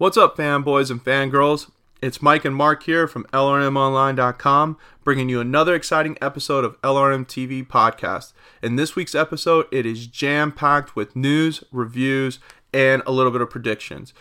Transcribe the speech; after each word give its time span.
What's 0.00 0.16
up, 0.16 0.34
fanboys 0.34 0.90
and 0.90 1.04
fangirls? 1.04 1.70
It's 2.00 2.22
Mike 2.22 2.46
and 2.46 2.56
Mark 2.56 2.84
here 2.84 3.06
from 3.06 3.24
LRMOnline.com, 3.34 4.78
bringing 5.04 5.28
you 5.28 5.40
another 5.40 5.74
exciting 5.74 6.16
episode 6.22 6.64
of 6.64 6.80
LRM 6.80 7.26
TV 7.26 7.66
Podcast. 7.66 8.32
In 8.62 8.76
this 8.76 8.96
week's 8.96 9.14
episode, 9.14 9.66
it 9.70 9.84
is 9.84 10.06
jam 10.06 10.52
packed 10.52 10.96
with 10.96 11.14
news, 11.14 11.62
reviews, 11.70 12.38
and 12.72 13.02
a 13.04 13.12
little 13.12 13.30
bit 13.30 13.42
of 13.42 13.50
predictions. 13.50 14.14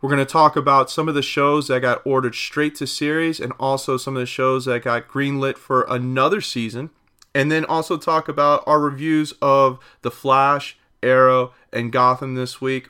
We're 0.00 0.10
going 0.10 0.18
to 0.18 0.24
talk 0.24 0.56
about 0.56 0.90
some 0.90 1.08
of 1.08 1.14
the 1.14 1.22
shows 1.22 1.68
that 1.68 1.78
got 1.78 2.04
ordered 2.04 2.34
straight 2.34 2.74
to 2.74 2.86
series 2.88 3.38
and 3.38 3.52
also 3.60 3.98
some 3.98 4.16
of 4.16 4.20
the 4.20 4.26
shows 4.26 4.64
that 4.64 4.82
got 4.82 5.06
greenlit 5.06 5.58
for 5.58 5.82
another 5.88 6.40
season. 6.40 6.90
And 7.32 7.52
then 7.52 7.64
also 7.66 7.98
talk 7.98 8.26
about 8.26 8.64
our 8.66 8.80
reviews 8.80 9.32
of 9.40 9.78
The 10.02 10.10
Flash, 10.10 10.76
Arrow, 11.04 11.52
and 11.72 11.92
Gotham 11.92 12.34
this 12.34 12.60
week. 12.60 12.88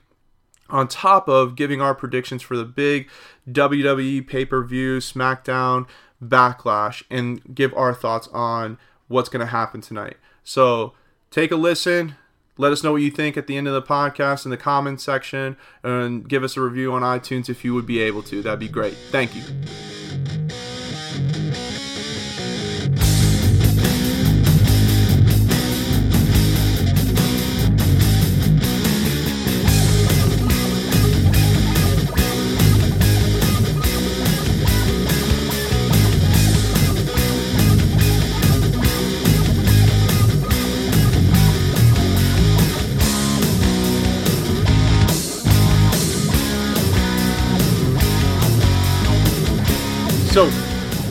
On 0.70 0.86
top 0.86 1.28
of 1.28 1.56
giving 1.56 1.80
our 1.80 1.94
predictions 1.94 2.42
for 2.42 2.56
the 2.56 2.64
big 2.64 3.08
WWE 3.50 4.26
pay 4.26 4.44
per 4.44 4.62
view, 4.62 4.98
SmackDown, 4.98 5.86
Backlash, 6.22 7.02
and 7.10 7.54
give 7.54 7.72
our 7.74 7.94
thoughts 7.94 8.28
on 8.32 8.78
what's 9.06 9.28
going 9.28 9.40
to 9.40 9.46
happen 9.46 9.80
tonight. 9.80 10.16
So 10.44 10.92
take 11.30 11.50
a 11.50 11.56
listen, 11.56 12.16
let 12.58 12.72
us 12.72 12.82
know 12.82 12.92
what 12.92 13.02
you 13.02 13.10
think 13.10 13.36
at 13.36 13.46
the 13.46 13.56
end 13.56 13.68
of 13.68 13.74
the 13.74 13.82
podcast 13.82 14.44
in 14.44 14.50
the 14.50 14.56
comments 14.56 15.04
section 15.04 15.56
and 15.82 16.28
give 16.28 16.42
us 16.42 16.56
a 16.56 16.60
review 16.60 16.92
on 16.92 17.02
iTunes 17.02 17.48
if 17.48 17.64
you 17.64 17.74
would 17.74 17.86
be 17.86 18.00
able 18.00 18.22
to. 18.24 18.42
That'd 18.42 18.60
be 18.60 18.68
great. 18.68 18.94
Thank 19.10 19.34
you. 19.34 19.42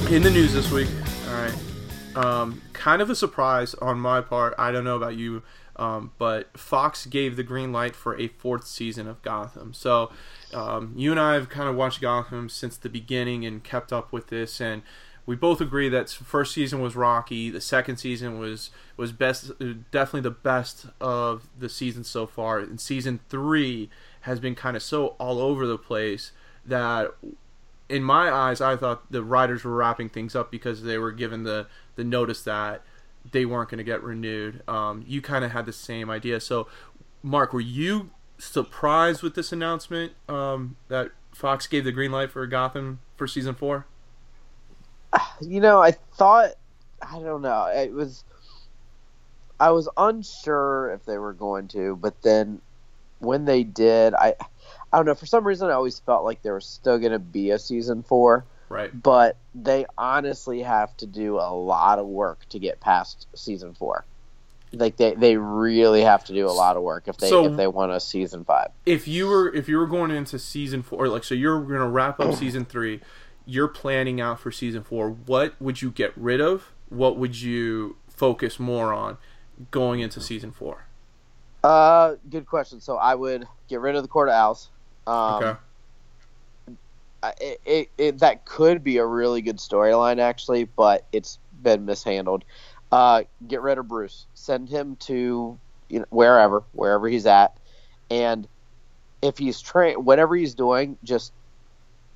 In 0.09 0.23
the 0.23 0.29
news 0.29 0.53
this 0.53 0.71
week, 0.71 0.87
all 1.27 1.33
right, 1.33 1.53
um, 2.15 2.61
kind 2.71 3.01
of 3.01 3.09
a 3.09 3.15
surprise 3.15 3.73
on 3.75 3.99
my 3.99 4.21
part. 4.21 4.55
I 4.57 4.71
don't 4.71 4.85
know 4.85 4.95
about 4.95 5.17
you, 5.17 5.43
um, 5.75 6.11
but 6.17 6.57
Fox 6.57 7.05
gave 7.05 7.35
the 7.35 7.43
green 7.43 7.73
light 7.73 7.93
for 7.93 8.17
a 8.17 8.29
fourth 8.29 8.65
season 8.65 9.05
of 9.07 9.21
Gotham. 9.21 9.73
So, 9.73 10.09
um, 10.53 10.93
you 10.95 11.11
and 11.11 11.19
I 11.19 11.33
have 11.33 11.49
kind 11.49 11.67
of 11.67 11.75
watched 11.75 11.99
Gotham 11.99 12.47
since 12.47 12.77
the 12.77 12.87
beginning 12.87 13.45
and 13.45 13.61
kept 13.61 13.91
up 13.91 14.13
with 14.13 14.27
this, 14.27 14.61
and 14.61 14.81
we 15.25 15.35
both 15.35 15.59
agree 15.59 15.89
that 15.89 16.09
first 16.09 16.53
season 16.53 16.79
was 16.79 16.95
rocky. 16.95 17.49
The 17.49 17.59
second 17.59 17.97
season 17.97 18.39
was 18.39 18.71
was 18.95 19.11
best, 19.11 19.51
definitely 19.91 20.21
the 20.21 20.31
best 20.31 20.85
of 21.01 21.49
the 21.59 21.67
season 21.67 22.05
so 22.05 22.25
far. 22.25 22.59
And 22.59 22.79
season 22.79 23.19
three 23.27 23.89
has 24.21 24.39
been 24.39 24.55
kind 24.55 24.77
of 24.77 24.83
so 24.83 25.15
all 25.19 25.39
over 25.39 25.67
the 25.67 25.77
place 25.77 26.31
that 26.65 27.11
in 27.89 28.03
my 28.03 28.31
eyes, 28.31 28.61
I 28.61 28.75
thought 28.75 29.11
the 29.11 29.23
writers 29.23 29.63
were 29.63 29.75
wrapping 29.75 30.09
things 30.09 30.35
up 30.35 30.51
because 30.51 30.83
they 30.83 30.97
were 30.97 31.11
given 31.11 31.43
the 31.43 31.67
the 31.95 32.03
notice 32.03 32.43
that 32.43 32.83
they 33.31 33.45
weren't 33.45 33.69
going 33.69 33.79
to 33.79 33.83
get 33.83 34.03
renewed. 34.03 34.61
Um, 34.67 35.03
you 35.07 35.21
kind 35.21 35.43
of 35.43 35.51
had 35.51 35.65
the 35.65 35.73
same 35.73 36.09
idea. 36.09 36.39
So, 36.39 36.67
Mark, 37.23 37.53
were 37.53 37.59
you 37.59 38.11
surprised 38.37 39.23
with 39.23 39.35
this 39.35 39.51
announcement 39.51 40.13
um, 40.29 40.75
that 40.87 41.11
Fox 41.33 41.67
gave 41.67 41.83
the 41.83 41.91
green 41.91 42.11
light 42.11 42.31
for 42.31 42.45
Gotham 42.47 42.99
for 43.15 43.27
season 43.27 43.55
four? 43.55 43.85
You 45.39 45.61
know, 45.61 45.81
I 45.81 45.91
thought 45.91 46.53
I 47.01 47.19
don't 47.19 47.43
know. 47.43 47.65
It 47.67 47.93
was 47.93 48.23
I 49.59 49.71
was 49.71 49.87
unsure 49.97 50.91
if 50.91 51.05
they 51.05 51.17
were 51.17 51.33
going 51.33 51.67
to, 51.69 51.95
but 51.95 52.21
then 52.23 52.61
when 53.19 53.45
they 53.45 53.63
did, 53.63 54.13
I 54.13 54.35
I 54.91 54.97
don't 54.97 55.05
know. 55.05 55.15
For 55.15 55.25
some 55.25 55.45
reason, 55.45 55.69
I 55.69 55.73
always 55.73 55.99
felt 55.99 56.23
like 56.23 56.41
there 56.43 56.53
was 56.53 56.65
still 56.65 56.97
going 56.97 57.11
to 57.11 57.19
be 57.19 57.51
a 57.51 57.59
season 57.59 58.03
four. 58.03 58.45
Right. 58.69 58.91
But 59.01 59.37
they 59.55 59.85
honestly 59.97 60.61
have 60.63 60.95
to 60.97 61.05
do 61.05 61.35
a 61.37 61.51
lot 61.55 61.99
of 61.99 62.05
work 62.07 62.47
to 62.49 62.59
get 62.59 62.79
past 62.79 63.27
season 63.35 63.73
four. 63.73 64.05
Like 64.73 64.97
they, 64.97 65.13
they 65.13 65.37
really 65.37 66.01
have 66.01 66.25
to 66.25 66.33
do 66.33 66.45
a 66.47 66.51
lot 66.51 66.75
of 66.75 66.83
work 66.83 67.07
if 67.07 67.17
they 67.17 67.29
So- 67.29 67.45
if 67.45 67.55
they 67.55 67.67
want 67.67 67.93
a 67.93 67.99
season 68.01 68.43
five. 68.43 68.69
If 68.85 69.07
you 69.07 69.27
were 69.27 69.53
if 69.53 69.69
you 69.69 69.77
were 69.77 69.87
going 69.87 70.11
into 70.11 70.37
season 70.37 70.83
four, 70.83 71.07
like 71.07 71.23
so 71.23 71.33
you're 71.35 71.59
going 71.61 71.79
to 71.79 71.87
wrap 71.87 72.19
up 72.19 72.33
season 72.35 72.65
three, 72.65 72.99
you're 73.45 73.69
planning 73.69 74.19
out 74.19 74.41
for 74.41 74.51
season 74.51 74.83
four. 74.83 75.09
What 75.09 75.53
would 75.61 75.81
you 75.81 75.89
get 75.89 76.11
rid 76.17 76.41
of? 76.41 76.73
What 76.89 77.17
would 77.17 77.39
you 77.39 77.95
focus 78.09 78.59
more 78.59 78.93
on 78.93 79.17
going 79.71 80.01
into 80.01 80.19
season 80.19 80.51
four? 80.51 80.83
Uh, 81.63 82.15
good 82.29 82.45
question. 82.45 82.81
So 82.81 82.97
I 82.97 83.15
would 83.15 83.47
get 83.69 83.79
rid 83.79 83.95
of 83.95 84.01
the 84.03 84.09
Court 84.09 84.27
of 84.27 84.33
Owls. 84.33 84.69
Um, 85.07 85.43
Okay. 85.43 85.59
It, 87.41 87.61
it, 87.65 87.89
it 87.97 88.19
that 88.19 88.45
could 88.45 88.83
be 88.83 88.97
a 88.97 89.05
really 89.05 89.41
good 89.41 89.57
storyline 89.57 90.19
actually, 90.19 90.65
but 90.65 91.07
it's 91.11 91.39
been 91.61 91.85
mishandled. 91.85 92.45
Uh, 92.91 93.23
get 93.47 93.61
rid 93.61 93.77
of 93.77 93.87
Bruce. 93.87 94.27
Send 94.33 94.69
him 94.69 94.95
to 95.01 95.59
you 95.89 95.99
know, 95.99 96.05
wherever, 96.09 96.63
wherever 96.73 97.07
he's 97.07 97.25
at, 97.25 97.57
and 98.09 98.47
if 99.21 99.37
he's 99.37 99.61
train, 99.61 100.05
whatever 100.05 100.35
he's 100.35 100.55
doing, 100.55 100.97
just 101.03 101.33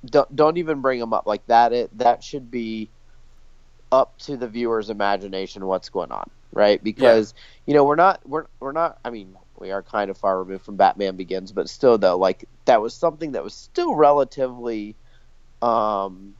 don't 0.06 0.34
don't 0.34 0.56
even 0.58 0.80
bring 0.80 1.00
him 1.00 1.12
up 1.12 1.26
like 1.26 1.46
that. 1.46 1.72
It 1.72 1.98
that 1.98 2.22
should 2.24 2.50
be 2.50 2.90
up 3.90 4.18
to 4.20 4.36
the 4.36 4.48
viewer's 4.48 4.90
imagination 4.90 5.66
what's 5.66 5.90
going 5.90 6.12
on, 6.12 6.30
right? 6.52 6.82
Because 6.82 7.34
you 7.66 7.74
know 7.74 7.84
we're 7.84 7.96
not 7.96 8.26
we're 8.28 8.46
we're 8.60 8.72
not. 8.72 8.98
I 9.04 9.10
mean, 9.10 9.36
we 9.62 9.70
are 9.70 9.82
kind 9.82 10.10
of 10.10 10.18
far 10.18 10.42
removed 10.42 10.64
from 10.64 10.76
Batman 10.76 11.16
Begins, 11.16 11.52
but 11.52 11.70
still, 11.70 11.96
though, 11.96 12.18
like 12.18 12.44
that 12.64 12.82
was 12.82 12.92
something 12.92 13.32
that 13.32 13.44
was 13.44 13.54
still 13.54 13.94
relatively 13.94 14.96
um, 15.62 16.34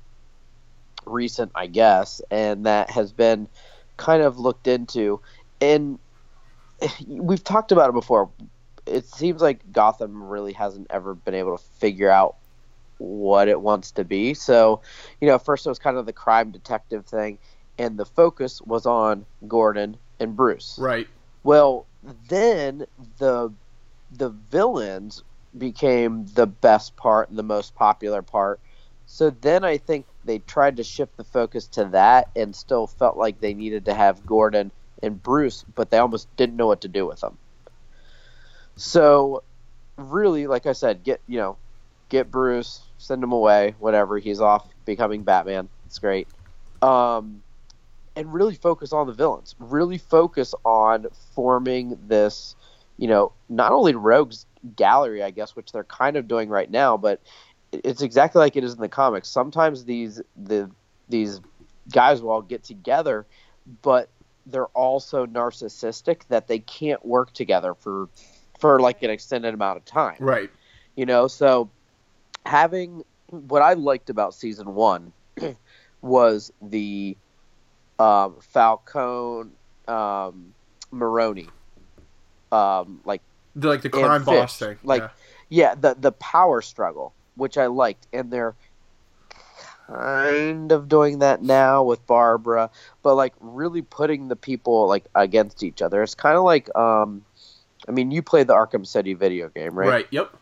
recent, 1.07 1.53
I 1.55 1.69
guess, 1.69 2.21
and 2.31 2.67
that 2.67 2.91
has 2.91 3.13
been 3.13 3.49
kind 3.97 4.23
of 4.23 4.41
looked 4.41 4.67
into. 4.67 5.21
And 5.61 6.01
we've 7.07 7.45
talked 7.45 7.71
about 7.71 7.89
it 7.89 7.93
before. 7.93 8.29
It 8.87 9.07
seems 9.07 9.41
like 9.41 9.73
Gotham 9.73 10.25
really 10.25 10.53
hasn't 10.53 10.89
ever 10.91 11.15
been 11.15 11.35
able 11.35 11.57
to 11.57 11.65
figure 11.79 12.11
out 12.11 12.35
what 12.99 13.47
it 13.47 13.61
wants 13.61 13.93
to 13.93 14.05
be. 14.05 14.35
So, 14.35 14.83
you 15.21 15.29
know, 15.29 15.39
first 15.39 15.65
it 15.65 15.69
was 15.69 15.79
kind 15.79 15.97
of 15.97 16.07
the 16.07 16.13
crime 16.13 16.51
detective 16.51 17.07
thing, 17.07 17.39
and 17.79 17.97
the 17.97 18.05
focus 18.05 18.61
was 18.61 18.85
on 18.85 19.27
Gordon 19.47 19.97
and 20.19 20.35
Bruce. 20.35 20.77
Right. 20.81 21.07
Well, 21.45 21.87
then 22.03 22.87
the 23.19 23.55
the 24.11 24.31
villains 24.31 25.23
became 25.57 26.27
the 26.35 26.47
best 26.47 26.97
part 26.97 27.31
and 27.31 27.39
the 27.39 27.43
most 27.43 27.75
popular 27.75 28.23
part. 28.23 28.61
So 29.07 29.31
then 29.31 29.65
I 29.65 29.79
think 29.79 30.07
they 30.25 30.39
tried 30.39 30.77
to 30.77 30.85
shift 30.85 31.17
the 31.17 31.25
focus 31.25 31.69
to 31.69 31.87
that 31.87 32.31
and 32.37 32.55
still 32.55 32.87
felt 32.87 33.17
like 33.17 33.41
they 33.41 33.55
needed 33.55 33.87
to 33.87 33.95
have 33.95 34.27
Gordon 34.27 34.73
and 35.03 35.23
Bruce, 35.23 35.65
but 35.75 35.91
they 35.91 35.99
almost 35.99 36.35
didn't 36.37 36.57
know 36.57 36.67
what 36.67 36.83
to 36.83 36.89
do 36.89 37.07
with 37.07 37.21
them. 37.21 37.39
So 38.77 39.45
really, 39.99 40.47
like 40.47 40.67
I 40.67 40.73
said, 40.73 41.05
get 41.05 41.21
you 41.27 41.39
know, 41.39 41.59
get 42.09 42.31
Bruce, 42.31 42.81
send 42.99 43.23
him 43.23 43.33
away, 43.33 43.75
whatever. 43.79 44.19
He's 44.19 44.41
off 44.41 44.69
becoming 44.85 45.25
Batman. 45.25 45.69
It's 45.87 45.99
great. 45.99 46.29
Um, 46.81 47.43
and 48.17 48.33
really 48.33 48.55
focus 48.55 48.93
on 48.93 49.07
the 49.07 49.13
villains. 49.13 49.55
Really 49.59 49.99
focus 49.99 50.55
on 50.65 51.07
forming 51.35 51.99
this, 52.07 52.57
you 52.99 53.09
know, 53.09 53.33
not 53.49 53.73
only 53.73 53.95
rogues 53.95 54.47
gallery, 54.77 55.23
I 55.23 55.31
guess, 55.31 55.57
which 55.57 55.73
they're 55.73 55.85
kind 55.85 56.17
of 56.17 56.29
doing 56.29 56.49
right 56.49 56.71
now, 56.71 56.97
but 56.97 57.21
it's 57.73 58.03
exactly 58.03 58.39
like 58.41 58.57
it 58.57 58.65
is 58.65 58.75
in 58.75 58.81
the 58.81 58.89
comics. 58.89 59.29
Sometimes 59.29 59.85
these 59.85 60.21
the 60.37 60.71
these 61.09 61.41
guys 61.91 62.23
will 62.23 62.31
all 62.31 62.43
get 62.43 62.63
together, 62.63 63.27
but 63.83 64.09
they're 64.47 64.67
also 64.67 65.27
narcissistic 65.27 66.23
that 66.29 66.49
they 66.49 66.59
can't 66.59 67.05
work 67.05 67.33
together 67.33 67.75
for 67.75 68.09
for 68.59 68.79
like 68.81 69.03
an 69.03 69.11
extended 69.11 69.55
amount 69.55 69.79
of 69.79 69.85
time. 69.85 70.17
Right. 70.21 70.51
You 70.97 71.07
know, 71.07 71.27
so 71.29 71.71
having 72.45 73.05
what 73.29 73.63
I 73.63 73.73
liked 73.75 74.11
about 74.11 74.35
season 74.35 74.75
one 74.75 75.13
was 76.03 76.53
the 76.61 77.17
um, 78.03 78.37
Falcone 78.41 79.51
um, 79.89 80.55
Maroni, 80.91 81.49
um, 82.51 83.01
like 83.05 83.23
The, 83.55 83.69
like 83.69 83.83
the 83.83 83.91
crime 83.91 84.25
boss 84.25 84.59
thing. 84.59 84.79
like- 84.83 85.03
yeah. 85.03 85.09
yeah, 85.49 85.75
the 85.75 85.95
the 85.99 86.13
power 86.13 86.63
struggle, 86.63 87.13
which 87.37 87.57
I 87.59 87.67
liked, 87.67 88.07
and 88.13 88.31
they're 88.31 88.55
kind 89.87 90.73
of 90.73 90.89
doing 90.89 91.19
that 91.21 91.43
now 91.43 91.83
with 91.83 92.07
Barbara, 92.07 92.71
but 93.03 93.15
like 93.15 93.35
really 93.41 93.83
putting 93.83 94.29
the 94.29 94.37
people 94.37 94.87
like 94.89 95.05
against 95.15 95.63
each 95.63 95.83
other. 95.83 96.03
It's 96.03 96.15
kind 96.15 96.37
of 96.37 96.45
like, 96.45 96.75
um, 96.77 97.25
I 97.89 97.91
mean, 97.91 98.11
you 98.11 98.23
played 98.23 98.47
the 98.47 98.55
Arkham 98.55 98.87
City 98.87 99.15
video 99.15 99.49
game, 99.49 99.75
right? 99.79 99.89
right. 99.89 100.07
Yep. 100.11 100.35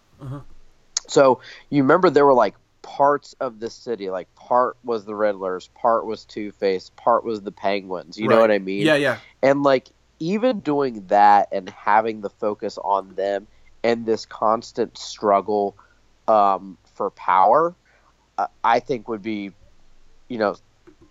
So 1.09 1.41
you 1.71 1.83
remember 1.83 2.11
there 2.11 2.27
were 2.27 2.35
like 2.35 2.55
parts 2.82 3.35
of 3.41 3.61
the 3.61 3.71
city, 3.71 4.11
like 4.11 4.35
part 4.35 4.77
was 4.85 5.05
the 5.05 5.12
Riddlers, 5.12 5.69
part 5.75 6.06
was 6.06 6.25
Two 6.25 6.53
Face, 6.53 6.91
part 6.97 7.25
was 7.25 7.43
the 7.43 7.53
Penguins. 7.53 8.19
You 8.19 8.29
know 8.29 8.41
what 8.41 8.50
I 8.50 8.59
mean? 8.59 8.87
Yeah, 8.87 8.97
yeah. 8.97 9.19
And 9.43 9.62
like 9.62 9.88
even 10.19 10.61
doing 10.61 11.06
that 11.09 11.49
and 11.53 11.69
having 11.71 12.21
the 12.21 12.31
focus 12.31 12.79
on 12.82 13.15
them 13.15 13.47
and 13.82 14.05
this 14.05 14.27
constant 14.27 14.99
struggle 14.99 15.77
um, 16.29 16.77
for 16.94 17.11
power, 17.11 17.75
uh, 18.38 18.47
I 18.62 18.81
think 18.81 19.09
would 19.09 19.23
be, 19.23 19.53
you 20.29 20.38
know, 20.38 20.56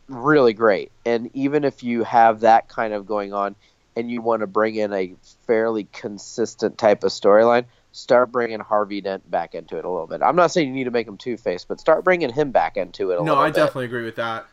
really 0.08 0.54
great. 0.54 0.92
And 1.06 1.30
even 1.34 1.64
if 1.64 1.84
you 1.84 2.04
have 2.04 2.42
that 2.42 2.68
kind 2.70 2.94
of 2.94 3.06
going 3.06 3.34
on 3.34 3.56
and 3.96 4.10
you 4.10 4.22
want 4.22 4.42
to 4.42 4.48
bring 4.48 4.76
in 4.76 4.94
a 4.94 5.16
fairly 5.46 5.88
consistent 5.92 6.78
type 6.78 7.04
of 7.04 7.12
storyline, 7.12 7.66
start 7.92 8.32
bringing 8.32 8.60
Harvey 8.60 9.02
Dent 9.02 9.30
back 9.30 9.56
into 9.56 9.78
it 9.78 9.86
a 9.86 9.90
little 9.90 10.08
bit. 10.08 10.22
I'm 10.22 10.36
not 10.36 10.52
saying 10.52 10.68
you 10.68 10.74
need 10.74 10.84
to 10.86 10.92
make 10.92 11.08
him 11.08 11.18
Two 11.18 11.38
Face, 11.38 11.66
but 11.66 11.80
start 11.80 12.04
bringing 12.04 12.32
him 12.32 12.52
back 12.52 12.78
into 12.78 13.12
it 13.12 13.20
a 13.20 13.24
No, 13.24 13.36
I 13.36 13.48
bit. 13.48 13.56
definitely 13.56 13.86
agree 13.86 14.06
with 14.06 14.16
that. 14.18 14.48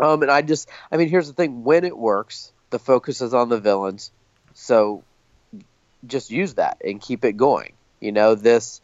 Um, 0.00 0.22
and 0.22 0.30
I 0.32 0.42
just, 0.42 0.68
I 0.90 0.96
mean, 0.96 1.08
here's 1.08 1.28
the 1.28 1.32
thing: 1.34 1.62
when 1.62 1.84
it 1.84 1.96
works, 1.96 2.50
the 2.70 2.80
focus 2.80 3.20
is 3.20 3.34
on 3.34 3.48
the 3.50 3.60
villains, 3.60 4.10
so 4.54 5.04
just 6.06 6.30
use 6.30 6.54
that 6.54 6.78
and 6.84 7.00
keep 7.00 7.24
it 7.24 7.36
going. 7.36 7.74
You 8.00 8.10
know, 8.10 8.34
this, 8.34 8.80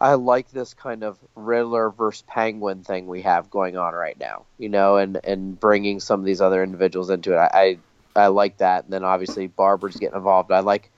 I 0.00 0.14
like 0.14 0.50
this 0.50 0.74
kind 0.74 1.04
of 1.04 1.18
Riddler 1.36 1.90
versus 1.90 2.24
Penguin 2.26 2.82
thing 2.82 3.06
we 3.06 3.22
have 3.22 3.48
going 3.50 3.76
on 3.76 3.94
right 3.94 4.18
now. 4.18 4.46
You 4.58 4.70
know, 4.70 4.96
and 4.96 5.20
and 5.22 5.60
bringing 5.60 6.00
some 6.00 6.18
of 6.18 6.26
these 6.26 6.40
other 6.40 6.64
individuals 6.64 7.10
into 7.10 7.34
it. 7.34 7.36
I, 7.36 7.78
I, 8.16 8.24
I 8.24 8.26
like 8.28 8.58
that. 8.58 8.84
And 8.84 8.92
then 8.92 9.04
obviously 9.04 9.46
Barbara's 9.46 9.96
getting 9.96 10.16
involved. 10.16 10.50
I 10.50 10.60
like 10.60 10.90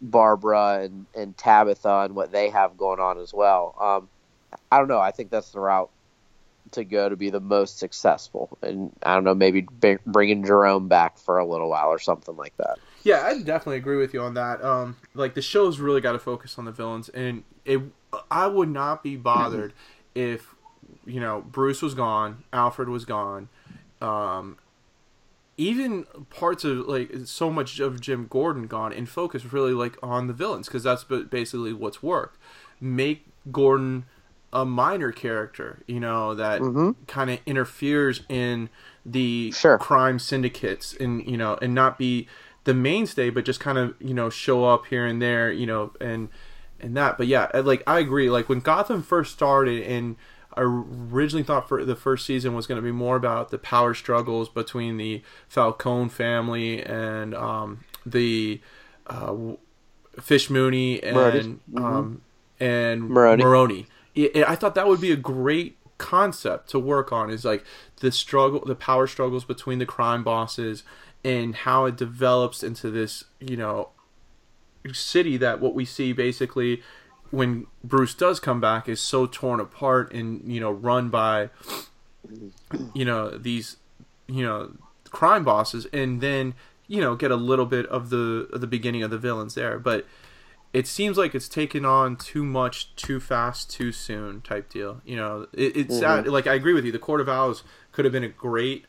Barbara 0.00 0.80
and 0.82 1.06
and 1.14 1.36
Tabitha 1.36 2.02
and 2.04 2.14
what 2.14 2.32
they 2.32 2.50
have 2.50 2.76
going 2.76 3.00
on 3.00 3.18
as 3.18 3.32
well. 3.32 3.74
Um, 3.80 4.08
I 4.70 4.78
don't 4.78 4.88
know. 4.88 5.00
I 5.00 5.10
think 5.10 5.30
that's 5.30 5.50
the 5.50 5.60
route 5.60 5.90
to 6.72 6.84
go 6.84 7.08
to 7.08 7.16
be 7.16 7.30
the 7.30 7.40
most 7.40 7.78
successful. 7.78 8.56
And 8.62 8.92
I 9.02 9.14
don't 9.14 9.24
know, 9.24 9.34
maybe 9.34 9.66
bringing 10.06 10.44
Jerome 10.44 10.88
back 10.88 11.18
for 11.18 11.38
a 11.38 11.44
little 11.44 11.68
while 11.68 11.88
or 11.88 11.98
something 11.98 12.36
like 12.36 12.56
that. 12.56 12.78
Yeah, 13.02 13.22
I 13.22 13.38
definitely 13.42 13.76
agree 13.76 13.96
with 13.96 14.14
you 14.14 14.22
on 14.22 14.34
that. 14.34 14.62
Um, 14.64 14.96
like 15.14 15.34
the 15.34 15.42
show's 15.42 15.80
really 15.80 16.00
got 16.00 16.12
to 16.12 16.18
focus 16.18 16.58
on 16.58 16.64
the 16.64 16.72
villains, 16.72 17.08
and 17.10 17.44
it. 17.64 17.80
I 18.30 18.46
would 18.46 18.68
not 18.68 19.02
be 19.02 19.16
bothered 19.16 19.72
if, 20.14 20.54
you 21.06 21.18
know, 21.18 21.42
Bruce 21.50 21.80
was 21.80 21.94
gone, 21.94 22.44
Alfred 22.52 22.90
was 22.90 23.06
gone, 23.06 23.48
um, 24.02 24.58
even 25.56 26.04
parts 26.30 26.64
of 26.64 26.86
like 26.86 27.10
so 27.24 27.50
much 27.50 27.78
of 27.80 28.00
Jim 28.00 28.26
Gordon 28.28 28.66
gone, 28.66 28.92
and 28.92 29.08
focus 29.08 29.52
really 29.52 29.72
like 29.72 29.96
on 30.02 30.26
the 30.26 30.32
villains 30.32 30.66
because 30.66 30.82
that's 30.82 31.04
ba- 31.04 31.24
basically 31.24 31.72
what's 31.72 32.02
worked. 32.02 32.38
Make 32.80 33.26
Gordon 33.50 34.06
a 34.52 34.64
minor 34.64 35.12
character, 35.12 35.82
you 35.86 35.98
know, 35.98 36.34
that 36.34 36.60
mm-hmm. 36.60 36.90
kind 37.06 37.30
of 37.30 37.38
interferes 37.46 38.22
in 38.28 38.68
the 39.04 39.50
Sure. 39.52 39.78
crime 39.78 40.18
syndicates, 40.18 40.94
and 40.94 41.26
you 41.26 41.36
know, 41.36 41.58
and 41.62 41.74
not 41.74 41.98
be 41.98 42.28
the 42.64 42.74
mainstay, 42.74 43.30
but 43.30 43.44
just 43.44 43.60
kind 43.60 43.78
of 43.78 43.94
you 44.00 44.14
know 44.14 44.30
show 44.30 44.64
up 44.64 44.86
here 44.86 45.06
and 45.06 45.20
there, 45.20 45.50
you 45.50 45.66
know, 45.66 45.92
and 46.00 46.28
and 46.80 46.96
that. 46.96 47.18
But 47.18 47.26
yeah, 47.26 47.50
like 47.54 47.82
I 47.86 47.98
agree. 47.98 48.30
Like 48.30 48.48
when 48.48 48.60
Gotham 48.60 49.02
first 49.02 49.32
started, 49.32 49.82
and 49.84 50.16
I 50.56 50.62
originally 50.62 51.42
thought 51.42 51.68
for 51.68 51.84
the 51.84 51.96
first 51.96 52.26
season 52.26 52.54
was 52.54 52.66
going 52.66 52.76
to 52.76 52.82
be 52.82 52.92
more 52.92 53.16
about 53.16 53.50
the 53.50 53.58
power 53.58 53.94
struggles 53.94 54.48
between 54.48 54.96
the 54.96 55.22
Falcone 55.48 56.10
family 56.10 56.82
and 56.82 57.34
um, 57.34 57.84
the 58.04 58.60
uh, 59.06 59.34
Fish 60.20 60.50
Mooney 60.50 61.02
and 61.02 61.14
Maroni. 61.14 61.58
um, 61.76 62.22
and 62.60 63.08
Maroni. 63.42 63.86
I 64.46 64.56
thought 64.56 64.74
that 64.74 64.86
would 64.86 65.00
be 65.00 65.10
a 65.10 65.16
great 65.16 65.78
concept 65.98 66.68
to 66.70 66.78
work 66.78 67.12
on. 67.12 67.30
Is 67.30 67.44
like 67.44 67.64
the 68.00 68.12
struggle, 68.12 68.62
the 68.64 68.74
power 68.74 69.06
struggles 69.06 69.44
between 69.44 69.78
the 69.78 69.86
crime 69.86 70.22
bosses, 70.22 70.82
and 71.24 71.54
how 71.54 71.86
it 71.86 71.96
develops 71.96 72.62
into 72.62 72.90
this, 72.90 73.24
you 73.40 73.56
know, 73.56 73.90
city 74.92 75.36
that 75.36 75.60
what 75.60 75.74
we 75.74 75.84
see 75.84 76.12
basically 76.12 76.82
when 77.32 77.66
Bruce 77.82 78.14
does 78.14 78.38
come 78.38 78.60
back 78.60 78.88
is 78.88 79.00
so 79.00 79.26
torn 79.26 79.58
apart 79.58 80.12
and 80.12 80.52
you 80.52 80.60
know 80.60 80.70
run 80.70 81.08
by 81.08 81.50
you 82.94 83.04
know 83.04 83.30
these 83.30 83.78
you 84.28 84.44
know 84.44 84.72
crime 85.10 85.42
bosses 85.42 85.86
and 85.92 86.20
then 86.20 86.54
you 86.86 87.00
know 87.00 87.16
get 87.16 87.30
a 87.30 87.36
little 87.36 87.66
bit 87.66 87.86
of 87.86 88.10
the 88.10 88.48
of 88.52 88.60
the 88.60 88.66
beginning 88.66 89.02
of 89.02 89.10
the 89.10 89.18
villains 89.18 89.54
there. 89.54 89.78
But 89.78 90.06
it 90.72 90.86
seems 90.86 91.18
like 91.18 91.34
it's 91.34 91.48
taken 91.48 91.84
on 91.84 92.16
too 92.16 92.44
much 92.44 92.94
too 92.96 93.18
fast 93.18 93.70
too 93.70 93.92
soon 93.92 94.40
type 94.42 94.70
deal 94.70 95.00
you 95.04 95.16
know? 95.16 95.46
It, 95.52 95.76
it's 95.76 95.98
sad. 95.98 96.24
Mm-hmm. 96.24 96.32
Like 96.32 96.46
i 96.46 96.54
agree 96.54 96.74
with 96.74 96.84
you. 96.84 96.92
The 96.92 96.98
court 96.98 97.20
of 97.20 97.28
owls 97.28 97.64
could 97.92 98.04
have 98.04 98.12
been 98.12 98.24
a 98.24 98.28
great 98.28 98.84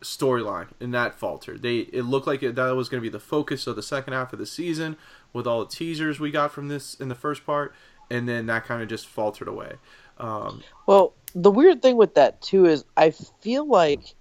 storyline 0.00 0.68
and 0.80 0.92
that 0.92 1.18
faltered. 1.18 1.62
They 1.62 1.78
it 1.78 2.02
looked 2.02 2.26
like 2.26 2.42
it, 2.42 2.56
that 2.56 2.74
was 2.74 2.88
going 2.88 3.00
to 3.00 3.08
be 3.08 3.12
the 3.12 3.20
focus 3.20 3.66
of 3.68 3.76
the 3.76 3.82
second 3.82 4.12
half 4.12 4.32
of 4.32 4.40
the 4.40 4.46
season 4.46 4.96
with 5.32 5.46
all 5.46 5.64
the 5.64 5.70
teasers 5.70 6.18
we 6.18 6.30
got 6.30 6.52
from 6.52 6.68
this 6.68 6.94
in 6.94 7.08
the 7.08 7.14
first 7.14 7.44
part 7.46 7.74
and 8.10 8.28
then 8.28 8.46
that 8.46 8.64
kind 8.64 8.82
of 8.82 8.88
just 8.88 9.06
faltered 9.06 9.48
away. 9.48 9.74
Um, 10.18 10.62
Well, 10.86 11.14
the 11.34 11.50
weird 11.50 11.80
thing 11.80 11.96
with 11.96 12.14
that 12.14 12.42
too 12.42 12.66
is 12.66 12.84
I 12.96 13.10
feel 13.10 13.66
like 13.66 14.14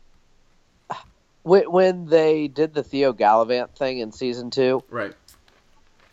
when, 1.44 1.72
when 1.72 2.06
they 2.06 2.48
did 2.48 2.74
the 2.74 2.84
Theo 2.84 3.14
Galavan 3.14 3.70
thing 3.76 4.00
in 4.00 4.12
season 4.12 4.50
two, 4.52 4.84
right 4.90 5.14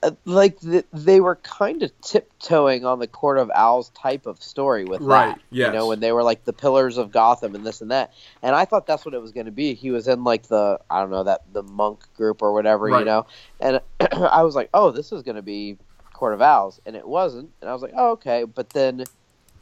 Uh, 0.02 0.10
like 0.26 0.60
th- 0.60 0.84
they 0.92 1.20
were 1.20 1.36
kind 1.36 1.82
of 1.82 1.90
tiptoeing 2.02 2.84
on 2.84 2.98
the 2.98 3.06
Court 3.06 3.38
of 3.38 3.50
Owls 3.54 3.88
type 3.90 4.26
of 4.26 4.42
story 4.42 4.84
with 4.84 5.00
Right, 5.00 5.34
that. 5.34 5.40
yes. 5.50 5.68
You 5.68 5.72
know, 5.72 5.86
when 5.88 6.00
they 6.00 6.12
were 6.12 6.22
like 6.22 6.44
the 6.44 6.52
pillars 6.52 6.98
of 6.98 7.10
Gotham 7.10 7.54
and 7.54 7.64
this 7.66 7.80
and 7.80 7.90
that. 7.90 8.12
And 8.42 8.54
I 8.54 8.66
thought 8.66 8.86
that's 8.86 9.04
what 9.06 9.14
it 9.14 9.22
was 9.22 9.32
going 9.32 9.46
to 9.46 9.52
be. 9.52 9.72
He 9.74 9.90
was 9.90 10.06
in 10.06 10.22
like 10.22 10.44
the 10.48 10.78
I 10.90 11.00
don't 11.00 11.10
know 11.10 11.24
that 11.24 11.42
the 11.52 11.62
monk 11.62 12.00
group 12.16 12.42
or 12.42 12.52
whatever, 12.52 12.86
Right. 12.86 12.98
you 13.00 13.04
know. 13.06 13.26
And 13.58 13.80
I 14.12 14.42
was 14.42 14.54
like, 14.54 14.68
oh, 14.74 14.90
this 14.90 15.12
is 15.12 15.22
going 15.22 15.36
to 15.36 15.42
be 15.42 15.78
Court 16.12 16.34
of 16.34 16.42
Owls, 16.42 16.78
and 16.84 16.94
it 16.94 17.06
wasn't. 17.08 17.50
And 17.62 17.70
I 17.70 17.72
was 17.72 17.80
like, 17.82 17.92
oh, 17.96 18.12
okay. 18.12 18.44
But 18.44 18.70
then, 18.70 19.04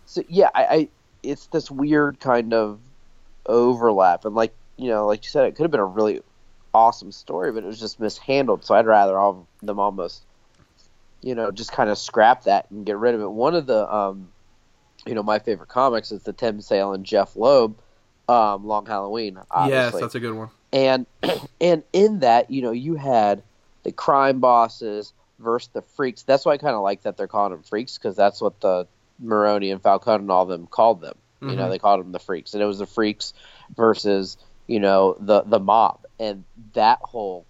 so 0.06 0.22
yeah, 0.28 0.50
I, 0.54 0.64
I 0.64 0.88
it's 1.22 1.46
this 1.46 1.70
weird 1.70 2.18
kind 2.20 2.52
of 2.52 2.80
overlap, 3.46 4.24
and 4.24 4.34
like 4.34 4.52
you 4.76 4.88
know, 4.88 5.06
like 5.06 5.24
you 5.24 5.30
said, 5.30 5.46
it 5.46 5.54
could 5.54 5.62
have 5.62 5.70
been 5.70 5.80
a 5.80 5.84
really 5.84 6.20
awesome 6.74 7.12
story, 7.12 7.52
but 7.52 7.62
it 7.62 7.66
was 7.66 7.78
just 7.78 8.00
mishandled. 8.00 8.64
So 8.64 8.74
I'd 8.74 8.86
rather 8.86 9.16
all 9.16 9.46
them 9.62 9.78
almost, 9.78 10.22
you 11.24 11.34
know, 11.34 11.50
just 11.50 11.72
kind 11.72 11.88
of 11.88 11.96
scrap 11.96 12.44
that 12.44 12.70
and 12.70 12.84
get 12.84 12.96
rid 12.98 13.14
of 13.14 13.20
it. 13.22 13.30
One 13.30 13.54
of 13.54 13.66
the, 13.66 13.92
um, 13.92 14.28
you 15.06 15.14
know, 15.14 15.22
my 15.22 15.38
favorite 15.38 15.68
comics 15.70 16.12
is 16.12 16.22
the 16.22 16.32
Tim 16.34 16.60
Sale 16.60 16.92
and 16.92 17.04
Jeph 17.04 17.34
Loeb, 17.34 17.78
um, 18.28 18.66
Long 18.66 18.84
Halloween. 18.86 19.38
yes 19.66 19.92
that's 19.92 20.14
a 20.14 20.20
good 20.20 20.34
one 20.34 20.50
and 20.72 21.06
and 21.60 21.82
in 21.92 22.20
that, 22.20 22.50
you 22.50 22.62
know, 22.62 22.72
you 22.72 22.94
had 22.96 23.42
the 23.84 23.92
crime 23.92 24.40
bosses 24.40 25.12
versus 25.38 25.70
the 25.72 25.82
freaks. 25.82 26.22
That's 26.22 26.44
why 26.44 26.52
I 26.52 26.58
kind 26.58 26.74
of 26.74 26.82
like 26.82 27.02
that 27.02 27.16
they're 27.16 27.26
calling 27.26 27.52
them 27.52 27.62
freaks 27.62 27.96
because 27.98 28.16
that's 28.16 28.40
what 28.40 28.60
the 28.60 28.86
Maroni 29.18 29.70
and 29.70 29.82
Falcone 29.82 30.22
and 30.22 30.30
all 30.30 30.42
of 30.42 30.48
them 30.48 30.66
called 30.66 31.00
them. 31.00 31.16
You 31.40 31.56
know, 31.56 31.66
Mhm. 31.66 31.70
they 31.70 31.78
called 31.78 32.00
them 32.00 32.12
the 32.12 32.18
freaks, 32.18 32.54
and 32.54 32.62
it 32.62 32.66
was 32.66 32.78
the 32.78 32.86
freaks 32.86 33.34
versus 33.76 34.36
you 34.66 34.80
know 34.80 35.16
the 35.20 35.42
the 35.42 35.60
mob, 35.60 36.00
and 36.18 36.44
that 36.72 37.00
whole 37.02 37.44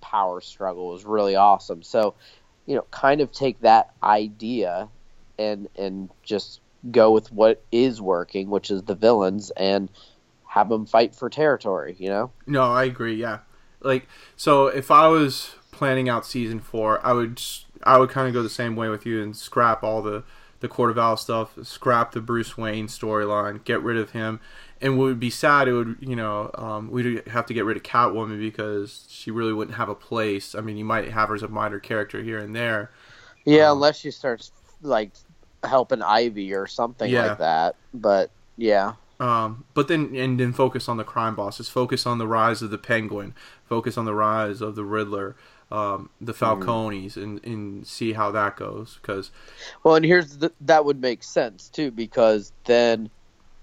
power 0.00 0.40
struggle 0.40 0.88
was 0.88 1.04
really 1.04 1.34
awesome. 1.36 1.82
So, 1.82 2.14
you 2.70 2.76
know, 2.76 2.86
kind 2.92 3.20
of 3.20 3.32
take 3.32 3.60
that 3.62 3.90
idea 4.00 4.88
and 5.40 5.68
and 5.74 6.08
just 6.22 6.60
go 6.92 7.10
with 7.10 7.32
what 7.32 7.64
is 7.72 8.00
working, 8.00 8.48
which 8.48 8.70
is 8.70 8.84
the 8.84 8.94
villains, 8.94 9.50
and 9.56 9.88
have 10.46 10.68
them 10.68 10.86
fight 10.86 11.12
for 11.12 11.28
territory. 11.28 11.96
You 11.98 12.10
know. 12.10 12.30
No, 12.46 12.62
I 12.62 12.84
agree. 12.84 13.16
Yeah, 13.16 13.40
like 13.80 14.06
so 14.36 14.68
if 14.68 14.92
I 14.92 15.08
was 15.08 15.56
planning 15.72 16.08
out 16.08 16.24
season 16.24 16.60
four, 16.60 17.04
I 17.04 17.12
would 17.12 17.42
I 17.82 17.98
would 17.98 18.10
kind 18.10 18.28
of 18.28 18.34
go 18.34 18.42
the 18.44 18.48
same 18.48 18.76
way 18.76 18.88
with 18.88 19.04
you 19.04 19.20
and 19.20 19.36
scrap 19.36 19.82
all 19.82 20.00
the 20.00 20.22
the 20.60 20.68
Court 20.68 20.92
of 20.92 20.98
Owls 20.98 21.22
stuff, 21.22 21.58
scrap 21.64 22.12
the 22.12 22.20
Bruce 22.20 22.56
Wayne 22.56 22.86
storyline, 22.86 23.64
get 23.64 23.82
rid 23.82 23.96
of 23.96 24.10
him, 24.10 24.38
and 24.80 24.98
what 24.98 25.04
would 25.04 25.20
be 25.20 25.30
sad, 25.30 25.68
it 25.68 25.72
would 25.72 25.96
you 26.00 26.16
know 26.16 26.50
um, 26.54 26.90
we'd 26.90 27.26
have 27.28 27.46
to 27.46 27.54
get 27.54 27.64
rid 27.64 27.76
of 27.76 27.82
Catwoman 27.82 28.38
because 28.40 29.06
she 29.08 29.30
really 29.30 29.52
wouldn't 29.52 29.76
have 29.76 29.88
a 29.88 29.94
place. 29.94 30.54
I 30.54 30.60
mean, 30.60 30.76
you 30.76 30.84
might 30.84 31.08
have 31.10 31.28
her 31.28 31.34
as 31.34 31.42
a 31.42 31.48
minor 31.48 31.80
character 31.80 32.22
here 32.22 32.38
and 32.38 32.54
there. 32.54 32.90
Yeah, 33.44 33.70
Um, 33.70 33.72
unless 33.72 33.98
she 33.98 34.10
starts 34.10 34.52
like 34.82 35.12
helping 35.64 36.02
Ivy 36.02 36.54
or 36.54 36.66
something 36.66 37.14
Yeah. 37.14 37.16
like 37.16 37.38
that. 37.38 37.76
But 37.92 38.32
yeah, 38.56 38.94
Um, 39.18 39.64
but 39.74 39.88
then 39.88 40.14
and 40.16 40.40
then 40.40 40.52
focus 40.52 40.88
on 40.88 40.96
the 40.96 41.04
crime 41.04 41.34
bosses. 41.36 41.68
Focus 41.68 42.06
on 42.06 42.16
the 42.18 42.26
rise 42.26 42.62
of 42.62 42.70
the 42.70 42.78
Penguin. 42.78 43.34
Focus 43.66 43.98
on 43.98 44.06
the 44.06 44.14
rise 44.14 44.62
of 44.62 44.76
the 44.76 44.84
Riddler, 44.84 45.36
um, 45.70 46.08
the 46.20 46.32
Falcones, 46.32 47.16
and 47.18 47.44
and 47.44 47.86
see 47.86 48.14
how 48.14 48.30
that 48.30 48.56
goes. 48.56 48.98
Because 49.00 49.30
well, 49.84 49.94
and 49.96 50.04
here's 50.04 50.38
the, 50.38 50.52
that 50.60 50.84
would 50.84 51.00
make 51.00 51.22
sense 51.22 51.68
too 51.68 51.90
because 51.90 52.52
then, 52.64 53.10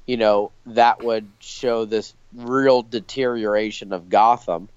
you 0.07 0.17
know, 0.17 0.51
that 0.65 1.03
would 1.03 1.27
show 1.39 1.85
this 1.85 2.15
real 2.33 2.81
deterioration 2.81 3.91
of 3.93 4.09
Gotham, 4.09 4.69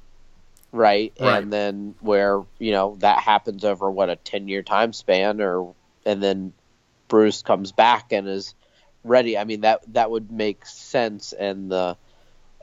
right? 0.73 1.13
Right. 1.19 1.43
And 1.43 1.53
then 1.53 1.95
where 2.01 2.43
you 2.59 2.73
know 2.73 2.97
that 2.99 3.21
happens 3.21 3.65
over 3.65 3.91
what 3.91 4.11
a 4.11 4.17
ten 4.17 4.49
year 4.49 4.63
time 4.63 4.93
span, 4.93 5.41
or 5.41 5.73
and 6.05 6.23
then 6.23 6.53
Bruce 7.09 7.43
comes 7.43 7.73
back 7.73 8.13
and 8.13 8.29
is 8.29 8.55
ready. 9.05 9.39
I 9.39 9.45
mean 9.45 9.63
that 9.63 9.81
that 9.95 10.11
would 10.11 10.33
make 10.33 10.67
sense 10.67 11.33
in 11.33 11.69
the, 11.69 11.97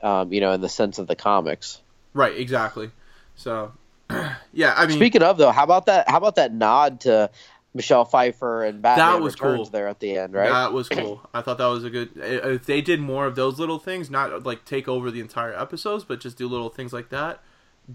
um, 0.02 0.32
you 0.32 0.40
know, 0.40 0.52
in 0.52 0.60
the 0.60 0.68
sense 0.68 0.98
of 0.98 1.06
the 1.06 1.16
comics. 1.16 1.80
right, 2.12 2.36
exactly. 2.36 2.90
So 3.36 3.72
yeah, 4.52 4.74
I 4.76 4.86
mean 4.86 4.96
Speaking 4.96 5.22
of 5.22 5.38
though, 5.38 5.52
how 5.52 5.64
about 5.64 5.86
that? 5.86 6.08
How 6.08 6.18
about 6.18 6.36
that 6.36 6.52
nod 6.52 7.00
to 7.00 7.30
Michelle 7.78 8.04
Pfeiffer 8.04 8.64
and 8.64 8.82
Batman 8.82 9.06
That 9.12 9.22
was 9.22 9.34
Returns 9.34 9.56
cool. 9.56 9.64
there 9.70 9.86
at 9.86 10.00
the 10.00 10.18
end, 10.18 10.34
right? 10.34 10.48
That 10.50 10.72
was 10.72 10.88
cool. 10.88 11.22
I 11.32 11.42
thought 11.42 11.58
that 11.58 11.66
was 11.66 11.84
a 11.84 11.90
good. 11.90 12.10
If 12.16 12.66
they 12.66 12.80
did 12.80 13.00
more 13.00 13.24
of 13.24 13.36
those 13.36 13.60
little 13.60 13.78
things, 13.78 14.10
not 14.10 14.42
like 14.44 14.64
take 14.64 14.88
over 14.88 15.12
the 15.12 15.20
entire 15.20 15.54
episodes, 15.56 16.02
but 16.02 16.18
just 16.18 16.36
do 16.36 16.48
little 16.48 16.70
things 16.70 16.92
like 16.92 17.08
that, 17.10 17.40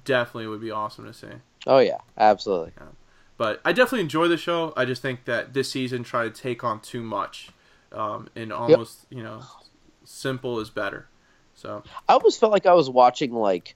definitely 0.05 0.47
would 0.47 0.61
be 0.61 0.71
awesome 0.71 1.03
to 1.05 1.13
see. 1.13 1.27
oh 1.67 1.79
yeah, 1.79 1.97
absolutely. 2.17 2.71
But 3.37 3.59
I 3.65 3.73
definitely 3.73 4.01
enjoy 4.01 4.29
the 4.29 4.37
show. 4.37 4.71
I 4.77 4.85
just 4.85 5.01
think 5.01 5.25
that 5.25 5.53
this 5.53 5.69
season 5.69 6.03
tried 6.03 6.33
to 6.33 6.41
take 6.41 6.63
on 6.63 6.79
too 6.79 7.03
much, 7.03 7.49
um, 7.91 8.29
and 8.37 8.53
almost 8.53 9.05
you 9.09 9.21
know, 9.21 9.41
simple 10.05 10.59
is 10.61 10.69
better. 10.69 11.07
So 11.55 11.83
I 12.07 12.13
almost 12.13 12.39
felt 12.39 12.53
like 12.53 12.65
I 12.65 12.73
was 12.73 12.89
watching 12.89 13.33
like 13.33 13.75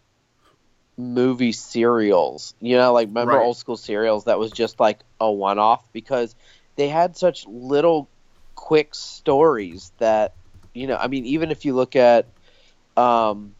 movie 0.97 1.51
serials. 1.51 2.53
You 2.59 2.77
know, 2.77 2.93
like 2.93 3.07
remember 3.07 3.35
Right. 3.35 3.45
old 3.45 3.57
school 3.57 3.77
serials 3.77 4.25
that 4.25 4.39
was 4.39 4.51
just 4.51 4.79
like 4.79 4.99
a 5.19 5.31
one 5.31 5.59
off 5.59 5.87
because 5.93 6.35
they 6.75 6.89
had 6.89 7.15
such 7.15 7.45
little 7.47 8.09
quick 8.55 8.95
stories 8.95 9.91
that 9.99 10.35
you 10.73 10.87
know, 10.87 10.97
I 10.97 11.07
mean 11.07 11.25
even 11.25 11.51
if 11.51 11.65
you 11.65 11.75
look 11.75 11.95
at 11.95 12.27
um 12.95 13.53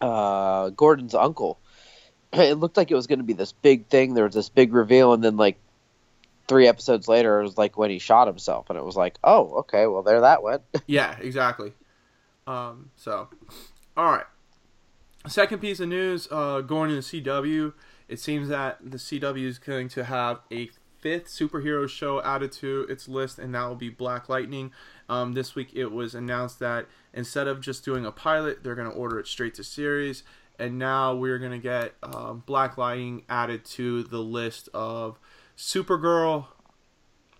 uh 0.00 0.70
Gordon's 0.70 1.14
uncle, 1.14 1.60
it 2.32 2.58
looked 2.58 2.76
like 2.76 2.90
it 2.90 2.96
was 2.96 3.06
going 3.06 3.20
to 3.20 3.24
be 3.24 3.32
this 3.34 3.52
big 3.52 3.88
thing. 3.88 4.14
There 4.14 4.24
was 4.24 4.34
this 4.34 4.48
big 4.48 4.72
reveal 4.72 5.12
and 5.12 5.22
then 5.22 5.36
like 5.36 5.58
three 6.48 6.66
episodes 6.66 7.06
later 7.06 7.40
it 7.40 7.44
was 7.44 7.56
like 7.56 7.78
when 7.78 7.90
he 7.90 7.98
shot 7.98 8.26
himself 8.26 8.68
and 8.68 8.78
it 8.78 8.84
was 8.84 8.96
like, 8.96 9.16
"Oh, 9.22 9.58
okay, 9.60 9.86
well 9.86 10.02
there 10.02 10.22
that 10.22 10.42
went." 10.42 10.62
yeah, 10.86 11.16
exactly. 11.20 11.72
Um, 12.46 12.90
so, 12.96 13.28
all 13.96 14.04
right. 14.10 14.24
Second 15.28 15.60
piece 15.60 15.78
of 15.78 15.88
news, 15.88 16.26
uh, 16.30 16.60
going 16.62 16.90
to 16.90 16.96
the 16.96 17.00
CW. 17.00 17.72
It 18.08 18.18
seems 18.18 18.48
that 18.48 18.78
the 18.82 18.98
CW 18.98 19.46
is 19.46 19.58
going 19.58 19.88
to 19.90 20.04
have 20.04 20.40
a 20.50 20.70
fifth 20.98 21.26
superhero 21.26 21.88
show 21.88 22.22
added 22.22 22.52
to 22.52 22.86
its 22.88 23.08
list, 23.08 23.38
and 23.38 23.54
that 23.54 23.66
will 23.66 23.76
be 23.76 23.88
Black 23.88 24.28
Lightning. 24.28 24.72
Um, 25.08 25.32
this 25.32 25.54
week, 25.54 25.70
it 25.74 25.92
was 25.92 26.14
announced 26.14 26.58
that 26.58 26.86
instead 27.12 27.46
of 27.46 27.60
just 27.60 27.84
doing 27.84 28.04
a 28.04 28.12
pilot, 28.12 28.62
they're 28.62 28.74
going 28.74 28.90
to 28.90 28.96
order 28.96 29.18
it 29.18 29.26
straight 29.26 29.54
to 29.54 29.64
series. 29.64 30.24
And 30.58 30.78
now 30.78 31.14
we're 31.14 31.38
going 31.38 31.52
to 31.52 31.58
get 31.58 31.94
um, 32.02 32.42
Black 32.46 32.76
Lightning 32.76 33.24
added 33.28 33.64
to 33.64 34.02
the 34.04 34.20
list 34.20 34.68
of 34.74 35.18
Supergirl, 35.56 36.46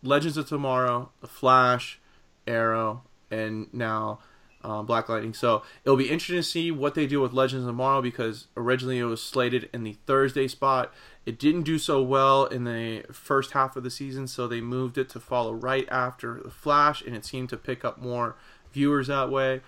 Legends 0.02 0.36
of 0.36 0.48
Tomorrow, 0.48 1.10
The 1.20 1.28
Flash, 1.28 2.00
Arrow, 2.46 3.02
and 3.30 3.72
now 3.72 4.18
um, 4.62 4.86
Black 4.86 5.08
Lightning. 5.08 5.34
So 5.34 5.62
it'll 5.84 5.96
be 5.96 6.10
interesting 6.10 6.36
to 6.36 6.42
see 6.42 6.70
what 6.70 6.94
they 6.94 7.06
do 7.06 7.20
with 7.20 7.32
Legends 7.32 7.64
of 7.64 7.68
Tomorrow 7.68 8.02
because 8.02 8.46
originally 8.56 8.98
it 8.98 9.04
was 9.04 9.22
slated 9.22 9.68
in 9.72 9.84
the 9.84 9.94
Thursday 10.06 10.48
spot. 10.48 10.92
It 11.24 11.38
didn't 11.38 11.62
do 11.62 11.78
so 11.78 12.02
well 12.02 12.46
in 12.46 12.64
the 12.64 13.04
first 13.12 13.52
half 13.52 13.76
of 13.76 13.84
the 13.84 13.90
season, 13.90 14.26
so 14.26 14.48
they 14.48 14.60
moved 14.60 14.98
it 14.98 15.08
to 15.10 15.20
follow 15.20 15.52
right 15.52 15.88
after 15.88 16.40
The 16.42 16.50
Flash, 16.50 17.02
and 17.02 17.14
it 17.14 17.24
seemed 17.24 17.48
to 17.50 17.56
pick 17.56 17.84
up 17.84 17.98
more 17.98 18.36
viewers 18.72 19.06
that 19.06 19.30
way. 19.30 19.60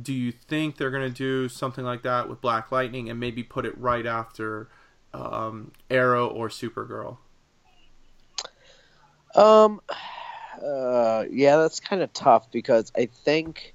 Do 0.00 0.12
you 0.12 0.32
think 0.32 0.76
they're 0.76 0.90
going 0.90 1.10
to 1.10 1.16
do 1.16 1.48
something 1.48 1.84
like 1.84 2.02
that 2.02 2.28
with 2.28 2.40
Black 2.40 2.70
Lightning 2.70 3.08
and 3.08 3.18
maybe 3.18 3.42
put 3.42 3.64
it 3.64 3.76
right 3.78 4.04
after 4.04 4.68
um, 5.14 5.72
Arrow 5.90 6.28
or 6.28 6.48
Supergirl? 6.48 7.16
Um, 9.34 9.80
uh, 10.62 11.24
yeah, 11.30 11.56
that's 11.56 11.80
kind 11.80 12.02
of 12.02 12.12
tough 12.12 12.50
because 12.50 12.92
I 12.96 13.06
think, 13.06 13.74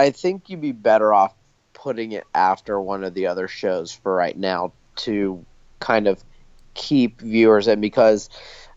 I 0.00 0.10
think 0.10 0.48
you'd 0.48 0.62
be 0.62 0.72
better 0.72 1.12
off 1.12 1.34
putting 1.74 2.12
it 2.12 2.24
after 2.34 2.80
one 2.80 3.04
of 3.04 3.12
the 3.14 3.26
other 3.26 3.48
shows 3.48 3.92
for 3.92 4.14
right 4.14 4.36
now 4.36 4.72
to 4.96 5.44
kind 5.78 6.08
of 6.08 6.22
keep 6.74 7.20
viewers 7.20 7.68
in 7.68 7.80
because 7.80 8.30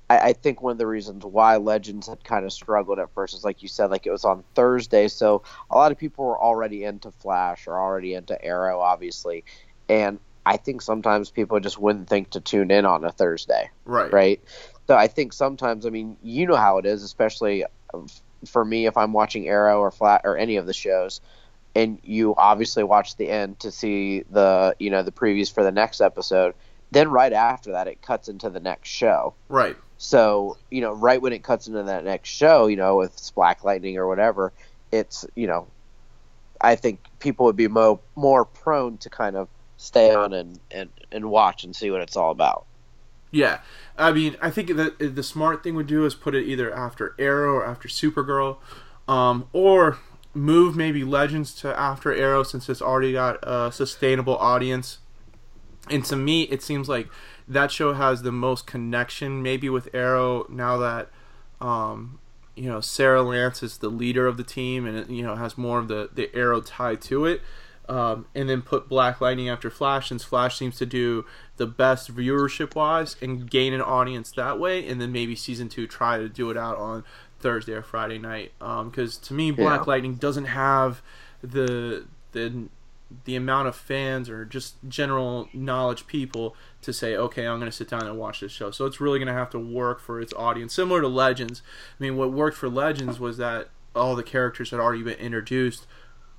I, 0.10 0.18
I 0.20 0.34
think 0.34 0.62
one 0.62 0.74
of 0.74 0.77
the 0.77 0.88
reasons 0.88 1.24
why 1.24 1.56
Legends 1.58 2.08
had 2.08 2.24
kind 2.25 2.46
of 2.46 2.51
struggled 2.51 3.00
at 3.00 3.13
first 3.13 3.34
is 3.34 3.46
like 3.46 3.62
you 3.62 3.70
said, 3.70 3.89
like 3.89 4.06
it 4.06 4.12
was 4.12 4.25
on 4.25 4.44
Thursday, 4.53 5.08
so 5.08 5.44
a 5.70 5.77
lot 5.77 5.94
of 5.94 5.98
people 5.98 6.25
were 6.25 6.42
already 6.42 6.84
into 6.84 7.12
Flash 7.12 7.68
or 7.68 7.80
already 7.80 8.15
into 8.15 8.44
Arrow, 8.44 8.82
obviously, 8.82 9.46
and 9.88 10.20
I 10.46 10.58
think 10.58 10.82
sometimes 10.82 11.32
people 11.32 11.60
just 11.62 11.80
wouldn't 11.80 12.10
think 12.10 12.32
to 12.32 12.42
tune 12.42 12.70
in 12.70 12.86
on 12.86 13.06
a 13.06 13.12
Thursday 13.12 13.70
Right. 13.86 14.12
right? 14.12 14.42
So 14.88 14.98
I 14.98 15.08
think 15.08 15.32
sometimes, 15.32 15.86
I 15.86 15.89
mean, 15.89 16.18
you 16.22 16.48
know 16.48 16.58
how 16.58 16.80
it 16.80 16.86
is, 16.86 17.01
especially 17.01 17.63
for 18.45 18.63
me 18.63 18.85
if 18.85 18.97
I'm 18.97 19.13
watching 19.13 19.47
Arrow 19.47 19.79
or 19.79 19.91
Flat 19.91 20.21
or 20.23 20.38
any 20.38 20.57
of 20.57 20.65
the 20.65 20.73
shows, 20.73 21.21
and 21.75 22.00
you 22.03 22.35
obviously 22.38 22.83
watch 22.83 23.15
the 23.17 23.29
end 23.29 23.59
to 23.59 23.71
see 23.71 24.23
the 24.31 24.75
you 24.79 24.89
know 24.89 25.03
the 25.03 25.12
previews 25.12 25.51
for 25.51 25.63
the 25.63 25.71
next 25.71 26.01
episode. 26.01 26.55
Then 26.91 27.09
right 27.09 27.33
after 27.33 27.71
that, 27.71 27.88
it 27.88 28.01
cuts 28.01 28.27
into 28.27 28.50
the 28.50 28.59
next 28.59 28.89
show. 28.89 29.33
Right. 29.50 29.75
So 29.97 30.57
you 30.69 30.81
know, 30.81 30.93
right 30.93 31.21
when 31.21 31.33
it 31.33 31.43
cuts 31.43 31.67
into 31.67 31.83
that 31.83 32.03
next 32.03 32.29
show, 32.29 32.67
you 32.67 32.75
know, 32.75 32.97
with 32.97 33.31
Black 33.35 33.63
Lightning 33.63 33.97
or 33.97 34.07
whatever, 34.07 34.53
it's 34.91 35.25
you 35.35 35.47
know, 35.47 35.67
I 36.62 36.75
think 36.75 37.00
people 37.19 37.45
would 37.47 37.55
be 37.55 37.67
mo- 37.67 38.01
more 38.15 38.45
prone 38.45 38.97
to 39.00 39.09
kind 39.09 39.35
of 39.35 39.47
stay 39.77 40.13
on 40.13 40.33
and, 40.33 40.59
and, 40.71 40.89
and 41.12 41.29
watch 41.29 41.63
and 41.63 41.75
see 41.75 41.91
what 41.91 42.01
it's 42.01 42.15
all 42.15 42.31
about. 42.31 42.65
Yeah, 43.33 43.61
I 43.97 44.11
mean, 44.11 44.37
I 44.41 44.51
think 44.51 44.75
that 44.75 44.99
the 44.99 45.23
smart 45.23 45.63
thing 45.63 45.73
would 45.73 45.87
do 45.87 46.05
is 46.05 46.13
put 46.13 46.35
it 46.35 46.45
either 46.45 46.71
after 46.71 47.15
Arrow 47.17 47.55
or 47.55 47.65
after 47.65 47.87
Supergirl, 47.87 48.57
um, 49.07 49.49
or 49.53 49.97
move 50.35 50.75
maybe 50.75 51.03
Legends 51.03 51.53
to 51.55 51.77
after 51.77 52.13
Arrow 52.13 52.43
since 52.43 52.69
it's 52.69 52.81
already 52.81 53.13
got 53.13 53.39
a 53.41 53.71
sustainable 53.71 54.37
audience. 54.37 54.99
And 55.89 56.05
to 56.05 56.15
me, 56.15 56.43
it 56.43 56.61
seems 56.61 56.87
like 56.87 57.09
that 57.47 57.71
show 57.71 57.93
has 57.93 58.21
the 58.21 58.31
most 58.31 58.67
connection, 58.67 59.41
maybe 59.41 59.67
with 59.67 59.89
Arrow 59.95 60.45
now 60.47 60.77
that 60.77 61.09
um, 61.59 62.19
you 62.55 62.69
know 62.69 62.81
Sarah 62.81 63.23
Lance 63.23 63.63
is 63.63 63.79
the 63.79 63.89
leader 63.89 64.27
of 64.27 64.37
the 64.37 64.43
team 64.43 64.85
and 64.85 64.95
it, 64.95 65.09
you 65.09 65.23
know 65.23 65.35
has 65.35 65.57
more 65.57 65.79
of 65.79 65.87
the 65.87 66.09
the 66.13 66.29
Arrow 66.35 66.61
tie 66.61 66.95
to 66.95 67.25
it. 67.25 67.41
Um, 67.89 68.27
and 68.33 68.47
then 68.47 68.61
put 68.61 68.87
Black 68.87 69.19
Lightning 69.19 69.49
after 69.49 69.69
Flash, 69.69 70.07
since 70.07 70.23
Flash 70.23 70.57
seems 70.57 70.77
to 70.77 70.85
do 70.85 71.25
the 71.57 71.67
best 71.67 72.13
viewership 72.15 72.75
wise 72.75 73.15
and 73.22 73.50
gain 73.50 73.74
an 73.74 73.81
audience 73.81 74.31
that 74.31 74.60
way. 74.60 74.88
And 74.88 75.00
then 75.00 75.12
maybe 75.12 75.36
season 75.36 75.69
two 75.69 75.88
try 75.88 76.17
to 76.17 76.27
do 76.27 76.50
it 76.50 76.57
out 76.57 76.77
on 76.77 77.03
Thursday 77.39 77.74
or 77.74 77.83
Friday 77.83 78.17
night. 78.17 78.53
Um, 78.60 78.89
because 78.89 79.17
to 79.17 79.33
me, 79.33 79.51
Black 79.51 79.81
Yeah. 79.81 79.86
Lightning 79.88 80.15
doesn't 80.15 80.45
have 80.45 81.01
the 81.41 82.05
the 82.31 82.69
the 83.25 83.36
amount 83.36 83.67
of 83.67 83.75
fans 83.75 84.27
or 84.27 84.43
just 84.43 84.75
general 84.88 85.48
knowledge 85.53 86.07
people 86.07 86.55
to 86.81 86.91
say, 86.91 87.15
okay, 87.15 87.45
I'm 87.45 87.60
going 87.60 87.69
to 87.69 87.75
sit 87.77 87.88
down 87.88 88.07
and 88.07 88.17
watch 88.17 88.39
this 88.39 88.51
show. 88.51 88.72
So 88.72 88.88
it's 88.88 89.00
really 89.00 89.19
going 89.19 89.27
to 89.27 89.33
have 89.33 89.51
to 89.51 89.60
work 89.60 90.00
for 90.00 90.19
its 90.19 90.33
audience, 90.33 90.74
similar 90.74 91.01
to 91.01 91.07
Legends. 91.07 91.62
I 92.00 92.01
mean, 92.01 92.17
what 92.17 92.31
worked 92.31 92.57
for 92.57 92.69
Legends 92.69 93.19
was 93.19 93.38
that 93.38 93.69
all 93.95 94.15
the 94.15 94.24
characters 94.24 94.72
had 94.72 94.79
already 94.79 95.03
been 95.03 95.19
introduced 95.19 95.86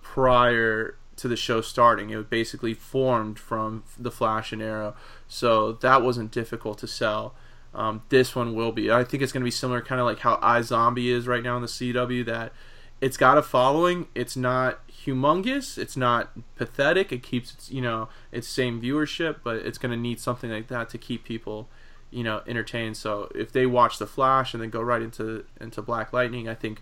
prior 0.02 0.97
to 1.16 1.28
the 1.28 1.37
show 1.37 1.61
starting. 1.61 2.11
It 2.11 2.30
basically 2.30 2.75
formed 2.75 3.38
from 3.38 3.85
the 3.99 4.11
Flash 4.11 4.52
and 4.52 4.62
Arrow, 4.62 4.94
so 5.28 5.73
that 5.73 6.02
wasn't 6.02 6.30
difficult 6.30 6.78
to 6.78 6.87
sell. 6.87 7.35
Um, 7.75 8.02
this 8.09 8.37
one 8.37 8.54
will 8.54 8.73
be. 8.73 8.90
I 8.90 9.04
think 9.04 9.23
it's 9.23 9.33
going 9.33 9.42
to 9.42 9.44
be 9.44 9.50
similar, 9.50 9.83
kind 9.83 10.00
of 10.00 10.06
like 10.06 10.21
how 10.21 10.37
iZombie 10.37 11.06
is 11.06 11.26
right 11.26 11.42
now 11.42 11.56
in 11.56 11.62
the 11.62 11.68
CW. 11.68 12.25
That 12.25 12.52
it's 13.00 13.16
got 13.16 13.37
a 13.37 13.42
following. 13.42 14.06
It's 14.14 14.37
not 14.37 14.87
humongous. 14.88 15.76
It's 15.76 15.97
not 15.97 16.30
pathetic. 16.56 17.12
It 17.12 17.23
keeps 17.23 17.52
its 17.52 17.71
you 17.71 17.83
know 17.83 18.09
its 18.30 18.49
same 18.49 18.80
viewership, 18.80 19.40
but 19.42 19.56
it's 19.56 19.78
going 19.78 19.90
to 19.90 19.97
need 19.97 20.21
something 20.21 20.50
like 20.50 20.68
that 20.68 20.88
to 20.90 20.99
keep 20.99 21.25
people 21.25 21.68
you 22.11 22.23
know 22.23 22.42
entertained. 22.47 22.97
So 22.97 23.30
if 23.35 23.50
they 23.52 23.66
watch 23.66 23.99
the 23.99 24.06
Flash 24.06 24.54
and 24.54 24.62
then 24.62 24.71
go 24.71 24.80
right 24.80 25.02
into 25.02 25.44
into 25.61 25.83
Black 25.83 26.12
Lightning, 26.12 26.49
I 26.49 26.54
think 26.54 26.80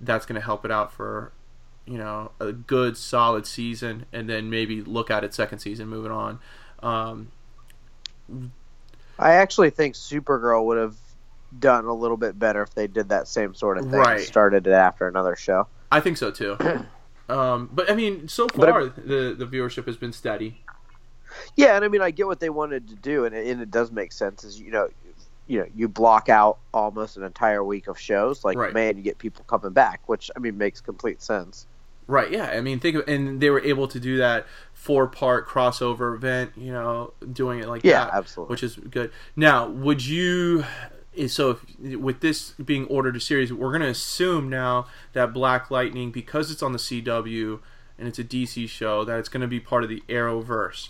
that's 0.00 0.26
going 0.26 0.40
to 0.40 0.44
help 0.44 0.64
it 0.64 0.70
out 0.72 0.92
for 0.92 1.32
you 1.86 1.98
know 1.98 2.30
a 2.40 2.52
good 2.52 2.96
solid 2.96 3.46
season, 3.46 4.06
and 4.12 4.28
then 4.28 4.50
maybe 4.50 4.82
look 4.82 5.10
at 5.10 5.24
it 5.24 5.34
second 5.34 5.58
season 5.58 5.88
moving 5.88 6.12
on. 6.12 6.38
Um, 6.82 7.30
I 9.18 9.32
actually 9.32 9.70
think 9.70 9.94
Supergirl 9.94 10.64
would 10.66 10.78
have 10.78 10.96
done 11.58 11.84
a 11.84 11.92
little 11.92 12.16
bit 12.16 12.38
better 12.38 12.62
if 12.62 12.74
they 12.74 12.86
did 12.86 13.10
that 13.10 13.28
same 13.28 13.54
sort 13.54 13.78
of 13.78 13.84
thing. 13.84 13.94
Right. 14.00 14.20
Started 14.20 14.66
it 14.66 14.72
after 14.72 15.06
another 15.06 15.36
show. 15.36 15.66
I 15.90 16.00
think 16.00 16.16
so 16.16 16.30
too. 16.30 16.56
um, 17.28 17.68
but 17.72 17.90
I 17.90 17.94
mean, 17.94 18.28
so 18.28 18.48
far 18.48 18.86
the 18.86 19.34
the 19.36 19.46
viewership 19.46 19.86
has 19.86 19.96
been 19.96 20.12
steady. 20.12 20.62
Yeah, 21.56 21.76
and 21.76 21.84
I 21.84 21.88
mean, 21.88 22.02
I 22.02 22.10
get 22.10 22.26
what 22.26 22.40
they 22.40 22.50
wanted 22.50 22.88
to 22.88 22.94
do, 22.94 23.24
and 23.24 23.34
it, 23.34 23.46
and 23.46 23.60
it 23.60 23.70
does 23.70 23.90
make 23.90 24.12
sense. 24.12 24.44
Is 24.44 24.60
you 24.60 24.70
know, 24.70 24.88
you 25.46 25.60
know, 25.60 25.66
you 25.74 25.88
block 25.88 26.28
out 26.28 26.58
almost 26.72 27.16
an 27.16 27.22
entire 27.22 27.64
week 27.64 27.88
of 27.88 27.98
shows, 27.98 28.44
like 28.44 28.56
Right. 28.56 28.72
man, 28.72 28.96
you 28.96 29.02
get 29.02 29.18
people 29.18 29.44
coming 29.46 29.72
back, 29.72 30.08
which 30.08 30.30
I 30.36 30.38
mean 30.38 30.58
makes 30.58 30.80
complete 30.80 31.22
sense. 31.22 31.66
Right. 32.06 32.30
Yeah. 32.30 32.46
I 32.46 32.60
mean, 32.60 32.80
think 32.80 32.96
of 32.96 33.08
and 33.08 33.40
they 33.40 33.50
were 33.50 33.60
able 33.62 33.88
to 33.88 34.00
do 34.00 34.16
that 34.18 34.46
four 34.74 35.06
part 35.06 35.48
crossover 35.48 36.14
event. 36.14 36.52
You 36.56 36.72
know, 36.72 37.14
doing 37.32 37.60
it 37.60 37.68
like 37.68 37.84
Yeah, 37.84 38.04
that, 38.06 38.14
absolutely. 38.14 38.52
which 38.52 38.62
is 38.62 38.76
good. 38.76 39.10
Now, 39.36 39.68
would 39.68 40.04
you? 40.04 40.64
So, 41.26 41.58
if, 41.82 41.96
with 41.98 42.20
this 42.20 42.52
being 42.52 42.86
ordered 42.86 43.16
a 43.16 43.20
series, 43.20 43.52
we're 43.52 43.68
going 43.70 43.82
to 43.82 43.88
assume 43.88 44.48
now 44.48 44.86
that 45.12 45.34
Black 45.34 45.70
Lightning, 45.70 46.10
because 46.10 46.50
it's 46.50 46.62
on 46.62 46.72
the 46.72 46.78
CW 46.78 47.60
and 47.98 48.08
it's 48.08 48.18
a 48.18 48.24
DC 48.24 48.66
show, 48.68 49.04
that 49.04 49.18
it's 49.18 49.28
going 49.28 49.42
to 49.42 49.46
be 49.46 49.60
part 49.60 49.84
of 49.84 49.90
the 49.90 50.02
Arrowverse. 50.08 50.88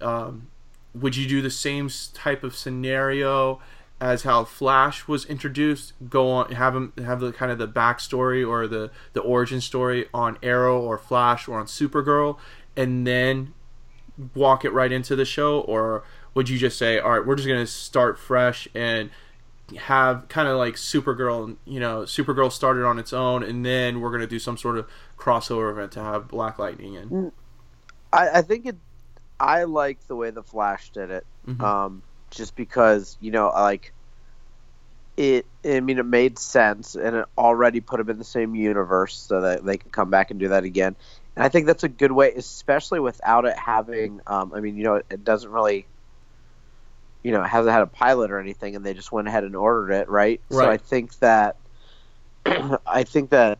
Um, 0.00 0.48
would 0.94 1.16
you 1.16 1.26
do 1.26 1.40
the 1.40 1.50
same 1.50 1.88
type 2.12 2.44
of 2.44 2.54
scenario 2.54 3.60
as 4.02 4.24
how 4.24 4.42
Flash 4.44 5.06
was 5.06 5.24
introduced? 5.26 5.92
Go 6.10 6.28
on, 6.28 6.50
have 6.52 6.74
him 6.74 6.92
have 6.98 7.20
the 7.20 7.32
kind 7.32 7.52
of 7.52 7.58
the 7.58 7.68
backstory 7.68 8.46
or 8.46 8.66
the 8.66 8.90
the 9.12 9.20
origin 9.20 9.60
story 9.60 10.08
on 10.12 10.36
Arrow 10.42 10.80
or 10.80 10.98
Flash 10.98 11.46
or 11.46 11.58
on 11.58 11.66
Supergirl, 11.66 12.36
and 12.76 13.06
then 13.06 13.54
walk 14.34 14.64
it 14.64 14.72
right 14.72 14.90
into 14.90 15.14
the 15.14 15.24
show, 15.24 15.60
or 15.60 16.02
would 16.34 16.48
you 16.48 16.58
just 16.58 16.76
say, 16.78 16.98
all 16.98 17.10
right, 17.12 17.24
we're 17.24 17.36
just 17.36 17.46
gonna 17.48 17.64
start 17.66 18.18
fresh 18.18 18.66
and 18.74 19.08
have 19.78 20.26
kind 20.28 20.48
of 20.48 20.58
like 20.58 20.74
Supergirl, 20.74 21.56
you 21.64 21.78
know, 21.78 22.02
Supergirl 22.02 22.50
started 22.50 22.84
on 22.84 22.98
its 22.98 23.12
own, 23.12 23.44
and 23.44 23.64
then 23.64 24.00
we're 24.00 24.10
gonna 24.10 24.26
do 24.26 24.40
some 24.40 24.58
sort 24.58 24.78
of 24.78 24.88
crossover 25.16 25.70
event 25.70 25.92
to 25.92 26.02
have 26.02 26.26
Black 26.26 26.58
Lightning 26.58 26.94
in. 26.94 27.30
I, 28.12 28.38
I 28.38 28.42
think 28.42 28.66
it. 28.66 28.76
I 29.38 29.62
like 29.64 30.06
the 30.08 30.16
way 30.16 30.30
the 30.30 30.42
Flash 30.42 30.90
did 30.90 31.10
it, 31.10 31.24
Mhm. 31.48 31.60
um, 31.62 32.02
just 32.34 32.56
because 32.56 33.16
you 33.20 33.30
know, 33.30 33.48
like 33.48 33.92
it. 35.16 35.46
I 35.64 35.80
mean, 35.80 35.98
it 35.98 36.06
made 36.06 36.38
sense, 36.38 36.94
and 36.94 37.16
it 37.16 37.26
already 37.38 37.80
put 37.80 37.98
them 37.98 38.10
in 38.10 38.18
the 38.18 38.24
same 38.24 38.54
universe, 38.54 39.14
so 39.14 39.40
that 39.42 39.64
they 39.64 39.78
can 39.78 39.90
come 39.90 40.10
back 40.10 40.30
and 40.30 40.40
do 40.40 40.48
that 40.48 40.64
again. 40.64 40.96
And 41.36 41.44
I 41.44 41.48
think 41.48 41.66
that's 41.66 41.84
a 41.84 41.88
good 41.88 42.12
way, 42.12 42.32
especially 42.34 43.00
without 43.00 43.44
it 43.44 43.56
having. 43.56 44.20
Um, 44.26 44.52
I 44.54 44.60
mean, 44.60 44.76
you 44.76 44.84
know, 44.84 44.96
it, 44.96 45.06
it 45.10 45.24
doesn't 45.24 45.50
really. 45.50 45.86
You 47.22 47.30
know, 47.30 47.42
it 47.44 47.48
hasn't 47.48 47.72
had 47.72 47.82
a 47.82 47.86
pilot 47.86 48.32
or 48.32 48.40
anything, 48.40 48.74
and 48.74 48.84
they 48.84 48.94
just 48.94 49.12
went 49.12 49.28
ahead 49.28 49.44
and 49.44 49.54
ordered 49.54 49.92
it, 49.92 50.08
right? 50.08 50.40
right. 50.50 50.64
So 50.64 50.70
I 50.70 50.76
think 50.76 51.18
that. 51.20 51.56
I 52.84 53.04
think 53.04 53.30
that 53.30 53.58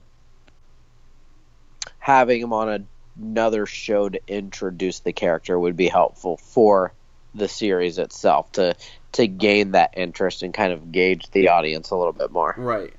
having 2.01 2.41
him 2.41 2.53
on 2.53 2.69
a 2.69 2.83
another 3.21 3.67
show 3.67 4.09
to 4.09 4.21
introduce 4.27 5.01
the 5.01 5.13
character 5.13 5.59
would 5.59 5.77
be 5.77 5.89
helpful 5.89 6.37
for 6.37 6.93
the 7.35 7.49
series 7.49 7.99
itself 7.99 8.53
to 8.53 8.75
to 9.13 9.27
gain 9.27 9.73
that 9.73 9.93
interest 9.97 10.43
and 10.43 10.55
kind 10.55 10.73
of 10.73 10.91
gauge 10.91 11.31
the 11.33 11.49
audience 11.49 11.91
a 11.91 11.97
little 11.97 12.13
bit 12.13 12.31
more. 12.31 12.55
Right. 12.57 12.95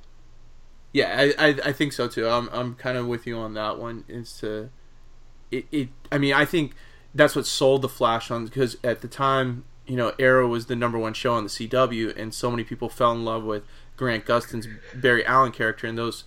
Yeah, 0.91 1.31
I, 1.37 1.47
I, 1.47 1.47
I 1.65 1.71
think 1.73 1.91
so 1.93 2.07
too. 2.07 2.27
I'm 2.27 2.49
I'm 2.51 2.75
kind 2.75 2.97
of 2.97 3.07
with 3.07 3.25
you 3.25 3.37
on 3.37 3.55
that 3.55 3.79
one. 3.79 4.05
Is 4.07 4.37
to, 4.39 4.69
it, 5.51 5.65
it 5.71 5.89
I 6.11 6.17
mean 6.19 6.33
I 6.33 6.45
think 6.45 6.73
that's 7.15 7.35
what 7.35 7.45
sold 7.45 7.81
the 7.81 7.89
Flash 7.89 8.29
on 8.31 8.45
because 8.45 8.77
at 8.83 9.01
the 9.01 9.07
time 9.07 9.65
you 9.87 9.95
know 9.95 10.13
Arrow 10.19 10.47
was 10.47 10.67
the 10.67 10.75
number 10.75 10.97
one 10.99 11.13
show 11.13 11.33
on 11.33 11.43
the 11.43 11.49
CW 11.49 12.15
and 12.17 12.33
so 12.33 12.49
many 12.51 12.63
people 12.63 12.89
fell 12.89 13.11
in 13.11 13.25
love 13.25 13.43
with 13.43 13.63
Grant 13.97 14.25
Gustin's 14.25 14.67
Barry 14.95 15.25
Allen 15.25 15.51
character 15.51 15.87
and 15.87 15.97
those 15.97 16.23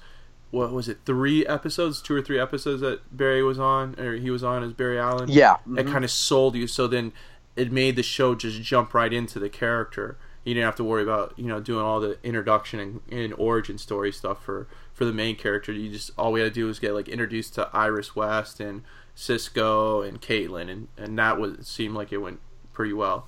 what 0.50 0.72
was 0.72 0.88
it 0.88 0.98
three 1.04 1.44
episodes 1.46 2.00
two 2.00 2.14
or 2.14 2.22
three 2.22 2.38
episodes 2.38 2.80
that 2.80 3.16
Barry 3.16 3.42
was 3.42 3.58
on 3.58 3.98
or 3.98 4.14
he 4.16 4.30
was 4.30 4.44
on 4.44 4.62
as 4.62 4.72
Barry 4.72 4.98
Allen 4.98 5.28
Yeah. 5.28 5.56
it 5.76 5.86
kind 5.86 6.04
of 6.04 6.10
sold 6.10 6.54
you. 6.54 6.66
So 6.66 6.86
then 6.86 7.12
it 7.56 7.72
made 7.72 7.96
the 7.96 8.02
show 8.02 8.34
just 8.34 8.62
jump 8.62 8.94
right 8.94 9.12
into 9.12 9.38
the 9.38 9.48
character. 9.48 10.18
You 10.44 10.54
didn't 10.54 10.66
have 10.66 10.76
to 10.76 10.84
worry 10.84 11.02
about 11.02 11.34
you 11.36 11.46
know 11.46 11.60
doing 11.60 11.84
all 11.84 12.00
the 12.00 12.18
introduction 12.22 12.78
and, 12.78 13.00
and 13.10 13.34
origin 13.34 13.78
story 13.78 14.12
stuff 14.12 14.44
for 14.44 14.68
for 14.92 15.04
the 15.04 15.12
main 15.12 15.36
character. 15.36 15.72
You 15.72 15.90
just 15.90 16.10
all 16.16 16.32
we 16.32 16.40
had 16.40 16.52
to 16.52 16.60
do 16.60 16.66
was 16.66 16.78
get 16.78 16.94
like 16.94 17.08
introduced 17.08 17.54
to 17.54 17.68
Iris 17.72 18.14
West 18.14 18.60
and 18.60 18.82
Cisco 19.14 20.02
and 20.02 20.20
Caitlin, 20.20 20.70
and 20.70 20.88
and 20.96 21.18
that 21.18 21.40
was 21.40 21.66
seemed 21.66 21.94
like 21.94 22.12
it 22.12 22.18
went 22.18 22.40
pretty 22.72 22.92
well. 22.92 23.26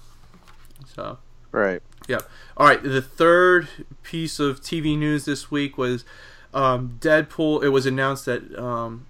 So. 0.87 1.19
Right. 1.51 1.83
Yeah. 2.07 2.21
All 2.59 2.67
right. 2.67 2.83
The 2.83 3.01
third 3.01 3.69
piece 4.03 4.38
of 4.38 4.61
TV 4.61 4.99
news 4.99 5.25
this 5.25 5.51
week 5.51 5.79
was 5.79 6.05
um, 6.53 6.99
Deadpool. 7.01 7.64
It 7.64 7.71
was 7.71 7.87
announced 7.87 8.27
that 8.27 8.57
um, 8.59 9.07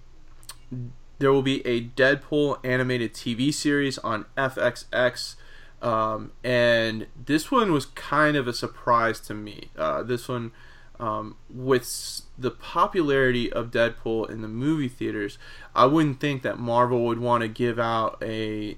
there 1.19 1.31
will 1.31 1.41
be 1.41 1.65
a 1.65 1.81
Deadpool 1.81 2.59
animated 2.65 3.13
TV 3.13 3.53
series 3.53 3.97
on 3.99 4.25
FXX. 4.37 5.35
Um, 5.81 6.31
and 6.43 7.07
this 7.15 7.51
one 7.51 7.71
was 7.71 7.85
kind 7.85 8.35
of 8.35 8.47
a 8.47 8.53
surprise 8.53 9.19
to 9.21 9.33
me. 9.33 9.69
Uh, 9.77 10.03
this 10.03 10.27
one, 10.27 10.51
um, 10.99 11.37
with 11.49 12.21
the 12.37 12.51
popularity 12.51 13.51
of 13.51 13.71
Deadpool 13.71 14.29
in 14.29 14.41
the 14.41 14.47
movie 14.47 14.89
theaters, 14.89 15.37
I 15.75 15.85
wouldn't 15.85 16.19
think 16.19 16.41
that 16.41 16.59
Marvel 16.59 17.05
would 17.05 17.19
want 17.19 17.43
to 17.43 17.47
give 17.47 17.79
out 17.79 18.17
a 18.21 18.77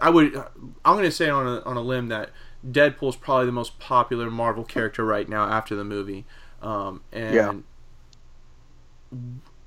I 0.00 0.10
would. 0.10 0.34
I'm 0.84 0.94
going 0.94 1.04
to 1.04 1.10
say 1.12 1.28
on 1.28 1.46
a, 1.46 1.60
on 1.60 1.76
a 1.76 1.82
limb 1.82 2.08
that 2.08 2.30
Deadpool 2.68 3.10
is 3.10 3.16
probably 3.16 3.46
the 3.46 3.52
most 3.52 3.78
popular 3.78 4.30
Marvel 4.30 4.64
character 4.64 5.04
right 5.04 5.28
now 5.28 5.44
after 5.44 5.76
the 5.76 5.84
movie, 5.84 6.24
um, 6.60 7.02
and 7.12 7.34
Yeah. 9.12 9.18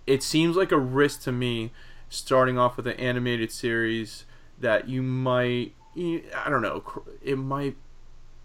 It 0.08 0.24
seems 0.24 0.56
like 0.56 0.72
a 0.72 0.78
risk 0.78 1.24
to 1.24 1.32
me, 1.32 1.72
starting 2.10 2.58
off 2.58 2.78
with 2.78 2.88
an 2.88 2.94
animated 2.94 3.52
series 3.52 4.26
that 4.60 4.88
you 4.88 5.02
might 5.02 5.74
I 5.98 6.50
don't 6.50 6.62
know 6.62 6.84
it 7.22 7.38
might 7.38 7.76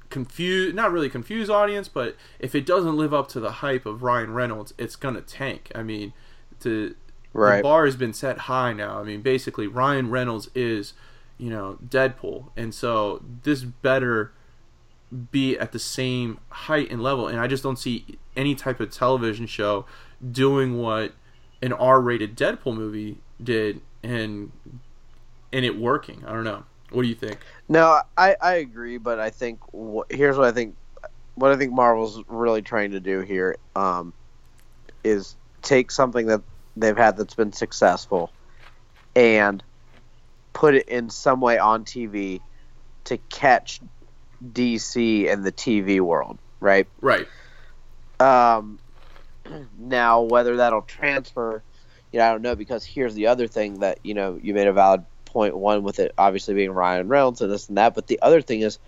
confuse, 0.09 0.75
not 0.75 0.93
really 0.93 1.09
confuse 1.09 1.49
audience, 1.49 1.89
but 1.89 2.17
if 2.39 2.55
it 2.55 2.67
doesn't 2.67 2.97
live 2.97 3.15
up 3.15 3.29
to 3.29 3.41
the 3.41 3.53
hype 3.53 3.87
of 3.87 4.03
Ryan 4.03 4.35
Reynolds, 4.35 4.75
it's 4.77 4.97
gonna 4.97 5.21
tank. 5.21 5.71
I 5.75 5.83
mean, 5.83 6.13
to 6.61 6.95
the 7.33 7.63
bar 7.63 7.85
has 7.87 7.97
been 7.97 8.13
set 8.13 8.39
high 8.39 8.73
now. 8.73 8.99
I 8.99 9.05
mean, 9.05 9.23
basically, 9.23 9.67
Ryan 9.67 10.11
Reynolds 10.11 10.51
is, 10.55 10.95
you 11.39 11.51
know, 11.51 11.79
Deadpool, 11.87 12.51
and 12.57 12.75
so 12.75 13.23
this 13.43 13.63
better 13.63 14.33
be 15.33 15.59
at 15.59 15.73
the 15.73 15.79
same 15.79 16.39
height 16.51 16.91
and 16.91 17.03
level. 17.03 17.27
And 17.27 17.41
I 17.41 17.47
just 17.47 17.63
don't 17.63 17.79
see 17.79 18.19
any 18.37 18.55
type 18.55 18.79
of 18.81 18.91
television 18.91 19.47
show 19.47 19.85
doing 20.31 20.79
what 20.79 21.15
an 21.63 21.73
R-rated 21.73 22.37
Deadpool 22.37 22.75
movie 22.75 23.19
did, 23.43 23.81
and 24.03 24.51
and 25.53 25.65
it 25.65 25.79
working. 25.79 26.25
I 26.27 26.33
don't 26.33 26.45
know. 26.45 26.65
What 26.91 27.03
do 27.03 27.09
you 27.09 27.15
think? 27.15 27.39
No, 27.69 28.01
I, 28.17 28.37
I 28.41 28.55
agree, 28.55 28.99
but 28.99 29.21
I 29.21 29.31
think 29.31 29.61
wh- 29.75 30.09
here's 30.11 30.37
what 30.37 30.47
I 30.47 30.53
think. 30.53 30.77
What 31.35 31.53
I 31.53 31.57
think 31.57 31.73
Marvel's 31.73 32.23
really 32.29 32.61
trying 32.63 32.91
to 32.91 33.01
do 33.01 33.21
here 33.21 33.57
um, 33.75 34.13
is 35.05 35.37
take 35.63 35.91
something 35.91 36.27
that 36.27 36.43
they've 36.77 36.97
had 36.97 37.17
that's 37.17 37.35
been 37.35 37.53
successful 37.53 38.33
and 39.15 39.63
put 40.53 40.75
it 40.75 40.89
in 40.89 41.09
some 41.09 41.41
way 41.41 41.59
on 41.59 41.85
TV 41.85 42.41
to 43.05 43.19
catch 43.31 43.81
DC 44.45 45.31
and 45.33 45.45
the 45.45 45.53
TV 45.53 46.01
world, 46.01 46.39
right? 46.61 46.87
Right. 47.01 47.27
Um, 48.19 48.79
now, 49.79 50.23
whether 50.23 50.57
that'll 50.57 50.83
transfer, 50.83 51.63
you 52.13 52.19
know, 52.19 52.29
I 52.29 52.33
don't 52.33 52.43
know 52.43 52.57
because 52.57 52.85
here's 52.85 53.15
the 53.15 53.29
other 53.29 53.47
thing 53.47 53.81
that 53.81 54.01
you 54.03 54.15
know 54.15 54.39
you 54.43 54.55
made 54.55 54.67
a 54.67 54.73
valid. 54.73 55.05
One 55.33 55.85
with 55.85 56.01
it 56.01 56.13
obviously 56.19 56.55
being 56.55 56.73
Ryan 56.73 57.07
Reynolds 57.07 57.41
and 57.41 57.53
this 57.53 57.69
and 57.69 57.79
that, 57.79 57.95
but 57.95 58.09
the 58.09 58.21
other 58.21 58.43
thing 58.43 58.63
is 58.63 58.81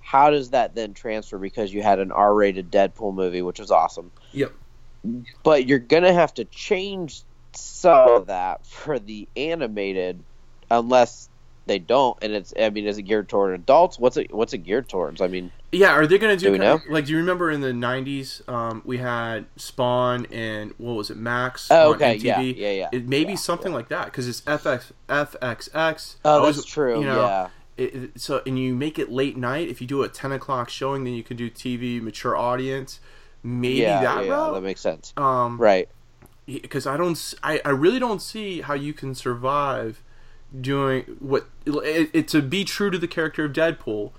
how 0.00 0.30
does 0.30 0.50
that 0.50 0.74
then 0.74 0.94
transfer 0.94 1.36
because 1.36 1.74
you 1.74 1.82
had 1.82 1.98
an 1.98 2.10
R-rated 2.10 2.70
Deadpool 2.72 3.14
movie, 3.14 3.42
which 3.42 3.58
was 3.58 3.70
awesome, 3.70 4.10
Yep. 4.32 4.52
but 5.44 5.66
you're 5.66 5.78
gonna 5.78 6.14
have 6.14 6.32
to 6.34 6.46
change 6.46 7.22
some 7.54 8.08
of 8.08 8.26
that 8.28 8.66
for 8.66 8.98
the 8.98 9.28
animated, 9.36 10.24
unless 10.70 11.28
they 11.66 11.78
don't. 11.78 12.16
And 12.22 12.32
it's 12.32 12.52
I 12.58 12.70
mean, 12.70 12.86
is 12.86 12.98
it 12.98 13.02
geared 13.02 13.28
toward 13.28 13.54
adults? 13.54 13.98
What's 13.98 14.16
it 14.16 14.32
What's 14.34 14.52
it 14.52 14.58
geared 14.58 14.88
towards? 14.88 15.20
I 15.20 15.26
mean, 15.28 15.52
Yeah, 15.72 15.92
are 15.92 16.06
they 16.06 16.18
gonna 16.18 16.36
do, 16.36 16.52
Do 16.52 16.58
kind 16.58 16.64
of- 16.64 16.82
like? 16.88 17.04
Do 17.06 17.12
you 17.12 17.18
remember 17.18 17.50
in 17.50 17.60
the 17.60 17.72
'90s 17.72 18.48
um, 18.48 18.82
we 18.84 18.98
had 18.98 19.46
Spawn 19.56 20.26
and 20.32 20.72
what 20.78 20.94
was 20.94 21.10
it, 21.10 21.16
Max? 21.16 21.68
Oh, 21.70 21.90
on 21.90 21.94
okay, 21.96 22.16
MTV? 22.18 22.22
yeah, 22.24 22.40
yeah, 22.40 22.70
yeah, 22.70 22.88
It 22.92 23.06
may 23.08 23.24
be 23.24 23.32
yeah, 23.32 23.36
something 23.38 23.72
like 23.72 23.88
that 23.88 24.06
because 24.06 24.26
it's 24.26 24.40
FX 24.42 24.92
FXX. 25.08 26.16
oh, 26.24 26.42
I 26.42 26.46
was- 26.46 26.56
that's 26.56 26.66
true. 26.68 27.00
you 27.00 27.06
know, 27.06 27.20
yeah. 27.22 27.48
it, 27.76 28.10
so 28.20 28.42
and 28.46 28.58
you 28.58 28.74
make 28.74 28.98
it 28.98 29.10
late 29.10 29.36
night 29.36 29.68
if 29.68 29.80
you 29.80 29.86
do 29.86 30.02
a 30.02 30.08
10 30.08 30.32
o'clock 30.32 30.68
showing 30.68 31.04
then 31.04 31.14
you 31.14 31.22
can 31.22 31.36
do 31.36 31.48
tv 31.50 32.00
mature 32.02 32.36
audience 32.36 33.00
maybe 33.42 33.76
yeah, 33.76 34.02
that 34.02 34.24
yeah, 34.26 34.30
route. 34.32 34.54
that 34.54 34.60
makes 34.60 34.80
sense. 34.82 35.14
um, 35.16 35.56
Right. 35.56 35.88
because 36.46 36.86
I 36.86 36.96
don't, 36.98 37.34
I, 37.42 37.60
I 37.64 37.70
really 37.70 37.98
don't 37.98 38.20
see 38.20 38.60
how 38.60 38.74
you 38.74 38.92
can 38.92 39.14
survive 39.14 40.02
doing 40.58 41.02
what 41.20 41.46
it, 41.66 42.10
it 42.12 42.28
to 42.28 42.42
be 42.42 42.64
true 42.64 42.90
to 42.90 42.98
the 42.98 43.06
character 43.08 43.44
of 43.44 43.52
Deadpool 43.52 44.12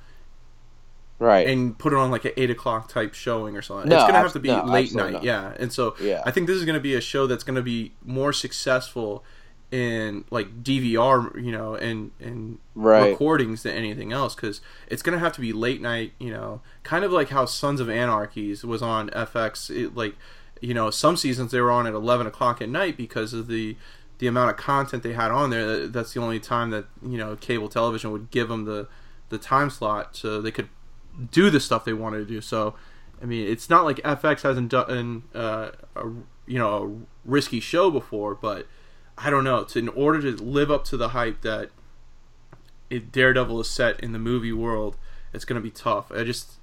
Right. 1.19 1.45
and 1.47 1.77
put 1.77 1.93
it 1.93 1.97
on 1.99 2.09
like 2.09 2.25
an 2.25 2.31
eight 2.35 2.49
o'clock 2.49 2.87
type 2.89 3.13
showing 3.13 3.55
or 3.55 3.61
something. 3.61 3.89
No, 3.89 3.97
it's 3.97 4.05
gonna 4.05 4.17
have 4.17 4.33
to 4.33 4.39
be 4.39 4.47
no, 4.47 4.63
late 4.65 4.91
night, 4.95 5.13
not. 5.13 5.23
yeah. 5.23 5.53
And 5.59 5.71
so 5.71 5.95
Yeah. 6.01 6.23
I 6.25 6.31
think 6.31 6.47
this 6.47 6.57
is 6.57 6.65
gonna 6.65 6.79
be 6.79 6.95
a 6.95 7.01
show 7.01 7.27
that's 7.27 7.43
gonna 7.43 7.61
be 7.61 7.91
more 8.03 8.33
successful 8.33 9.23
in 9.69 10.25
like 10.31 10.63
DVR, 10.63 11.31
you 11.39 11.51
know, 11.51 11.75
and 11.75 12.09
and 12.19 12.57
Right. 12.73 13.11
recordings 13.11 13.61
than 13.63 13.73
anything 13.75 14.11
else 14.11 14.33
because 14.33 14.61
it's 14.87 15.03
gonna 15.03 15.19
have 15.19 15.33
to 15.33 15.41
be 15.41 15.53
late 15.53 15.79
night, 15.79 16.13
you 16.17 16.31
know, 16.31 16.61
kind 16.83 17.05
of 17.05 17.11
like 17.11 17.29
how 17.29 17.45
Sons 17.45 17.79
of 17.79 17.87
Anarchies 17.87 18.63
was 18.63 18.81
on 18.81 19.09
FX. 19.11 19.69
It, 19.69 19.95
like, 19.95 20.15
you 20.59 20.73
know, 20.73 20.89
some 20.89 21.15
seasons 21.17 21.51
they 21.51 21.61
were 21.61 21.71
on 21.71 21.85
at 21.85 21.93
eleven 21.93 22.25
o'clock 22.25 22.63
at 22.63 22.69
night 22.69 22.97
because 22.97 23.31
of 23.33 23.45
the 23.47 23.75
the 24.21 24.27
amount 24.27 24.51
of 24.51 24.55
content 24.57 25.01
they 25.01 25.13
had 25.13 25.31
on 25.31 25.49
there. 25.49 25.65
That- 25.65 25.93
That's 25.93 26.13
the 26.13 26.21
only 26.21 26.39
time 26.39 26.69
that 26.69 26.85
you 27.01 27.17
know 27.17 27.35
cable 27.35 27.67
television 27.67 28.11
would 28.11 28.29
give 28.31 28.47
them 28.47 28.63
the 28.65 28.87
the 29.29 29.37
time 29.39 29.69
slot 29.69 30.15
so 30.15 30.39
they 30.41 30.51
could 30.51 30.69
do 31.31 31.49
the 31.49 31.59
stuff 31.59 31.83
they 31.83 31.93
wanted 31.93 32.19
to 32.19 32.25
do. 32.25 32.39
So, 32.39 32.75
I 33.21 33.25
mean, 33.25 33.47
it's 33.47 33.69
not 33.69 33.83
like 33.83 33.97
FX 33.97 34.43
hasn't 34.43 34.69
done 34.69 35.23
uh, 35.33 35.71
a 35.95 36.03
you 36.45 36.59
know 36.59 36.83
a 37.25 37.29
risky 37.29 37.59
show 37.59 37.89
before, 37.89 38.35
but 38.35 38.67
I 39.17 39.29
don't 39.31 39.43
know. 39.43 39.63
To, 39.63 39.79
in 39.79 39.89
order 39.89 40.21
to 40.21 40.41
live 40.43 40.69
up 40.69 40.83
to 40.85 40.97
the 40.97 41.09
hype 41.09 41.41
that 41.41 41.71
it, 42.89 43.11
Daredevil 43.11 43.59
is 43.61 43.69
set 43.69 43.99
in 44.01 44.11
the 44.11 44.19
movie 44.19 44.53
world, 44.53 44.97
it's 45.33 45.45
going 45.45 45.59
to 45.59 45.63
be 45.63 45.71
tough. 45.71 46.11
I 46.11 46.23
just, 46.23 46.53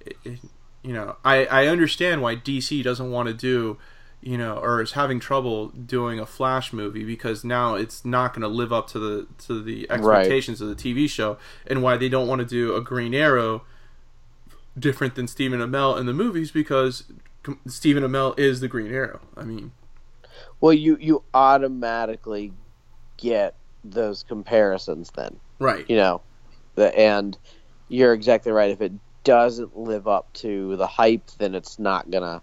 it, 0.00 0.16
it, 0.24 0.38
you 0.82 0.92
know, 0.92 1.16
I 1.24 1.46
I 1.46 1.66
understand 1.66 2.22
why 2.22 2.36
DC 2.36 2.82
doesn't 2.84 3.10
want 3.10 3.28
to 3.28 3.34
do. 3.34 3.78
You 4.26 4.38
know, 4.38 4.56
or 4.56 4.80
is 4.80 4.92
having 4.92 5.20
trouble 5.20 5.68
doing 5.68 6.18
a 6.18 6.24
Flash 6.24 6.72
movie 6.72 7.04
because 7.04 7.44
now 7.44 7.74
it's 7.74 8.06
not 8.06 8.32
going 8.32 8.40
to 8.40 8.48
live 8.48 8.72
up 8.72 8.88
to 8.88 8.98
the 8.98 9.26
to 9.46 9.62
the 9.62 9.86
expectations 9.90 10.62
of 10.62 10.68
the 10.68 10.74
TV 10.74 11.10
show, 11.10 11.36
and 11.66 11.82
why 11.82 11.98
they 11.98 12.08
don't 12.08 12.26
want 12.26 12.38
to 12.38 12.46
do 12.46 12.74
a 12.74 12.80
Green 12.80 13.12
Arrow 13.12 13.64
different 14.78 15.14
than 15.14 15.28
Stephen 15.28 15.60
Amell 15.60 16.00
in 16.00 16.06
the 16.06 16.14
movies 16.14 16.50
because 16.50 17.04
Stephen 17.66 18.02
Amell 18.02 18.38
is 18.38 18.60
the 18.60 18.68
Green 18.68 18.92
Arrow. 18.92 19.20
I 19.36 19.44
mean, 19.44 19.72
Well, 20.60 20.72
you 20.72 20.96
you 20.98 21.22
automatically 21.34 22.52
get 23.18 23.54
those 23.84 24.22
comparisons 24.22 25.10
then. 25.14 25.38
right? 25.58 25.84
You 25.88 25.96
know, 25.96 26.22
the 26.76 26.98
and 26.98 27.36
you're 27.88 28.14
exactly 28.14 28.52
right. 28.52 28.70
If 28.70 28.80
it 28.80 28.92
doesn't 29.22 29.76
live 29.76 30.08
up 30.08 30.32
to 30.34 30.76
the 30.76 30.86
hype, 30.86 31.30
then 31.38 31.54
it's 31.54 31.78
not 31.78 32.10
gonna 32.10 32.40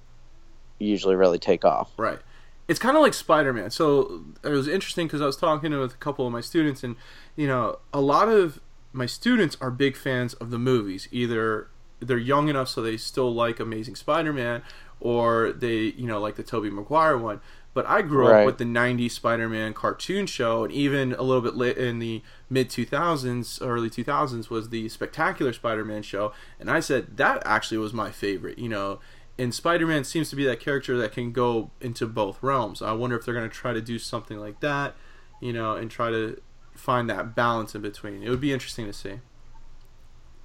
usually 0.83 1.15
really 1.15 1.39
take 1.39 1.63
off. 1.65 1.91
Right. 1.97 2.19
It's 2.67 2.79
kind 2.79 2.95
of 2.95 3.01
like 3.01 3.13
Spider 3.13 3.51
Man. 3.53 3.69
So 3.71 4.23
it 4.43 4.49
was 4.49 4.67
interesting 4.67 5.07
because 5.07 5.21
I 5.21 5.25
was 5.25 5.37
talking 5.37 5.77
with 5.77 5.93
a 5.93 5.97
couple 5.97 6.25
of 6.25 6.31
my 6.31 6.41
students, 6.41 6.83
and 6.83 6.95
you 7.35 7.47
know, 7.47 7.79
a 7.93 8.01
lot 8.01 8.29
of 8.29 8.59
my 8.93 9.05
students 9.05 9.57
are 9.61 9.71
big 9.71 9.95
fans 9.97 10.33
of 10.35 10.51
the 10.51 10.59
movies. 10.59 11.07
Either 11.11 11.67
they're 11.99 12.17
young 12.17 12.47
enough 12.49 12.67
so 12.67 12.81
they 12.81 12.97
still 12.97 13.33
like 13.33 13.59
Amazing 13.59 13.95
Spider 13.95 14.33
Man, 14.33 14.61
or 14.99 15.51
they, 15.51 15.75
you 15.77 16.07
know, 16.07 16.19
like 16.19 16.35
the 16.35 16.43
Tobey 16.43 16.69
Maguire 16.69 17.17
one. 17.17 17.41
But 17.73 17.85
I 17.87 18.01
grew 18.01 18.27
Right. 18.27 18.41
up 18.41 18.45
with 18.45 18.57
the 18.57 18.65
'90s 18.65 19.11
Spider-Man 19.11 19.73
cartoon 19.73 20.25
show, 20.25 20.65
and 20.65 20.73
even 20.73 21.13
a 21.13 21.21
little 21.23 21.41
bit 21.41 21.55
late 21.55 21.77
in 21.77 21.99
the 21.99 22.21
mid 22.49 22.69
2000s, 22.69 23.59
early 23.61 23.89
2000s, 23.89 24.49
was 24.49 24.69
the 24.69 24.89
Spectacular 24.89 25.53
Spider-Man 25.53 26.03
show. 26.03 26.33
And 26.59 26.69
I 26.69 26.81
said 26.81 27.15
that 27.15 27.41
actually 27.45 27.77
was 27.77 27.93
my 27.93 28.11
favorite. 28.11 28.59
You 28.59 28.67
know, 28.67 28.99
and 29.37 29.53
Spider-Man 29.53 30.03
seems 30.03 30.29
to 30.29 30.35
be 30.35 30.45
that 30.45 30.59
character 30.59 30.97
that 30.97 31.11
can 31.11 31.31
go 31.31 31.71
into 31.79 32.05
both 32.05 32.41
realms. 32.41 32.81
I 32.81 32.91
wonder 32.93 33.17
if 33.17 33.25
they're 33.25 33.33
going 33.33 33.49
to 33.49 33.55
try 33.55 33.73
to 33.73 33.81
do 33.81 33.97
something 33.97 34.37
like 34.37 34.59
that, 34.59 34.95
you 35.39 35.53
know, 35.53 35.75
and 35.75 35.89
try 35.89 36.09
to 36.09 36.39
find 36.75 37.09
that 37.09 37.35
balance 37.35 37.75
in 37.75 37.81
between. 37.81 38.23
It 38.23 38.29
would 38.29 38.41
be 38.41 38.53
interesting 38.53 38.85
to 38.85 38.93
see. 38.93 39.19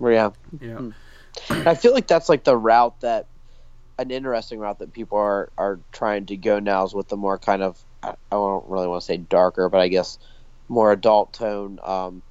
Yeah, 0.01 0.31
Yeah. 0.61 0.91
I 1.51 1.75
feel 1.75 1.93
like 1.93 2.07
that's 2.07 2.29
like 2.29 2.45
the 2.45 2.57
route 2.57 3.01
that 3.01 3.27
an 3.99 4.11
interesting 4.11 4.59
route 4.59 4.79
that 4.79 4.93
people 4.93 5.19
are 5.19 5.51
are 5.57 5.81
trying 5.93 6.27
to 6.27 6.37
go 6.37 6.59
now 6.59 6.85
is 6.85 6.95
with 6.95 7.09
the 7.09 7.17
more 7.17 7.39
kind 7.39 7.63
of 7.63 7.83
I 8.03 8.11
I 8.11 8.15
don't 8.31 8.67
really 8.69 8.87
want 8.87 9.03
to 9.03 9.07
say 9.07 9.17
darker, 9.17 9.69
but 9.69 9.81
I 9.81 9.89
guess 9.89 10.19
more 10.69 10.93
adult 10.93 11.33
tone. 11.33 11.79
Um, 11.83 12.23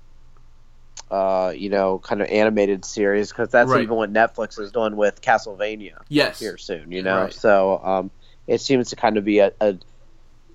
uh, 1.12 1.54
you 1.56 1.70
know, 1.70 2.00
kind 2.00 2.22
of 2.22 2.28
animated 2.28 2.84
series 2.86 3.30
because 3.30 3.50
that's 3.50 3.70
Right. 3.70 3.84
even 3.84 3.96
what 3.96 4.12
Netflix 4.12 4.60
is 4.60 4.72
doing 4.72 4.96
with 4.96 5.22
Castlevania 5.22 5.98
Yes. 6.10 6.39
here 6.39 6.58
soon. 6.58 6.91
You 6.91 7.04
know, 7.04 7.24
Right. 7.24 7.34
so 7.34 7.80
um, 7.84 8.12
it 8.48 8.62
seems 8.62 8.89
to 8.89 8.96
kind 8.96 9.18
of 9.18 9.26
be 9.26 9.39
a, 9.39 9.52
a 9.62 9.78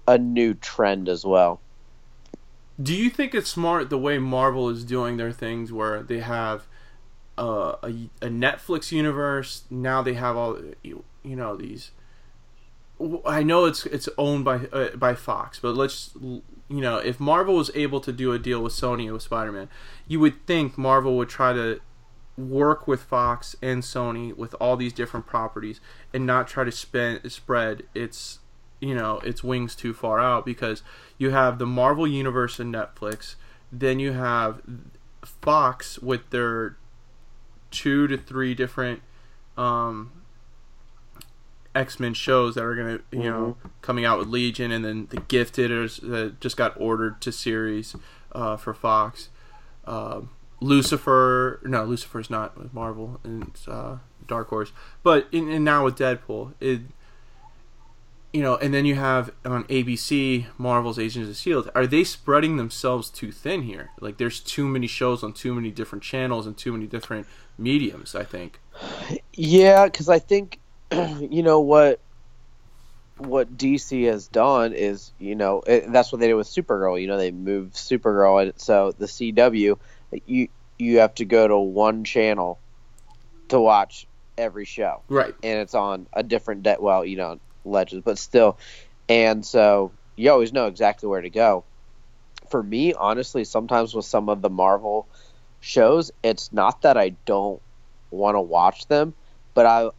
a 0.08 0.18
new 0.18 0.54
trend 0.54 1.08
as 1.08 1.24
well. 1.24 1.60
Do 2.82 2.94
you 2.94 3.10
think 3.10 3.34
it's 3.34 3.50
smart 3.50 3.90
the 3.90 3.98
way 3.98 4.18
Marvel 4.18 4.68
is 4.70 4.84
doing 4.84 5.18
their 5.18 5.32
things, 5.32 5.72
where 5.72 6.02
they 6.02 6.20
have 6.20 6.66
uh, 7.38 7.74
a, 7.82 8.08
a 8.22 8.28
Netflix 8.28 8.90
universe? 8.90 9.64
Now 9.70 10.02
they 10.02 10.14
have 10.14 10.36
all 10.36 10.58
you, 10.82 11.04
you 11.22 11.36
know 11.36 11.54
these. 11.56 11.92
I 13.24 13.42
know 13.42 13.64
it's 13.64 13.86
it's 13.86 14.08
owned 14.18 14.44
by 14.44 14.66
uh, 14.72 14.96
by 14.96 15.14
Fox, 15.14 15.58
but 15.58 15.74
let's 15.74 16.10
you 16.20 16.42
know 16.68 16.98
if 16.98 17.18
Marvel 17.18 17.54
was 17.54 17.70
able 17.74 18.00
to 18.00 18.12
do 18.12 18.32
a 18.32 18.38
deal 18.38 18.62
with 18.62 18.72
Sony 18.72 19.10
with 19.12 19.22
Spider 19.22 19.52
Man, 19.52 19.68
you 20.06 20.20
would 20.20 20.46
think 20.46 20.76
Marvel 20.76 21.16
would 21.16 21.28
try 21.28 21.52
to 21.52 21.80
work 22.36 22.86
with 22.86 23.02
Fox 23.02 23.56
and 23.62 23.82
Sony 23.82 24.36
with 24.36 24.54
all 24.60 24.76
these 24.76 24.92
different 24.92 25.26
properties 25.26 25.80
and 26.12 26.26
not 26.26 26.48
try 26.48 26.64
to 26.64 26.72
spend 26.72 27.30
spread 27.30 27.84
its 27.94 28.40
you 28.80 28.94
know 28.94 29.18
its 29.20 29.42
wings 29.42 29.74
too 29.74 29.92
far 29.92 30.18
out 30.20 30.44
because 30.44 30.82
you 31.18 31.30
have 31.30 31.58
the 31.58 31.66
Marvel 31.66 32.06
universe 32.06 32.60
in 32.60 32.72
Netflix, 32.72 33.36
then 33.72 33.98
you 33.98 34.12
have 34.12 34.60
Fox 35.22 35.98
with 35.98 36.30
their 36.30 36.76
two 37.70 38.06
to 38.08 38.16
three 38.16 38.54
different 38.54 39.00
um, 39.56 40.12
X 41.74 42.00
Men 42.00 42.14
shows 42.14 42.54
that 42.54 42.64
are 42.64 42.74
gonna 42.74 43.00
you 43.10 43.30
know 43.30 43.56
coming 43.82 44.04
out 44.04 44.18
with 44.18 44.28
Legion 44.28 44.70
and 44.70 44.84
then 44.84 45.06
the 45.10 45.18
Gifted 45.20 45.70
is, 45.70 45.98
that 45.98 46.40
just 46.40 46.56
got 46.56 46.74
ordered 46.80 47.20
to 47.22 47.32
series 47.32 47.96
uh, 48.32 48.56
for 48.56 48.74
Fox. 48.74 49.28
Um 49.86 50.30
Lucifer, 50.62 51.58
no, 51.64 51.84
Lucifer's 51.84 52.28
not 52.28 52.56
with 52.58 52.74
Marvel 52.74 53.18
and 53.24 53.44
it's, 53.44 53.66
uh, 53.66 53.98
Dark 54.26 54.48
Horse, 54.48 54.72
but 55.02 55.26
in, 55.32 55.50
and 55.50 55.64
now 55.64 55.84
with 55.84 55.96
Deadpool, 55.96 56.52
it 56.60 56.82
you 58.32 58.42
know, 58.42 58.56
and 58.56 58.72
then 58.72 58.84
you 58.84 58.94
have 58.94 59.32
on 59.44 59.64
ABC 59.64 60.46
Marvel's 60.56 60.98
Agents 60.98 61.28
of 61.28 61.36
Shield. 61.36 61.68
Are 61.74 61.86
they 61.86 62.04
spreading 62.04 62.56
themselves 62.56 63.10
too 63.10 63.32
thin 63.32 63.62
here? 63.62 63.90
Like, 64.00 64.18
there's 64.18 64.38
too 64.38 64.68
many 64.68 64.86
shows 64.86 65.24
on 65.24 65.32
too 65.32 65.52
many 65.52 65.70
different 65.70 66.04
channels 66.04 66.46
and 66.46 66.56
too 66.56 66.72
many 66.72 66.86
different 66.86 67.26
mediums. 67.58 68.14
I 68.14 68.24
think. 68.24 68.60
Yeah, 69.32 69.86
because 69.86 70.08
I 70.08 70.20
think 70.20 70.59
you 71.20 71.42
know 71.42 71.60
what 71.60 72.00
what 73.18 73.56
DC 73.56 74.06
has 74.06 74.28
done 74.28 74.72
is 74.72 75.12
you 75.18 75.34
know 75.34 75.62
it, 75.66 75.92
that's 75.92 76.10
what 76.10 76.20
they 76.20 76.28
did 76.28 76.34
with 76.34 76.48
Supergirl. 76.48 77.00
You 77.00 77.06
know 77.06 77.18
they 77.18 77.30
moved 77.30 77.74
Supergirl, 77.74 78.42
and 78.42 78.60
so 78.60 78.92
the 78.92 79.06
CW 79.06 79.78
you 80.26 80.48
you 80.78 80.98
have 80.98 81.14
to 81.16 81.24
go 81.24 81.46
to 81.46 81.58
one 81.58 82.04
channel 82.04 82.58
to 83.48 83.60
watch 83.60 84.06
every 84.38 84.64
show, 84.64 85.02
Right. 85.08 85.34
and 85.42 85.58
it's 85.60 85.74
on 85.74 86.06
a 86.12 86.22
different 86.22 86.62
day. 86.62 86.76
Well, 86.78 87.04
you 87.04 87.16
know 87.16 87.40
Legends, 87.64 88.04
but 88.04 88.18
still, 88.18 88.58
and 89.08 89.44
so 89.44 89.92
you 90.16 90.30
always 90.30 90.52
know 90.52 90.66
exactly 90.66 91.08
where 91.08 91.20
to 91.20 91.30
go. 91.30 91.64
For 92.48 92.62
me, 92.62 92.94
honestly, 92.94 93.44
sometimes 93.44 93.94
with 93.94 94.06
some 94.06 94.28
of 94.28 94.40
the 94.42 94.50
Marvel 94.50 95.06
shows, 95.60 96.10
it's 96.22 96.52
not 96.52 96.82
that 96.82 96.96
I 96.96 97.10
don't 97.26 97.60
want 98.10 98.34
to 98.36 98.40
watch 98.40 98.88
them, 98.88 99.14
but 99.54 99.66
I, 99.66 99.90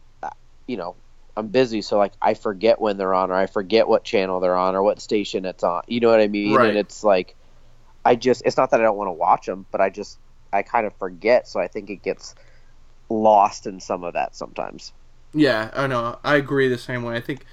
you 0.66 0.76
know, 0.76 0.96
I'm 1.36 1.48
busy, 1.48 1.82
so 1.82 1.98
like 1.98 2.12
I 2.20 2.34
forget 2.34 2.80
when 2.80 2.98
they're 2.98 3.14
on, 3.14 3.30
or 3.30 3.34
I 3.34 3.46
forget 3.46 3.88
what 3.88 4.04
channel 4.04 4.40
they're 4.40 4.56
on, 4.56 4.74
or 4.74 4.82
what 4.82 5.00
station 5.00 5.44
it's 5.44 5.64
on. 5.64 5.82
You 5.86 6.00
know 6.00 6.10
what 6.10 6.20
I 6.20 6.28
mean? 6.28 6.54
Right. 6.54 6.68
And 6.68 6.78
it's 6.78 7.02
like, 7.02 7.34
I 8.04 8.16
just, 8.16 8.42
it's 8.44 8.56
not 8.56 8.70
that 8.70 8.80
I 8.80 8.82
don't 8.82 8.96
want 8.96 9.08
to 9.08 9.12
watch 9.12 9.46
them, 9.46 9.64
but 9.70 9.80
I 9.80 9.88
just, 9.88 10.18
I 10.52 10.62
kind 10.62 10.86
of 10.86 10.94
forget, 10.96 11.48
so 11.48 11.60
I 11.60 11.68
think 11.68 11.88
it 11.88 12.02
gets 12.02 12.34
lost 13.08 13.66
in 13.66 13.80
some 13.80 14.04
of 14.04 14.14
that 14.14 14.36
sometimes. 14.36 14.92
Yeah, 15.32 15.70
I 15.72 15.86
know. 15.86 16.18
I 16.22 16.36
agree 16.36 16.68
the 16.68 16.76
same 16.76 17.02
way. 17.02 17.16
I 17.16 17.20
think, 17.20 17.46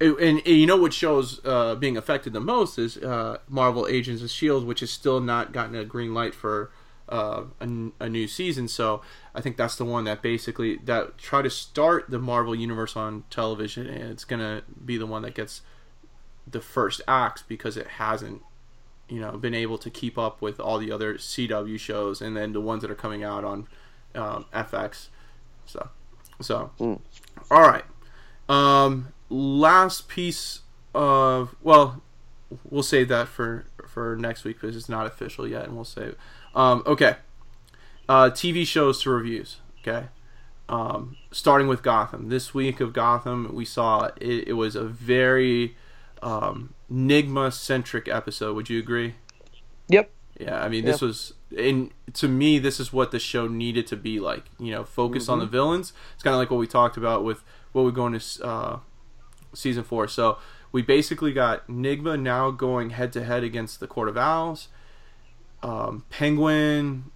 and, 0.00 0.16
and 0.18 0.46
you 0.46 0.66
know 0.66 0.76
what 0.76 0.94
shows 0.94 1.44
uh, 1.44 1.74
being 1.74 1.96
affected 1.96 2.32
the 2.32 2.40
most 2.40 2.78
is 2.78 2.96
uh, 2.96 3.38
Marvel 3.48 3.86
Agents 3.86 4.22
of 4.22 4.30
Shield, 4.30 4.66
which 4.66 4.80
has 4.80 4.90
still 4.90 5.20
not 5.20 5.52
gotten 5.52 5.74
a 5.74 5.84
green 5.84 6.14
light 6.14 6.34
for 6.34 6.70
uh, 7.08 7.44
a, 7.60 7.68
a 8.00 8.08
new 8.08 8.28
season. 8.28 8.68
So 8.68 9.02
I 9.34 9.40
think 9.40 9.56
that's 9.56 9.76
the 9.76 9.84
one 9.84 10.04
that 10.04 10.22
basically 10.22 10.76
that 10.84 11.18
try 11.18 11.42
to 11.42 11.50
start 11.50 12.10
the 12.10 12.18
Marvel 12.18 12.54
universe 12.54 12.96
on 12.96 13.24
television, 13.30 13.86
and 13.86 14.10
it's 14.10 14.24
gonna 14.24 14.62
be 14.84 14.96
the 14.96 15.06
one 15.06 15.22
that 15.22 15.34
gets 15.34 15.62
the 16.50 16.60
first 16.60 17.00
acts 17.06 17.42
because 17.42 17.76
it 17.76 17.86
hasn't 17.86 18.42
you 19.08 19.20
know 19.20 19.32
been 19.38 19.54
able 19.54 19.78
to 19.78 19.90
keep 19.90 20.18
up 20.18 20.40
with 20.42 20.58
all 20.60 20.78
the 20.78 20.90
other 20.92 21.14
CW 21.14 21.78
shows 21.78 22.20
and 22.20 22.36
then 22.36 22.52
the 22.52 22.60
ones 22.60 22.82
that 22.82 22.90
are 22.90 22.94
coming 22.96 23.22
out 23.24 23.44
on 23.44 23.66
um, 24.14 24.44
FX. 24.52 25.08
So 25.66 25.88
So, 26.40 26.70
Mm. 26.78 27.00
all 27.50 27.62
right. 27.62 27.84
Um, 28.48 29.08
last 29.28 30.08
piece 30.08 30.60
of 30.94 31.54
well, 31.62 32.02
we'll 32.70 32.82
save 32.82 33.08
that 33.08 33.28
for 33.28 33.66
for 33.86 34.16
next 34.16 34.44
week 34.44 34.60
because 34.60 34.76
it's 34.76 34.88
not 34.88 35.06
official 35.06 35.46
yet, 35.46 35.64
and 35.64 35.74
we'll 35.74 35.84
save. 35.84 36.14
Um, 36.54 36.82
okay. 36.86 37.16
Uh, 38.08 38.30
TV 38.30 38.66
shows 38.66 39.02
to 39.02 39.10
reviews. 39.10 39.58
Okay. 39.80 40.08
Um, 40.68 41.16
starting 41.30 41.68
with 41.68 41.82
Gotham. 41.82 42.28
This 42.28 42.52
week 42.52 42.80
of 42.80 42.92
Gotham, 42.92 43.54
we 43.54 43.64
saw 43.64 44.10
it, 44.20 44.48
it 44.48 44.52
was 44.54 44.76
a 44.76 44.84
very 44.84 45.76
um, 46.22 46.74
Nigma 46.92 47.52
centric 47.52 48.08
episode. 48.08 48.54
Would 48.54 48.68
you 48.68 48.78
agree? 48.78 49.14
Yep. 49.88 50.10
Yeah, 50.38 50.62
I 50.62 50.68
mean, 50.68 50.84
this 50.84 51.00
was, 51.00 51.34
and 51.56 51.90
to 52.12 52.28
me, 52.28 52.60
this 52.60 52.78
is 52.78 52.92
what 52.92 53.10
the 53.10 53.18
show 53.18 53.48
needed 53.48 53.88
to 53.88 53.96
be 53.96 54.20
like. 54.20 54.44
You 54.58 54.70
know, 54.70 54.84
focus 54.84 55.28
on 55.28 55.40
the 55.40 55.46
villains. 55.46 55.92
It's 56.14 56.22
kind 56.22 56.32
of 56.32 56.38
like 56.38 56.50
what 56.50 56.58
we 56.58 56.68
talked 56.68 56.96
about 56.96 57.24
with 57.24 57.42
what 57.72 57.82
we 57.82 57.90
go 57.90 58.06
into 58.06 58.44
uh, 58.44 58.78
season 59.52 59.82
four. 59.82 60.06
So 60.06 60.38
we 60.70 60.80
basically 60.80 61.32
got 61.32 61.66
Nigma 61.66 62.20
now 62.20 62.52
going 62.52 62.90
head 62.90 63.12
to 63.14 63.24
head 63.24 63.42
against 63.42 63.80
the 63.80 63.88
Court 63.88 64.08
of 64.08 64.16
Owls. 64.16 64.68
Um, 65.62 66.04
Penguin 66.10 67.10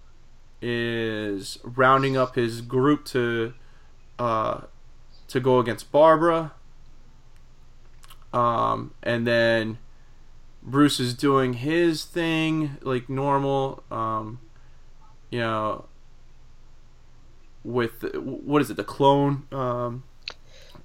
is 0.61 1.59
rounding 1.63 2.17
up 2.17 2.35
his 2.35 2.61
group 2.61 3.05
to 3.05 3.53
uh, 4.19 4.61
to 5.27 5.39
go 5.39 5.59
against 5.59 5.91
Barbara. 5.91 6.53
Um, 8.33 8.93
and 9.03 9.27
then 9.27 9.77
Bruce 10.63 10.99
is 10.99 11.13
doing 11.13 11.53
his 11.53 12.03
thing 12.05 12.77
like 12.81 13.09
normal. 13.09 13.83
Um, 13.91 14.39
you 15.29 15.39
know, 15.39 15.85
with 17.63 18.03
what 18.15 18.61
is 18.61 18.69
it? 18.69 18.77
The 18.77 18.83
clone 18.83 19.47
um, 19.51 20.03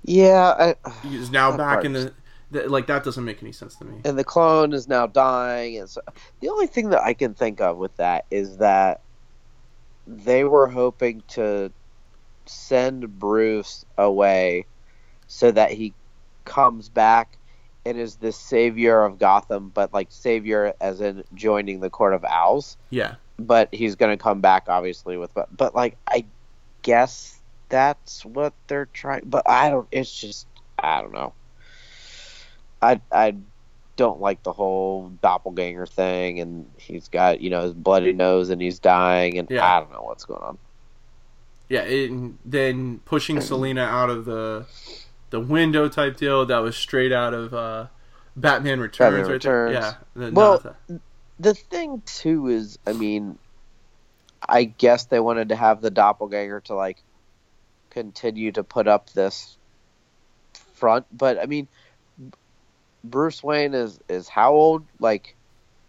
Yeah, 0.05 0.75
I, 0.85 1.07
is 1.07 1.31
now 1.31 1.57
back 1.57 1.85
in 1.85 1.93
the, 1.93 2.15
the. 2.51 2.69
Like 2.69 2.87
that 2.87 3.05
doesn't 3.05 3.25
make 3.25 3.43
any 3.43 3.53
sense 3.53 3.77
to 3.77 3.85
me. 3.85 4.01
and 4.05 4.19
the 4.19 4.25
clone 4.25 4.73
is 4.73 4.89
now 4.89 5.07
dying. 5.07 5.79
And 5.79 5.89
so, 5.89 6.01
the 6.41 6.49
only 6.49 6.67
thing 6.67 6.91
that 6.91 7.03
I 7.03 7.15
can 7.15 7.35
think 7.35 7.61
of 7.61 7.77
with 7.77 7.97
that 7.97 8.27
is 8.31 8.59
that 8.59 9.01
they 10.07 10.45
were 10.45 10.67
hoping 10.69 11.23
to 11.29 11.71
send 12.47 13.19
Bruce 13.19 13.85
away 13.99 14.67
so 15.27 15.51
that 15.51 15.71
he 15.71 15.93
comes 16.45 16.89
back 16.89 17.37
and 17.85 17.99
is 17.99 18.17
the 18.17 18.33
savior 18.33 19.05
of 19.05 19.19
Gotham, 19.19 19.71
but 19.73 19.93
like 19.93 20.09
savior 20.11 20.73
as 20.81 21.01
in 21.01 21.25
joining 21.35 21.81
the 21.81 21.91
Court 21.91 22.15
of 22.15 22.25
Owls. 22.25 22.77
Yeah, 22.91 23.15
But 23.39 23.73
he's 23.73 23.97
going 23.97 24.17
to 24.17 24.23
come 24.23 24.41
back, 24.41 24.65
obviously, 24.69 25.17
with 25.17 25.33
but, 25.35 25.55
but 25.55 25.75
like 25.75 25.97
I 26.07 26.25
guess 26.83 27.39
that's 27.69 28.25
what 28.25 28.55
they're 28.67 28.87
trying. 28.87 29.23
But 29.27 29.49
I 29.49 29.71
don't. 29.71 29.89
It's 29.93 30.13
just 30.13 30.47
I 30.79 31.03
don't 31.03 31.13
know. 31.13 31.33
I 32.83 33.01
I 33.13 33.37
don't 33.97 34.21
like 34.21 34.43
the 34.45 34.53
whole 34.53 35.09
doppelganger 35.23 35.87
thing, 35.87 36.41
and 36.41 36.71
he's 36.77 37.09
got 37.09 37.41
you 37.41 37.51
know 37.51 37.63
his 37.63 37.73
bloody 37.75 38.13
nose 38.13 38.51
and 38.51 38.61
he's 38.61 38.79
dying, 38.79 39.39
and 39.39 39.51
Yeah. 39.51 39.67
I 39.67 39.81
don't 39.81 39.93
know 39.93 40.03
what's 40.03 40.25
going 40.25 40.43
on. 40.43 40.59
yeah. 41.69 41.83
And 41.83 42.39
then 42.45 43.01
pushing 43.05 43.41
Selina 43.41 43.83
out 43.83 44.11
of 44.11 44.25
the 44.25 44.67
the 45.31 45.41
window 45.41 45.89
type 45.89 46.17
deal 46.17 46.47
that 46.47 46.59
was 46.59 46.77
straight 46.77 47.13
out 47.13 47.35
of 47.35 47.53
uh, 47.53 47.87
Batman 48.37 48.81
Returns. 48.81 49.17
Batman 49.17 49.31
right 49.33 49.43
there. 49.43 49.65
Returns. 49.65 49.97
Yeah. 50.17 50.27
the- 50.29 50.33
Well, 50.33 50.77
The 51.41 51.55
thing 51.55 52.03
too 52.07 52.49
is, 52.49 52.79
I 52.87 52.93
mean, 52.95 53.39
I 54.49 54.65
guess 54.65 55.05
they 55.05 55.21
wanted 55.21 55.51
to 55.51 55.57
have 55.57 55.81
the 55.83 55.91
doppelganger 55.91 56.61
to 56.63 56.75
like 56.75 57.03
continue 57.91 58.51
to 58.53 58.65
put 58.65 58.89
up 58.89 59.11
this 59.11 59.57
front, 60.75 61.07
but 61.13 61.39
I 61.39 61.47
mean, 61.47 61.69
Bruce 63.05 63.43
Wayne 63.43 63.75
is 63.75 64.01
is 64.09 64.29
how 64.29 64.53
old? 64.53 64.85
Like, 64.99 65.37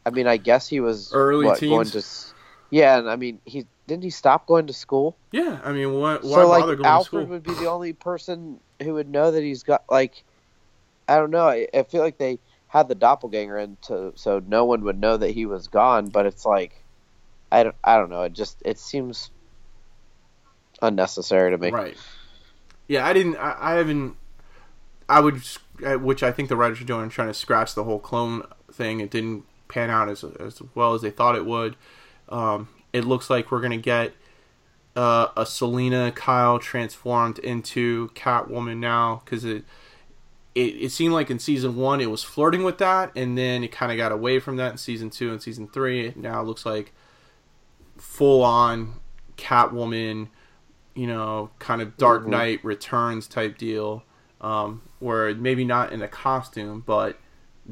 I 0.05 0.09
mean, 0.11 0.27
I 0.27 0.37
guess 0.37 0.67
he 0.67 0.79
was 0.79 1.13
Early 1.13 1.45
what, 1.45 1.59
teens. 1.59 1.71
going 1.71 2.03
to. 2.03 2.03
Yeah, 2.71 2.99
and 2.99 3.09
I 3.09 3.15
mean, 3.15 3.39
he 3.45 3.65
didn't 3.87 4.03
he 4.03 4.11
stop 4.11 4.45
going 4.45 4.67
to 4.67 4.73
school? 4.73 5.17
yeah. 5.31 5.59
I 5.63 5.71
mean, 5.71 5.93
what? 5.93 6.23
Why 6.23 6.29
so 6.29 6.35
bother 6.35 6.47
like 6.47 6.65
going 6.65 6.77
to 6.79 6.87
Alfred 6.87 7.23
school? 7.23 7.25
would 7.25 7.43
be 7.43 7.53
the 7.53 7.69
only 7.69 7.93
person 7.93 8.59
who 8.81 8.93
would 8.93 9.09
know 9.09 9.31
that 9.31 9.43
he's 9.43 9.63
got 9.63 9.83
like 9.89 10.23
I 11.07 11.15
don't 11.15 11.31
know. 11.31 11.47
I, 11.47 11.67
I 11.73 11.83
feel 11.83 12.01
like 12.01 12.17
they 12.17 12.39
had 12.67 12.87
the 12.87 12.95
doppelganger 12.95 13.57
in 13.57 13.77
to 13.83 14.13
so 14.15 14.41
no 14.47 14.65
one 14.65 14.81
would 14.83 14.99
know 14.99 15.17
that 15.17 15.31
he 15.31 15.45
was 15.47 15.67
gone, 15.67 16.07
but 16.07 16.27
it's 16.27 16.45
like 16.45 16.83
I 17.51 17.63
don't 17.63 17.75
I 17.83 17.97
don't 17.97 18.11
know. 18.11 18.21
It 18.23 18.33
just 18.33 18.61
it 18.63 18.77
seems 18.77 19.31
unnecessary 20.81 21.51
to 21.51 21.57
me. 21.57 21.71
Right. 21.71 21.97
Yeah, 22.87 23.05
I 23.05 23.13
didn't. 23.13 23.37
I, 23.37 23.55
I 23.59 23.73
haven't. 23.73 24.15
I 25.07 25.19
would, 25.19 25.41
which 25.81 26.23
I 26.23 26.31
think 26.31 26.49
the 26.49 26.55
writers 26.55 26.81
are 26.81 26.85
doing, 26.85 27.09
trying 27.09 27.27
to 27.29 27.33
scratch 27.33 27.75
the 27.75 27.83
whole 27.83 27.99
clone 27.99 28.43
thing. 28.71 28.99
It 28.99 29.09
didn't 29.11 29.43
pan 29.67 29.89
out 29.89 30.09
as 30.09 30.23
as 30.23 30.61
well 30.75 30.93
as 30.93 31.01
they 31.01 31.11
thought 31.11 31.35
it 31.35 31.45
would. 31.45 31.75
Um, 32.29 32.69
it 32.93 33.05
looks 33.05 33.29
like 33.29 33.51
we're 33.51 33.61
gonna 33.61 33.77
get 33.77 34.13
uh, 34.95 35.27
a 35.37 35.45
Selina 35.45 36.11
Kyle 36.11 36.59
transformed 36.59 37.39
into 37.39 38.09
Catwoman 38.09 38.77
now 38.77 39.21
because 39.23 39.45
it, 39.45 39.63
it 40.55 40.75
it 40.75 40.91
seemed 40.91 41.13
like 41.13 41.29
in 41.29 41.39
season 41.39 41.75
one 41.75 42.01
it 42.01 42.09
was 42.11 42.23
flirting 42.23 42.63
with 42.63 42.77
that, 42.79 43.11
and 43.15 43.37
then 43.37 43.63
it 43.63 43.71
kind 43.71 43.91
of 43.91 43.97
got 43.97 44.11
away 44.11 44.39
from 44.39 44.57
that 44.57 44.71
in 44.73 44.77
season 44.77 45.09
two 45.09 45.31
and 45.31 45.41
season 45.41 45.67
three. 45.67 46.13
Now 46.15 46.41
it 46.41 46.45
looks 46.45 46.65
like 46.65 46.93
full 47.97 48.43
on 48.43 48.95
Catwoman 49.37 50.27
you 50.95 51.07
know, 51.07 51.49
kind 51.59 51.81
of 51.81 51.95
Dark 51.95 52.23
Mhm. 52.23 52.27
Knight 52.27 52.65
Returns 52.65 53.25
type 53.25 53.57
deal, 53.57 54.03
um, 54.41 54.81
where 54.99 55.33
maybe 55.35 55.65
not 55.65 55.91
in 55.91 56.01
a 56.01 56.07
costume, 56.07 56.83
but 56.85 57.17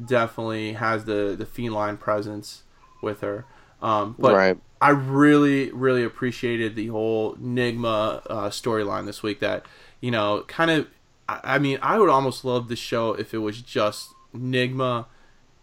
definitely 0.06 0.74
has 0.74 1.04
the 1.04 1.34
the 1.38 1.46
feline 1.46 1.96
presence 1.96 2.62
with 3.02 3.20
her. 3.20 3.44
Um, 3.82 4.16
but 4.18 4.34
right. 4.34 4.58
I 4.80 4.90
really, 4.90 5.72
really 5.72 6.04
appreciated 6.04 6.76
the 6.76 6.88
whole 6.88 7.34
Nigma 7.36 8.22
uh, 8.28 8.48
storyline 8.50 9.06
this 9.06 9.22
week. 9.22 9.40
That 9.40 9.66
you 10.00 10.10
know, 10.10 10.44
kind 10.48 10.70
of. 10.70 10.86
I, 11.28 11.40
I 11.44 11.58
mean, 11.58 11.78
I 11.82 11.98
would 11.98 12.08
almost 12.08 12.44
love 12.44 12.68
the 12.68 12.76
show 12.76 13.12
if 13.14 13.34
it 13.34 13.38
was 13.38 13.60
just 13.60 14.10
Nigma 14.34 15.06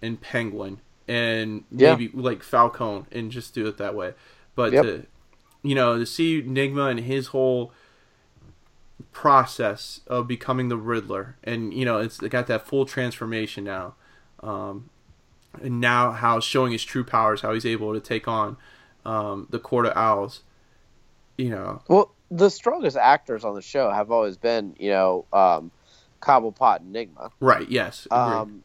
and 0.02 0.20
Penguin, 0.22 0.80
and 1.08 1.64
Yeah. 1.72 1.96
maybe 1.96 2.10
like 2.14 2.44
Falcone, 2.44 3.06
and 3.12 3.32
just 3.32 3.54
do 3.54 3.68
it 3.68 3.78
that 3.78 3.96
way. 3.96 4.14
But 4.56 4.74
Yep. 4.74 4.84
to, 4.84 5.06
you 5.64 5.76
know, 5.76 5.98
to 5.98 6.06
see 6.06 6.42
Nigma 6.44 6.92
and 6.92 7.00
his 7.00 7.28
whole 7.28 7.72
process 9.16 10.02
of 10.08 10.28
becoming 10.28 10.68
the 10.68 10.76
Riddler, 10.76 11.38
and 11.42 11.74
you 11.74 11.86
know, 11.86 12.00
it's 12.00 12.18
got 12.18 12.48
that 12.48 12.68
full 12.68 12.86
transformation 12.86 13.64
now. 13.64 13.96
Um, 14.44 14.90
and 15.64 15.80
now 15.80 16.12
how 16.12 16.42
showing 16.42 16.74
his 16.74 16.84
true 16.84 17.06
powers, 17.06 17.40
how 17.40 17.54
he's 17.54 17.66
able 17.66 17.94
to 17.94 18.02
take 18.02 18.28
on 18.28 18.58
um, 19.06 19.48
the 19.50 19.58
Court 19.58 19.86
of 19.86 19.96
Owls. 19.96 20.44
You 21.38 21.50
know, 21.50 21.82
Well, 21.88 22.14
the 22.30 22.50
strongest 22.50 22.98
actors 22.98 23.46
on 23.46 23.56
the 23.56 23.62
show 23.62 23.90
have 23.90 24.12
always 24.12 24.36
been, 24.36 24.76
you 24.78 24.92
know, 24.92 25.26
um, 25.32 25.72
Cobblepot 26.22 26.82
and 26.82 26.90
Enigma. 26.90 27.32
right? 27.40 27.70
Yes, 27.70 28.08
agreed. 28.12 28.36
Um, 28.36 28.64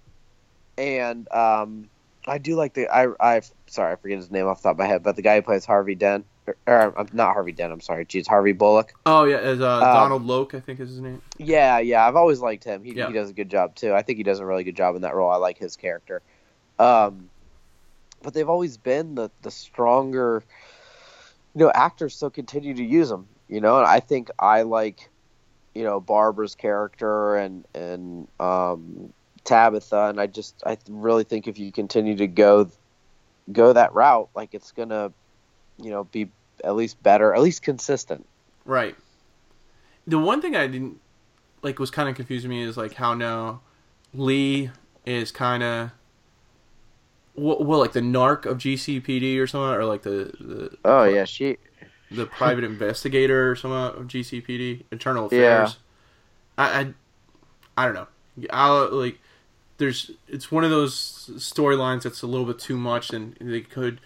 and 0.76 1.32
um, 1.32 1.88
I 2.26 2.38
do 2.38 2.56
like 2.56 2.74
the 2.74 2.88
I 2.88 3.06
I 3.20 3.42
sorry 3.66 3.92
I 3.92 3.96
forget 3.96 4.18
his 4.18 4.32
name 4.32 4.46
off 4.46 4.62
the 4.62 4.68
top 4.68 4.74
of 4.74 4.78
my 4.78 4.86
head, 4.86 5.04
but 5.04 5.14
the 5.14 5.22
guy 5.22 5.36
who 5.36 5.42
plays 5.42 5.64
Harvey 5.64 5.94
Dent 5.94 6.26
or, 6.66 6.82
or 6.90 7.00
um, 7.00 7.08
not 7.12 7.32
Harvey 7.34 7.52
Dent, 7.52 7.72
I'm 7.72 7.80
sorry, 7.80 8.04
geez, 8.04 8.26
Harvey 8.26 8.52
Bullock. 8.52 8.92
oh 9.06 9.24
yeah, 9.24 9.38
as 9.38 9.60
uh, 9.60 9.80
Donald 9.80 10.24
Logue, 10.24 10.54
I 10.54 10.60
think 10.60 10.80
is 10.80 10.90
his 10.90 11.00
name. 11.00 11.20
Yeah, 11.38 11.78
yeah, 11.78 12.06
I've 12.06 12.16
always 12.16 12.40
liked 12.40 12.64
him. 12.64 12.84
He 12.84 12.92
Yeah. 12.92 13.08
he 13.08 13.12
does 13.12 13.30
a 13.30 13.32
good 13.32 13.48
job 13.50 13.74
too. 13.74 13.92
I 13.94 14.02
think 14.02 14.18
he 14.18 14.22
does 14.22 14.40
a 14.40 14.46
really 14.46 14.64
good 14.64 14.76
job 14.76 14.96
in 14.96 15.02
that 15.02 15.14
role. 15.14 15.30
I 15.30 15.36
like 15.36 15.58
his 15.58 15.76
character. 15.76 16.22
Um, 16.78 17.30
but 18.22 18.34
they've 18.34 18.48
always 18.48 18.76
been 18.76 19.14
the 19.14 19.30
the 19.42 19.50
stronger, 19.50 20.42
you 21.54 21.64
know, 21.64 21.72
actors 21.74 22.14
still 22.14 22.30
continue 22.30 22.74
to 22.74 22.84
use 22.84 23.08
them. 23.08 23.26
You 23.48 23.60
know, 23.60 23.78
and 23.78 23.86
I 23.86 24.00
think 24.00 24.30
I 24.38 24.62
like, 24.62 25.10
you 25.74 25.82
know, 25.82 26.00
Barbara's 26.00 26.54
character 26.54 27.36
and 27.36 27.66
and 27.74 28.28
um, 28.38 29.12
Tabitha, 29.44 30.08
and 30.10 30.20
I 30.20 30.26
just 30.26 30.62
I 30.64 30.76
really 30.88 31.24
think 31.24 31.48
if 31.48 31.58
you 31.58 31.72
continue 31.72 32.16
to 32.16 32.26
go 32.26 32.70
go 33.50 33.72
that 33.72 33.94
route, 33.94 34.28
like 34.34 34.54
it's 34.54 34.70
gonna, 34.72 35.12
you 35.82 35.90
know, 35.90 36.04
be 36.04 36.30
at 36.64 36.74
least 36.76 37.02
better, 37.02 37.34
at 37.34 37.40
least 37.42 37.62
consistent. 37.62 38.26
Right. 38.64 38.96
The 40.06 40.18
one 40.18 40.40
thing 40.42 40.56
I 40.56 40.66
didn't 40.66 41.00
like 41.62 41.78
was 41.78 41.90
kind 41.90 42.08
of 42.08 42.14
confusing 42.16 42.50
me 42.50 42.62
is 42.62 42.76
like 42.76 42.94
how 42.94 43.14
now 43.14 43.60
Lee 44.14 44.70
is 45.06 45.30
kind 45.30 45.62
of 45.62 45.90
what, 47.34 47.64
what 47.64 47.78
like 47.78 47.92
the 47.92 48.00
narc 48.00 48.44
of 48.46 48.58
GCPD 48.58 49.38
or 49.38 49.46
something, 49.46 49.74
or 49.76 49.84
like 49.84 50.02
the 50.02 50.32
the, 50.40 50.76
Oh 50.84 51.04
yeah, 51.04 51.24
she 51.24 51.58
the 52.10 52.26
private 52.26 52.64
investigator 52.64 53.50
or 53.50 53.56
something 53.56 54.00
of 54.00 54.08
GCPD, 54.08 54.84
Internal 54.90 55.28
Yeah. 55.30 55.62
Affairs. 55.64 55.78
I, 56.58 56.80
I 56.80 56.94
I 57.76 57.84
don't 57.86 57.94
know. 57.94 58.08
I 58.50 58.68
like 58.70 59.18
there's 59.78 60.10
it's 60.28 60.50
one 60.50 60.64
of 60.64 60.70
those 60.70 61.30
storylines 61.36 62.02
that's 62.02 62.22
a 62.22 62.26
little 62.26 62.46
bit 62.46 62.58
too 62.58 62.76
much, 62.76 63.10
and 63.10 63.36
they 63.40 63.60
could 63.60 64.00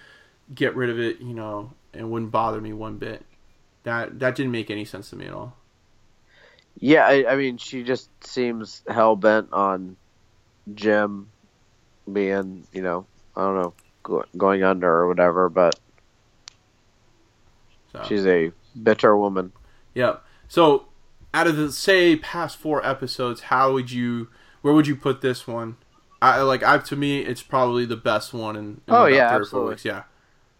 get 0.54 0.74
rid 0.76 0.90
of 0.90 0.98
it, 1.00 1.20
you 1.20 1.34
know, 1.34 1.72
and 1.94 2.02
it 2.02 2.08
wouldn't 2.08 2.30
bother 2.30 2.60
me 2.60 2.72
one 2.72 2.96
bit. 2.98 3.24
That 3.84 4.18
that 4.20 4.34
didn't 4.34 4.52
make 4.52 4.70
any 4.70 4.84
sense 4.84 5.10
to 5.10 5.16
me 5.16 5.26
at 5.26 5.32
all. 5.32 5.56
Yeah, 6.78 7.06
I, 7.06 7.32
I 7.32 7.36
mean, 7.36 7.56
she 7.56 7.82
just 7.84 8.08
seems 8.24 8.82
hell 8.88 9.14
bent 9.14 9.52
on 9.52 9.96
Jim 10.74 11.30
being, 12.12 12.66
you 12.72 12.82
know, 12.82 13.06
I 13.36 13.42
don't 13.42 13.54
know, 13.54 13.74
go, 14.02 14.24
going 14.36 14.64
under 14.64 14.90
or 14.90 15.06
whatever. 15.08 15.48
But 15.48 15.78
So. 17.92 18.02
she's 18.08 18.26
a 18.26 18.52
bitter 18.80 19.16
woman. 19.16 19.52
Yeah. 19.94 20.16
So, 20.48 20.86
out 21.32 21.46
of 21.46 21.56
the 21.56 21.70
say 21.72 22.16
past 22.16 22.56
four 22.56 22.84
episodes, 22.84 23.42
how 23.42 23.72
would 23.72 23.90
you? 23.90 24.28
Where 24.62 24.74
would 24.74 24.86
you 24.86 24.96
put 24.96 25.20
this 25.20 25.46
one? 25.46 25.76
I 26.22 26.40
like. 26.40 26.62
I 26.62 26.78
to 26.78 26.96
me, 26.96 27.20
it's 27.20 27.42
probably 27.42 27.84
the 27.86 27.96
best 27.96 28.32
one 28.32 28.56
in. 28.56 28.64
in 28.64 28.80
Oh, 28.88 29.06
yeah, 29.06 29.28
three 29.28 29.36
or 29.36 29.38
four 29.38 29.40
absolutely. 29.40 29.70
weeks. 29.70 29.84
Yeah. 29.84 30.02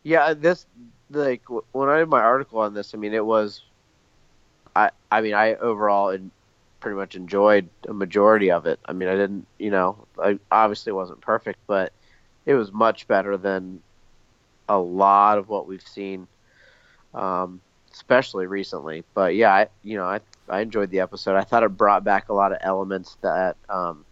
Yeah, 0.07 0.35
this 0.35 0.66
like 1.11 1.43
when 1.73 1.88
I 1.88 1.99
did 1.99 2.09
my 2.09 2.21
article 2.21 2.61
on 2.61 2.75
this, 2.75 2.95
I 2.95 2.99
mean, 2.99 3.14
it 3.14 3.25
was, 3.25 3.62
I 4.75 4.90
I 5.11 5.21
mean, 5.21 5.35
I 5.35 5.55
overall 5.55 6.11
en- 6.11 6.31
pretty 6.81 6.97
much 6.97 7.14
enjoyed 7.14 7.69
a 7.88 7.95
majority 7.95 8.51
of 8.51 8.67
it. 8.67 8.79
I 8.85 8.93
mean, 8.93 9.09
I 9.09 9.14
didn't, 9.14 9.47
you 9.59 9.71
know, 9.71 10.07
I 10.19 10.38
obviously 10.51 10.93
wasn't 10.93 11.21
perfect, 11.21 11.59
but 11.67 11.93
it 12.47 12.55
was 12.55 12.73
much 12.73 13.07
better 13.09 13.37
than 13.37 13.81
a 14.69 14.79
lot 14.79 15.38
of 15.38 15.49
what 15.49 15.67
we've 15.67 15.87
seen, 15.87 16.27
um, 17.14 17.61
especially 17.93 18.47
recently. 18.47 19.05
But 19.14 19.35
yeah, 19.35 19.53
I 19.53 19.69
you 19.83 19.97
know, 19.97 20.05
I 20.05 20.21
I 20.49 20.61
enjoyed 20.61 20.90
the 20.90 21.01
episode. 21.01 21.37
I 21.37 21.43
thought 21.43 21.62
it 21.62 21.77
brought 21.77 22.05
back 22.05 22.29
a 22.29 22.35
lot 22.35 22.53
of 22.53 22.59
elements 22.61 23.17
that 23.23 23.57
um, 23.69 24.05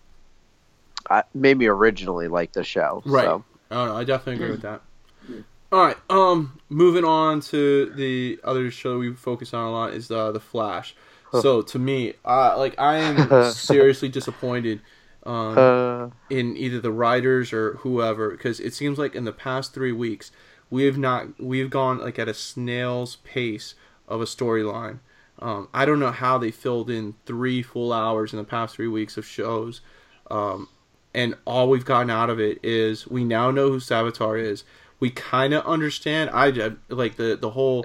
I 1.09 1.24
made 1.35 1.59
me 1.59 1.66
originally 1.66 2.28
like 2.28 2.52
the 2.52 2.64
show. 2.64 3.02
Right. 3.05 3.24
So. 3.24 3.44
Oh, 3.70 3.87
no, 3.87 3.96
I 3.96 4.05
definitely 4.05 4.35
agree 4.35 4.50
with 4.50 4.62
that. 4.62 4.83
All 5.72 5.80
right. 5.87 5.96
Um, 6.11 6.61
moving 6.68 7.04
on 7.04 7.40
to 7.42 7.87
the 7.94 8.38
other 8.44 8.70
show 8.70 8.98
we 8.98 9.14
focus 9.14 9.54
on 9.54 9.64
a 9.66 9.70
lot 9.70 9.94
is 9.94 10.11
uh, 10.11 10.30
the 10.32 10.40
Flash. 10.40 10.94
So 11.40 11.62
to 11.62 11.78
me, 11.78 12.12
uh, 12.26 12.58
like 12.58 12.78
I 12.78 12.98
am 12.98 13.44
seriously 13.52 14.11
disappointed 14.11 14.82
um, 15.24 15.56
Uh, 15.58 16.11
in 16.28 16.56
either 16.58 16.78
the 16.80 16.90
writers 16.92 17.54
or 17.54 17.74
whoever 17.78 18.30
because 18.32 18.61
it 18.61 18.74
seems 18.74 18.98
like 18.98 19.14
in 19.14 19.24
the 19.24 19.32
past 19.32 19.72
three 19.72 19.92
weeks 19.92 20.30
we 20.68 20.85
have 20.85 20.98
not 20.98 21.40
we've 21.40 21.70
gone 21.70 21.98
like 22.00 22.18
at 22.18 22.28
a 22.28 22.35
snail's 22.35 23.16
pace 23.24 23.74
of 24.08 24.20
a 24.20 24.24
storyline. 24.26 24.98
Um, 25.38 25.68
I 25.72 25.87
don't 25.87 26.00
know 26.00 26.11
how 26.12 26.37
they 26.38 26.50
filled 26.50 26.90
in 26.90 27.14
three 27.24 27.62
full 27.62 27.92
hours 27.94 28.32
in 28.32 28.38
the 28.38 28.44
past 28.44 28.74
three 28.76 28.88
weeks 28.88 29.16
of 29.16 29.24
shows, 29.24 29.80
um, 30.30 30.68
and 31.14 31.35
all 31.46 31.68
we've 31.70 31.85
gotten 31.85 32.11
out 32.11 32.28
of 32.30 32.38
it 32.38 32.58
is 32.62 33.06
we 33.08 33.24
now 33.24 33.50
know 33.50 33.70
who 33.70 33.78
Savitar 33.78 34.38
is. 34.38 34.64
We 35.02 35.10
kind 35.10 35.52
of 35.52 35.66
understand. 35.66 36.30
I 36.30 36.50
like 36.88 37.16
the 37.16 37.34
the 37.34 37.50
whole 37.50 37.84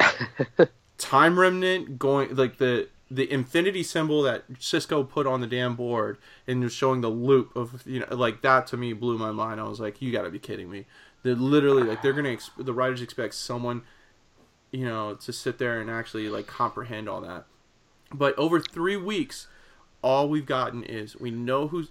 time 1.00 1.40
remnant 1.40 1.98
going 1.98 2.36
like 2.36 2.60
the 2.60 2.90
the 3.10 3.32
infinity 3.34 3.82
symbol 3.82 4.22
that 4.22 4.44
Cisco 4.60 5.04
put 5.04 5.26
on 5.26 5.42
the 5.42 5.48
damn 5.48 5.76
board 5.76 6.20
and 6.46 6.62
was 6.62 6.74
showing 6.74 7.02
the 7.02 7.10
loop 7.10 7.56
of 7.56 7.82
you 7.88 8.02
know 8.02 8.16
like 8.16 8.44
that 8.44 8.68
to 8.68 8.78
me 8.78 8.94
blew 8.94 9.18
my 9.18 9.32
mind. 9.32 9.60
I 9.60 9.64
was 9.64 9.80
like, 9.80 10.00
you 10.00 10.12
got 10.12 10.26
to 10.26 10.30
be 10.30 10.38
kidding 10.38 10.70
me. 10.70 10.86
They're 11.24 11.34
literally 11.34 11.82
like 11.82 12.04
they're 12.04 12.14
gonna 12.14 12.34
ex- 12.34 12.52
the 12.56 12.72
writers 12.72 13.02
expect 13.02 13.34
someone 13.34 13.82
you 14.70 14.86
know 14.86 15.16
to 15.16 15.34
sit 15.34 15.58
there 15.58 15.82
and 15.82 15.90
actually 15.90 16.30
like 16.30 16.46
comprehend 16.46 17.10
all 17.10 17.22
that. 17.22 17.46
But 18.14 18.38
over 18.38 18.60
three 18.60 18.96
weeks, 18.96 19.48
all 20.04 20.30
we've 20.30 20.46
gotten 20.46 20.84
is 20.84 21.16
we 21.20 21.32
know 21.32 21.70
who's 21.70 21.90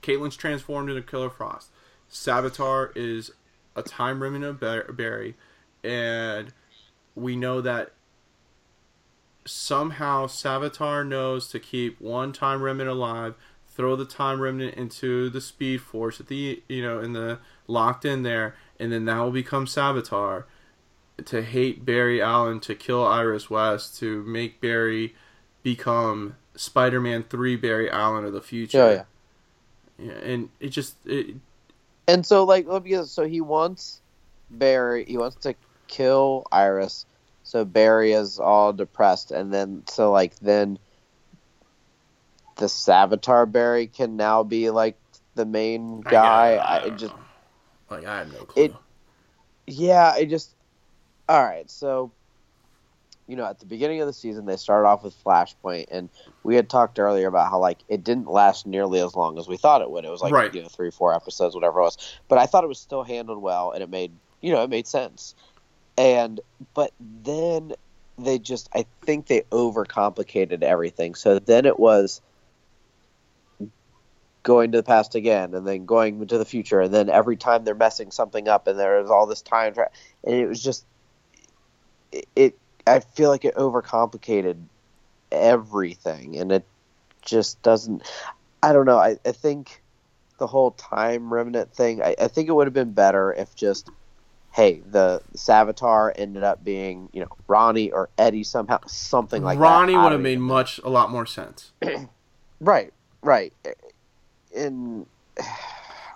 Caitlin's 0.00 0.38
transformed 0.38 0.88
into 0.88 1.02
Killer 1.02 1.28
Frost. 1.28 1.68
Savitar 2.10 2.96
is 2.96 3.32
a 3.78 3.82
time 3.82 4.22
remnant 4.22 4.44
of 4.44 4.60
Bar- 4.60 4.92
Barry, 4.92 5.34
and 5.82 6.52
we 7.14 7.36
know 7.36 7.60
that 7.60 7.92
somehow 9.44 10.26
Savitar 10.26 11.06
knows 11.06 11.48
to 11.48 11.58
keep 11.58 12.00
one 12.00 12.32
time 12.32 12.62
remnant 12.62 12.90
alive, 12.90 13.34
throw 13.66 13.96
the 13.96 14.04
time 14.04 14.40
remnant 14.40 14.74
into 14.74 15.30
the 15.30 15.40
Speed 15.40 15.80
Force 15.80 16.20
at 16.20 16.26
the 16.26 16.62
you 16.68 16.82
know 16.82 17.00
in 17.00 17.12
the 17.12 17.38
locked 17.66 18.04
in 18.04 18.22
there, 18.22 18.56
and 18.78 18.92
then 18.92 19.04
that 19.06 19.18
will 19.18 19.30
become 19.30 19.66
Savitar 19.66 20.44
to 21.24 21.42
hate 21.42 21.84
Barry 21.84 22.22
Allen, 22.22 22.60
to 22.60 22.74
kill 22.74 23.04
Iris 23.04 23.50
West, 23.50 23.98
to 23.98 24.22
make 24.24 24.60
Barry 24.60 25.14
become 25.62 26.36
Spider-Man 26.54 27.24
Three 27.24 27.56
Barry 27.56 27.90
Allen 27.90 28.24
of 28.24 28.32
the 28.32 28.40
future. 28.40 28.82
Oh, 28.82 28.90
yeah. 28.90 29.04
Yeah, 29.98 30.12
and 30.12 30.48
it 30.60 30.68
just 30.68 30.94
it, 31.06 31.36
And 32.08 32.24
so, 32.26 32.44
like, 32.44 32.66
let 32.66 32.82
me 32.82 32.90
get 32.90 33.06
so 33.06 33.24
he 33.26 33.42
wants 33.42 34.00
Barry. 34.50 35.04
He 35.04 35.18
wants 35.18 35.36
to 35.42 35.54
kill 35.88 36.44
Iris. 36.50 37.06
So 37.42 37.64
Barry 37.64 38.12
is 38.12 38.38
all 38.40 38.72
depressed, 38.72 39.30
and 39.30 39.52
then 39.52 39.84
so 39.88 40.10
like 40.10 40.38
then 40.40 40.78
the 42.56 42.66
Savitar 42.66 43.50
Barry 43.50 43.86
can 43.86 44.16
now 44.16 44.42
be 44.42 44.70
like 44.70 44.98
the 45.34 45.46
main 45.46 46.00
guy. 46.02 46.56
I, 46.56 46.76
I, 46.76 46.80
don't 46.80 46.98
just 46.98 47.14
like 47.90 48.06
I 48.06 48.18
have 48.18 48.32
no 48.32 48.44
clue. 48.44 48.64
It- 48.64 48.74
yeah, 49.66 50.12
I 50.14 50.24
just 50.24 50.54
all 51.28 51.42
right. 51.44 51.70
So 51.70 52.12
you 53.28 53.36
know, 53.36 53.44
at 53.44 53.60
the 53.60 53.66
beginning 53.66 54.00
of 54.00 54.06
the 54.06 54.12
season, 54.12 54.46
they 54.46 54.56
started 54.56 54.88
off 54.88 55.04
with 55.04 55.14
Flashpoint, 55.22 55.86
and 55.90 56.08
we 56.42 56.56
had 56.56 56.70
talked 56.70 56.98
earlier 56.98 57.28
about 57.28 57.50
how 57.50 57.58
like 57.58 57.78
it 57.88 58.02
didn't 58.02 58.26
last 58.26 58.66
nearly 58.66 59.00
as 59.00 59.14
long 59.14 59.38
as 59.38 59.46
we 59.46 59.58
thought 59.58 59.82
it 59.82 59.90
would. 59.90 60.04
It 60.04 60.10
was 60.10 60.22
like 60.22 60.32
Right. 60.32 60.52
you 60.52 60.62
know 60.62 60.68
three, 60.68 60.90
four 60.90 61.14
episodes, 61.14 61.54
whatever 61.54 61.78
it 61.78 61.82
was. 61.82 62.18
But 62.28 62.38
I 62.38 62.46
thought 62.46 62.64
it 62.64 62.68
was 62.68 62.80
still 62.80 63.04
handled 63.04 63.40
well, 63.42 63.70
and 63.72 63.82
it 63.82 63.90
made 63.90 64.12
you 64.40 64.50
know 64.50 64.62
it 64.64 64.70
made 64.70 64.86
sense. 64.86 65.34
And 65.98 66.40
but 66.74 66.92
then 67.00 67.74
they 68.16 68.38
just 68.38 68.70
I 68.74 68.86
think 69.02 69.26
they 69.26 69.42
overcomplicated 69.52 70.62
everything. 70.62 71.14
So 71.14 71.38
then 71.38 71.66
it 71.66 71.78
was 71.78 72.22
going 74.42 74.72
to 74.72 74.78
the 74.78 74.82
past 74.82 75.14
again 75.14 75.52
and 75.52 75.66
then 75.66 75.84
going 75.84 76.26
to 76.26 76.38
the 76.38 76.44
future 76.44 76.80
and 76.80 76.94
then 76.94 77.10
every 77.10 77.36
time 77.36 77.64
they're 77.64 77.74
messing 77.74 78.10
something 78.10 78.48
up 78.48 78.66
and 78.66 78.78
there's 78.78 79.10
all 79.10 79.26
this 79.26 79.42
time 79.42 79.74
tra- 79.74 79.90
and 80.24 80.34
it 80.34 80.46
was 80.46 80.62
just 80.62 80.86
it, 82.12 82.26
it 82.34 82.58
I 82.88 83.00
feel 83.00 83.30
like 83.30 83.44
it 83.44 83.54
overcomplicated 83.54 84.56
everything 85.30 86.36
and 86.38 86.50
it 86.52 86.64
just 87.22 87.60
doesn't 87.62 88.02
I 88.62 88.72
don't 88.72 88.86
know 88.86 88.98
I, 88.98 89.16
I 89.26 89.32
think 89.32 89.82
the 90.38 90.46
whole 90.46 90.70
time 90.72 91.32
remnant 91.32 91.74
thing 91.74 92.02
I, 92.02 92.14
I 92.20 92.28
think 92.28 92.48
it 92.48 92.52
would 92.52 92.66
have 92.66 92.74
been 92.74 92.92
better 92.92 93.32
if 93.32 93.54
just 93.54 93.90
hey 94.52 94.80
the 94.90 95.20
Savitar 95.36 96.12
ended 96.16 96.42
up 96.42 96.64
being 96.64 97.08
you 97.12 97.20
know 97.20 97.28
Ronnie 97.46 97.90
or 97.90 98.08
Eddie 98.16 98.44
somehow 98.44 98.78
something 98.86 99.42
like 99.42 99.58
Ronnie 99.58 99.92
that 99.92 99.98
I 99.98 100.02
would 100.04 100.12
have 100.12 100.20
made 100.22 100.38
know. 100.38 100.44
much 100.46 100.78
a 100.78 100.88
lot 100.88 101.10
more 101.10 101.26
sense. 101.26 101.72
right 102.60 102.92
right 103.22 103.52
and 104.56 105.06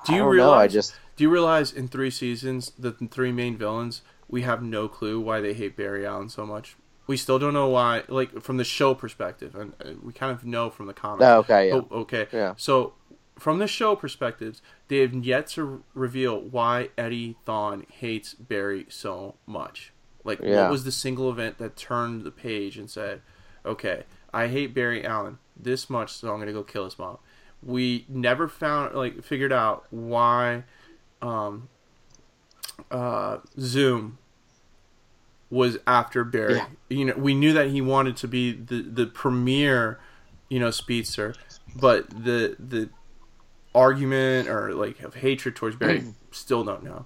Do 0.06 0.14
you 0.14 0.26
realize? 0.26 0.48
know, 0.48 0.54
I 0.54 0.68
just 0.68 0.94
Do 1.16 1.24
you 1.24 1.30
realize 1.30 1.72
in 1.72 1.88
three 1.88 2.10
seasons 2.10 2.72
the 2.78 2.92
three 2.92 3.32
main 3.32 3.56
villains 3.56 4.02
we 4.32 4.42
have 4.42 4.62
no 4.62 4.88
clue 4.88 5.20
why 5.20 5.40
they 5.40 5.52
hate 5.52 5.76
Barry 5.76 6.04
Allen 6.04 6.28
so 6.28 6.44
much. 6.44 6.74
We 7.06 7.16
still 7.16 7.38
don't 7.38 7.52
know 7.52 7.68
why. 7.68 8.02
Like 8.08 8.42
from 8.42 8.56
the 8.56 8.64
show 8.64 8.94
perspective, 8.94 9.54
and 9.54 9.74
we 10.02 10.12
kind 10.12 10.32
of 10.32 10.44
know 10.44 10.70
from 10.70 10.86
the 10.86 10.94
comics. 10.94 11.24
Oh, 11.24 11.38
okay, 11.38 11.68
yeah. 11.68 11.74
Oh, 11.74 11.88
okay. 12.00 12.26
Yeah. 12.32 12.54
So 12.56 12.94
from 13.38 13.58
the 13.58 13.66
show 13.66 13.94
perspectives, 13.94 14.62
they 14.88 14.98
have 14.98 15.12
yet 15.14 15.46
to 15.48 15.84
reveal 15.94 16.40
why 16.40 16.88
Eddie 16.96 17.36
Thawne 17.46 17.88
hates 17.90 18.34
Barry 18.34 18.86
so 18.88 19.34
much. 19.46 19.92
Like, 20.24 20.40
Yeah. 20.40 20.62
what 20.62 20.70
was 20.70 20.84
the 20.84 20.92
single 20.92 21.28
event 21.30 21.58
that 21.58 21.76
turned 21.76 22.22
the 22.22 22.30
page 22.30 22.78
and 22.78 22.88
said, 22.88 23.20
"Okay, 23.66 24.04
I 24.32 24.46
hate 24.48 24.72
Barry 24.72 25.04
Allen 25.04 25.38
this 25.56 25.90
much, 25.90 26.12
so 26.12 26.32
I'm 26.32 26.38
gonna 26.38 26.52
go 26.52 26.62
kill 26.62 26.84
his 26.84 26.98
mom." 26.98 27.18
We 27.62 28.06
never 28.08 28.48
found 28.48 28.94
like 28.94 29.22
figured 29.22 29.52
out 29.52 29.84
why 29.90 30.64
um, 31.20 31.68
uh, 32.90 33.38
Zoom 33.58 34.18
was 35.52 35.76
after 35.86 36.24
Barry. 36.24 36.54
Yeah. 36.54 36.66
You 36.88 37.04
know, 37.04 37.14
we 37.14 37.34
knew 37.34 37.52
that 37.52 37.68
he 37.68 37.82
wanted 37.82 38.16
to 38.16 38.26
be 38.26 38.52
the 38.52 38.80
the 38.82 39.06
premier, 39.06 40.00
you 40.48 40.58
know, 40.58 40.70
speedster, 40.70 41.34
but 41.76 42.08
the 42.08 42.56
the 42.58 42.88
argument 43.74 44.48
or 44.48 44.74
like 44.74 45.00
of 45.00 45.16
hatred 45.16 45.54
towards 45.54 45.76
Barry 45.76 46.02
still 46.30 46.64
don't 46.64 46.82
know. 46.82 47.04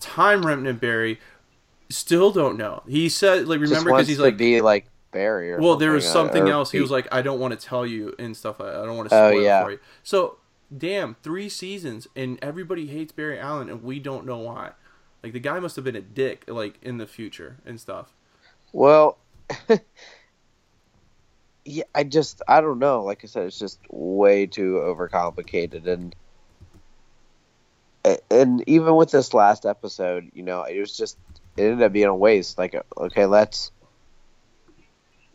Time 0.00 0.44
Remnant 0.44 0.80
Barry 0.80 1.20
still 1.88 2.32
don't 2.32 2.58
know. 2.58 2.82
He 2.88 3.08
said 3.08 3.46
like 3.46 3.60
remember 3.60 3.90
because 3.90 4.08
he's 4.08 4.16
to 4.16 4.24
like 4.24 4.36
be 4.36 4.60
like 4.60 4.86
Barry 5.12 5.52
or 5.52 5.60
well, 5.60 5.76
there 5.76 5.92
was 5.92 6.06
something, 6.06 6.42
uh, 6.42 6.46
or 6.46 6.52
else. 6.52 6.72
He 6.72 6.80
was 6.80 6.90
like, 6.90 7.06
I 7.12 7.22
don't 7.22 7.38
want 7.38 7.58
to 7.58 7.64
tell 7.64 7.86
you 7.86 8.12
and 8.18 8.36
stuff. 8.36 8.58
like 8.58 8.70
I 8.70 8.84
don't 8.84 8.96
want 8.96 9.08
to 9.10 9.14
Oh, 9.14 9.30
spoil 9.30 9.40
yeah. 9.42 9.60
it 9.60 9.64
for 9.64 9.70
you. 9.70 9.78
So, 10.02 10.38
damn, 10.76 11.14
three 11.22 11.48
seasons 11.48 12.08
and 12.16 12.40
everybody 12.42 12.88
hates 12.88 13.12
Barry 13.12 13.38
Allen 13.38 13.70
and 13.70 13.84
we 13.84 14.00
don't 14.00 14.26
know 14.26 14.38
why. 14.38 14.72
Like 15.24 15.32
the 15.32 15.40
guy 15.40 15.58
must 15.58 15.74
have 15.76 15.86
been 15.86 15.96
a 15.96 16.02
dick, 16.02 16.44
like 16.48 16.74
in 16.82 16.98
the 16.98 17.06
future 17.06 17.56
and 17.64 17.80
stuff. 17.80 18.12
Well, 18.74 19.16
yeah, 21.64 21.84
I 21.94 22.04
just 22.04 22.42
I 22.46 22.60
don't 22.60 22.78
know. 22.78 23.02
Like 23.02 23.24
I 23.24 23.26
said, 23.26 23.46
it's 23.46 23.58
just 23.58 23.80
way 23.88 24.44
too 24.44 24.82
overcomplicated, 24.84 25.86
and 25.86 26.14
and 28.30 28.62
even 28.68 28.96
with 28.96 29.12
this 29.12 29.32
last 29.32 29.64
episode, 29.64 30.30
you 30.34 30.42
know, 30.42 30.64
it 30.64 30.78
was 30.78 30.94
just 30.94 31.16
it 31.56 31.62
ended 31.62 31.80
up 31.80 31.92
being 31.94 32.04
a 32.04 32.14
waste. 32.14 32.58
Like, 32.58 32.76
okay, 32.98 33.24
let's 33.24 33.72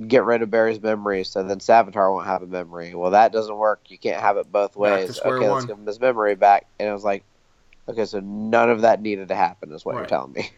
get 0.06 0.24
rid 0.24 0.44
of 0.44 0.52
Barry's 0.52 0.80
memory, 0.80 1.24
so 1.24 1.42
then 1.42 1.58
Savitar 1.58 2.14
won't 2.14 2.28
have 2.28 2.44
a 2.44 2.48
memory. 2.48 2.94
Well, 2.94 3.10
that 3.10 3.32
doesn't 3.32 3.58
work. 3.58 3.82
You 3.88 3.98
can't 3.98 4.22
have 4.22 4.38
it 4.38 4.52
both 4.52 4.76
ways. 4.76 5.20
Okay, 5.20 5.30
one. 5.30 5.50
let's 5.50 5.66
give 5.66 5.80
him 5.80 5.88
his 5.88 6.00
memory 6.00 6.36
back. 6.36 6.68
And 6.80 6.90
it 6.90 6.94
was 6.94 7.04
like, 7.04 7.24
okay, 7.90 8.06
so 8.06 8.20
none 8.20 8.70
of 8.70 8.82
that 8.82 9.02
needed 9.02 9.28
to 9.30 9.36
happen, 9.36 9.72
is 9.72 9.84
what 9.86 9.96
you're 9.96 10.06
telling 10.06 10.32
me. 10.34 10.52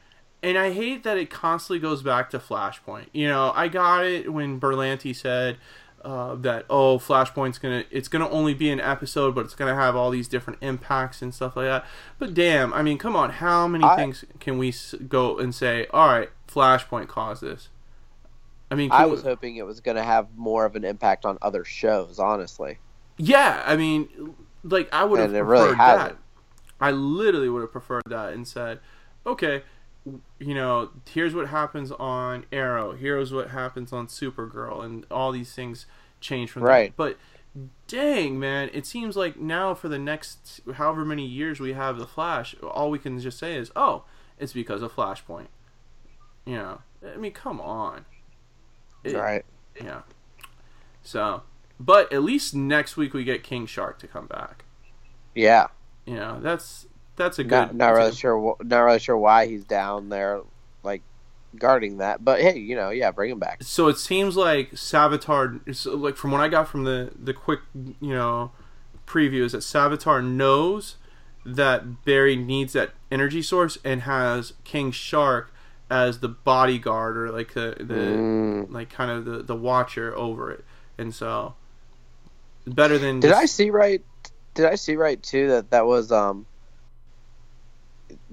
and 0.43 0.57
I 0.57 0.71
hate 0.71 1.03
that 1.03 1.17
it 1.17 1.29
constantly 1.29 1.79
goes 1.79 2.01
back 2.03 2.29
to 2.31 2.39
Flashpoint. 2.39 3.07
You 3.13 3.27
know, 3.27 3.51
I 3.55 3.67
got 3.67 4.05
it 4.05 4.31
when 4.31 4.59
Berlanti 4.59 5.15
said 5.15 5.57
uh, 6.03 6.35
that 6.35 6.65
oh, 6.69 6.97
Flashpoint's 6.97 7.57
gonna 7.59 7.83
it's 7.91 8.07
gonna 8.07 8.29
only 8.29 8.53
be 8.53 8.69
an 8.71 8.79
episode, 8.79 9.35
but 9.35 9.45
it's 9.45 9.55
gonna 9.55 9.75
have 9.75 9.95
all 9.95 10.09
these 10.09 10.27
different 10.27 10.57
impacts 10.61 11.21
and 11.21 11.33
stuff 11.33 11.55
like 11.55 11.65
that. 11.67 11.85
But 12.19 12.33
damn, 12.33 12.73
I 12.73 12.81
mean, 12.81 12.97
come 12.97 13.15
on, 13.15 13.29
how 13.31 13.67
many 13.67 13.83
I- 13.83 13.95
things 13.95 14.25
can 14.39 14.57
we 14.57 14.73
go 15.07 15.37
and 15.37 15.53
say? 15.53 15.87
All 15.91 16.07
right, 16.07 16.29
Flashpoint 16.47 17.07
caused 17.07 17.41
this. 17.43 17.69
I 18.71 18.75
mean, 18.75 18.89
I 18.91 19.05
was 19.05 19.23
we- 19.23 19.29
hoping 19.29 19.55
it 19.57 19.65
was 19.65 19.81
going 19.81 19.97
to 19.97 20.03
have 20.03 20.27
more 20.37 20.63
of 20.65 20.77
an 20.77 20.85
impact 20.85 21.25
on 21.25 21.37
other 21.41 21.65
shows, 21.65 22.19
honestly. 22.19 22.79
Yeah, 23.17 23.61
I 23.65 23.75
mean, 23.75 24.33
like 24.63 24.87
I 24.93 25.03
would 25.03 25.19
have 25.19 25.29
And 25.31 25.37
it 25.37 25.43
preferred 25.43 25.61
really 25.65 25.75
that. 25.75 26.17
I 26.81 26.91
literally 26.91 27.49
would 27.49 27.61
have 27.61 27.71
preferred 27.71 28.03
that 28.07 28.33
and 28.33 28.47
said, 28.47 28.79
okay, 29.25 29.63
you 30.39 30.55
know, 30.55 30.89
here's 31.09 31.35
what 31.35 31.47
happens 31.49 31.91
on 31.91 32.45
Arrow, 32.51 32.93
here's 32.93 33.31
what 33.31 33.51
happens 33.51 33.93
on 33.93 34.07
Supergirl, 34.07 34.83
and 34.83 35.05
all 35.11 35.31
these 35.31 35.53
things 35.53 35.85
change 36.19 36.49
from 36.49 36.63
Right. 36.63 36.89
that. 36.89 36.97
But 36.97 37.17
dang, 37.87 38.39
man, 38.39 38.69
it 38.73 38.85
seems 38.85 39.15
like 39.15 39.37
now 39.37 39.73
for 39.75 39.89
the 39.89 39.99
next 39.99 40.61
however 40.75 41.05
many 41.05 41.25
years 41.25 41.59
we 41.59 41.73
have 41.73 41.97
the 41.97 42.07
Flash, 42.07 42.55
all 42.63 42.89
we 42.89 42.97
can 42.99 43.19
just 43.19 43.37
say 43.37 43.55
is, 43.55 43.71
oh, 43.75 44.05
it's 44.39 44.53
because 44.53 44.81
of 44.81 44.91
Flashpoint. 44.91 45.47
You 46.45 46.55
know, 46.55 46.81
I 47.13 47.17
mean, 47.17 47.33
come 47.33 47.61
on. 47.61 48.05
It- 49.03 49.15
right. 49.15 49.45
yeah. 49.79 50.01
So, 51.03 51.43
but 51.79 52.11
at 52.13 52.23
least 52.23 52.55
next 52.55 52.97
week 52.97 53.13
we 53.13 53.23
get 53.23 53.43
King 53.43 53.65
Shark 53.65 53.99
to 53.99 54.07
come 54.07 54.25
back. 54.27 54.65
Yeah. 55.35 55.67
You 56.05 56.15
know, 56.15 56.39
that's 56.41 56.87
that's 57.15 57.39
a 57.39 57.43
good. 57.43 57.51
Not, 57.51 57.75
not 57.75 57.89
really 57.93 58.13
sure. 58.13 58.55
Not 58.63 58.79
really 58.81 58.99
sure 58.99 59.17
why 59.17 59.47
he's 59.47 59.63
down 59.63 60.09
there, 60.09 60.41
like 60.83 61.01
guarding 61.57 61.97
that. 61.97 62.23
But 62.25 62.41
hey, 62.41 62.57
you 62.57 62.75
know, 62.75 62.89
yeah, 62.89 63.11
bring 63.11 63.31
him 63.31 63.39
back. 63.39 63.63
So 63.63 63.87
it 63.87 63.97
seems 63.97 64.35
like 64.35 64.71
Savitar, 64.71 65.59
is- 65.67 65.85
like 65.85 66.15
from 66.17 66.31
what 66.31 66.41
I 66.41 66.47
got 66.47 66.67
from 66.67 66.83
the 66.85 67.11
the 67.21 67.33
quick, 67.33 67.59
you 67.75 68.13
know, 68.13 68.51
preview, 69.05 69.43
is 69.43 69.51
that 69.51 69.59
Savitar 69.59 70.23
knows 70.25 70.95
that 71.45 72.03
Barry 72.05 72.35
needs 72.35 72.73
that 72.73 72.91
energy 73.11 73.41
source 73.41 73.77
and 73.83 74.01
has 74.03 74.53
King 74.63 74.91
Shark 74.91 75.51
as 75.89 76.19
the 76.19 76.29
bodyguard 76.29 77.17
or 77.17 77.31
like 77.31 77.53
the 77.53 77.75
the 77.79 77.93
Mm. 77.93 78.71
like 78.71 78.89
kind 78.89 79.11
of 79.11 79.25
the 79.25 79.43
the 79.43 79.55
watcher 79.55 80.15
over 80.15 80.49
it, 80.51 80.63
and 80.97 81.13
so 81.13 81.55
better 82.65 82.97
than 82.97 83.19
Did 83.19 83.29
just- 83.29 83.41
I 83.41 83.45
see 83.45 83.69
right? 83.69 84.01
Did 84.53 84.65
I 84.65 84.75
see 84.75 84.95
right 84.95 85.21
too 85.21 85.47
that 85.49 85.71
that 85.71 85.85
was 85.85 86.11
um? 86.11 86.45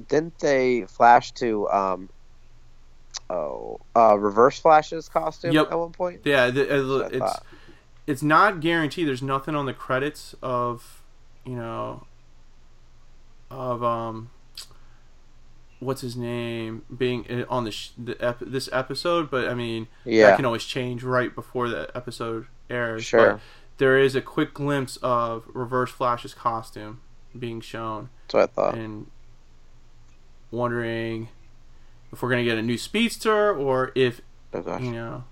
Didn't 0.09 0.39
they 0.39 0.83
flash 0.87 1.33
to 1.35 1.69
um? 1.69 2.09
Oh, 3.31 3.81
uh, 3.95 4.19
Reverse 4.19 4.59
Flash's 4.59 5.09
costume 5.09 5.53
Yep. 5.53 5.71
at 5.73 5.79
one 5.79 5.93
point. 5.93 6.21
Yeah, 6.25 6.51
the, 6.51 6.63
uh, 6.63 6.99
it's 7.09 7.19
thought. 7.19 7.43
it's 8.07 8.23
not 8.23 8.61
guaranteed. 8.61 9.07
There's 9.07 9.23
nothing 9.23 9.55
on 9.55 9.67
the 9.67 9.75
credits 9.75 10.35
of 10.43 11.03
you 11.45 11.55
know 11.57 12.05
of 13.51 13.83
um 13.83 14.31
what's 15.81 16.01
his 16.01 16.17
name 16.17 16.83
being 16.97 17.25
uh, 17.31 17.45
on 17.49 17.65
the, 17.65 17.71
sh- 17.71 17.91
the 17.97 18.17
ep- 18.25 18.41
this 18.41 18.69
episode, 18.73 19.31
but 19.31 19.49
I 19.49 19.55
mean 19.55 19.87
Yeah. 20.05 20.29
that 20.31 20.37
can 20.37 20.45
always 20.45 20.65
change 20.65 21.03
right 21.05 21.33
before 21.35 21.69
the 21.69 21.91
episode 21.95 22.47
airs. 22.69 23.05
Sure. 23.05 23.35
But 23.35 23.41
there 23.79 23.99
is 23.99 24.15
a 24.15 24.21
quick 24.21 24.55
glimpse 24.55 24.97
of 25.03 25.45
Reverse 25.53 25.91
Flash's 25.91 26.35
costume 26.35 27.01
being 27.39 27.61
shown, 27.61 28.11
That's 28.27 28.35
what 28.35 28.43
I 28.43 28.47
thought. 28.47 28.75
and 28.79 29.11
wondering 30.51 31.29
if 32.13 32.23
we're 32.23 32.31
gonna 32.31 32.45
get 32.45 32.59
a 32.59 32.63
new 32.63 32.79
speedster 32.79 33.55
or 33.57 33.93
if 33.95 34.21
Oh, 34.55 34.79
you 34.79 34.93
know, 34.93 35.25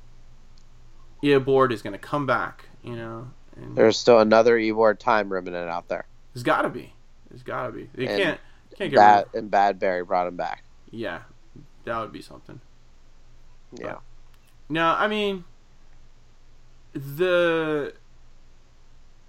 Eobard 1.22 1.72
is 1.72 1.80
going 1.80 1.94
to 1.94 1.98
come 1.98 2.26
back. 2.26 2.66
You 2.84 2.96
know, 2.96 3.30
and 3.56 3.74
There's 3.74 3.96
still 3.98 4.20
another 4.20 4.58
Eobard 4.58 4.98
time 4.98 5.32
remnant 5.32 5.70
out 5.70 5.88
there. 5.88 6.04
there's 6.34 6.42
got 6.44 6.62
to 6.62 6.68
be. 6.68 6.92
There's 7.30 7.42
got 7.42 7.64
to 7.66 7.72
be. 7.72 7.88
They 7.94 8.06
And 8.08 8.22
can't 8.22 8.40
can't 8.76 8.90
get 8.90 8.96
Bad 8.98 9.26
rid. 9.32 9.40
and 9.42 9.50
Bad 9.50 9.78
Barry 9.78 10.04
brought 10.04 10.26
him 10.26 10.36
back. 10.36 10.64
Yeah, 10.90 11.20
that 11.84 11.98
would 11.98 12.12
be 12.12 12.20
something. 12.20 12.60
Yeah. 13.72 13.96
No, 14.68 14.88
I 14.88 15.08
mean, 15.08 15.44
the 16.92 17.94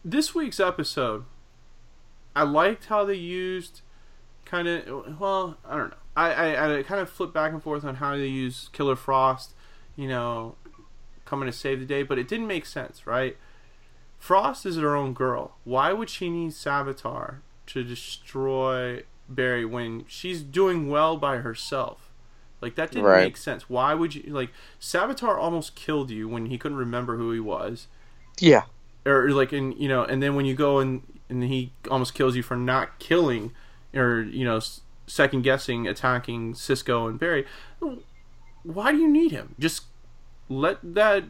this 0.03 0.33
week's 0.35 0.59
episode, 0.59 1.25
I 2.35 2.43
liked 2.43 2.85
how 2.85 3.05
they 3.05 3.15
used 3.15 3.81
kind 4.45 4.67
of. 4.67 5.19
Well, 5.19 5.57
I 5.65 5.77
don't 5.77 5.89
know. 5.89 5.97
I, 6.15 6.31
I 6.31 6.77
I 6.79 6.83
kind 6.83 7.01
of 7.01 7.09
flipped 7.09 7.33
back 7.33 7.51
and 7.51 7.61
forth 7.61 7.83
on 7.83 7.95
how 7.95 8.15
they 8.15 8.27
use 8.27 8.69
Killer 8.73 8.95
Frost. 8.95 9.53
You 9.95 10.07
know, 10.07 10.55
coming 11.25 11.47
to 11.47 11.51
save 11.53 11.79
the 11.79 11.85
day, 11.85 12.03
but 12.03 12.19
it 12.19 12.27
didn't 12.27 12.47
make 12.47 12.65
sense, 12.65 13.05
right? 13.07 13.35
Frost 14.19 14.65
is 14.65 14.77
her 14.77 14.95
own 14.95 15.13
girl. 15.13 15.57
Why 15.63 15.91
would 15.93 16.09
she 16.09 16.29
need 16.29 16.51
Savitar 16.51 17.37
to 17.67 17.83
destroy 17.83 19.03
Barry 19.29 19.65
when 19.65 20.05
she's 20.07 20.41
doing 20.41 20.89
well 20.89 21.17
by 21.17 21.37
herself? 21.37 22.09
Like 22.61 22.75
that 22.75 22.89
didn't 22.91 23.05
Right. 23.05 23.23
make 23.25 23.37
sense. 23.37 23.69
Why 23.69 23.93
would 23.93 24.15
you 24.15 24.23
like 24.33 24.49
Savitar 24.79 25.37
almost 25.37 25.75
killed 25.75 26.09
you 26.09 26.27
when 26.27 26.47
he 26.47 26.57
couldn't 26.57 26.77
remember 26.77 27.17
who 27.17 27.31
he 27.31 27.39
was, 27.39 27.87
Yeah. 28.39 28.63
Or 29.07 29.31
like 29.31 29.53
in 29.53 29.71
you 29.73 29.87
know, 29.87 30.03
and 30.03 30.21
then 30.21 30.35
when 30.35 30.45
you 30.45 30.55
go 30.55 30.79
and 30.79 31.01
and 31.29 31.43
he 31.43 31.71
almost 31.89 32.13
kills 32.13 32.35
you 32.35 32.43
for 32.43 32.55
not 32.55 32.99
killing, 32.99 33.51
or 33.93 34.21
you 34.21 34.45
know, 34.45 34.59
second 35.05 35.41
guessing 35.41 35.87
attacking 35.87 36.53
Cisco 36.53 37.07
and 37.07 37.19
Barry. 37.19 37.45
Why 38.63 38.91
do 38.91 38.97
you 38.97 39.07
need 39.07 39.31
him? 39.31 39.55
Just 39.59 39.83
let 40.49 40.77
that 40.83 41.23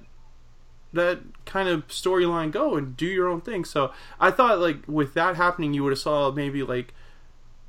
that 0.93 1.19
kind 1.45 1.67
of 1.69 1.88
storyline 1.88 2.51
go 2.51 2.75
and 2.75 2.97
do 2.97 3.05
your 3.05 3.28
own 3.28 3.41
thing. 3.41 3.65
So 3.65 3.91
I 4.19 4.32
thought 4.32 4.59
like 4.59 4.88
with 4.88 5.13
that 5.13 5.36
happening, 5.36 5.73
you 5.73 5.84
would 5.84 5.91
have 5.91 5.99
saw 5.99 6.32
maybe 6.32 6.63
like 6.63 6.93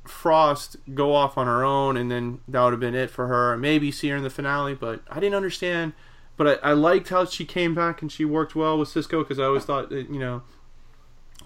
Frost 0.05 0.77
go 0.95 1.13
off 1.13 1.37
on 1.37 1.45
her 1.45 1.63
own, 1.63 1.95
and 1.95 2.09
then 2.09 2.39
that 2.47 2.63
would 2.63 2.73
have 2.73 2.79
been 2.79 2.95
it 2.95 3.11
for 3.11 3.27
her. 3.27 3.55
Maybe 3.57 3.91
see 3.91 4.09
her 4.09 4.17
in 4.17 4.23
the 4.23 4.29
finale, 4.29 4.73
but 4.73 5.01
I 5.09 5.19
didn't 5.19 5.35
understand. 5.35 5.93
But 6.39 6.61
I, 6.63 6.69
I 6.69 6.71
liked 6.71 7.09
how 7.09 7.25
she 7.25 7.43
came 7.43 7.75
back 7.75 8.01
and 8.01 8.09
she 8.09 8.23
worked 8.23 8.55
well 8.55 8.77
with 8.79 8.87
Cisco 8.87 9.23
because 9.23 9.39
I 9.39 9.43
always 9.43 9.65
thought 9.65 9.89
that 9.89 10.09
you 10.09 10.19
know, 10.19 10.41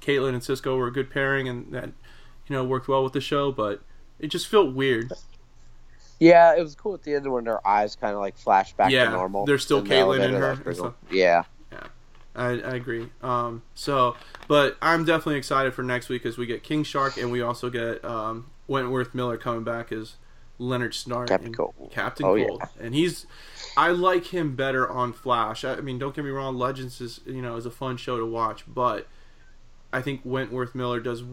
Caitlin 0.01 0.35
and 0.35 0.43
Cisco 0.43 0.77
were 0.77 0.85
a 0.85 0.91
good 0.93 1.09
pairing 1.09 1.47
and 1.47 1.73
that 1.73 1.85
you 2.47 2.55
know 2.55 2.63
worked 2.63 2.87
well 2.87 3.03
with 3.03 3.13
the 3.13 3.19
show. 3.19 3.51
But 3.51 3.81
it 4.19 4.27
just 4.27 4.47
felt 4.47 4.75
weird. 4.75 5.11
Yeah, 6.19 6.55
it 6.55 6.61
was 6.61 6.75
cool 6.75 6.93
at 6.93 7.01
the 7.01 7.15
end 7.15 7.29
when 7.31 7.47
her 7.47 7.65
eyes 7.67 7.95
kind 7.95 8.13
of 8.13 8.19
like 8.19 8.37
flashed 8.37 8.77
back 8.77 8.91
Yeah, 8.91 9.05
to 9.05 9.11
normal. 9.11 9.47
there's 9.47 9.63
still 9.63 9.79
in 9.79 9.85
the 9.85 9.95
Caitlin 9.95 10.21
in 10.23 10.33
her 10.35 10.55
pretty. 10.57 10.81
Yeah. 11.09 11.45
I, 12.35 12.45
I 12.49 12.75
agree. 12.75 13.09
Um, 13.21 13.61
so, 13.75 14.15
but 14.47 14.77
I'm 14.81 15.05
definitely 15.05 15.37
excited 15.37 15.73
for 15.73 15.83
next 15.83 16.07
week 16.09 16.23
as 16.25 16.37
we 16.37 16.45
get 16.45 16.63
King 16.63 16.83
Shark 16.83 17.17
and 17.17 17.31
we 17.31 17.41
also 17.41 17.69
get 17.69 18.03
um, 18.05 18.49
Wentworth 18.67 19.13
Miller 19.13 19.37
coming 19.37 19.63
back 19.63 19.91
as 19.91 20.15
Leonard 20.59 20.93
Snart, 20.93 21.27
Captain 21.27 21.47
and 21.47 21.57
Cold. 21.57 21.89
Captain 21.91 22.25
Oh, 22.25 22.35
yeah. 22.35 22.47
Cold, 22.47 22.61
and 22.79 22.93
he's. 22.95 23.25
I 23.75 23.89
like 23.89 24.27
him 24.27 24.55
better 24.55 24.87
on 24.89 25.13
Flash. 25.13 25.63
I, 25.65 25.73
I 25.75 25.81
mean, 25.81 25.97
don't 25.99 26.15
get 26.15 26.23
me 26.23 26.29
wrong, 26.31 26.55
Legends 26.57 27.01
is 27.01 27.21
you 27.25 27.41
know 27.41 27.55
is 27.55 27.65
a 27.65 27.71
fun 27.71 27.97
show 27.97 28.17
to 28.17 28.25
watch, 28.25 28.63
but 28.67 29.07
I 29.91 30.01
think 30.01 30.21
Wentworth 30.23 30.75
Miller 30.75 30.99
does. 30.99 31.23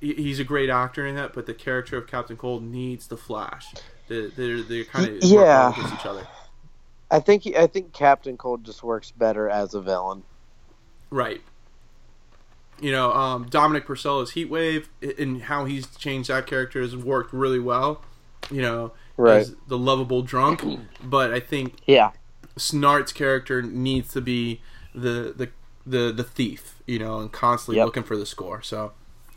he- 0.00 0.14
He's 0.14 0.38
a 0.40 0.44
great 0.44 0.68
actor 0.70 1.06
in 1.06 1.14
that, 1.16 1.32
but 1.32 1.46
the 1.46 1.54
character 1.54 1.96
of 1.96 2.06
Captain 2.06 2.36
Cold 2.36 2.62
needs 2.64 3.06
the 3.06 3.16
Flash. 3.16 3.72
They're 4.08 4.28
they're, 4.28 4.62
they're 4.62 4.84
kind 4.84 5.08
of 5.16 5.24
Yeah. 5.24 5.72
against 5.72 5.94
each 5.94 6.06
other. 6.06 6.26
I 7.10 7.20
think 7.20 7.44
he, 7.44 7.56
I 7.56 7.68
think 7.68 7.92
Captain 7.92 8.36
Cold 8.36 8.64
just 8.64 8.82
works 8.82 9.12
better 9.12 9.48
as 9.48 9.74
a 9.74 9.80
villain. 9.80 10.24
Right. 11.10 11.40
You 12.80 12.90
know, 12.92 13.12
um, 13.12 13.46
Dominic 13.48 13.86
Purcell's 13.86 14.32
Heatwave 14.32 14.86
i- 15.02 15.14
and 15.18 15.42
how 15.42 15.64
he's 15.64 15.86
changed 15.96 16.28
that 16.28 16.46
character 16.46 16.80
has 16.80 16.96
worked 16.96 17.32
really 17.32 17.60
well. 17.60 18.02
You 18.50 18.62
know, 18.62 18.92
Right. 19.16 19.38
as 19.38 19.54
the 19.66 19.78
lovable 19.78 20.22
drunk. 20.22 20.62
But 21.02 21.32
I 21.32 21.40
think 21.40 21.78
Yeah. 21.86 22.12
Snart's 22.56 23.12
character 23.12 23.62
needs 23.62 24.12
to 24.12 24.20
be 24.20 24.60
the 24.94 25.32
the 25.36 25.50
the, 25.86 26.12
the 26.12 26.24
thief. 26.24 26.74
You 26.86 26.98
know, 26.98 27.18
and 27.20 27.32
constantly 27.32 27.76
Yep. 27.78 27.86
looking 27.86 28.02
for 28.04 28.16
the 28.16 28.26
score. 28.26 28.62
So 28.62 28.92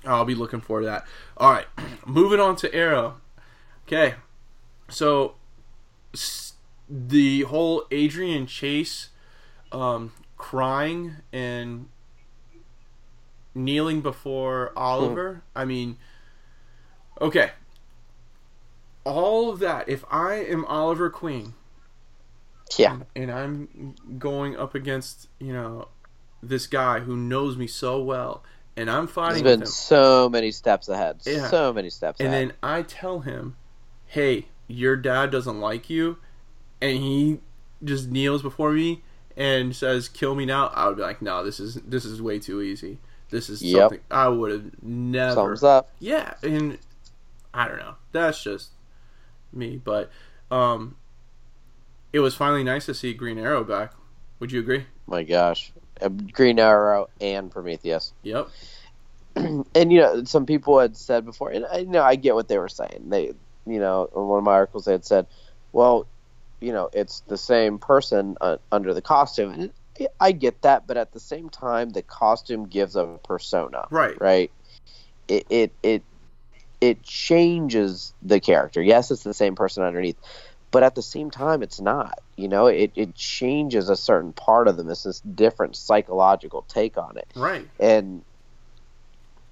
I'll 0.05 0.25
be 0.25 0.35
looking 0.35 0.61
for 0.61 0.83
that. 0.83 1.05
All 1.37 1.51
right, 1.51 1.65
moving 2.05 2.39
on 2.39 2.55
to 2.57 2.73
Arrow. 2.73 3.17
Okay, 3.87 4.15
so 4.87 5.33
s- 6.13 6.53
the 6.87 7.41
whole 7.43 7.85
Adrian 7.91 8.45
Chase 8.47 9.09
um, 9.71 10.11
crying 10.37 11.15
and 11.33 11.87
kneeling 13.55 14.01
before 14.01 14.71
Oliver. 14.75 15.41
I 15.55 15.65
mean, 15.65 15.97
okay. 17.19 17.51
All 19.05 19.49
of 19.49 19.59
that. 19.59 19.87
If 19.89 20.03
I 20.11 20.35
am 20.35 20.65
Oliver 20.65 21.09
Queen, 21.09 21.53
Yeah. 22.77 22.99
and 23.15 23.31
I'm 23.31 23.95
going 24.19 24.57
up 24.57 24.75
against 24.75 25.27
you 25.39 25.53
know 25.53 25.87
this 26.43 26.67
guy 26.67 26.99
who 26.99 27.15
knows 27.15 27.57
me 27.57 27.67
so 27.67 28.01
well, 28.01 28.43
and 28.77 28.89
I'm 28.89 29.07
fighting 29.07 29.43
with 29.43 29.53
been 29.53 29.61
him, 29.61 29.67
so 29.67 30.29
many 30.29 30.51
steps 30.51 30.87
ahead. 30.89 31.21
Yeah. 31.25 31.49
So 31.49 31.73
many 31.73 31.89
steps 31.89 32.19
and 32.19 32.29
ahead. 32.29 32.49
then 32.49 32.55
I 32.61 32.81
tell 32.83 33.21
him, 33.21 33.55
"Hey, 34.05 34.47
your 34.67 34.95
dad 34.95 35.31
doesn't 35.31 35.59
like 35.59 35.89
you," 35.89 36.17
and 36.81 36.97
he 36.97 37.39
just 37.83 38.09
kneels 38.09 38.41
before 38.41 38.71
me 38.71 39.01
and 39.37 39.75
says, 39.75 40.07
"Kill 40.09 40.35
me 40.35 40.45
now." 40.45 40.67
I 40.67 40.87
would 40.87 40.97
be 40.97 41.01
like, 41.03 41.21
"No, 41.21 41.43
this 41.43 41.59
is 41.59 41.75
this 41.75 42.05
is 42.05 42.21
way 42.21 42.37
too 42.39 42.61
easy. 42.61 42.99
This 43.31 43.49
is 43.49 43.61
Yep. 43.61 43.79
something 43.81 43.99
I 44.11 44.27
would 44.27 44.51
have 44.51 44.83
never." 44.83 45.35
Thumbs 45.35 45.63
up. 45.63 45.89
Yeah, 45.99 46.33
and 46.43 46.77
I 47.53 47.67
don't 47.67 47.77
know. 47.79 47.95
That's 48.11 48.41
just 48.43 48.69
me, 49.53 49.77
but 49.83 50.11
um, 50.51 50.95
it 52.13 52.19
was 52.19 52.35
finally 52.35 52.63
nice 52.63 52.85
to 52.87 52.93
see 52.93 53.13
Green 53.13 53.37
Arrow 53.37 53.63
back. 53.63 53.93
Would 54.39 54.51
you 54.51 54.59
agree? 54.59 54.85
My 55.07 55.23
gosh. 55.23 55.71
Uh, 56.01 56.09
Green 56.09 56.59
Arrow 56.59 57.09
and 57.19 57.51
Prometheus. 57.51 58.13
Yep. 58.23 58.49
and 59.35 59.65
you 59.75 59.99
know, 59.99 60.23
some 60.23 60.45
people 60.45 60.79
had 60.79 60.95
said 60.97 61.25
before, 61.25 61.51
and 61.51 61.65
I 61.65 61.79
you 61.79 61.87
know 61.87 62.01
I 62.03 62.15
get 62.15 62.35
what 62.35 62.47
they 62.47 62.57
were 62.57 62.69
saying. 62.69 63.05
They, 63.09 63.33
you 63.65 63.79
know, 63.79 64.09
in 64.15 64.27
one 64.27 64.39
of 64.39 64.45
my 64.45 64.53
articles 64.53 64.85
they 64.85 64.93
had 64.93 65.05
said, 65.05 65.27
well, 65.71 66.07
you 66.61 66.71
know, 66.73 66.89
it's 66.93 67.21
the 67.21 67.37
same 67.37 67.77
person 67.79 68.37
uh, 68.41 68.57
under 68.71 68.93
the 68.93 69.01
costume, 69.01 69.51
and 69.51 69.71
I 70.19 70.31
get 70.31 70.61
that, 70.61 70.87
but 70.87 70.95
at 70.97 71.11
the 71.11 71.19
same 71.19 71.49
time, 71.49 71.89
the 71.89 72.01
costume 72.01 72.67
gives 72.67 72.95
a 72.95 73.19
persona, 73.23 73.85
Right. 73.89 74.19
right? 74.19 74.51
It 75.27 75.45
it 75.49 75.71
it 75.83 76.03
it 76.81 77.03
changes 77.03 78.13
the 78.21 78.39
character. 78.39 78.81
Yes, 78.81 79.11
it's 79.11 79.23
the 79.23 79.33
same 79.33 79.55
person 79.55 79.83
underneath, 79.83 80.17
but 80.71 80.83
at 80.83 80.95
the 80.95 81.01
same 81.01 81.29
time, 81.31 81.61
it's 81.61 81.81
not. 81.81 82.19
You 82.37 82.47
know, 82.47 82.67
it 82.67 82.91
it 82.95 83.15
changes 83.15 83.89
a 83.89 83.95
certain 83.95 84.33
part 84.33 84.67
of 84.67 84.77
them. 84.77 84.89
It's 84.89 85.03
this 85.03 85.21
different 85.21 85.75
psychological 85.75 86.63
take 86.63 86.97
on 86.97 87.17
it 87.17 87.33
Right. 87.35 87.67
and 87.79 88.23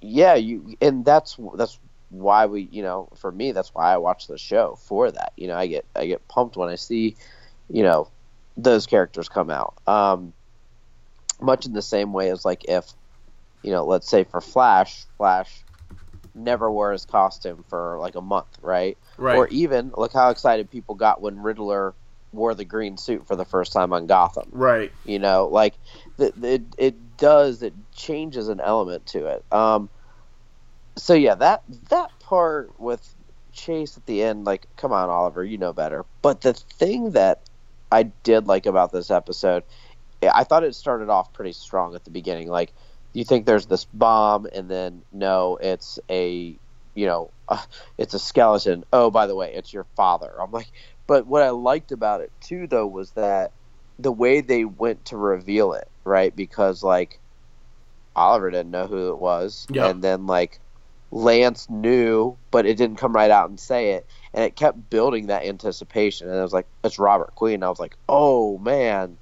yeah 0.02 0.36
you 0.36 0.76
and 0.82 1.04
that's 1.06 1.38
that's 1.56 1.80
why 2.10 2.46
we 2.46 2.62
you 2.72 2.84
know 2.84 3.10
for 3.18 3.32
me 3.32 3.52
that's 3.52 3.70
why 3.74 3.94
i 3.94 3.98
watch 3.98 4.28
the 4.28 4.38
show 4.38 4.78
for 4.88 5.12
that 5.12 5.34
you 5.36 5.48
know 5.48 5.56
i 5.58 5.68
get 5.68 5.86
i 5.96 6.06
get 6.06 6.28
pumped 6.28 6.56
when 6.56 6.70
i 6.70 6.76
see 6.76 7.16
you 7.68 7.84
know 7.84 8.10
those 8.56 8.86
characters 8.86 9.28
come 9.28 9.50
out 9.50 9.76
um 9.88 10.34
much 11.42 11.66
in 11.66 11.74
the 11.74 11.82
same 11.82 12.14
way 12.14 12.30
as 12.30 12.46
like 12.46 12.64
if 12.68 12.86
you 13.64 13.72
know 13.72 13.86
let's 13.86 14.10
say 14.10 14.24
for 14.24 14.42
flash 14.42 15.06
flash 15.18 15.66
never 16.38 16.72
wore 16.72 16.92
his 16.92 17.06
costume 17.06 17.64
for 17.70 17.98
like 18.00 18.16
a 18.16 18.22
month 18.22 18.58
right? 18.62 18.98
Right. 19.18 19.36
or 19.36 19.48
even 19.50 19.92
look 19.98 20.14
how 20.14 20.30
excited 20.30 20.70
people 20.70 20.96
got 20.96 21.22
when 21.22 21.42
riddler 21.42 21.94
wore 22.32 22.54
the 22.54 22.66
green 22.66 22.98
suit 22.98 23.26
for 23.26 23.36
the 23.36 23.46
first 23.46 23.74
time 23.74 23.94
on 23.94 24.08
gotham. 24.08 24.50
Right. 24.52 24.92
you 25.06 25.20
know 25.20 25.48
like 25.48 25.76
the, 26.18 26.34
the, 26.36 26.54
it, 26.54 26.62
it 26.78 27.18
does 27.18 27.64
it 27.64 27.74
changes 27.96 28.48
an 28.48 28.60
element 28.60 29.06
to 29.08 29.26
it. 29.28 29.46
Um 29.52 29.90
so 30.96 31.14
yeah 31.14 31.36
that 31.36 31.64
that 31.90 32.12
part 32.20 32.80
with 32.80 33.14
chase 33.54 33.98
at 33.98 34.06
the 34.06 34.22
end 34.22 34.46
like 34.46 34.68
come 34.78 34.92
on 34.92 35.10
oliver 35.10 35.44
you 35.44 35.58
know 35.58 35.74
better. 35.74 36.06
But 36.22 36.42
the 36.42 36.54
thing 36.54 37.12
that 37.12 37.42
i 37.92 38.04
did 38.04 38.48
like 38.48 38.66
about 38.66 38.92
this 38.92 39.10
episode 39.10 39.64
i 40.34 40.44
thought 40.44 40.64
it 40.64 40.76
started 40.76 41.10
off 41.10 41.34
pretty 41.34 41.54
strong 41.54 41.96
at 41.96 42.04
the 42.04 42.10
beginning. 42.10 42.48
Like 42.50 42.74
you 43.18 43.26
think 43.26 43.46
there's 43.48 43.68
this 43.68 43.86
bomb 43.94 44.48
and 44.54 44.70
then 44.72 45.04
no 45.12 45.58
it's 45.62 46.00
a 46.12 46.60
you 46.96 47.08
know 47.08 47.34
uh, 47.50 47.64
it's 48.00 48.16
a 48.16 48.20
skeleton 48.20 48.84
oh 48.94 49.12
by 49.12 49.28
the 49.28 49.36
way 49.36 49.54
it's 49.56 49.74
your 49.74 49.88
father 49.98 50.34
i'm 50.42 50.52
like 50.52 50.72
but 51.08 51.28
what 51.28 51.44
i 51.44 51.52
liked 51.52 51.92
about 51.94 52.22
it 52.22 52.32
too 52.42 52.68
though 52.68 52.88
was 52.88 53.14
that 53.14 53.52
the 54.00 54.12
way 54.12 54.42
they 54.42 54.66
went 54.66 55.06
to 55.06 55.18
reveal 55.18 55.74
it, 55.74 55.88
right? 56.06 56.36
Because 56.36 56.84
like 56.84 57.22
Oliver 58.16 58.52
didn't 58.52 58.72
know 58.72 58.88
who 58.88 59.10
it 59.12 59.20
was, 59.20 59.68
Yeah. 59.70 59.90
and 59.90 60.04
then 60.04 60.28
like 60.28 60.62
Lance 61.12 61.70
knew, 61.70 62.40
but 62.52 62.68
it 62.68 62.78
didn't 62.78 62.98
come 62.98 63.14
right 63.14 63.32
out 63.32 63.50
and 63.50 63.60
say 63.60 63.94
it, 63.94 64.08
and 64.34 64.46
it 64.46 64.58
kept 64.58 64.90
building 64.90 65.28
that 65.28 65.46
anticipation. 65.46 66.30
And 66.30 66.38
I 66.40 66.44
was 66.44 66.54
like, 66.54 66.68
"It's 66.84 67.00
Robert 67.00 67.36
Queen." 67.36 67.64
I 67.64 67.70
was 67.70 67.80
like, 67.80 67.96
"Oh 68.10 68.60
man, 68.60 69.20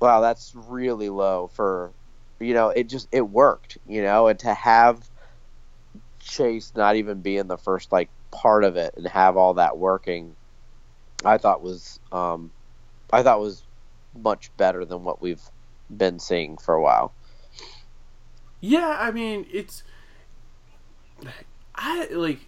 wow, 0.00 0.22
that's 0.22 0.52
really 0.56 1.10
low 1.10 1.48
for." 1.48 1.95
You 2.38 2.54
know, 2.54 2.68
it 2.68 2.88
just 2.88 3.08
it 3.12 3.22
worked, 3.22 3.78
you 3.88 4.02
know, 4.02 4.28
and 4.28 4.38
to 4.40 4.52
have 4.52 5.08
Chase 6.20 6.72
not 6.74 6.96
even 6.96 7.22
be 7.22 7.36
in 7.36 7.48
the 7.48 7.56
first 7.56 7.92
like 7.92 8.10
part 8.30 8.64
of 8.64 8.76
it 8.76 8.94
and 8.96 9.06
have 9.06 9.36
all 9.36 9.54
that 9.54 9.78
working, 9.78 10.36
I 11.24 11.38
thought 11.38 11.62
was 11.62 12.00
um, 12.12 12.50
I 13.12 13.22
thought 13.22 13.40
was 13.40 13.62
much 14.14 14.54
better 14.56 14.84
than 14.84 15.04
what 15.04 15.20
we've 15.22 15.42
been 15.94 16.18
seeing 16.18 16.58
for 16.58 16.74
a 16.74 16.82
while. 16.82 17.12
Yeah, 18.60 18.96
I 18.98 19.10
mean, 19.10 19.46
it's 19.52 19.82
I 21.74 22.08
like 22.10 22.40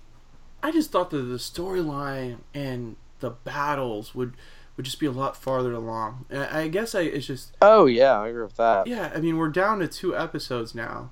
I 0.63 0.71
just 0.73 0.91
thought 0.91 1.11
that 1.11 1.23
the 1.23 1.37
storyline 1.37 2.39
and 2.53 2.97
the 3.21 3.31
battles 3.31 4.15
would 4.15 4.35
would 4.79 4.85
just 4.87 4.99
be 5.01 5.07
a 5.07 5.11
lot 5.11 5.37
farther 5.37 5.75
along. 5.75 6.25
I 6.33 6.63
I 6.63 6.69
guess 6.69 6.95
I 6.95 7.01
it's 7.03 7.27
just 7.27 7.55
Oh 7.61 7.85
yeah, 7.85 8.19
I 8.21 8.29
agree 8.29 8.43
with 8.43 8.57
that. 8.57 8.87
yeah, 8.87 9.13
I 9.15 9.19
mean, 9.21 9.37
we're 9.37 9.49
down 9.51 9.81
to 9.81 9.89
two 9.89 10.17
episodes 10.17 10.75
now. 10.75 11.11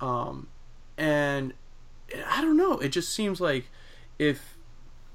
Um 0.00 0.48
and 0.98 1.52
I 2.28 2.40
don't 2.40 2.56
know, 2.56 2.78
it 2.78 2.88
just 2.88 3.14
seems 3.14 3.40
like 3.40 3.70
if 4.18 4.56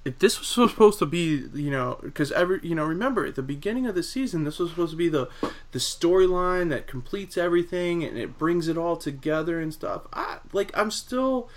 if 0.03 0.17
this 0.19 0.39
was 0.39 0.47
supposed 0.47 0.99
to 0.99 1.05
be, 1.05 1.43
you 1.53 1.69
know, 1.69 1.99
because 2.01 2.31
every, 2.31 2.59
you 2.63 2.73
know, 2.73 2.85
remember 2.85 3.25
at 3.25 3.35
the 3.35 3.43
beginning 3.43 3.85
of 3.85 3.93
the 3.95 4.01
season, 4.03 4.43
this 4.45 4.57
was 4.57 4.69
supposed 4.71 4.91
to 4.91 4.97
be 4.97 5.09
the 5.09 5.27
the 5.71 5.79
storyline 5.79 6.69
that 6.69 6.87
completes 6.87 7.37
everything 7.37 8.03
and 8.03 8.17
it 8.17 8.37
brings 8.37 8.67
it 8.67 8.77
all 8.77 8.95
together 8.95 9.59
and 9.59 9.73
stuff. 9.73 10.03
I 10.13 10.37
like, 10.53 10.71
I'm 10.77 10.91
still 10.91 11.49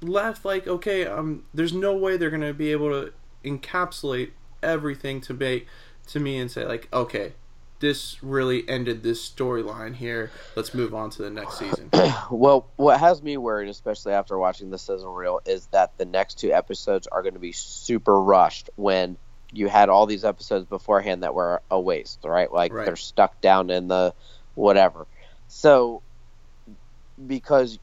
left 0.00 0.44
like, 0.44 0.66
okay, 0.66 1.06
um, 1.06 1.44
there's 1.52 1.72
no 1.72 1.94
way 1.96 2.16
they're 2.16 2.30
gonna 2.30 2.52
be 2.54 2.72
able 2.72 2.88
to 2.90 3.12
encapsulate 3.44 4.30
everything 4.62 5.20
to 5.22 5.34
make 5.34 5.66
to 6.08 6.20
me 6.20 6.38
and 6.38 6.50
say 6.50 6.64
like, 6.64 6.88
okay, 6.92 7.32
this 7.80 8.22
really 8.22 8.66
ended 8.68 9.02
this 9.02 9.28
storyline 9.28 9.94
here. 9.96 10.30
Let's 10.54 10.72
move 10.72 10.94
on 10.94 11.10
to 11.10 11.22
the 11.22 11.30
next 11.30 11.58
season. 11.58 11.90
Well, 12.30 12.66
what 12.76 12.98
has 12.98 13.22
me 13.22 13.36
worried, 13.36 13.68
especially 13.68 14.12
after 14.12 14.36
watching 14.36 14.70
the 14.70 14.78
sizzle 14.78 15.12
reel, 15.12 15.40
is 15.46 15.66
that 15.68 15.96
the 15.96 16.04
next 16.04 16.40
two 16.40 16.52
episodes 16.52 17.06
are 17.06 17.22
going 17.22 17.34
to 17.34 17.40
be 17.40 17.52
super 17.52 18.20
rushed 18.20 18.68
when 18.74 19.16
you 19.52 19.68
had 19.68 19.88
all 19.88 20.06
these 20.06 20.24
episodes 20.24 20.64
beforehand 20.66 21.22
that 21.22 21.34
were 21.34 21.62
a 21.70 21.80
waste, 21.80 22.20
right? 22.24 22.52
Like 22.52 22.72
Right. 22.72 22.84
they're 22.84 22.96
stuck 22.96 23.40
down 23.40 23.70
in 23.70 23.86
the 23.86 24.12
whatever. 24.54 25.06
So, 25.46 26.02
because 27.24 27.78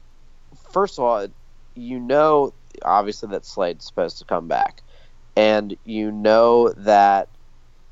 first 0.72 0.98
of 0.98 1.04
all, 1.04 1.26
you 1.74 1.98
know, 1.98 2.52
obviously 2.82 3.30
that 3.30 3.44
Slade's 3.46 3.86
supposed 3.86 4.18
to 4.18 4.24
come 4.24 4.46
back, 4.46 4.82
and 5.36 5.76
you 5.84 6.10
know 6.12 6.70
that 6.70 7.28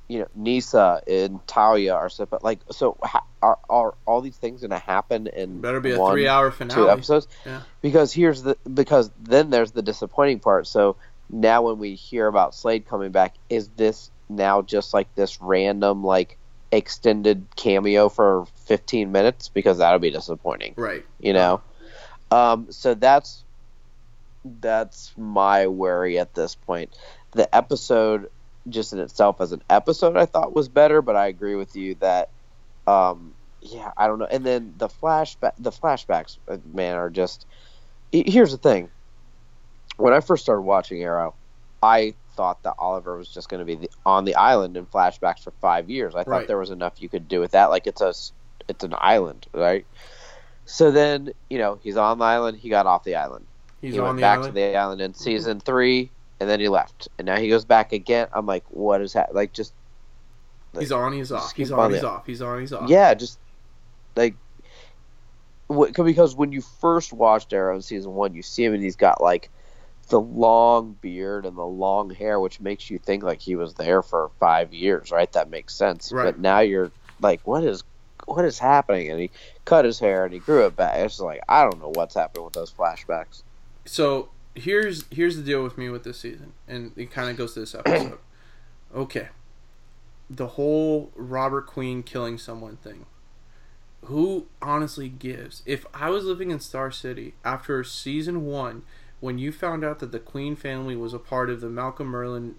you 0.08 0.20
know 0.20 0.28
Nyssa 0.34 1.02
and 1.06 1.46
Talia 1.46 1.94
are 1.94 2.08
supposed 2.08 2.42
like 2.42 2.60
so. 2.70 2.96
Are, 3.42 3.58
are 3.68 3.94
all 4.06 4.20
these 4.20 4.36
things 4.36 4.60
going 4.60 4.70
to 4.70 4.78
happen 4.78 5.26
in 5.26 5.60
Better 5.60 5.80
be 5.80 5.90
a 5.90 5.98
one, 5.98 6.12
three-hour 6.12 6.52
finale 6.52 6.80
two 6.80 6.88
episodes? 6.88 7.26
Yeah. 7.44 7.62
Because 7.80 8.12
here's 8.12 8.44
the 8.44 8.56
because 8.72 9.10
then 9.20 9.50
there's 9.50 9.72
the 9.72 9.82
disappointing 9.82 10.38
part. 10.38 10.68
So 10.68 10.96
now 11.28 11.62
when 11.62 11.78
we 11.78 11.96
hear 11.96 12.28
about 12.28 12.54
Slade 12.54 12.86
coming 12.86 13.10
back, 13.10 13.34
is 13.48 13.68
this 13.70 14.12
now 14.28 14.62
just 14.62 14.94
like 14.94 15.12
this 15.16 15.40
random 15.40 16.04
like 16.04 16.38
extended 16.70 17.46
cameo 17.56 18.08
for 18.08 18.46
15 18.66 19.10
minutes? 19.10 19.48
Because 19.48 19.78
that'll 19.78 19.98
be 19.98 20.10
disappointing 20.10 20.74
Right. 20.76 21.04
you 21.18 21.32
know 21.32 21.60
um, 22.30 22.68
so 22.70 22.94
that's 22.94 23.44
that's 24.44 25.12
my 25.16 25.66
worry 25.66 26.18
at 26.18 26.34
this 26.34 26.54
point 26.54 26.96
the 27.32 27.52
episode 27.54 28.28
just 28.68 28.92
in 28.92 28.98
itself 28.98 29.40
as 29.40 29.52
an 29.52 29.62
episode 29.70 30.16
i 30.16 30.24
thought 30.26 30.54
was 30.54 30.68
better 30.68 31.02
but 31.02 31.16
i 31.16 31.26
agree 31.26 31.54
with 31.56 31.74
you 31.74 31.94
that 31.96 32.28
um, 32.86 33.32
yeah 33.60 33.90
i 33.96 34.06
don't 34.06 34.18
know 34.18 34.26
and 34.30 34.44
then 34.44 34.72
the 34.76 34.88
flashback 34.88 35.52
the 35.58 35.70
flashbacks 35.70 36.38
uh, 36.48 36.58
man 36.72 36.96
are 36.96 37.10
just 37.10 37.46
here's 38.12 38.52
the 38.52 38.58
thing 38.58 38.88
when 39.96 40.12
i 40.12 40.20
first 40.20 40.42
started 40.42 40.62
watching 40.62 41.02
arrow 41.02 41.34
i 41.82 42.14
thought 42.36 42.62
that 42.62 42.74
oliver 42.78 43.16
was 43.16 43.28
just 43.28 43.48
going 43.48 43.58
to 43.58 43.64
be 43.64 43.74
the, 43.74 43.90
on 44.06 44.24
the 44.24 44.34
island 44.36 44.76
in 44.76 44.86
flashbacks 44.86 45.40
for 45.42 45.50
five 45.60 45.90
years 45.90 46.14
i 46.14 46.22
thought 46.22 46.30
Right. 46.30 46.46
there 46.46 46.58
was 46.58 46.70
enough 46.70 47.00
you 47.00 47.08
could 47.08 47.28
do 47.28 47.40
with 47.40 47.52
that 47.52 47.66
like 47.70 47.86
it's 47.86 48.00
a 48.00 48.12
it's 48.68 48.84
an 48.84 48.94
island 48.96 49.46
right 49.54 49.86
so 50.64 50.92
then, 50.92 51.32
you 51.50 51.58
know, 51.58 51.80
he's 51.82 51.96
on 51.96 52.18
the 52.18 52.24
island. 52.24 52.56
He 52.56 52.68
got 52.68 52.86
off 52.86 53.02
the 53.02 53.16
island. 53.16 53.44
He's 53.80 53.94
he 53.94 53.98
on 53.98 54.04
went 54.06 54.16
the 54.18 54.20
back 54.20 54.38
island. 54.38 54.54
to 54.54 54.60
the 54.60 54.76
island 54.76 55.00
in 55.00 55.12
season 55.12 55.58
three, 55.58 56.12
and 56.42 56.50
then 56.50 56.58
he 56.58 56.68
left. 56.68 57.08
And 57.18 57.26
now 57.26 57.38
he 57.38 57.48
goes 57.48 57.64
back 57.64 57.92
again. 57.92 58.26
I'm 58.32 58.46
like, 58.46 58.64
what 58.68 59.00
is 59.00 59.12
that? 59.12 59.32
Like, 59.32 59.52
just 59.52 59.72
He's 60.76 60.90
on, 60.90 61.12
he's 61.12 61.30
off. 61.30 61.52
He's 61.54 61.70
on, 61.70 61.78
on 61.78 61.92
he's 61.92 62.02
off. 62.02 62.26
He's 62.26 62.42
on, 62.42 62.60
he's 62.60 62.72
off. 62.72 62.88
yeah, 62.88 63.14
just 63.14 63.38
like 64.16 64.34
because 65.68 66.34
when 66.34 66.50
you 66.52 66.60
first 66.60 67.12
watched 67.12 67.52
Arrow 67.52 67.76
in 67.76 67.82
season 67.82 68.14
one, 68.14 68.34
you 68.34 68.42
see 68.42 68.64
him 68.64 68.74
and 68.74 68.82
he's 68.82 68.96
got 68.96 69.22
like 69.22 69.50
the 70.08 70.20
long 70.20 70.96
beard 71.00 71.46
and 71.46 71.56
the 71.56 71.64
long 71.64 72.10
hair, 72.10 72.40
which 72.40 72.58
makes 72.60 72.90
you 72.90 72.98
think 72.98 73.22
like 73.22 73.40
he 73.40 73.54
was 73.54 73.74
there 73.74 74.02
for 74.02 74.30
five 74.40 74.72
years, 74.72 75.10
right? 75.10 75.30
That 75.32 75.50
makes 75.50 75.74
sense. 75.74 76.10
Right. 76.10 76.24
But 76.24 76.38
now 76.38 76.60
you're 76.60 76.90
like, 77.20 77.46
what 77.46 77.64
is 77.64 77.84
what 78.24 78.44
is 78.44 78.58
happening? 78.58 79.10
And 79.10 79.20
he 79.20 79.30
cut 79.64 79.84
his 79.84 79.98
hair 79.98 80.24
and 80.24 80.32
he 80.32 80.40
grew 80.40 80.66
it 80.66 80.74
back. 80.74 80.96
It's 80.96 81.20
like 81.20 81.40
I 81.48 81.64
don't 81.64 81.80
know 81.80 81.92
what's 81.94 82.14
happening 82.14 82.44
with 82.44 82.54
those 82.54 82.72
flashbacks. 82.72 83.42
So 83.84 84.30
here's 84.54 85.04
here's 85.10 85.36
the 85.36 85.42
deal 85.42 85.62
with 85.62 85.78
me 85.78 85.88
with 85.88 86.04
this 86.04 86.20
season, 86.20 86.52
and 86.68 86.92
it 86.96 87.10
kind 87.10 87.30
of 87.30 87.36
goes 87.36 87.54
to 87.54 87.60
this 87.60 87.74
episode. 87.74 88.18
okay, 88.94 89.28
the 90.28 90.48
whole 90.48 91.10
Robert 91.14 91.66
Queen 91.66 92.02
killing 92.02 92.38
someone 92.38 92.76
thing. 92.76 93.06
Who 94.06 94.46
honestly 94.60 95.08
gives? 95.08 95.62
If 95.64 95.86
I 95.94 96.10
was 96.10 96.24
living 96.24 96.50
in 96.50 96.58
Star 96.58 96.90
City 96.90 97.34
after 97.44 97.84
season 97.84 98.44
one, 98.46 98.82
when 99.20 99.38
you 99.38 99.52
found 99.52 99.84
out 99.84 100.00
that 100.00 100.10
the 100.10 100.18
Queen 100.18 100.56
family 100.56 100.96
was 100.96 101.14
a 101.14 101.18
part 101.20 101.50
of 101.50 101.60
the 101.60 101.68
Malcolm 101.68 102.10
Merlyn, 102.10 102.54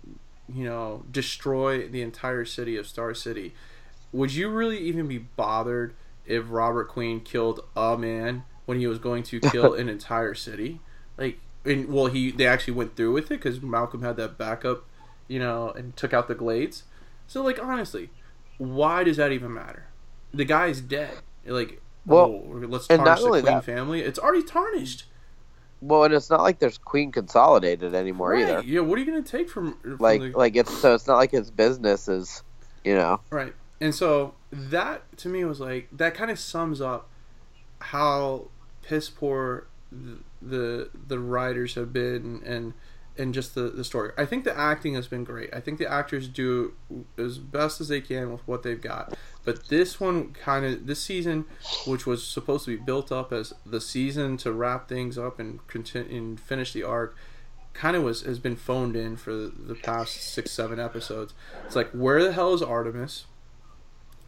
you 0.47 0.63
know, 0.63 1.03
destroy 1.11 1.85
the 1.87 2.01
entire 2.01 2.45
city 2.45 2.77
of 2.77 2.87
Star 2.87 3.13
City, 3.13 3.53
would 4.13 4.33
you 4.33 4.47
really 4.47 4.77
even 4.77 5.07
be 5.07 5.17
bothered 5.17 5.93
if 6.25 6.45
Robert 6.47 6.87
Queen 6.87 7.19
killed 7.19 7.59
a 7.75 7.97
man 7.97 8.43
when 8.65 8.79
he 8.79 8.87
was 8.87 8.99
going 8.99 9.23
to 9.23 9.41
kill 9.41 9.73
an 9.73 9.89
entire 9.89 10.33
city? 10.33 10.79
Like, 11.17 11.39
and 11.65 11.87
well, 11.91 12.07
he 12.07 12.31
they 12.31 12.45
actually 12.47 12.73
went 12.73 12.95
through 12.95 13.13
with 13.13 13.25
it 13.25 13.41
because 13.41 13.61
Malcolm 13.61 14.01
had 14.01 14.17
that 14.17 14.37
backup, 14.37 14.85
you 15.27 15.39
know, 15.39 15.69
and 15.71 15.95
took 15.95 16.13
out 16.13 16.27
the 16.27 16.35
Glades. 16.35 16.83
So, 17.27 17.41
like, 17.41 17.61
honestly, 17.63 18.09
why 18.57 19.03
does 19.03 19.17
that 19.17 19.31
even 19.31 19.53
matter? 19.53 19.85
The 20.33 20.45
guy's 20.45 20.81
dead. 20.81 21.15
Like, 21.45 21.81
Well, 22.05 22.25
oh, 22.25 22.63
let's 22.67 22.87
tarnish 22.87 23.21
the 23.21 23.29
Queen 23.29 23.45
that- 23.45 23.63
family. 23.63 24.01
It's 24.01 24.19
already 24.19 24.43
tarnished. 24.43 25.05
Well, 25.81 26.05
and 26.05 26.13
it's 26.13 26.29
not 26.29 26.41
like 26.41 26.59
there's 26.59 26.77
Queen 26.77 27.11
Consolidated 27.11 27.93
anymore 27.93 28.31
Right. 28.31 28.43
either. 28.43 28.61
Yeah. 28.63 28.79
What 28.81 28.97
are 28.97 29.01
you 29.01 29.05
gonna 29.05 29.21
take 29.21 29.49
from, 29.49 29.73
from 29.81 29.97
Like 29.97 30.21
the, 30.21 30.31
like 30.31 30.55
it's 30.55 30.77
so 30.77 30.93
it's 30.93 31.07
not 31.07 31.17
like 31.17 31.31
his 31.31 31.51
business 31.51 32.07
is, 32.07 32.41
you 32.85 32.95
know. 32.95 33.19
Right. 33.29 33.53
And 33.81 33.93
so 33.93 34.33
that 34.51 35.01
to 35.17 35.27
me 35.29 35.43
was 35.43 35.59
like 35.59 35.89
that 35.91 36.13
kind 36.13 36.31
of 36.31 36.39
sums 36.39 36.79
up 36.79 37.09
how 37.79 38.47
piss 38.81 39.09
poor 39.09 39.67
the 40.41 40.89
the, 41.07 41.19
writers 41.19 41.75
have 41.75 41.93
been 41.93 42.41
and 42.45 42.73
and 43.17 43.33
just 43.33 43.53
the, 43.53 43.69
the 43.69 43.83
story. 43.83 44.11
I 44.17 44.25
think 44.25 44.43
the 44.43 44.57
acting 44.57 44.95
has 44.95 45.07
been 45.07 45.23
great. 45.23 45.53
I 45.53 45.59
think 45.59 45.77
the 45.77 45.91
actors 45.91 46.27
do 46.27 46.73
as 47.17 47.37
best 47.37 47.79
as 47.79 47.87
they 47.87 48.01
can 48.01 48.31
with 48.31 48.41
what 48.47 48.63
they've 48.63 48.81
got. 48.81 49.13
But 49.45 49.67
this 49.67 49.99
one 49.99 50.31
kind 50.33 50.65
of 50.65 50.87
this 50.87 51.01
season, 51.01 51.45
which 51.85 52.05
was 52.07 52.25
supposed 52.25 52.65
to 52.65 52.75
be 52.75 52.83
built 52.83 53.11
up 53.11 53.31
as 53.31 53.53
the 53.65 53.79
season 53.79 54.37
to 54.37 54.51
wrap 54.51 54.87
things 54.89 55.17
up 55.17 55.39
and 55.39 55.65
continue 55.67 56.17
and 56.17 56.39
finish 56.39 56.73
the 56.73 56.83
arc, 56.83 57.15
kind 57.73 57.95
of 57.95 58.03
was 58.03 58.21
has 58.21 58.39
been 58.39 58.55
phoned 58.55 58.95
in 58.95 59.15
for 59.15 59.33
the 59.33 59.77
past 59.83 60.15
six 60.33 60.51
seven 60.51 60.79
episodes. 60.79 61.33
It's 61.65 61.75
like 61.75 61.91
where 61.91 62.23
the 62.23 62.33
hell 62.33 62.53
is 62.53 62.61
Artemis? 62.61 63.25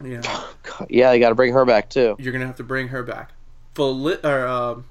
Yeah, 0.04 0.20
Yeah, 0.88 1.12
you 1.12 1.20
got 1.20 1.30
to 1.30 1.34
bring 1.34 1.54
her 1.54 1.64
back 1.64 1.88
too. 1.88 2.16
you're 2.18 2.32
gonna 2.32 2.46
have 2.46 2.56
to 2.56 2.64
bring 2.64 2.88
her 2.88 3.02
back. 3.02 3.32
Fel- 3.74 4.08
or 4.24 4.46
um, 4.46 4.84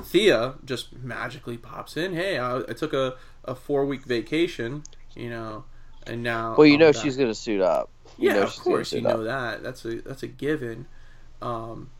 Thea 0.00 0.54
just 0.64 0.92
magically 0.96 1.56
pops 1.58 1.96
in. 1.96 2.14
Hey, 2.14 2.38
I, 2.38 2.58
I 2.58 2.72
took 2.72 2.92
a, 2.92 3.16
a 3.44 3.54
four 3.54 3.84
week 3.86 4.04
vacation, 4.04 4.82
you 5.14 5.30
know, 5.30 5.64
and 6.06 6.22
now. 6.22 6.54
Well, 6.56 6.66
you 6.66 6.74
I'm 6.74 6.80
know 6.80 6.92
back. 6.92 7.02
she's 7.02 7.16
gonna 7.16 7.34
suit 7.34 7.60
up. 7.60 7.90
You 8.18 8.28
yeah, 8.28 8.34
know 8.36 8.42
of 8.42 8.56
course 8.58 8.92
you 8.92 9.00
suit 9.00 9.06
up. 9.06 9.16
know 9.18 9.24
that. 9.24 9.62
That's 9.62 9.84
a 9.84 10.00
that's 10.02 10.22
a 10.22 10.28
given. 10.28 10.86
Um, 11.40 11.90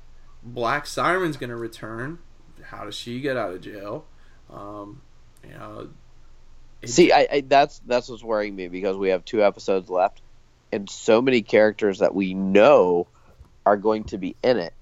Black 0.42 0.86
Siren's 0.86 1.36
gonna 1.36 1.56
return. 1.56 2.18
How 2.64 2.84
does 2.84 2.94
she 2.94 3.20
get 3.20 3.36
out 3.36 3.52
of 3.52 3.60
jail? 3.60 4.06
Um, 4.50 5.02
you 5.44 5.54
know. 5.54 5.88
it- 6.82 6.88
See, 6.88 7.12
I, 7.12 7.26
I 7.30 7.40
that's 7.46 7.80
that's 7.86 8.08
what's 8.08 8.24
worrying 8.24 8.56
me 8.56 8.68
because 8.68 8.96
we 8.96 9.10
have 9.10 9.24
two 9.24 9.42
episodes 9.44 9.88
left, 9.88 10.20
and 10.72 10.88
so 10.90 11.22
many 11.22 11.42
characters 11.42 12.00
that 12.00 12.14
we 12.14 12.34
know 12.34 13.06
are 13.64 13.76
going 13.76 14.02
to 14.04 14.18
be 14.18 14.34
in 14.42 14.58
it, 14.58 14.74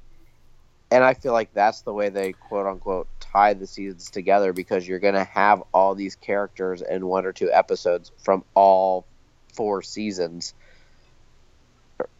and 0.91 1.05
I 1.05 1.15
feel 1.15 1.33
like 1.33 1.53
that's 1.55 1.83
the 1.83 1.93
way 1.93 2.09
they 2.09 2.33
quote 2.33 2.67
unquote 2.67 3.09
tie 3.21 3.55
the 3.55 3.67
seasons 3.67 4.11
together 4.11 4.53
because 4.53 4.87
you're 4.87 4.99
going 4.99 5.15
to 5.15 5.25
have 5.25 5.63
all 5.73 5.95
these 5.95 6.17
characters 6.17 6.83
in 6.83 7.07
one 7.07 7.27
or 7.27 7.33
two 7.33 7.51
episodes 7.53 8.11
from 8.19 8.45
all 8.55 9.07
four 9.55 9.83
seasons 9.83 10.55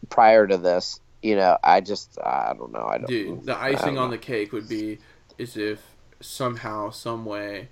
prior 0.09 0.47
to 0.47 0.57
this. 0.57 0.99
You 1.21 1.35
know, 1.35 1.57
I 1.63 1.81
just 1.81 2.17
I 2.19 2.53
don't 2.57 2.71
know. 2.71 2.85
I 2.85 2.97
don't. 2.97 3.07
Dude, 3.07 3.45
the 3.45 3.57
icing 3.57 3.97
on 3.97 4.09
know. 4.09 4.11
the 4.11 4.17
cake 4.17 4.51
would 4.51 4.67
be 4.67 4.99
is 5.37 5.55
if 5.55 5.81
somehow, 6.19 6.89
some 6.89 7.25
way, 7.25 7.69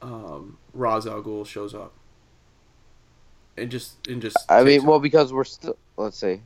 um, 0.00 0.58
Ra's 0.72 1.06
al 1.06 1.22
Ghul 1.22 1.46
shows 1.46 1.74
up, 1.74 1.92
and 3.56 3.70
just 3.70 4.06
and 4.08 4.22
just. 4.22 4.38
I 4.48 4.62
mean, 4.62 4.86
well, 4.86 5.00
because 5.00 5.34
we're 5.34 5.44
still 5.44 5.76
let's 5.98 6.18
see, 6.18 6.40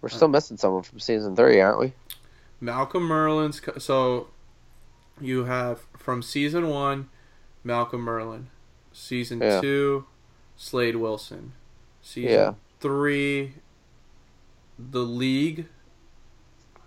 we're 0.00 0.08
still 0.08 0.28
missing 0.28 0.56
someone 0.56 0.82
from 0.82 0.98
season 0.98 1.36
three, 1.36 1.60
aren't 1.60 1.78
we? 1.78 1.92
Malcolm 2.62 3.08
Merlyn's. 3.08 3.60
So, 3.84 4.28
you 5.20 5.44
have 5.44 5.80
from 5.98 6.22
season 6.22 6.68
one, 6.68 7.10
Malcolm 7.64 8.04
Merlyn, 8.06 8.44
season 8.92 9.40
Yeah. 9.40 9.60
two, 9.60 10.06
Slade 10.56 10.96
Wilson, 10.96 11.54
season 12.00 12.30
Yeah. 12.32 12.54
three, 12.78 13.54
the 14.78 15.02
League, 15.02 15.66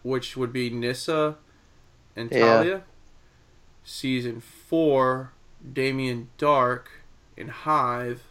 which 0.02 0.38
would 0.38 0.54
be 0.54 0.70
Nyssa 0.70 1.38
and 2.16 2.32
Talia. 2.32 2.64
Yeah. 2.78 2.80
Season 3.84 4.40
four, 4.40 5.34
Damien 5.74 6.30
Darhk 6.38 6.86
and 7.38 7.52
Hive. 7.52 8.24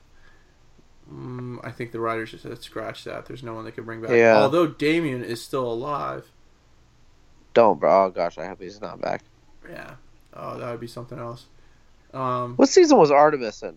Mm, 1.12 1.60
I 1.62 1.70
think 1.70 1.92
the 1.92 2.00
writers 2.00 2.30
just 2.30 2.44
said 2.44 2.62
scratch 2.62 3.04
that. 3.04 3.26
There's 3.26 3.42
no 3.42 3.52
one 3.54 3.66
they 3.66 3.70
could 3.70 3.84
bring 3.84 4.00
back. 4.00 4.12
Yeah. 4.12 4.36
Although 4.38 4.66
Damien 4.68 5.22
is 5.22 5.42
still 5.44 5.70
alive. 5.70 6.30
Don't, 7.54 7.78
bro. 7.80 8.06
Oh 8.06 8.10
gosh, 8.10 8.36
I 8.38 8.46
hope 8.46 8.60
he's 8.60 8.80
not 8.80 9.00
back. 9.00 9.22
Yeah. 9.68 9.94
Oh, 10.34 10.58
that 10.58 10.70
would 10.70 10.80
be 10.80 10.86
something 10.88 11.18
else. 11.18 11.46
Um, 12.12 12.54
What 12.56 12.68
season 12.68 12.98
was 12.98 13.10
Artemis 13.10 13.62
in? 13.62 13.76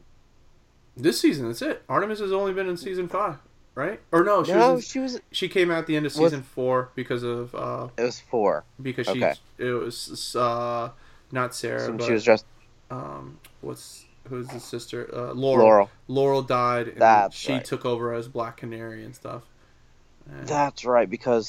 this 0.96 1.22
season, 1.22 1.48
that's 1.48 1.62
it. 1.62 1.84
Artemis 1.88 2.20
has 2.20 2.32
only 2.32 2.54
been 2.54 2.68
in 2.68 2.76
season 2.76 3.08
five, 3.08 3.36
right? 3.76 4.00
Or 4.12 4.24
no, 4.24 4.44
she 4.44 4.52
no, 4.54 4.74
was. 4.74 4.84
In, 4.86 4.90
she 4.90 5.00
was. 5.00 5.22
she 5.32 5.48
came 5.48 5.70
out 5.70 5.78
at 5.80 5.88
the 5.88 5.96
end 5.96 6.06
of 6.08 6.12
Was- 6.18 6.32
season 6.32 6.42
four 6.44 6.90
because 6.96 7.22
of 7.24 7.54
uh 7.54 7.90
It 7.98 8.02
was 8.04 8.20
four. 8.20 8.64
because 8.82 9.06
she 9.08 9.24
Okay. 9.24 9.34
it 9.60 9.72
was 9.72 10.36
uh 10.36 10.90
not 11.32 11.54
Sarah 11.54 11.82
So 11.86 11.94
but 11.94 12.06
she 12.06 12.14
was 12.14 12.24
just 12.24 12.46
um 12.90 13.40
what's 13.62 14.06
who's 14.28 14.48
the 14.48 14.60
sister 14.60 15.08
uh, 15.14 15.34
Laurel. 15.34 15.66
Laurel. 15.66 15.90
Laurel 16.08 16.42
died 16.42 16.88
and 16.90 16.98
That's 17.00 17.36
she 17.36 17.54
right. 17.54 17.64
took 17.64 17.86
over 17.86 18.14
as 18.14 18.28
Black 18.28 18.58
Canary 18.58 19.06
and 19.06 19.16
stuff. 19.16 19.44
And- 20.30 20.48
That's 20.48 20.84
right, 20.84 21.10
because 21.10 21.48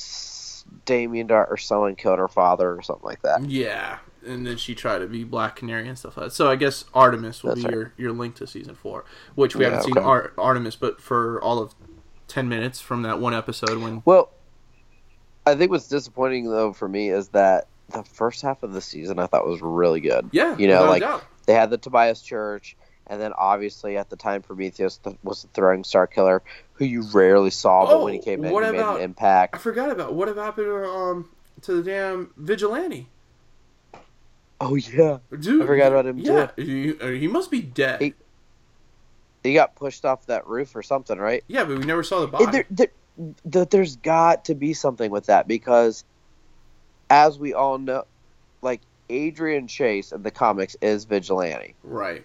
Damien 0.85 1.29
Darhk 1.29 1.51
or 1.51 1.57
someone 1.57 1.97
killed 1.97 2.19
her 2.19 2.29
father 2.29 2.75
or 2.75 2.83
something 2.83 3.05
like 3.05 3.23
that. 3.23 3.45
Yeah, 3.45 3.99
and 4.27 4.47
then 4.47 4.57
she 4.57 4.75
tried 4.75 4.99
to 5.01 5.07
be 5.07 5.25
Black 5.25 5.57
Canary 5.57 5.89
and 5.89 5.99
stuff 5.99 6.17
like 6.17 6.27
that. 6.27 6.33
So 6.33 6.51
I 6.51 6.57
guess 6.57 6.85
Artemis 6.95 7.43
will 7.43 7.51
That's 7.51 7.61
be 7.63 7.67
right. 7.67 7.75
your, 7.75 7.93
your 7.97 8.13
link 8.13 8.35
to 8.37 8.47
season 8.47 8.75
four, 8.75 9.05
which 9.35 9.55
we 9.57 9.65
Yeah, 9.65 9.71
haven't 9.71 9.85
seen 9.87 9.99
okay. 9.99 10.07
Ar- 10.07 10.33
Artemis, 10.39 10.77
but 10.77 11.01
for 11.01 11.41
all 11.43 11.59
of 11.61 11.75
ten 12.27 12.49
minutes 12.49 12.81
from 12.81 13.03
that 13.03 13.21
one 13.21 13.35
episode 13.35 13.79
when 13.83 14.03
Well, 14.05 14.31
I 15.47 15.55
think 15.55 15.71
what's 15.71 15.89
disappointing 15.89 16.51
though 16.51 16.73
for 16.73 16.89
me 16.89 17.09
is 17.09 17.29
that 17.29 17.69
the 17.91 18.03
first 18.03 18.43
half 18.43 18.63
of 18.63 18.73
the 18.75 18.83
season 18.83 19.19
I 19.19 19.27
thought 19.27 19.47
was 19.47 19.63
really 19.63 20.01
good. 20.01 20.29
yeah, 20.33 20.57
You 20.59 20.69
know, 20.69 20.85
like 20.85 21.03
they 21.47 21.55
had 21.55 21.71
the 21.71 21.79
Tobias 21.79 22.21
Church, 22.21 22.77
and 23.09 23.21
then 23.21 23.33
obviously 23.37 23.97
at 23.97 24.11
the 24.11 24.17
time 24.17 24.43
Prometheus 24.43 24.99
th- 24.99 25.17
was 25.23 25.43
the 25.43 25.49
throwing 25.49 25.85
star 25.85 26.07
killer, 26.07 26.43
who 26.75 26.85
you 26.85 27.03
rarely 27.13 27.51
saw, 27.51 27.87
but 27.87 28.05
when 28.05 28.13
he 28.15 28.21
Oh, 28.21 28.23
came 28.23 28.45
in, 28.45 28.53
what 28.53 28.65
he 28.65 28.71
made 28.73 28.79
about- 28.81 29.01
an 29.01 29.15
I 29.21 29.59
forgot 29.59 29.91
about 29.91 30.15
what 30.15 30.29
happened 30.29 30.67
to, 30.67 30.85
um 30.89 31.29
to 31.63 31.83
the 31.83 31.91
damn 31.91 32.33
vigilante 32.37 33.09
Oh 34.61 34.75
yeah, 34.75 35.19
dude. 35.39 35.63
I 35.63 35.67
forgot 35.67 35.93
about 35.93 36.07
him, 36.07 36.19
Yeah, 36.19 36.51
he, 36.57 36.99
uh, 37.01 37.07
he 37.09 37.29
must 37.29 37.51
be 37.51 37.63
dead. 37.63 38.01
He- 38.03 38.15
he 39.45 39.55
got 39.55 39.77
pushed 39.77 40.05
off 40.05 40.27
that 40.27 40.47
roof 40.49 40.75
or 40.75 40.83
something, 40.83 41.17
right? 41.17 41.45
yeah, 41.47 41.65
but 41.65 41.79
we 41.79 41.85
never 41.85 42.03
saw 42.03 42.21
the 42.21 42.27
body. 42.27 42.47
There, 42.51 42.67
there, 42.71 42.89
there, 43.45 43.65
there's 43.67 43.95
got 43.97 44.47
to 44.47 44.57
be 44.57 44.75
something 44.75 45.11
with 45.13 45.27
that 45.27 45.47
because, 45.47 46.03
as 47.09 47.39
we 47.39 47.55
all 47.55 47.79
know, 47.79 48.05
like 48.63 48.81
Adrian 49.09 49.69
Chase 49.69 50.11
in 50.11 50.23
the 50.25 50.33
comics 50.33 50.77
is 50.83 51.05
vigilante. 51.05 51.77
right. 51.85 52.25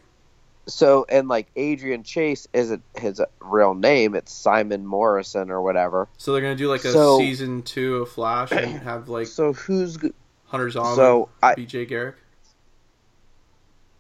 So, 0.66 1.06
and 1.10 1.28
like 1.28 1.48
Adrian 1.58 2.04
Chase 2.04 2.48
isn't 2.54 2.84
his 2.96 3.22
real 3.42 3.74
name; 3.74 4.16
it's 4.16 4.32
Simon 4.32 4.86
Morrison 4.86 5.52
or 5.52 5.62
whatever. 5.62 6.08
So 6.18 6.32
they're 6.32 6.42
gonna 6.42 6.56
do 6.56 6.70
like 6.70 6.86
a 6.86 6.92
So- 6.92 7.18
season 7.20 7.64
two 7.64 7.98
of 7.98 8.10
Flash 8.10 8.52
and 8.52 8.80
have 8.84 9.10
like 9.10 9.28
So 9.28 9.54
who's? 9.54 9.98
Hunter 10.46 10.70
Zolomon, 10.70 10.96
So 10.96 11.30
I, 11.42 11.56
B.J. 11.56 11.88
Garrick. 11.88 12.16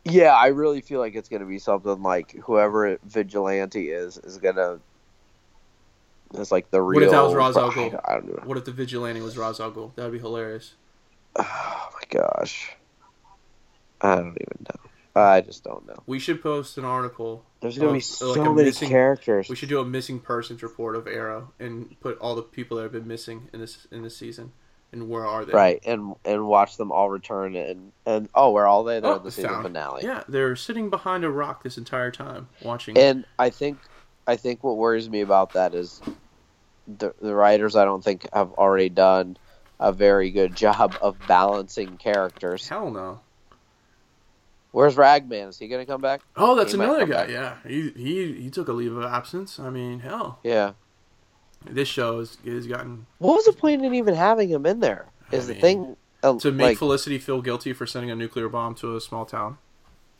yeah, 0.05 0.33
I 0.35 0.47
really 0.47 0.81
feel 0.81 0.99
like 0.99 1.15
it's 1.15 1.27
gonna 1.29 1.45
be 1.45 1.57
something 1.59 2.01
like 2.03 2.31
whoever 2.43 2.97
vigilante 3.03 3.89
is 3.91 4.17
is 4.19 4.37
gonna. 4.37 4.79
It's 6.35 6.51
like 6.51 6.69
the 6.71 6.81
real. 6.81 6.95
What 6.99 7.03
if 7.05 7.11
that 7.11 7.23
was 7.23 7.33
Ra's 7.33 7.57
al 7.57 7.71
Ghul? 7.71 7.99
I 8.07 8.13
don't 8.13 8.27
know. 8.27 8.43
What 8.45 8.57
if 8.57 8.65
the 8.65 8.71
vigilante 8.71 9.21
was 9.21 9.37
Ra's 9.37 9.59
al 9.59 9.71
Ghul? 9.71 9.93
That 9.95 10.03
would 10.03 10.13
be 10.13 10.19
hilarious. 10.19 10.75
Oh 11.39 11.89
my 11.93 12.19
gosh, 12.19 12.71
I 14.01 14.15
don't 14.15 14.37
even 14.39 14.65
know. 14.69 14.89
I 15.15 15.41
just 15.41 15.63
don't 15.63 15.85
know. 15.85 15.95
We 16.07 16.17
should 16.19 16.41
post 16.41 16.77
an 16.77 16.85
article. 16.85 17.43
There's 17.61 17.77
gonna 17.77 17.89
of, 17.89 17.93
be 17.93 17.99
so 17.99 18.31
like, 18.31 18.41
many 18.41 18.63
missing- 18.65 18.89
characters. 18.89 19.47
We 19.47 19.55
should 19.55 19.69
do 19.69 19.79
a 19.79 19.85
missing 19.85 20.19
persons 20.19 20.63
report 20.63 20.95
of 20.95 21.07
Arrow 21.07 21.51
and 21.59 21.95
put 21.99 22.17
all 22.19 22.35
the 22.35 22.41
people 22.41 22.77
that 22.77 22.83
have 22.83 22.91
been 22.91 23.07
missing 23.07 23.49
in 23.53 23.59
this 23.59 23.87
in 23.91 24.01
this 24.01 24.17
season 24.17 24.51
and 24.91 25.09
where 25.09 25.25
are 25.25 25.45
they? 25.45 25.53
right 25.53 25.81
and 25.85 26.15
and 26.25 26.47
watch 26.47 26.77
them 26.77 26.91
all 26.91 27.09
return 27.09 27.55
and 27.55 27.91
and 28.05 28.27
oh, 28.33 28.51
where 28.51 28.67
are 28.67 28.83
they? 28.83 28.99
They're 28.99 29.11
Oh, 29.11 29.17
in 29.17 29.23
the 29.23 29.31
season 29.31 29.51
found- 29.51 29.63
finale. 29.65 30.03
Yeah, 30.03 30.23
they're 30.27 30.55
sitting 30.55 30.89
behind 30.89 31.23
a 31.23 31.29
rock 31.29 31.61
this 31.63 31.77
entire 31.77 32.11
time 32.11 32.49
watching. 32.63 32.97
And 32.97 33.25
I 33.37 33.49
think 33.51 33.77
I 34.25 34.35
think 34.35 34.63
what 34.63 34.77
worries 34.77 35.09
me 35.09 35.21
about 35.21 35.53
that 35.53 35.75
is 35.75 36.01
the 36.87 37.13
the 37.21 37.35
writers 37.35 37.75
I 37.75 37.85
don't 37.85 38.03
think 38.03 38.27
have 38.33 38.51
already 38.53 38.89
done 38.89 39.37
a 39.79 39.91
very 39.91 40.31
good 40.31 40.55
job 40.55 40.95
of 41.01 41.17
balancing 41.27 41.97
characters. 41.97 42.67
Hell 42.67 42.89
no. 42.89 43.19
Where's 44.73 44.97
Ragman? 44.97 45.49
Is 45.49 45.59
he 45.59 45.67
gonna 45.67 45.85
come 45.85 46.01
back? 46.01 46.21
Oh, 46.35 46.55
that's 46.55 46.73
He 46.73 46.79
another 46.79 47.05
guy. 47.05 47.13
back. 47.25 47.29
Yeah, 47.29 47.55
he, 47.65 47.91
he 47.91 48.33
he 48.41 48.49
took 48.49 48.67
a 48.67 48.73
leave 48.73 48.95
of 48.95 49.03
absence. 49.05 49.59
I 49.59 49.69
mean, 49.69 49.99
hell, 49.99 50.39
Yeah. 50.43 50.73
this 51.63 51.87
show 51.87 52.19
has, 52.19 52.37
has 52.43 52.65
gotten 52.67 53.05
What 53.19 53.35
was 53.35 53.45
the 53.45 53.53
point 53.53 53.85
in 53.85 53.93
even 53.93 54.15
having 54.15 54.49
him 54.49 54.65
in 54.65 54.79
there? 54.79 55.05
Is 55.31 55.45
I 55.45 55.47
the 55.47 55.53
mean, 55.53 55.61
thing 55.61 55.97
uh, 56.23 56.39
to 56.39 56.51
make 56.51 56.65
like 56.65 56.77
Felicity 56.79 57.19
feel 57.19 57.41
guilty 57.41 57.71
for 57.71 57.85
sending 57.85 58.09
a 58.09 58.15
nuclear 58.15 58.49
bomb 58.49 58.73
to 58.75 58.95
a 58.95 59.01
small 59.01 59.25
town. 59.25 59.59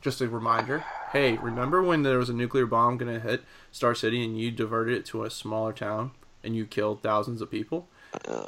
Just 0.02 0.22
a 0.22 0.28
reminder. 0.30 0.84
Hey, 1.14 1.38
remember 1.38 1.82
when 1.82 2.04
there 2.04 2.18
was 2.20 2.30
a 2.30 2.34
nuclear 2.34 2.66
bomb 2.66 2.98
going 2.98 3.14
to 3.14 3.20
hit 3.22 3.42
Star 3.72 3.96
City 3.96 4.24
and 4.24 4.38
you 4.38 4.52
diverted 4.52 4.98
it 4.98 5.06
to 5.08 5.24
a 5.24 5.30
smaller 5.32 5.72
town 5.74 6.12
and 6.44 6.56
you 6.56 6.66
killed 6.66 7.02
thousands 7.02 7.42
of 7.42 7.50
people? 7.50 7.88
oh 8.28 8.48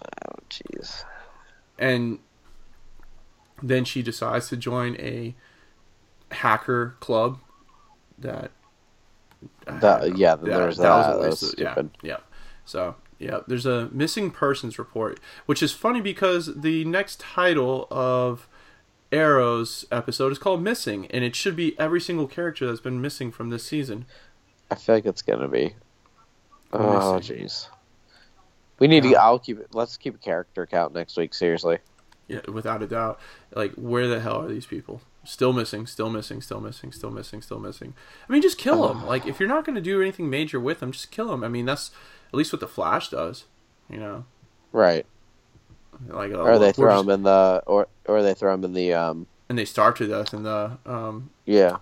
jeez. 0.50 1.04
And 1.80 2.20
then 3.64 3.86
she 3.86 4.02
decides 4.02 4.50
to 4.50 4.58
join 4.58 4.96
a 4.98 5.34
hacker 6.32 6.96
club 7.00 7.40
that. 8.18 8.52
That- 9.66 10.18
yeah, 10.18 10.36
then 10.36 10.50
there 10.50 10.68
was 10.68 10.78
that. 10.78 11.16
a 11.16 11.20
That 11.20 11.30
was 11.30 11.56
yeah, 11.58 11.76
yeah. 12.02 12.18
So 12.66 12.96
yeah, 13.20 13.40
there's 13.48 13.66
a 13.66 13.90
missing 13.92 14.32
persons 14.32 14.78
report, 14.80 15.20
which 15.46 15.62
is 15.62 15.72
funny 15.72 16.02
because 16.02 16.56
the 16.56 16.84
next 16.86 17.20
title 17.20 17.88
of 17.92 18.48
Arrow's 19.12 19.86
episode 19.92 20.32
is 20.32 20.40
called 20.40 20.62
Missing, 20.62 21.08
and 21.08 21.24
it 21.24 21.36
should 21.36 21.56
be 21.56 21.78
every 21.80 22.02
single 22.02 22.28
character 22.28 22.66
that's 22.68 22.82
been 22.82 23.02
missing 23.02 23.32
from 23.32 23.50
this 23.50 23.64
season. 23.64 24.06
I 24.70 24.76
feel 24.76 24.96
like 24.96 25.06
it's 25.06 25.22
gonna 25.22 25.48
be. 25.48 25.76
Oh 26.74 27.20
jeez. 27.22 27.68
We 28.80 28.88
need 28.88 29.04
to. 29.04 29.16
I'll 29.16 29.40
keep 29.40 29.60
it. 29.60 29.70
Let's 29.74 29.96
keep 29.98 30.16
a 30.16 30.18
character 30.18 30.66
count 30.66 30.94
next 30.94 31.16
week. 31.18 31.34
Seriously. 31.34 31.78
Yeah, 32.28 32.42
without 32.52 32.82
a 32.82 32.88
doubt. 32.88 33.20
Like, 33.54 33.74
where 33.74 34.08
the 34.08 34.20
hell 34.20 34.42
are 34.42 34.48
these 34.48 34.66
people? 34.66 35.02
Still 35.26 35.54
missing, 35.54 35.88
still 35.88 36.10
missing, 36.10 36.42
still 36.42 36.62
missing, 36.62 36.92
still 36.92 37.10
missing, 37.12 37.42
still 37.42 37.60
missing. 37.60 37.94
I 38.30 38.32
mean, 38.34 38.42
just 38.42 38.58
kill 38.58 38.88
them. 38.88 39.06
Like, 39.06 39.26
if 39.26 39.40
you're 39.40 39.50
not 39.50 39.66
going 39.66 39.76
to 39.76 39.82
do 39.82 40.02
anything 40.02 40.30
major 40.30 40.60
with 40.60 40.80
them, 40.80 40.92
just 40.92 41.10
kill 41.12 41.28
them. 41.30 41.44
I 41.44 41.48
mean, 41.48 41.66
that's 41.66 41.92
at 42.30 42.36
least 42.36 42.54
what 42.54 42.60
the 42.60 42.68
Flash 42.68 43.10
does. 43.10 43.46
You 43.90 43.98
know, 44.00 44.26
Right. 44.72 45.06
like, 46.08 46.32
uh, 46.32 46.38
Or 46.42 46.60
they 46.60 46.72
throw 46.72 46.92
just- 46.92 47.04
him 47.06 47.10
in 47.10 47.24
the 47.24 47.64
or 47.66 47.88
or 48.06 48.22
they 48.24 48.34
throw 48.34 48.54
him 48.54 48.64
in 48.64 48.74
the 48.74 48.94
um 48.94 49.28
and 49.50 49.58
they 49.58 49.66
starve 49.66 49.96
to 49.96 50.08
death 50.08 50.34
in 50.34 50.44
the 50.44 50.78
um 50.86 51.30
yeah 51.46 51.78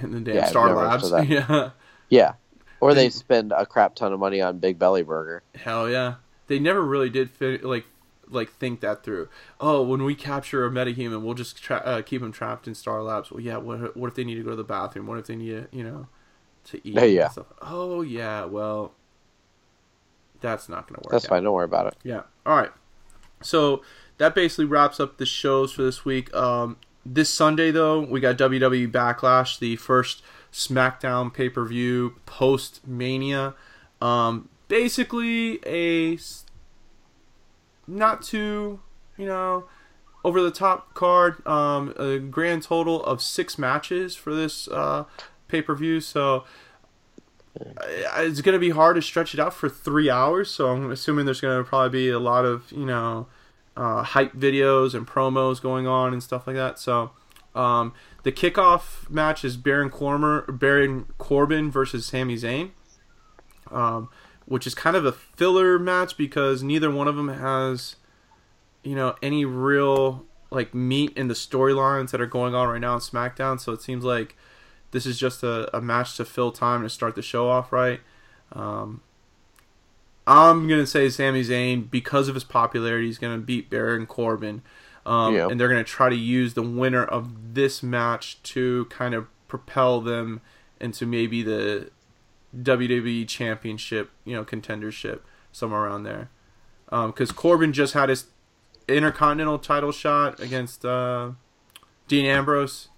in 0.00 0.12
the 0.12 0.20
damn 0.20 0.36
Yeah, 0.36 0.46
Star 0.46 0.72
Labs. 0.74 1.10
heard 1.10 1.20
of 1.22 1.28
that. 1.28 1.46
Yeah, 1.50 1.70
yeah 2.08 2.32
or 2.80 2.94
they 2.94 3.10
spend 3.10 3.52
a 3.52 3.66
crap 3.66 3.94
ton 3.96 4.12
of 4.12 4.20
money 4.20 4.40
on 4.40 4.58
Big 4.58 4.78
Belly 4.78 5.02
Burger. 5.02 5.42
hell 5.54 5.88
yeah. 5.90 6.14
They 6.46 6.58
never 6.60 6.80
really 6.82 7.10
did 7.10 7.30
fit, 7.30 7.64
like 7.64 7.84
like 8.28 8.50
think 8.52 8.80
that 8.80 9.04
through. 9.04 9.28
Oh, 9.60 9.82
when 9.82 10.04
we 10.04 10.14
capture 10.14 10.64
a 10.64 10.70
metahuman, 10.70 11.22
we'll 11.22 11.34
just 11.34 11.62
tra- 11.62 11.82
uh, 11.84 12.02
keep 12.02 12.22
him 12.22 12.32
trapped 12.32 12.66
in 12.66 12.74
Star 12.74 13.02
Labs. 13.02 13.30
Well, 13.30 13.40
yeah. 13.40 13.56
What 13.56 13.96
what 13.96 14.08
if 14.08 14.14
they 14.14 14.24
need 14.24 14.36
to 14.36 14.42
go 14.42 14.50
to 14.50 14.56
the 14.56 14.64
bathroom? 14.64 15.06
What 15.06 15.18
if 15.18 15.26
they 15.26 15.36
need 15.36 15.50
to, 15.50 15.76
you 15.76 15.84
know, 15.84 16.08
to 16.64 16.78
eat? 16.78 16.94
Yeah, 16.94 17.04
yeah. 17.04 17.28
stuff? 17.28 17.46
Oh 17.62 18.02
yeah. 18.02 18.44
Well, 18.44 18.92
that's 20.40 20.68
not 20.68 20.86
gonna 20.88 21.00
work. 21.04 21.12
That's 21.12 21.24
out. 21.26 21.30
fine. 21.30 21.44
Don't 21.44 21.54
worry 21.54 21.64
about 21.64 21.86
it. 21.86 21.96
Yeah. 22.02 22.22
All 22.44 22.56
right. 22.56 22.72
So 23.42 23.82
that 24.18 24.34
basically 24.34 24.64
wraps 24.64 24.98
up 24.98 25.18
the 25.18 25.26
shows 25.26 25.72
for 25.72 25.82
this 25.82 26.04
week. 26.04 26.34
Um, 26.34 26.76
this 27.04 27.30
Sunday, 27.30 27.70
though, 27.70 28.00
we 28.00 28.20
got 28.20 28.36
WWE 28.36 28.90
Backlash, 28.90 29.58
the 29.58 29.76
first 29.76 30.22
SmackDown 30.52 31.32
pay 31.32 31.48
per 31.48 31.64
view 31.64 32.16
post 32.26 32.86
Mania. 32.86 33.54
Um, 34.00 34.48
basically, 34.68 35.60
a 35.64 36.18
not 37.86 38.22
too, 38.22 38.80
you 39.16 39.26
know, 39.26 39.66
over 40.24 40.42
the 40.42 40.50
top 40.50 40.94
card. 40.94 41.46
Um, 41.46 41.94
a 41.96 42.18
grand 42.18 42.62
total 42.62 43.02
of 43.04 43.22
six 43.22 43.58
matches 43.58 44.16
for 44.16 44.34
this 44.34 44.68
uh, 44.68 45.04
pay 45.48 45.62
per 45.62 45.74
view. 45.74 46.00
So 46.00 46.44
it's 48.16 48.40
going 48.40 48.54
to 48.54 48.58
be 48.58 48.70
hard 48.70 48.96
to 48.96 49.02
stretch 49.02 49.34
it 49.34 49.40
out 49.40 49.54
for 49.54 49.68
three 49.68 50.10
hours. 50.10 50.50
So 50.50 50.68
I'm 50.68 50.90
assuming 50.90 51.24
there's 51.24 51.40
going 51.40 51.56
to 51.56 51.64
probably 51.64 51.90
be 51.90 52.10
a 52.10 52.18
lot 52.18 52.44
of 52.44 52.70
you 52.72 52.86
know 52.86 53.28
uh, 53.76 54.02
hype 54.02 54.32
videos 54.32 54.94
and 54.94 55.06
promos 55.06 55.60
going 55.60 55.86
on 55.86 56.12
and 56.12 56.22
stuff 56.22 56.46
like 56.46 56.56
that. 56.56 56.78
So 56.78 57.12
um, 57.54 57.94
the 58.22 58.32
kickoff 58.32 59.08
match 59.08 59.44
is 59.44 59.56
Baron 59.56 59.90
Corbin, 59.90 60.56
Baron 60.56 61.06
Corbin 61.18 61.70
versus 61.70 62.06
Sami 62.06 62.36
Zayn, 62.36 62.70
um, 63.70 64.08
which 64.46 64.66
is 64.66 64.74
kind 64.74 64.96
of 64.96 65.04
a 65.04 65.12
filler 65.12 65.78
match 65.78 66.16
because 66.16 66.62
neither 66.62 66.90
one 66.90 67.06
of 67.08 67.16
them 67.16 67.28
has 67.28 67.96
you 68.82 68.94
know 68.94 69.14
any 69.22 69.44
real 69.44 70.24
like 70.50 70.72
meat 70.74 71.12
in 71.16 71.28
the 71.28 71.34
storylines 71.34 72.10
that 72.12 72.20
are 72.20 72.26
going 72.26 72.54
on 72.54 72.68
right 72.68 72.80
now 72.80 72.94
on 72.94 73.00
SmackDown. 73.00 73.60
So 73.60 73.72
it 73.72 73.82
seems 73.82 74.04
like 74.04 74.36
this 74.92 75.04
is 75.04 75.18
just 75.18 75.42
a, 75.42 75.76
a 75.76 75.80
match 75.80 76.16
to 76.16 76.24
fill 76.24 76.52
time 76.52 76.82
to 76.82 76.88
start 76.88 77.16
the 77.16 77.22
show 77.22 77.48
off 77.48 77.72
right. 77.72 78.00
Um, 78.52 79.02
I'm 80.26 80.68
gonna 80.68 80.86
say 80.86 81.08
Sami 81.08 81.42
Zayn 81.42 81.90
because 81.90 82.28
of 82.28 82.34
his 82.34 82.44
popularity, 82.44 83.06
he's 83.06 83.18
gonna 83.18 83.38
beat 83.38 83.70
Baron 83.70 84.06
Corbin, 84.06 84.62
um, 85.04 85.34
Yeah. 85.34 85.48
and 85.48 85.60
they're 85.60 85.68
gonna 85.68 85.84
try 85.84 86.08
to 86.08 86.16
use 86.16 86.54
the 86.54 86.62
winner 86.62 87.04
of 87.04 87.54
this 87.54 87.82
match 87.82 88.42
to 88.44 88.86
kind 88.86 89.14
of 89.14 89.26
propel 89.48 90.00
them 90.00 90.40
into 90.80 91.06
maybe 91.06 91.42
the 91.42 91.90
WWE 92.62 93.26
Championship, 93.28 94.10
you 94.24 94.34
know, 94.34 94.44
contendership 94.44 95.20
somewhere 95.52 95.84
around 95.84 96.04
there. 96.04 96.30
Because 96.90 97.32
Corbin 97.32 97.72
just 97.72 97.94
had 97.94 98.08
his 98.08 98.26
Intercontinental 98.88 99.58
title 99.58 99.90
shot 99.90 100.38
against 100.38 100.84
uh, 100.84 101.32
Dean 102.06 102.24
Ambrose, 102.24 102.88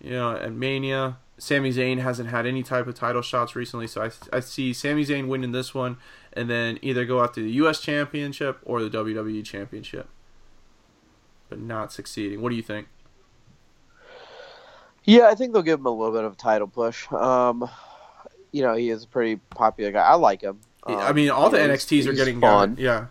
you 0.00 0.12
know, 0.12 0.34
at 0.34 0.52
Mania. 0.52 1.18
Sami 1.36 1.72
Zayn 1.72 2.00
hasn't 2.00 2.30
had 2.30 2.46
any 2.46 2.62
type 2.62 2.86
of 2.86 2.94
title 2.94 3.22
shots 3.22 3.54
recently, 3.54 3.86
so 3.86 4.02
I, 4.02 4.10
I 4.32 4.40
see 4.40 4.72
Sami 4.72 5.04
Zayn 5.04 5.28
winning 5.28 5.52
this 5.52 5.74
one 5.74 5.96
and 6.32 6.48
then 6.48 6.78
either 6.82 7.04
go 7.04 7.22
after 7.22 7.42
the 7.42 7.50
U.S. 7.52 7.80
Championship 7.80 8.60
or 8.62 8.82
the 8.82 8.90
WWE 8.90 9.44
Championship, 9.44 10.08
but 11.48 11.58
not 11.58 11.92
succeeding. 11.92 12.40
What 12.40 12.50
do 12.50 12.56
you 12.56 12.62
think? 12.62 12.88
Yeah, 15.04 15.28
I 15.28 15.34
think 15.34 15.52
they'll 15.52 15.62
give 15.62 15.80
him 15.80 15.86
a 15.86 15.90
little 15.90 16.14
bit 16.14 16.24
of 16.24 16.34
a 16.34 16.36
title 16.36 16.68
push. 16.68 17.10
Um, 17.12 17.68
you 18.52 18.62
know, 18.62 18.74
he 18.74 18.90
is 18.90 19.04
a 19.04 19.08
pretty 19.08 19.36
popular 19.50 19.92
guy. 19.92 20.00
I 20.02 20.14
like 20.14 20.42
him. 20.42 20.60
Um, 20.84 20.96
I 20.96 21.12
mean, 21.12 21.30
all 21.30 21.50
the 21.50 21.58
NXTs 21.58 22.06
are 22.06 22.12
getting 22.12 22.40
fun. 22.40 22.74
guys- 22.74 22.82
Yeah, 22.82 23.06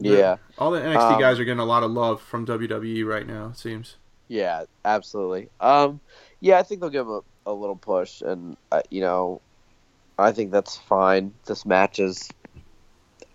Yeah, 0.00 0.36
all 0.58 0.70
the 0.70 0.80
NXT 0.80 1.14
Um, 1.14 1.20
guys 1.20 1.38
are 1.38 1.44
getting 1.44 1.60
a 1.60 1.64
lot 1.64 1.82
of 1.82 1.90
love 1.90 2.20
from 2.22 2.46
WWE 2.46 3.04
right 3.06 3.26
now. 3.26 3.48
It 3.48 3.56
seems. 3.58 3.96
yeah, 4.28 4.64
absolutely. 4.84 5.48
Um, 5.60 6.00
yeah, 6.40 6.58
I 6.58 6.62
think 6.62 6.80
they'll 6.80 6.90
give 6.90 7.06
him 7.06 7.12
a, 7.46 7.50
a 7.50 7.52
little 7.52 7.76
push, 7.76 8.20
and 8.22 8.56
uh, 8.72 8.82
you 8.90 9.00
know, 9.00 9.40
I 10.18 10.32
think 10.32 10.50
that's 10.52 10.76
fine. 10.76 11.34
This 11.46 11.64
match 11.66 11.98
is 11.98 12.28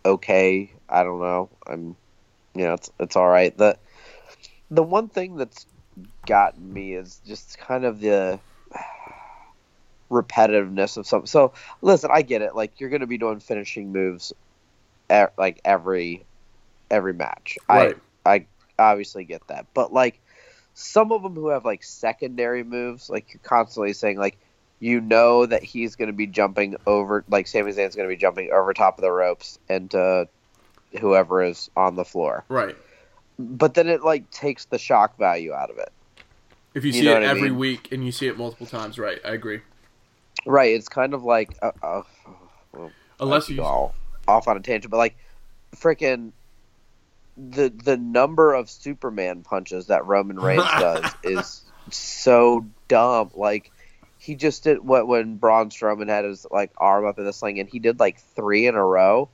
okay. 0.06 0.72
I 0.90 1.04
don't 1.04 1.20
know. 1.20 1.50
I'm, 1.68 1.96
you 2.56 2.66
know, 2.66 2.74
it's 2.74 2.92
it's 3.00 3.16
all 3.16 3.28
right. 3.30 3.56
The 3.58 3.78
the 4.72 4.84
one 4.84 5.08
thing 5.10 5.36
that's 5.38 5.66
gotten 6.26 6.74
me 6.74 6.94
is 6.94 7.22
just 7.26 7.58
kind 7.58 7.86
of 7.86 8.00
the 8.00 8.40
repetitiveness 10.14 10.98
of 10.98 11.08
something. 11.08 11.28
So 11.28 11.54
listen, 11.82 12.10
I 12.14 12.22
get 12.22 12.42
it. 12.42 12.56
Like 12.56 12.80
you're 12.80 12.90
going 12.90 13.02
to 13.02 13.08
be 13.08 13.18
doing 13.18 13.40
finishing 13.40 13.92
moves, 13.92 14.32
e- 15.12 15.26
like 15.38 15.60
every 15.66 16.24
every 16.92 17.14
match. 17.14 17.58
Right. 17.68 17.98
I 18.26 18.32
I 18.78 18.92
obviously 18.92 19.24
get 19.26 19.46
that, 19.48 19.66
but 19.74 19.92
like 19.92 20.20
some 20.76 21.12
of 21.12 21.24
them 21.24 21.36
who 21.36 21.50
have 21.50 21.66
like 21.66 21.84
secondary 21.84 22.64
moves, 22.64 23.10
like 23.10 23.34
you're 23.34 23.42
constantly 23.44 23.94
saying 23.94 24.18
like 24.18 24.38
you 24.80 25.00
know 25.00 25.46
that 25.46 25.64
he's 25.64 25.96
going 25.96 26.08
to 26.08 26.14
be 26.14 26.28
jumping 26.28 26.76
over, 26.86 27.24
like 27.30 27.48
Sami 27.48 27.72
Zayn's 27.72 27.96
going 27.96 28.08
to 28.08 28.14
be 28.14 28.20
jumping 28.20 28.52
over 28.52 28.74
top 28.74 28.98
of 28.98 29.02
the 29.02 29.12
ropes 29.12 29.58
into 29.70 30.28
whoever 31.00 31.42
is 31.44 31.70
on 31.76 31.96
the 31.96 32.04
floor. 32.04 32.44
Right. 32.50 32.76
But 33.40 33.74
then 33.76 33.88
it 33.88 34.04
like 34.04 34.30
takes 34.30 34.66
the 34.66 34.78
shock 34.78 35.18
value 35.18 35.54
out 35.54 35.70
of 35.70 35.78
it. 35.78 35.92
If 36.74 36.84
you, 36.84 36.92
You 36.92 37.02
see 37.02 37.08
it 37.08 37.24
I 37.24 37.26
every 37.26 37.50
mean? 37.50 37.58
week 37.58 37.92
and 37.92 38.04
you 38.06 38.12
see 38.12 38.28
it 38.28 38.38
multiple 38.38 38.68
times, 38.68 38.98
right? 39.00 39.20
I 39.24 39.32
agree. 39.34 39.62
Right. 40.46 40.76
It's 40.76 40.90
kind 40.90 41.14
of 41.14 41.24
like 41.24 41.58
uh, 41.62 41.72
uh, 41.82 42.04
Unless 43.20 43.50
you 43.50 43.58
go 43.58 43.64
all 43.64 43.96
off 44.28 44.48
on 44.48 44.58
a 44.58 44.60
tangent, 44.60 44.92
but 44.92 44.98
like 44.98 45.16
freaking 45.76 46.32
the 47.38 47.70
the 47.70 47.98
number 47.98 48.54
of 48.54 48.70
Superman 48.70 49.42
punches 49.42 49.88
that 49.88 50.06
Roman 50.06 50.40
Reigns 50.40 50.64
does 50.80 51.12
is 51.24 51.62
so 51.90 52.66
dumb. 52.88 53.32
Like 53.36 53.72
he 54.18 54.36
just 54.36 54.64
did 54.64 54.80
what 54.80 55.08
when 55.08 55.38
Braun 55.38 55.70
Strowman 55.70 56.10
had 56.10 56.26
his 56.26 56.46
like 56.50 56.72
arm 56.78 57.06
up 57.06 57.20
in 57.20 57.26
the 57.26 57.34
sling, 57.34 57.60
and 57.60 57.70
he 57.70 57.80
did 57.80 58.00
like 58.00 58.20
three 58.36 58.68
in 58.68 58.76
a 58.76 58.86
row. 58.86 59.30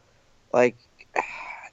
Like 0.54 0.78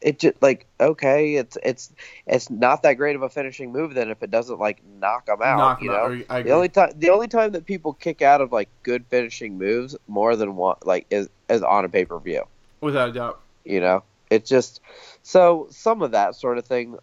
it 0.01 0.19
just 0.19 0.41
like 0.43 0.67
okay, 0.81 1.37
it's 1.37 1.57
it's 1.63 1.93
it's 2.27 2.51
not 2.51 2.83
that 2.83 2.95
great 2.95 3.17
of 3.17 3.23
a 3.23 3.29
finishing 3.29 3.73
move 3.73 3.95
then 3.95 4.11
if 4.11 4.23
it 4.23 4.31
doesn't 4.31 4.59
like 4.59 4.81
knock 5.01 5.27
them 5.27 5.41
out. 5.43 5.59
Knock 5.59 5.83
you 5.83 5.89
know, 5.89 6.25
out. 6.29 6.45
The 6.45 6.51
only 6.51 6.69
time 6.69 6.93
the 6.97 7.11
only 7.11 7.29
time 7.29 7.53
that 7.53 7.67
people 7.67 7.93
kick 7.93 8.23
out 8.23 8.41
of 8.41 8.53
like 8.53 8.69
good 8.83 9.05
finishing 9.07 9.59
moves 9.59 9.97
more 10.09 10.37
than 10.37 10.57
one 10.57 10.77
like 10.85 11.07
is 11.11 11.29
is 11.49 11.63
on 11.63 11.85
a 11.85 11.89
pay 11.89 12.05
per 12.05 12.19
view. 12.19 12.45
Without 12.81 13.11
a 13.11 13.13
doubt. 13.13 13.41
You 13.65 13.81
know, 13.81 14.03
it 14.31 14.45
just 14.45 14.81
so 15.23 15.69
some 15.71 16.03
of 16.03 16.13
that 16.13 16.35
sort 16.35 16.59
of 16.59 16.67
thing, 16.67 16.97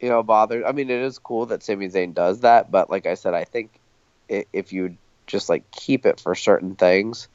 you 0.00 0.08
know, 0.08 0.22
bothers. 0.22 0.64
I 0.66 0.72
mean, 0.72 0.90
it 0.90 1.00
is 1.00 1.18
cool 1.18 1.46
that 1.46 1.62
Sami 1.62 1.88
Zayn 1.88 2.14
does 2.14 2.40
that, 2.40 2.70
but 2.70 2.90
like 2.90 3.06
I 3.06 3.14
said, 3.14 3.34
I 3.34 3.44
think 3.44 3.70
if 4.28 4.72
you 4.72 4.96
just 5.26 5.48
like 5.48 5.70
keep 5.70 6.06
it 6.06 6.20
for 6.20 6.34
certain 6.34 6.74
things, 6.74 7.28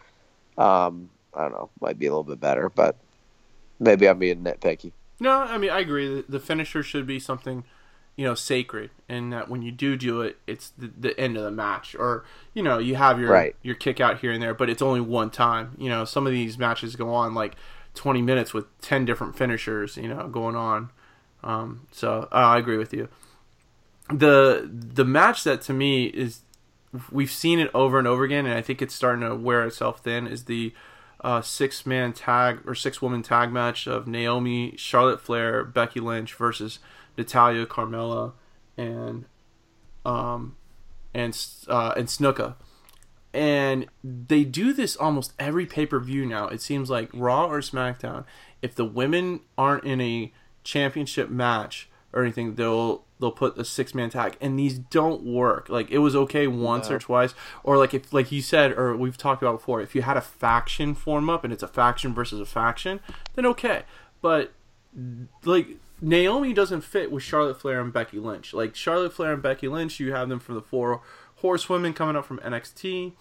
um, 0.58 1.10
I 1.34 1.42
don't 1.42 1.52
know, 1.52 1.70
might 1.82 1.98
be 1.98 2.06
a 2.06 2.10
little 2.10 2.24
bit 2.24 2.40
better. 2.40 2.70
But 2.70 2.96
maybe 3.80 4.08
I'm 4.08 4.20
being 4.20 4.44
nitpicky. 4.44 4.92
No, 5.20 5.42
I 5.42 5.58
mean 5.58 5.70
I 5.70 5.80
agree. 5.80 6.08
The, 6.16 6.26
the 6.28 6.40
finisher 6.40 6.84
should 6.84 7.08
be 7.08 7.20
something, 7.20 7.64
you 8.16 8.26
know, 8.26 8.36
sacred, 8.36 8.90
and 9.08 9.32
that 9.34 9.50
when 9.50 9.62
you 9.62 9.72
do 9.72 9.96
do 9.96 10.22
it, 10.22 10.38
it's 10.48 10.70
the, 10.78 10.92
the 10.98 11.20
end 11.20 11.38
of 11.38 11.44
the 11.44 11.52
match, 11.52 11.96
or 11.96 12.26
you 12.54 12.62
know, 12.64 12.78
you 12.78 12.96
have 12.96 13.20
your 13.20 13.32
Right. 13.32 13.56
your 13.62 13.76
kick 13.76 14.00
out 14.00 14.20
here 14.20 14.32
and 14.32 14.42
there, 14.44 14.54
but 14.54 14.70
it's 14.70 14.82
only 14.82 15.02
one 15.02 15.30
time. 15.30 15.76
You 15.78 15.90
know, 15.90 16.06
some 16.06 16.28
of 16.28 16.34
these 16.34 16.58
matches 16.58 16.96
go 16.96 17.14
on 17.14 17.34
like 17.34 17.56
twenty 17.94 18.22
minutes 18.22 18.54
with 18.54 18.66
ten 18.82 19.06
different 19.06 19.38
finishers, 19.38 19.96
you 19.98 20.08
know, 20.10 20.28
going 20.28 20.56
on. 20.56 20.92
Um, 21.44 21.88
so 21.92 22.28
uh, 22.32 22.36
I 22.36 22.58
agree 22.58 22.78
with 22.78 22.94
you. 22.94 23.08
The 24.10 24.70
the 24.72 25.06
match 25.06 25.44
that 25.46 25.62
to 25.64 25.74
me 25.74 26.06
is 26.06 26.42
we've 27.12 27.32
seen 27.32 27.60
it 27.60 27.72
over 27.74 27.98
and 27.98 28.08
over 28.08 28.24
again, 28.24 28.46
and 28.46 28.54
I 28.56 28.62
think 28.62 28.82
it's 28.82 28.94
starting 28.94 29.28
to 29.28 29.36
wear 29.36 29.66
itself 29.66 30.02
thin. 30.02 30.28
Is 30.28 30.46
the 30.46 30.74
uh, 31.26 31.42
six 31.42 31.88
man 31.88 32.14
tag 32.14 32.60
or 32.68 32.76
six 32.76 33.02
woman 33.02 33.24
tag 33.24 33.52
match 33.52 33.88
of 33.88 34.08
Naomi, 34.08 34.76
Charlotte 34.78 35.20
Flair, 35.20 35.64
Becky 35.64 36.00
Lynch 36.00 36.36
versus 36.36 36.78
Natalya, 37.18 37.66
Carmella, 37.66 38.34
and 38.78 39.26
um 40.06 40.56
and 41.16 41.36
uh, 41.68 41.96
and 41.98 42.08
Snuka. 42.08 42.56
And 43.34 43.88
they 44.04 44.44
do 44.44 44.72
this 44.72 44.96
almost 44.96 45.34
every 45.40 45.66
pay 45.66 45.88
per 45.88 46.00
view 46.00 46.28
now. 46.28 46.48
It 46.48 46.62
seems 46.62 46.92
like 46.92 47.10
Raw 47.12 47.48
or 47.48 47.60
SmackDown. 47.60 48.24
If 48.62 48.76
the 48.76 48.86
women 48.86 49.40
aren't 49.58 49.84
in 49.84 50.00
a 50.02 50.32
championship 50.64 51.32
match 51.32 51.90
or 52.16 52.24
anything, 52.24 52.56
they'll 52.56 53.04
they'll 53.20 53.32
put 53.32 53.58
a 53.58 53.66
six 53.66 53.94
man 53.94 54.10
tag, 54.10 54.38
and 54.40 54.58
these 54.58 54.80
don't 54.80 55.24
work. 55.24 55.70
Like 55.70 55.92
it 55.92 56.00
was 56.00 56.16
okay 56.16 56.48
once 56.48 56.90
or 56.90 56.98
twice, 56.98 57.36
or 57.64 57.78
like 57.78 57.94
if 57.94 58.12
like 58.14 58.32
you 58.32 58.42
said 58.42 58.72
or 58.72 58.96
we've 58.96 59.18
talked 59.18 59.44
about 59.44 59.60
before, 59.60 59.82
if 59.82 59.94
you 59.94 60.02
had 60.02 60.18
a 60.18 60.22
faction 60.22 60.96
form 60.96 61.30
up 61.30 61.44
and 61.44 61.52
it's 61.52 61.62
a 61.62 61.68
faction 61.68 62.14
versus 62.14 62.40
a 62.40 62.46
faction, 62.46 63.02
then 63.36 63.46
okay. 63.46 63.84
But 64.22 64.54
like 65.44 65.78
Naomi 66.02 66.54
doesn't 66.54 66.82
fit 66.82 67.12
with 67.12 67.22
Charlotte 67.22 67.60
Flair 67.60 67.82
and 67.82 67.92
Becky 67.92 68.18
Lynch. 68.18 68.54
Like 68.54 68.76
Charlotte 68.76 69.14
Flair 69.14 69.34
and 69.34 69.44
Becky 69.44 69.68
Lynch, 69.68 70.00
you 70.00 70.14
have 70.14 70.30
them 70.30 70.40
from 70.40 70.56
the 70.56 70.62
four 70.62 71.02
horsewomen 71.38 71.94
coming 71.94 72.16
up 72.16 72.26
from 72.26 72.40
NXT. 72.40 73.14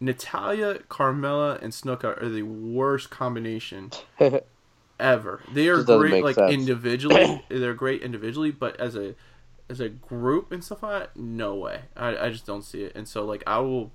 Natalya, 0.00 0.80
Carmella, 0.88 1.62
and 1.62 1.72
Snuka 1.72 2.20
are 2.20 2.28
the 2.28 2.42
worst 2.42 3.10
combination 3.10 3.92
ever. 4.98 5.42
They 5.52 5.68
are 5.68 5.82
great 5.82 6.24
like 6.24 6.36
sense. 6.36 6.52
individually. 6.52 7.44
they're 7.48 7.74
great 7.74 8.02
individually, 8.02 8.50
but 8.50 8.78
as 8.80 8.96
a 8.96 9.14
as 9.68 9.80
a 9.80 9.88
group 9.88 10.52
and 10.52 10.62
stuff 10.62 10.82
like 10.82 11.00
that, 11.00 11.16
no 11.16 11.54
way. 11.54 11.82
I, 11.96 12.16
I 12.16 12.30
just 12.30 12.46
don't 12.46 12.62
see 12.62 12.82
it. 12.82 12.92
And 12.94 13.08
so 13.08 13.24
like 13.24 13.42
I 13.46 13.58
will 13.58 13.92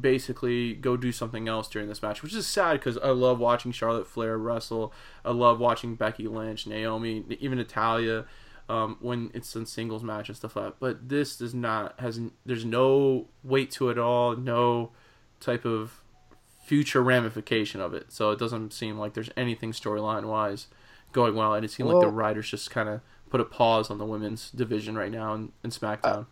basically 0.00 0.74
go 0.74 0.96
do 0.96 1.12
something 1.12 1.48
else 1.48 1.68
during 1.68 1.88
this 1.88 2.02
match, 2.02 2.22
which 2.22 2.34
is 2.34 2.46
sad 2.46 2.74
because 2.74 2.98
I 2.98 3.08
love 3.08 3.38
watching 3.38 3.72
Charlotte 3.72 4.06
Flair 4.06 4.38
wrestle. 4.38 4.92
I 5.24 5.32
love 5.32 5.58
watching 5.58 5.94
Becky 5.94 6.28
Lynch, 6.28 6.66
Naomi, 6.66 7.24
even 7.40 7.58
Natalya. 7.58 8.26
Um, 8.68 8.96
when 9.00 9.32
it's 9.34 9.54
in 9.56 9.66
singles 9.66 10.04
match 10.04 10.28
and 10.28 10.36
stuff 10.36 10.54
like 10.54 10.64
that, 10.66 10.74
but 10.78 11.08
this 11.08 11.36
does 11.36 11.52
not 11.52 11.98
has 11.98 12.20
there's 12.46 12.64
no 12.64 13.26
weight 13.42 13.72
to 13.72 13.88
it 13.88 13.92
at 13.92 13.98
all, 13.98 14.36
no 14.36 14.92
type 15.40 15.64
of 15.66 16.01
future 16.62 17.02
ramification 17.02 17.80
of 17.80 17.92
it. 17.92 18.12
So 18.12 18.30
it 18.30 18.38
doesn't 18.38 18.72
seem 18.72 18.98
like 18.98 19.14
there's 19.14 19.30
anything 19.36 19.72
storyline 19.72 20.24
wise 20.24 20.68
going 21.12 21.34
well, 21.34 21.54
and 21.54 21.64
it 21.64 21.70
seemed 21.70 21.90
like 21.90 22.00
the 22.00 22.08
writers 22.08 22.50
just 22.50 22.70
kind 22.70 22.88
of 22.88 23.00
put 23.28 23.40
a 23.40 23.44
pause 23.44 23.90
on 23.90 23.98
the 23.98 24.04
women's 24.04 24.50
division 24.50 24.96
right 24.96 25.10
now 25.10 25.34
in, 25.34 25.52
in 25.62 25.70
SmackDown. 25.70 26.26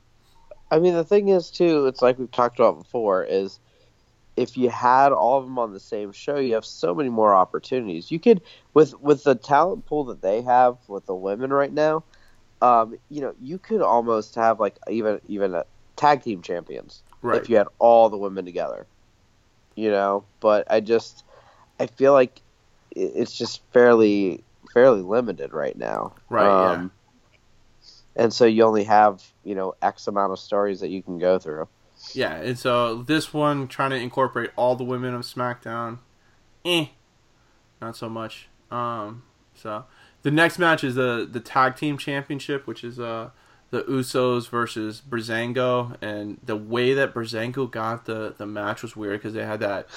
I 0.71 0.79
mean, 0.79 0.95
the 0.95 1.05
thing 1.05 1.29
is 1.29 1.51
too. 1.51 1.87
It's 1.87 2.01
like 2.01 2.19
we've 2.19 2.31
talked 2.31 2.59
about 2.59 2.79
before. 2.79 3.25
Is 3.25 3.59
if 4.37 4.57
you 4.57 4.71
had 4.71 5.13
all 5.13 5.39
of 5.39 5.45
them 5.45 5.59
on 5.59 5.73
the 5.73 5.81
same 5.81 6.13
show, 6.13 6.37
you 6.37 6.55
have 6.55 6.65
so 6.65 6.95
many 6.95 7.09
more 7.09 7.35
opportunities. 7.35 8.11
You 8.11 8.21
could 8.21 8.41
with 8.73 8.99
with 9.01 9.25
the 9.25 9.35
talent 9.35 9.87
pool 9.87 10.05
that 10.05 10.23
they 10.23 10.43
have 10.43 10.79
with 10.89 11.07
the 11.07 11.15
women 11.15 11.53
right 11.53 11.73
now. 11.73 12.05
Um, 12.63 12.99
you 13.09 13.23
know, 13.23 13.35
you 13.41 13.59
could 13.59 13.83
almost 13.83 14.35
have 14.37 14.61
like 14.61 14.77
even 14.89 15.21
even 15.27 15.55
a 15.55 15.65
tag 15.97 16.23
team 16.23 16.43
champions 16.43 17.03
right. 17.23 17.41
if 17.41 17.49
you 17.49 17.57
had 17.57 17.67
all 17.79 18.09
the 18.09 18.19
women 18.19 18.45
together. 18.45 18.87
You 19.75 19.91
know, 19.91 20.25
but 20.41 20.71
I 20.71 20.81
just 20.81 21.25
I 21.79 21.87
feel 21.87 22.13
like 22.13 22.41
it's 22.91 23.37
just 23.37 23.63
fairly 23.73 24.43
fairly 24.73 25.03
limited 25.03 25.53
right 25.53 25.77
now. 25.77 26.15
Right, 26.29 26.73
yeah. 26.75 26.89
And 28.17 28.33
so 28.33 28.45
you 28.45 28.65
only 28.65 28.85
have 28.85 29.23
you 29.45 29.55
know 29.55 29.75
X 29.83 30.07
amount 30.07 30.33
of 30.33 30.39
stories 30.39 30.81
that 30.81 30.89
you 30.89 31.03
can 31.03 31.19
go 31.19 31.39
through. 31.39 31.69
Yeah, 32.15 32.37
and 32.37 32.59
so 32.59 33.03
this 33.03 33.33
one 33.33 33.69
trying 33.69 33.91
to 33.91 33.97
incorporate 33.97 34.51
all 34.57 34.75
the 34.75 34.85
women 34.85 35.15
of 35.15 35.23
SmackDown, 35.23 35.99
eh, 36.65 36.87
not 37.81 37.97
so 37.97 38.09
much. 38.09 38.49
Um, 38.71 39.25
so 39.55 39.85
the 40.23 40.31
next 40.31 40.59
match 40.59 40.85
is 40.85 40.95
the 40.95 41.29
the 41.31 41.41
tag 41.41 41.77
team 41.77 41.99
championship, 41.99 42.67
which 42.67 42.85
is 42.85 42.99
uh 42.99 43.31
the 43.71 43.83
Usos 43.85 44.49
versus 44.49 45.01
Breezango, 45.09 45.97
and 46.03 46.39
the 46.45 46.57
way 46.57 46.93
that 46.95 47.15
Breezango 47.15 47.71
got 47.71 48.05
the 48.07 48.35
the 48.37 48.47
match 48.47 48.83
was 48.83 48.97
weird 48.97 49.21
because 49.21 49.35
they 49.35 49.45
had 49.47 49.61
that 49.61 49.89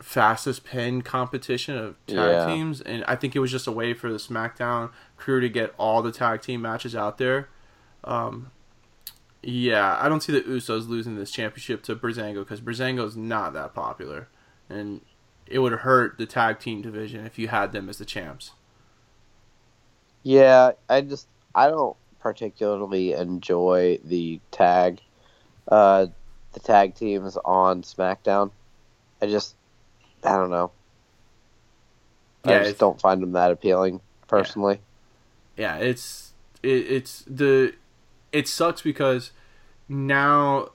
fastest 0.00 0.64
pin 0.64 1.02
competition 1.02 1.76
of 1.76 1.94
tag 2.06 2.16
Yeah. 2.16 2.46
teams, 2.46 2.80
and 2.80 3.04
I 3.06 3.16
think 3.16 3.34
it 3.34 3.40
was 3.40 3.50
just 3.50 3.66
a 3.66 3.72
way 3.72 3.94
for 3.94 4.10
the 4.10 4.18
SmackDown 4.18 4.90
crew 5.16 5.40
to 5.40 5.48
get 5.48 5.74
all 5.78 6.02
the 6.02 6.12
tag 6.12 6.40
team 6.42 6.62
matches 6.62 6.94
out 6.94 7.18
there. 7.18 7.48
Um, 8.04 8.50
yeah, 9.42 9.98
I 10.00 10.08
don't 10.08 10.22
see 10.22 10.32
the 10.32 10.40
Usos 10.42 10.88
losing 10.88 11.16
this 11.16 11.30
championship 11.30 11.82
to 11.84 11.96
Breezango 11.96 12.40
because 12.40 12.60
Breezango's 12.60 13.16
not 13.16 13.52
that 13.54 13.74
popular, 13.74 14.28
and 14.68 15.00
it 15.46 15.60
would 15.60 15.72
hurt 15.72 16.18
the 16.18 16.26
tag 16.26 16.58
team 16.60 16.82
division 16.82 17.24
if 17.26 17.38
you 17.38 17.48
had 17.48 17.72
them 17.72 17.88
as 17.88 17.98
the 17.98 18.04
champs. 18.04 18.52
Yeah, 20.22 20.72
I 20.88 21.00
just 21.00 21.28
I 21.54 21.68
don't 21.68 21.96
particularly 22.20 23.12
enjoy 23.12 23.98
the 24.04 24.40
tag 24.50 25.00
uh 25.68 26.06
the 26.52 26.60
tag 26.60 26.94
teams 26.94 27.36
on 27.44 27.82
SmackDown. 27.82 28.50
I 29.20 29.26
just 29.26 29.54
I 30.24 30.36
don't 30.36 30.50
know. 30.50 30.70
Yeah, 32.44 32.60
I 32.60 32.64
just 32.64 32.78
don't 32.78 33.00
find 33.00 33.22
them 33.22 33.32
that 33.32 33.50
appealing 33.50 34.00
personally. 34.26 34.80
yeah, 35.56 35.76
it's 35.76 36.32
it, 36.62 36.90
it's 36.90 37.24
the 37.26 37.74
it 38.32 38.48
sucks 38.48 38.82
because 38.82 39.32
now 39.88 40.70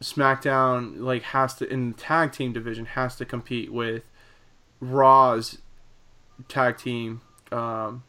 SmackDown 0.00 1.00
like 1.00 1.22
has 1.22 1.54
to 1.56 1.68
in 1.68 1.92
the 1.92 1.98
tag 1.98 2.32
team 2.32 2.52
division 2.52 2.86
has 2.86 3.16
to 3.16 3.24
compete 3.24 3.72
with 3.72 4.02
Raw's 4.80 5.58
tag 6.48 6.76
team 6.76 7.20
um 7.52 8.02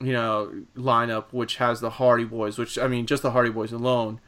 you 0.00 0.12
know 0.12 0.52
lineup 0.76 1.24
which 1.32 1.56
has 1.56 1.80
the 1.80 1.90
Hardy 1.90 2.24
Boys 2.24 2.58
which 2.58 2.78
I 2.78 2.86
mean 2.88 3.06
just 3.06 3.22
the 3.22 3.30
Hardy 3.30 3.50
Boys 3.50 3.72
alone 3.72 4.20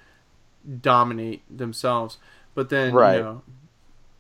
dominate 0.80 1.42
themselves 1.54 2.18
but 2.54 2.68
then 2.70 2.92
Right. 2.94 3.16
you 3.16 3.22
know 3.22 3.42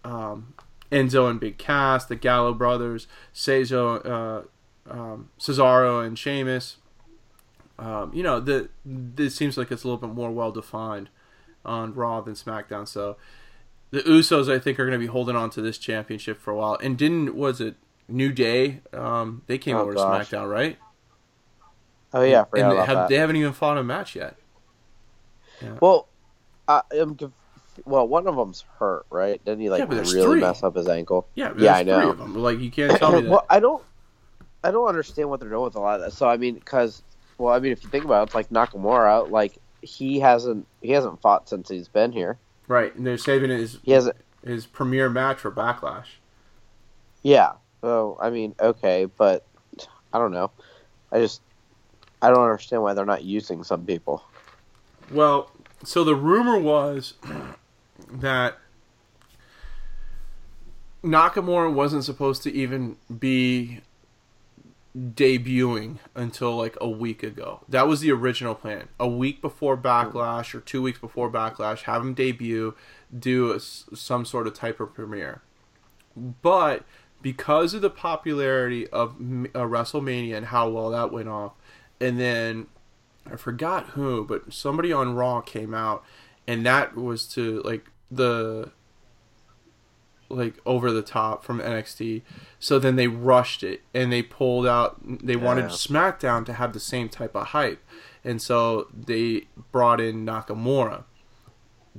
um 0.04 0.54
Enzo 0.90 1.28
and 1.28 1.38
Big 1.38 1.58
Cass, 1.58 2.06
the 2.06 2.16
Gallo 2.16 2.54
brothers, 2.54 3.06
Cesaro, 3.34 4.06
uh, 4.06 4.90
um, 4.90 5.28
Cesaro 5.38 6.02
and 6.02 6.18
Sheamus. 6.18 6.78
Um, 7.78 8.10
you 8.14 8.22
know, 8.22 8.40
the 8.40 8.70
this 8.86 9.34
seems 9.34 9.58
like 9.58 9.70
it's 9.70 9.84
a 9.84 9.86
little 9.86 10.00
bit 10.00 10.14
more 10.16 10.30
well 10.30 10.50
defined 10.50 11.10
on 11.62 11.92
Raw 11.92 12.22
than 12.22 12.32
SmackDown. 12.32 12.88
So 12.88 13.18
the 13.90 14.00
Usos, 14.00 14.50
I 14.50 14.58
think, 14.58 14.80
are 14.80 14.86
going 14.86 14.98
to 14.98 15.06
be 15.06 15.12
holding 15.12 15.36
on 15.36 15.50
to 15.50 15.60
this 15.60 15.76
championship 15.76 16.40
for 16.40 16.52
a 16.52 16.56
while. 16.56 16.78
And 16.82 16.96
didn't 16.96 17.34
was 17.34 17.60
it 17.60 17.74
New 18.08 18.32
Day? 18.32 18.80
Um, 18.94 19.42
they 19.46 19.58
came 19.58 19.76
Oh, 19.76 19.80
over 19.82 19.92
gosh. 19.92 20.30
to 20.30 20.36
SmackDown, 20.36 20.50
right? 20.50 20.78
Oh 22.12 22.22
yeah, 22.22 22.44
and 22.54 22.72
they, 22.72 22.84
have, 22.84 23.08
they, 23.08 23.16
haven't 23.16 23.36
even 23.36 23.52
fought 23.52 23.76
a 23.76 23.84
match 23.84 24.16
yet. 24.16 24.36
Well, 25.80 26.08
I 26.66 26.82
am 26.94 27.16
well, 27.84 28.06
one 28.08 28.26
of 28.26 28.36
them's 28.36 28.64
hurt, 28.78 29.06
right? 29.10 29.44
Didn't 29.44 29.60
he 29.60 29.70
like 29.70 29.80
Yeah, 29.80 29.86
really 29.88 30.22
three. 30.22 30.40
mess 30.40 30.62
up 30.62 30.76
his 30.76 30.88
ankle? 30.88 31.28
Yeah, 31.34 31.52
Yeah, 31.56 31.76
I 31.76 31.82
know. 31.82 32.10
Like 32.10 32.58
you 32.60 32.70
can't 32.70 32.96
tell 32.98 33.12
me 33.12 33.20
that. 33.22 33.30
well, 33.30 33.46
I 33.48 33.60
don't, 33.60 33.82
I 34.64 34.70
don't 34.70 34.88
understand 34.88 35.28
what 35.30 35.40
they're 35.40 35.48
doing 35.48 35.62
with 35.64 35.76
a 35.76 35.80
lot 35.80 36.00
of 36.00 36.06
that. 36.06 36.12
So 36.12 36.28
I 36.28 36.36
mean, 36.36 36.54
because, 36.54 37.02
well, 37.36 37.54
I 37.54 37.58
mean, 37.58 37.72
if 37.72 37.82
you 37.84 37.90
think 37.90 38.04
about 38.04 38.22
it, 38.22 38.24
it's 38.26 38.34
like 38.34 38.48
Nakamura, 38.50 39.30
like 39.30 39.58
he 39.82 40.18
hasn't 40.20 40.66
he 40.82 40.90
hasn't 40.92 41.20
fought 41.20 41.48
since 41.48 41.68
he's 41.68 41.88
been 41.88 42.12
here. 42.12 42.38
Right, 42.66 42.94
and 42.94 43.06
they're 43.06 43.18
saving 43.18 43.50
his 43.50 43.78
He 43.82 43.92
hasn't. 43.92 44.16
his 44.44 44.66
premiere 44.66 45.08
match 45.08 45.38
for 45.38 45.50
Backlash. 45.50 46.06
Yeah. 47.22 47.52
So 47.80 48.18
I 48.20 48.30
mean, 48.30 48.54
okay, 48.60 49.04
but 49.04 49.44
I 50.12 50.18
don't 50.18 50.32
know. 50.32 50.50
I 51.12 51.20
just 51.20 51.40
I 52.20 52.30
don't 52.30 52.42
understand 52.42 52.82
why 52.82 52.94
they're 52.94 53.04
not 53.04 53.24
using 53.24 53.62
some 53.64 53.84
people. 53.84 54.24
Well, 55.10 55.50
so 55.84 56.04
the 56.04 56.14
rumor 56.14 56.58
was 56.58 57.14
that 58.10 58.58
Nakamura 61.02 61.72
wasn't 61.72 62.04
supposed 62.04 62.42
to 62.42 62.52
even 62.52 62.96
be 63.18 63.80
debuting 64.96 65.98
until 66.14 66.56
like 66.56 66.76
a 66.80 66.88
week 66.88 67.22
ago. 67.22 67.60
That 67.68 67.86
was 67.86 68.00
the 68.00 68.10
original 68.10 68.54
plan. 68.54 68.88
A 68.98 69.06
week 69.06 69.40
before 69.40 69.76
Backlash 69.76 70.54
or 70.54 70.60
two 70.60 70.82
weeks 70.82 70.98
before 70.98 71.30
Backlash, 71.30 71.82
have 71.82 72.02
him 72.02 72.14
debut, 72.14 72.74
do 73.16 73.52
a 73.52 73.60
some 73.60 74.24
sort 74.24 74.46
of 74.46 74.54
type 74.54 74.80
of 74.80 74.94
premiere. 74.94 75.42
But 76.16 76.84
because 77.22 77.74
of 77.74 77.82
the 77.82 77.90
popularity 77.90 78.88
of 78.88 79.10
uh, 79.12 79.60
WrestleMania 79.60 80.36
and 80.36 80.46
how 80.46 80.68
well 80.68 80.90
that 80.90 81.12
went 81.12 81.28
off, 81.28 81.52
and 82.00 82.18
then 82.20 82.66
I 83.30 83.36
forgot 83.36 83.88
who, 83.90 84.24
but 84.24 84.52
somebody 84.52 84.92
on 84.92 85.14
Raw 85.14 85.40
came 85.40 85.74
out, 85.74 86.04
and 86.46 86.64
that 86.66 86.96
was 86.96 87.26
to 87.34 87.60
like 87.62 87.90
the 88.10 88.70
like 90.30 90.54
over 90.66 90.92
the 90.92 91.02
top 91.02 91.42
from 91.42 91.58
NXT. 91.58 92.20
So 92.58 92.78
then 92.78 92.96
they 92.96 93.08
rushed 93.08 93.62
it 93.62 93.80
and 93.94 94.12
they 94.12 94.22
pulled 94.22 94.66
out. 94.66 94.98
They 95.24 95.36
wanted 95.36 95.66
SmackDown 95.66 96.44
to 96.46 96.52
have 96.54 96.72
the 96.74 96.80
same 96.80 97.08
type 97.08 97.34
of 97.34 97.48
hype, 97.48 97.82
and 98.24 98.40
so 98.42 98.88
they 98.94 99.46
brought 99.72 100.00
in 100.00 100.26
Nakamura. 100.26 101.04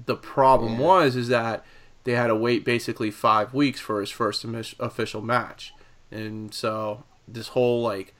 The 0.06 0.16
problem 0.16 0.74
Yeah. 0.74 0.80
was 0.86 1.16
is 1.16 1.28
that 1.30 1.66
they 2.04 2.14
had 2.14 2.28
to 2.28 2.36
wait 2.36 2.64
basically 2.64 3.12
five 3.12 3.54
weeks 3.54 3.80
for 3.80 4.00
his 4.00 4.10
first 4.12 4.45
official 4.80 5.22
match, 5.22 5.74
and 6.12 6.54
so 6.54 7.04
this 7.28 7.50
whole 7.50 7.82
like 7.82 8.14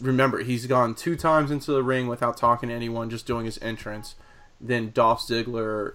remember 0.00 0.38
he's 0.42 0.66
gone 0.66 0.94
two 0.94 1.16
times 1.16 1.50
into 1.50 1.72
the 1.72 1.82
ring 1.82 2.06
without 2.06 2.36
talking 2.36 2.68
to 2.68 2.74
anyone, 2.74 3.10
just 3.10 3.26
doing 3.26 3.44
his 3.44 3.58
entrance. 3.62 4.14
Then 4.60 4.90
Dolph 4.92 5.20
Ziggler 5.20 5.94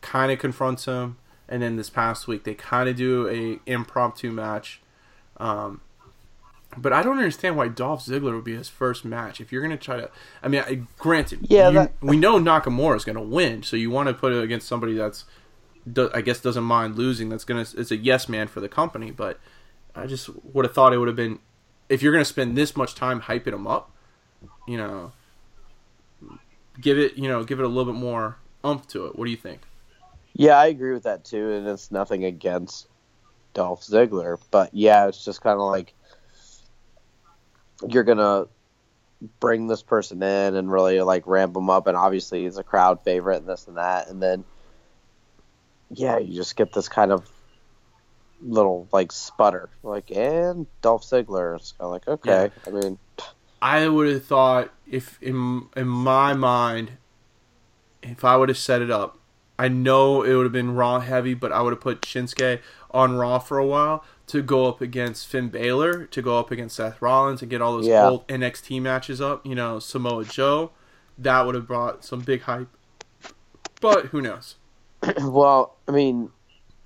kind 0.00 0.32
of 0.32 0.38
confronts 0.38 0.86
him, 0.86 1.16
and 1.48 1.62
then 1.62 1.76
this 1.76 1.90
past 1.90 2.26
week 2.26 2.44
they 2.44 2.54
kind 2.54 2.88
of 2.88 2.96
do 2.96 3.28
a 3.28 3.60
impromptu 3.70 4.30
match. 4.32 4.80
Um, 5.36 5.80
but 6.76 6.92
I 6.92 7.02
don't 7.02 7.18
understand 7.18 7.56
why 7.56 7.68
Dolph 7.68 8.04
Ziggler 8.04 8.34
would 8.34 8.44
be 8.44 8.56
his 8.56 8.68
first 8.68 9.04
match. 9.04 9.40
If 9.40 9.50
you're 9.52 9.62
gonna 9.62 9.76
try 9.76 9.96
to, 9.96 10.10
I 10.42 10.48
mean, 10.48 10.62
I, 10.66 10.82
granted, 10.98 11.40
Yeah, 11.48 11.68
you- 11.68 11.74
that- 11.74 11.92
we 12.00 12.16
know 12.16 12.38
Nakamura 12.38 12.96
is 12.96 13.04
gonna 13.04 13.22
win, 13.22 13.62
so 13.62 13.76
you 13.76 13.90
want 13.90 14.08
to 14.08 14.14
put 14.14 14.32
it 14.32 14.42
against 14.42 14.68
somebody 14.68 14.94
that's, 14.94 15.24
do, 15.90 16.10
I 16.14 16.20
guess, 16.20 16.40
doesn't 16.40 16.62
mind 16.64 16.96
losing. 16.96 17.28
That's 17.28 17.44
gonna, 17.44 17.66
it's 17.76 17.90
a 17.90 17.96
yes 17.96 18.28
man 18.28 18.46
for 18.48 18.60
the 18.60 18.68
company. 18.68 19.10
But 19.10 19.38
I 19.96 20.06
just 20.06 20.30
would 20.44 20.64
have 20.64 20.74
thought 20.74 20.92
it 20.92 20.98
would 20.98 21.08
have 21.08 21.16
been, 21.16 21.40
if 21.90 22.02
you're 22.02 22.12
gonna 22.12 22.24
spend 22.24 22.56
this 22.56 22.76
much 22.76 22.94
time 22.94 23.20
hyping 23.20 23.52
him 23.52 23.66
up, 23.66 23.90
you 24.66 24.78
know, 24.78 25.12
give 26.80 26.96
it, 26.96 27.18
you 27.18 27.28
know, 27.28 27.44
give 27.44 27.58
it 27.58 27.64
a 27.64 27.68
little 27.68 27.92
bit 27.92 28.00
more 28.00 28.36
umph 28.64 28.86
to 28.88 29.06
it. 29.06 29.18
What 29.18 29.26
do 29.26 29.30
you 29.30 29.36
think? 29.36 29.60
Yeah, 30.32 30.56
I 30.56 30.66
agree 30.66 30.92
with 30.92 31.02
that 31.02 31.24
too, 31.24 31.50
and 31.52 31.66
it's 31.66 31.90
nothing 31.90 32.24
against 32.24 32.86
Dolph 33.52 33.82
Ziggler, 33.82 34.38
but 34.52 34.72
yeah, 34.72 35.08
it's 35.08 35.24
just 35.24 35.42
kind 35.42 35.60
of 35.60 35.66
like 35.66 35.92
you're 37.88 38.04
gonna 38.04 38.46
bring 39.40 39.66
this 39.66 39.82
person 39.82 40.22
in 40.22 40.54
and 40.54 40.70
really 40.70 41.02
like 41.02 41.26
ramp 41.26 41.56
him 41.56 41.68
up, 41.68 41.88
and 41.88 41.96
obviously 41.96 42.44
he's 42.44 42.56
a 42.56 42.62
crowd 42.62 43.02
favorite 43.02 43.38
and 43.38 43.48
this 43.48 43.66
and 43.66 43.76
that, 43.76 44.08
and 44.08 44.22
then 44.22 44.44
yeah, 45.90 46.18
you 46.18 46.36
just 46.36 46.54
get 46.54 46.72
this 46.72 46.88
kind 46.88 47.10
of 47.10 47.28
little 48.42 48.88
like 48.92 49.12
sputter, 49.12 49.68
like 49.82 50.10
and 50.10 50.66
Dolph 50.82 51.02
Ziggler. 51.02 51.56
It's 51.56 51.72
kind 51.72 51.86
of 51.86 51.90
like 51.90 52.08
okay, 52.08 52.50
I 52.66 52.70
mean, 52.70 52.98
I 53.62 53.88
would 53.88 54.08
have 54.08 54.24
thought 54.24 54.72
if 54.86 55.22
in 55.22 55.68
in 55.76 55.88
my 55.88 56.32
mind, 56.34 56.92
if 58.02 58.24
I 58.24 58.36
would 58.36 58.48
have 58.48 58.58
set 58.58 58.82
it 58.82 58.90
up, 58.90 59.18
I 59.58 59.68
know 59.68 60.22
it 60.22 60.34
would 60.34 60.44
have 60.44 60.52
been 60.52 60.74
Raw 60.74 61.00
heavy, 61.00 61.34
but 61.34 61.52
I 61.52 61.60
would 61.62 61.72
have 61.72 61.80
put 61.80 62.02
Shinsuke 62.02 62.60
on 62.92 63.16
Raw 63.16 63.38
for 63.38 63.58
a 63.58 63.66
while 63.66 64.04
to 64.28 64.42
go 64.42 64.66
up 64.66 64.80
against 64.80 65.26
Finn 65.26 65.48
Balor, 65.48 66.06
to 66.06 66.22
go 66.22 66.38
up 66.38 66.50
against 66.50 66.76
Seth 66.76 67.02
Rollins, 67.02 67.42
and 67.42 67.50
get 67.50 67.60
all 67.60 67.72
those 67.76 67.86
Yeah. 67.88 68.08
old 68.08 68.26
NXT 68.28 68.80
matches 68.80 69.20
up. 69.20 69.44
You 69.44 69.54
know, 69.54 69.78
Samoa 69.80 70.24
Joe, 70.24 70.70
that 71.18 71.44
would 71.44 71.54
have 71.54 71.66
brought 71.66 72.04
some 72.04 72.20
big 72.20 72.42
hype. 72.42 72.68
But 73.80 74.06
who 74.06 74.20
knows? 74.22 74.56
well, 75.20 75.76
I 75.88 75.92
mean, 75.92 76.30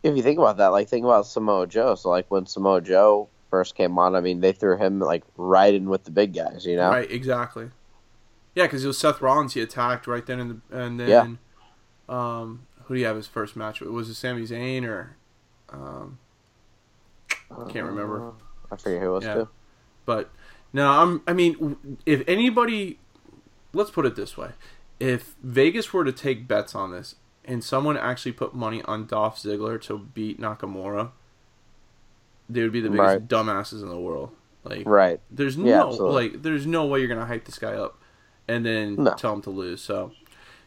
if 0.05 0.15
you 0.17 0.23
think 0.23 0.39
about 0.39 0.59
that, 0.59 0.69
like 0.69 0.89
think 0.89 1.05
about 1.05 1.27
Samoa 1.27 1.67
Joe. 1.67 1.95
So 1.95 2.11
like 2.11 2.31
when 2.31 2.47
Samoa 2.47 2.81
Joe 2.83 3.31
first 3.51 3.75
came 3.75 3.99
on, 3.99 4.15
I 4.15 4.21
mean, 4.21 4.41
they 4.41 4.53
threw 4.53 4.77
him 4.77 5.01
like 5.01 5.25
right 5.37 5.75
in 5.75 5.89
with 5.89 6.05
the 6.05 6.11
big 6.11 6.35
guys, 6.35 6.67
you 6.67 6.77
know? 6.77 6.91
Right, 6.91 7.11
exactly. 7.11 7.71
Yeah, 8.55 8.65
because 8.65 8.85
it 8.85 8.87
was 8.87 8.99
Seth 8.99 9.21
Rollins 9.21 9.55
he 9.55 9.63
attacked 9.63 10.07
right 10.07 10.25
then, 10.25 10.39
and, 10.39 10.51
the, 10.69 10.79
and 10.79 11.01
then 11.01 11.09
Yeah. 11.09 11.37
um, 12.39 12.67
who 12.85 12.95
do 12.95 13.01
you 13.01 13.07
have 13.07 13.17
his 13.17 13.27
first 13.27 13.57
match? 13.57 13.81
with? 13.81 13.89
Was 13.89 14.11
it 14.11 14.15
Sami 14.15 14.43
Zayn 14.43 14.85
or 14.85 15.17
um, 15.71 16.19
I 17.51 17.71
can't 17.71 17.87
remember? 17.87 18.29
Uh, 18.29 18.33
I 18.71 18.77
forget 18.77 19.01
who 19.01 19.09
it 19.09 19.13
was 19.13 19.25
Yeah. 19.25 19.35
too. 19.35 19.49
But 20.05 20.31
no, 20.75 20.91
I'm. 20.91 21.23
I 21.27 21.33
mean, 21.33 21.99
if 22.05 22.23
anybody, 22.29 22.99
let's 23.73 23.91
put 23.91 24.05
it 24.05 24.17
this 24.17 24.37
way: 24.37 24.51
if 25.01 25.35
Vegas 25.43 25.93
were 25.95 26.05
to 26.05 26.13
take 26.13 26.47
bets 26.47 26.75
on 26.75 26.93
this, 26.93 27.15
and 27.45 27.63
someone 27.63 27.97
actually 27.97 28.33
put 28.33 28.55
money 28.55 28.83
on 28.83 29.07
Dolph 29.07 29.39
Ziggler 29.39 29.81
to 29.83 29.99
beat 29.99 30.41
Nakamura, 30.41 31.11
they 32.49 32.63
would 32.63 32.73
be 32.73 32.81
the 32.81 32.91
biggest 32.91 33.07
Right. 33.09 33.29
dumbasses 33.29 33.83
in 33.83 33.89
the 33.89 33.99
world. 33.99 34.31
Like, 34.65 34.87
Right. 34.87 35.21
there's 35.31 35.57
no 35.59 35.89
absolutely. 35.91 36.15
like, 36.31 36.43
there's 36.43 36.67
no 36.67 36.87
way 36.87 37.01
you're 37.01 37.09
gonna 37.09 37.27
hype 37.27 37.45
this 37.45 37.59
guy 37.59 37.75
up, 37.75 37.99
and 38.49 38.65
then 38.65 38.97
No. 38.97 39.13
tell 39.15 39.33
him 39.35 39.43
to 39.43 39.51
lose. 39.51 39.81
So. 39.81 40.13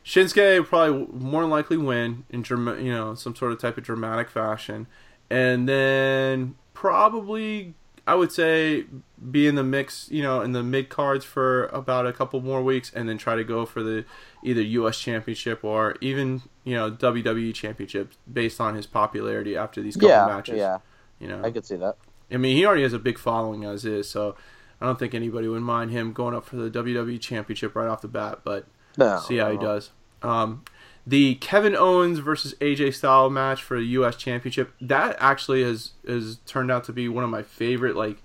Shinsuke 0.05 0.59
would 0.59 0.67
probably 0.69 1.05
more 1.19 1.41
than 1.41 1.49
likely 1.49 1.75
win 1.75 2.23
in 2.29 2.41
drama, 2.41 2.77
you 2.77 2.91
know 2.93 3.13
some 3.13 3.35
sort 3.35 3.51
of 3.51 3.59
type 3.59 3.77
of 3.77 3.83
dramatic 3.83 4.29
fashion, 4.29 4.87
and 5.29 5.67
then 5.67 6.55
probably 6.73 7.73
I 8.07 8.15
would 8.15 8.31
say 8.31 8.85
be 9.31 9.47
in 9.47 9.55
the 9.55 9.65
mix, 9.65 10.07
you 10.09 10.23
know, 10.23 10.39
in 10.39 10.53
the 10.53 10.63
mid 10.63 10.87
cards 10.87 11.25
for 11.25 11.65
about 11.67 12.05
a 12.07 12.13
couple 12.13 12.39
more 12.39 12.63
weeks, 12.63 12.89
and 12.95 13.09
then 13.09 13.17
try 13.17 13.35
to 13.35 13.43
go 13.43 13.65
for 13.65 13.83
the 13.83 14.05
either 14.43 14.61
U.S. 14.61 14.99
Championship 14.99 15.63
or 15.63 15.95
even 16.01 16.41
you 16.63 16.75
know 16.75 16.91
WWE 16.91 17.53
Championship 17.53 18.11
based 18.31 18.59
on 18.61 18.75
his 18.75 18.85
popularity 18.85 19.55
after 19.57 19.81
these 19.81 19.95
couple 19.95 20.09
Yeah. 20.09 20.25
matches. 20.27 20.57
Yeah. 20.57 20.77
You 21.19 21.27
know, 21.27 21.41
I 21.43 21.51
could 21.51 21.65
see 21.65 21.75
that. 21.77 21.95
I 22.31 22.37
mean, 22.37 22.55
he 22.57 22.65
already 22.65 22.83
has 22.83 22.93
a 22.93 22.99
big 22.99 23.17
following 23.17 23.63
as 23.63 23.85
is, 23.85 24.09
so 24.09 24.35
I 24.81 24.85
don't 24.85 24.99
think 24.99 25.13
anybody 25.15 25.47
would 25.47 25.61
mind 25.61 25.91
him 25.91 26.13
going 26.13 26.35
up 26.35 26.45
for 26.45 26.55
the 26.57 26.69
WWE 26.69 27.19
Championship 27.19 27.75
right 27.75 27.87
off 27.87 28.01
the 28.01 28.07
bat. 28.07 28.39
But 28.43 28.67
No. 28.97 29.19
see 29.19 29.37
how 29.37 29.51
he 29.51 29.57
does. 29.57 29.91
Um, 30.21 30.63
the 31.07 31.35
Kevin 31.35 31.73
Owens 31.75 32.19
versus 32.19 32.53
AJ 32.59 32.93
Styles 32.93 33.31
match 33.31 33.63
for 33.63 33.77
the 33.77 33.85
U.S. 33.85 34.17
Championship 34.17 34.73
that 34.81 35.15
actually 35.19 35.63
has 35.63 35.91
has 36.05 36.37
turned 36.45 36.69
out 36.69 36.83
to 36.83 36.93
be 36.93 37.07
one 37.07 37.23
of 37.23 37.29
my 37.29 37.41
favorite 37.43 37.95
like 37.95 38.21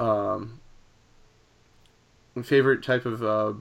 um, 0.00 0.60
favorite 2.42 2.82
type 2.82 3.04
of 3.06 3.22
uh, 3.22 3.52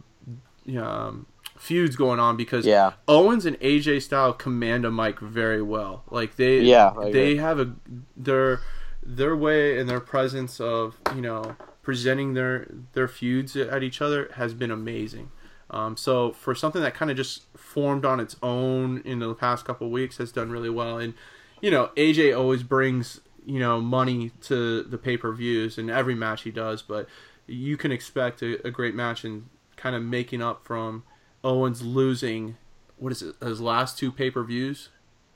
um, 0.79 1.25
feuds 1.57 1.95
going 1.95 2.19
on 2.19 2.37
because 2.37 2.65
Yeah. 2.65 2.93
Owens 3.07 3.45
and 3.45 3.59
AJ 3.59 4.01
style 4.03 4.33
command 4.33 4.85
a 4.85 4.91
mic 4.91 5.19
very 5.19 5.61
well. 5.61 6.03
Like 6.09 6.35
they 6.35 6.61
Yeah, 6.61 6.93
they 7.11 7.35
have 7.35 7.59
a 7.59 7.73
their 8.15 8.61
their 9.03 9.35
way 9.35 9.79
and 9.79 9.89
their 9.89 9.99
presence 9.99 10.59
of 10.59 10.97
you 11.15 11.21
know 11.21 11.55
presenting 11.81 12.33
their 12.33 12.67
their 12.93 13.07
feuds 13.07 13.55
at 13.55 13.83
each 13.83 14.01
other 14.01 14.29
has 14.35 14.53
been 14.53 14.71
amazing. 14.71 15.31
Um, 15.69 15.97
so 15.97 16.31
for 16.31 16.55
something 16.55 16.81
that 16.81 16.93
kind 16.93 17.11
of 17.11 17.17
just 17.17 17.45
formed 17.57 18.05
on 18.05 18.19
its 18.19 18.37
own 18.41 19.01
in 19.03 19.19
the 19.19 19.33
past 19.33 19.65
couple 19.65 19.87
of 19.87 19.91
weeks 19.91 20.17
has 20.17 20.31
done 20.31 20.51
really 20.51 20.69
well. 20.69 20.97
And 20.97 21.13
you 21.61 21.71
know 21.71 21.89
AJ 21.95 22.37
always 22.37 22.63
brings 22.63 23.21
you 23.45 23.59
know 23.59 23.81
money 23.81 24.31
to 24.41 24.83
the 24.83 24.97
pay 24.97 25.17
per 25.17 25.31
views 25.33 25.77
in 25.77 25.89
every 25.89 26.15
match 26.15 26.43
he 26.43 26.51
does, 26.51 26.81
but 26.81 27.07
you 27.47 27.77
can 27.77 27.91
expect 27.91 28.41
a, 28.41 28.65
a 28.67 28.71
great 28.71 28.93
match 28.93 29.23
and 29.23 29.47
kind 29.77 29.95
of 29.95 30.03
making 30.03 30.41
up 30.41 30.65
from 30.65 31.03
Owens 31.47 31.81
losing 31.81 32.57
what 32.97 33.11
is 33.13 33.21
it 33.21 33.35
his 33.41 33.61
last 33.61 33.97
two 33.97 34.11
pay 34.11 34.29
per 34.29 34.43
views 34.43 34.89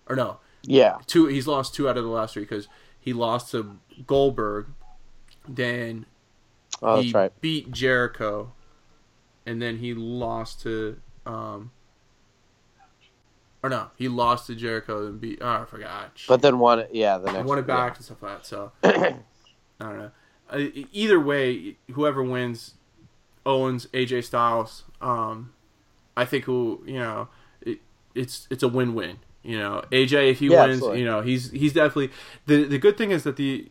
or 0.07 0.15
no 0.15 0.37
Yeah. 0.63 0.97
two 1.07 1.27
he's 1.27 1.47
lost 1.47 1.73
two 1.73 1.87
out 1.87 1.97
of 1.97 2.03
the 2.03 2.09
last 2.09 2.33
three 2.33 2.43
because 2.43 2.67
he 2.99 3.13
lost 3.13 3.51
to 3.51 3.79
Goldberg, 4.05 4.67
then 5.47 6.05
Oh, 6.83 6.99
he 7.01 7.11
right. 7.11 7.31
beat 7.41 7.71
Jericho, 7.71 8.51
and 9.45 9.61
then 9.61 9.77
he 9.77 9.93
lost 9.93 10.61
to 10.63 10.99
um 11.25 11.71
or 13.63 13.69
no 13.69 13.91
he 13.95 14.07
lost 14.07 14.47
to 14.47 14.55
Jericho 14.55 15.05
and 15.07 15.21
beat 15.21 15.39
oh 15.41 15.47
I 15.61 15.65
forgot 15.65 16.19
But 16.27 16.41
then 16.41 16.59
won 16.59 16.79
it. 16.79 16.89
Yeah. 16.91 17.17
The 17.19 17.31
next. 17.31 17.47
won 17.47 17.57
it 17.59 17.67
back 17.67 17.95
and 17.95 18.03
stuff 18.05 18.21
like 18.21 18.37
that 18.39 18.45
so 18.45 18.71
I 18.83 19.19
don't 19.79 19.97
know 19.97 20.11
uh, 20.49 20.59
either 20.91 21.19
way 21.19 21.77
whoever 21.93 22.21
wins 22.23 22.73
Owens 23.45 23.85
AJ 23.93 24.25
Styles 24.25 24.83
um 24.99 25.53
I 26.17 26.25
think 26.25 26.45
who 26.45 26.83
you 26.85 26.99
know 26.99 27.27
it, 27.61 27.79
it's 28.15 28.47
it's 28.49 28.63
a 28.63 28.67
win 28.67 28.93
win. 28.93 29.19
You 29.43 29.57
know, 29.57 29.83
AJ 29.91 30.31
if 30.31 30.39
he 30.39 30.49
Yeah, 30.49 30.61
wins, 30.63 30.75
absolutely. 30.75 30.99
you 30.99 31.05
know 31.05 31.21
he's 31.21 31.51
he's 31.51 31.73
definitely 31.73 32.11
the 32.45 32.63
the 32.65 32.77
good 32.77 32.97
thing 32.97 33.11
is 33.11 33.23
that 33.23 33.37
the 33.37 33.69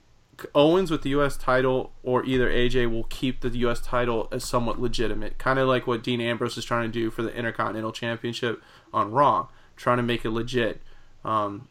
Owens 0.55 0.91
with 0.91 1.03
the 1.03 1.11
U.S. 1.11 1.37
title 1.37 1.93
or 2.03 2.25
either 2.25 2.49
AJ 2.51 2.91
will 2.91 3.05
keep 3.05 3.41
the 3.41 3.51
U.S. 3.59 3.79
title 3.81 4.27
as 4.33 4.43
somewhat 4.43 4.81
legitimate, 4.81 5.37
kind 5.37 5.59
of 5.59 5.69
like 5.69 5.87
what 5.87 6.03
Dean 6.03 6.21
Ambrose 6.21 6.57
is 6.57 6.65
trying 6.65 6.91
to 6.91 6.93
do 6.93 7.11
for 7.11 7.23
the 7.23 7.35
Intercontinental 7.35 7.93
Championship 7.93 8.63
on 8.93 9.13
Raw, 9.13 9.49
trying 9.77 9.99
to 9.99 10.03
make 10.03 10.25
it 10.25 10.31
legit. 10.31 10.81
Um, 11.27 11.69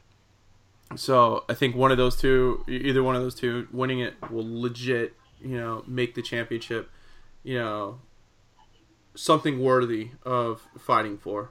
so 0.95 1.45
I 1.49 1.53
think 1.55 1.75
one 1.75 1.91
of 1.91 1.97
those 1.97 2.15
two, 2.15 2.63
either 2.67 3.03
one 3.03 3.15
of 3.15 3.21
those 3.21 3.35
two, 3.35 3.67
winning 3.71 3.99
it 4.01 4.15
will 4.29 4.45
legit, 4.61 5.13
you 5.41 5.57
know, 5.57 5.83
make 5.87 6.15
the 6.15 6.21
championship, 6.21 6.89
you 7.43 7.57
know, 7.57 7.99
something 9.19 9.59
worthy 9.61 10.11
of 10.23 10.65
fighting 10.77 11.17
for. 11.17 11.49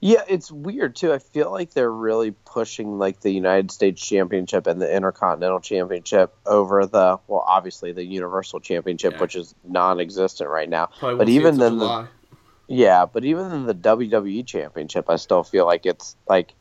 Yeah, 0.00 0.22
it's 0.28 0.50
weird 0.50 0.96
too. 0.96 1.12
I 1.12 1.18
feel 1.20 1.52
like 1.52 1.74
they're 1.74 1.90
really 1.92 2.32
pushing 2.32 2.98
like 2.98 3.20
the 3.20 3.30
United 3.30 3.70
States 3.70 4.04
Championship 4.04 4.66
and 4.66 4.82
the 4.82 4.92
Intercontinental 4.92 5.60
Championship 5.60 6.34
over 6.44 6.86
the 6.86 7.18
well, 7.28 7.44
obviously 7.46 7.92
the 7.92 8.04
Universal 8.04 8.60
Championship, 8.60 9.12
Yeah. 9.14 9.20
which 9.20 9.36
is 9.36 9.54
non-existent 9.62 10.50
right 10.50 10.68
now. 10.68 10.86
Probably 10.98 11.18
But 11.18 11.18
won't 11.18 11.28
see 11.28 11.36
it 11.36 11.40
even 11.40 11.58
then, 11.58 11.78
the, 11.78 12.08
yeah, 12.66 13.06
but 13.06 13.24
even 13.24 13.52
in 13.52 13.66
the 13.66 13.74
WWE 13.74 14.44
Championship, 14.44 15.08
I 15.08 15.16
still 15.16 15.44
feel 15.44 15.66
like 15.66 15.86
it's 15.86 16.16
like 16.28 16.54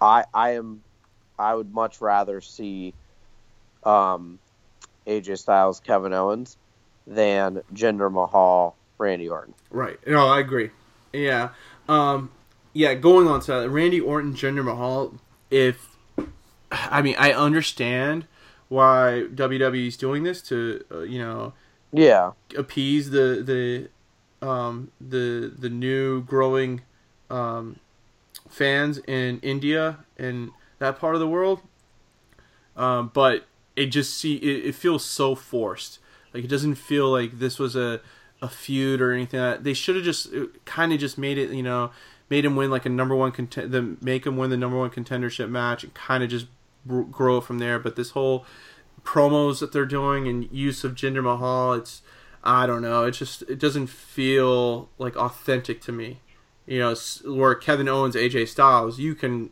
I 0.00 0.24
I 0.32 0.50
am 0.52 0.82
I 1.38 1.54
would 1.54 1.70
much 1.74 2.00
rather 2.00 2.40
see 2.40 2.94
um 3.84 4.38
AJ 5.06 5.36
Styles, 5.38 5.80
Kevin 5.80 6.14
Owens 6.14 6.56
than 7.06 7.62
Jinder 7.72 8.10
Mahal, 8.12 8.76
Randy 8.98 9.28
Orton. 9.28 9.54
Right. 9.70 9.98
No, 10.06 10.26
I 10.26 10.40
agree. 10.40 10.70
Yeah. 11.12 11.50
Um, 11.88 12.30
yeah, 12.72 12.94
going 12.94 13.28
on 13.28 13.40
to 13.40 13.52
that, 13.52 13.70
Randy 13.70 14.00
Orton, 14.00 14.34
Jinder 14.34 14.64
Mahal, 14.64 15.14
if 15.50 15.96
I 16.70 17.00
mean, 17.02 17.14
I 17.18 17.32
understand 17.32 18.26
why 18.68 19.26
WWE 19.32 19.86
is 19.86 19.96
doing 19.96 20.24
this 20.24 20.42
to, 20.42 20.84
uh, 20.90 21.00
you 21.00 21.18
know, 21.18 21.52
Yeah, 21.92 22.32
appease 22.56 23.10
the 23.10 23.88
the 24.42 24.46
um, 24.46 24.90
the 25.00 25.52
the 25.56 25.70
new 25.70 26.22
growing 26.22 26.82
um, 27.30 27.76
fans 28.48 28.98
in 29.06 29.38
India 29.40 29.98
and 30.18 30.50
that 30.78 30.98
part 30.98 31.14
of 31.14 31.20
the 31.20 31.28
world. 31.28 31.62
Um, 32.76 33.10
but 33.14 33.46
it 33.74 33.86
just 33.86 34.18
see 34.18 34.34
it, 34.36 34.66
it 34.66 34.74
feels 34.74 35.04
so 35.04 35.34
forced. 35.34 35.98
Like 36.36 36.44
it 36.44 36.50
doesn't 36.50 36.76
feel 36.76 37.10
like 37.10 37.38
this 37.38 37.58
was 37.58 37.74
a 37.76 38.00
a 38.42 38.48
feud 38.48 39.00
or 39.00 39.12
anything. 39.12 39.40
Like 39.40 39.56
that. 39.58 39.64
They 39.64 39.74
should 39.74 39.96
have 39.96 40.04
just 40.04 40.32
uh, 40.34 40.46
kind 40.64 40.92
of 40.92 40.98
just 41.00 41.16
made 41.18 41.38
it, 41.38 41.50
you 41.50 41.62
know, 41.62 41.90
made 42.28 42.44
him 42.44 42.54
win 42.56 42.70
like 42.70 42.84
a 42.86 42.90
number 42.90 43.14
one 43.16 43.32
content, 43.32 43.72
the 43.72 43.96
make 44.00 44.26
him 44.26 44.36
win 44.36 44.50
the 44.50 44.56
number 44.56 44.76
one 44.78 44.90
contendership 44.90 45.48
match 45.48 45.82
and 45.84 45.94
kind 45.94 46.22
of 46.22 46.28
just 46.30 46.46
grow 47.10 47.40
from 47.40 47.58
there. 47.58 47.78
But 47.78 47.96
this 47.96 48.10
whole 48.10 48.44
promos 49.04 49.60
that 49.60 49.72
they're 49.72 49.86
doing 49.86 50.28
and 50.28 50.50
use 50.52 50.84
of 50.84 50.94
Jinder 50.94 51.22
Mahal, 51.22 51.72
it's 51.74 52.02
I 52.44 52.66
don't 52.66 52.82
know. 52.82 53.04
It 53.04 53.12
just 53.12 53.42
it 53.42 53.58
doesn't 53.58 53.88
feel 53.88 54.88
like 54.98 55.16
authentic 55.16 55.80
to 55.82 55.92
me. 55.92 56.20
You 56.66 56.80
know, 56.80 56.94
where 57.24 57.54
Kevin 57.54 57.88
Owens, 57.88 58.16
AJ 58.16 58.48
Styles, 58.48 58.98
you 58.98 59.14
can 59.14 59.50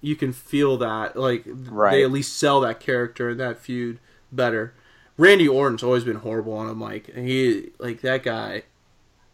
you 0.00 0.16
can 0.16 0.32
feel 0.32 0.76
that 0.78 1.16
like 1.16 1.44
Right. 1.46 1.92
they 1.92 2.04
at 2.04 2.10
least 2.10 2.36
sell 2.36 2.60
that 2.62 2.80
character 2.80 3.30
and 3.30 3.40
that 3.40 3.58
feud 3.58 3.98
better. 4.32 4.74
Randy 5.18 5.48
Orton's 5.48 5.82
always 5.82 6.04
been 6.04 6.16
horrible 6.16 6.52
on 6.54 6.68
a 6.68 6.74
mic, 6.74 7.14
he 7.14 7.70
like 7.78 8.00
that 8.02 8.22
guy. 8.22 8.62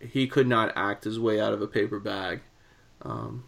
He 0.01 0.27
could 0.27 0.47
not 0.49 0.73
act 0.77 1.05
his 1.05 1.19
way 1.19 1.41
out 1.41 1.53
of 1.53 1.63
a 1.63 1.67
paper 1.69 2.01
bag. 2.01 2.41
Um, 3.03 3.45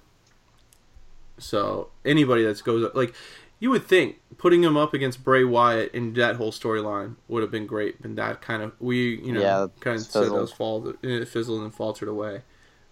so 1.39 1.91
anybody 2.05 2.45
that 2.45 2.63
goes 2.63 2.85
up, 2.85 2.95
like 2.95 3.15
you 3.61 3.71
would 3.71 3.87
think, 3.87 4.21
putting 4.39 4.63
him 4.63 4.77
up 4.77 4.95
against 4.95 5.25
Bray 5.25 5.43
Wyatt 5.45 5.93
in 5.95 6.13
that 6.15 6.37
whole 6.37 6.53
storyline 6.53 7.17
would 7.29 7.43
have 7.43 7.51
been 7.51 7.67
great, 7.67 7.97
and 8.03 8.17
that 8.19 8.41
kind 8.43 8.63
of 8.63 8.73
we 8.81 9.17
you 9.17 9.33
know 9.33 9.41
Yeah, 9.41 9.67
kind 9.81 9.97
of 9.97 10.03
it's 10.03 10.11
said 10.11 10.21
fizzled. 10.25 10.39
those 10.41 10.53
fall 10.53 10.95
it 11.03 11.29
fizzled 11.29 11.63
and 11.63 11.75
faltered 11.75 12.09
away. 12.09 12.43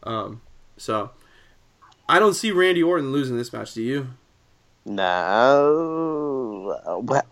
Um, 0.03 0.41
so 0.77 1.11
I 2.09 2.19
don't 2.19 2.35
see 2.35 2.51
Randy 2.51 2.83
Orton 2.83 3.13
losing 3.13 3.37
this 3.37 3.53
match. 3.53 3.75
Do 3.75 3.83
you? 3.83 4.09
No. 4.85 6.79
Well, 7.03 7.23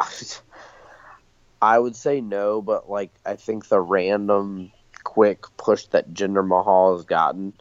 I 1.62 1.78
would 1.78 1.96
say 1.96 2.20
no, 2.20 2.62
but 2.62 2.88
like 2.90 3.10
I 3.24 3.36
think 3.36 3.68
the 3.68 3.80
random 3.80 4.72
quick 5.04 5.44
push 5.56 5.86
that 5.88 6.12
Jinder 6.12 6.46
Mahal 6.46 6.96
has 6.96 7.04
gotten 7.04 7.54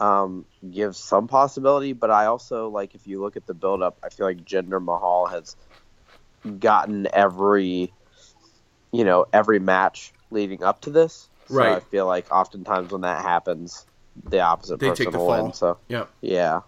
um, 0.00 0.44
gives 0.70 0.98
some 0.98 1.28
possibility. 1.28 1.92
But 1.92 2.10
I 2.10 2.26
also 2.26 2.68
like 2.68 2.94
if 2.94 3.06
you 3.06 3.20
look 3.20 3.36
at 3.36 3.46
the 3.46 3.54
build 3.54 3.82
up, 3.82 3.98
I 4.02 4.08
feel 4.08 4.26
like 4.26 4.44
Jinder 4.44 4.82
Mahal 4.82 5.26
has 5.26 5.56
gotten 6.58 7.06
every 7.12 7.92
you 8.92 9.04
know 9.04 9.26
every 9.32 9.58
match 9.58 10.12
leading 10.30 10.62
up 10.62 10.80
to 10.82 10.90
this. 10.90 11.28
So 11.46 11.54
Right. 11.54 11.76
I 11.76 11.80
feel 11.80 12.06
like 12.06 12.30
oftentimes 12.32 12.92
when 12.92 13.02
that 13.02 13.22
happens, 13.22 13.86
the 14.24 14.40
opposite 14.40 14.78
They 14.80 14.88
person 14.90 15.06
take 15.06 15.12
the 15.12 15.18
will 15.18 15.26
fall. 15.26 15.44
win. 15.44 15.52
So 15.54 15.78
Yep. 15.88 16.10
yeah, 16.20 16.60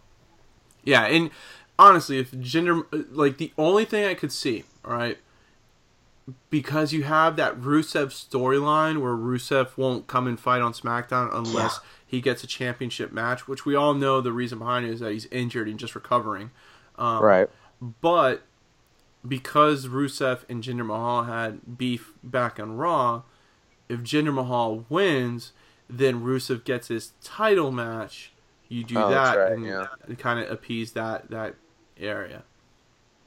Yeah, 0.84 1.04
and 1.04 1.30
honestly, 1.78 2.18
if 2.18 2.30
Jinder, 2.32 2.84
like 3.10 3.38
the 3.38 3.52
only 3.58 3.84
thing 3.84 4.04
I 4.06 4.14
could 4.14 4.32
see, 4.32 4.64
all 4.84 4.92
right, 4.96 5.18
because 6.50 6.92
you 6.92 7.02
have 7.04 7.36
that 7.36 7.60
Rusev 7.60 8.06
storyline 8.08 9.00
where 9.00 9.12
Rusev 9.14 9.76
won't 9.76 10.06
come 10.06 10.26
and 10.26 10.38
fight 10.38 10.60
on 10.60 10.72
SmackDown 10.72 11.30
unless 11.34 11.80
he 12.06 12.20
gets 12.20 12.44
a 12.44 12.46
championship 12.46 13.12
match, 13.12 13.48
which 13.48 13.64
we 13.64 13.74
all 13.74 13.94
know 13.94 14.20
the 14.20 14.32
reason 14.32 14.58
behind 14.58 14.86
it 14.86 14.92
is 14.92 15.00
that 15.00 15.12
he's 15.12 15.26
injured 15.26 15.68
and 15.68 15.78
just 15.78 15.94
recovering. 15.94 16.50
Um, 16.98 17.22
right. 17.22 17.48
But 17.80 18.42
because 19.26 19.86
Rusev 19.86 20.40
and 20.48 20.62
Jinder 20.62 20.84
Mahal 20.86 21.24
had 21.24 21.78
beef 21.78 22.12
back 22.22 22.58
on 22.60 22.76
Raw, 22.76 23.22
if 23.88 24.00
Jinder 24.00 24.32
Mahal 24.34 24.84
wins, 24.88 25.52
then 25.88 26.22
Rusev 26.22 26.64
gets 26.64 26.88
his 26.88 27.12
title 27.22 27.72
match. 27.72 28.32
You 28.68 28.84
do 28.84 28.98
Oh, 28.98 29.10
that 29.10 29.36
right, 29.36 29.52
and, 29.52 29.66
yeah. 29.66 29.86
kind 30.18 30.38
of 30.38 30.50
appease 30.50 30.92
that 30.92 31.30
that 31.30 31.56
area. 31.98 32.44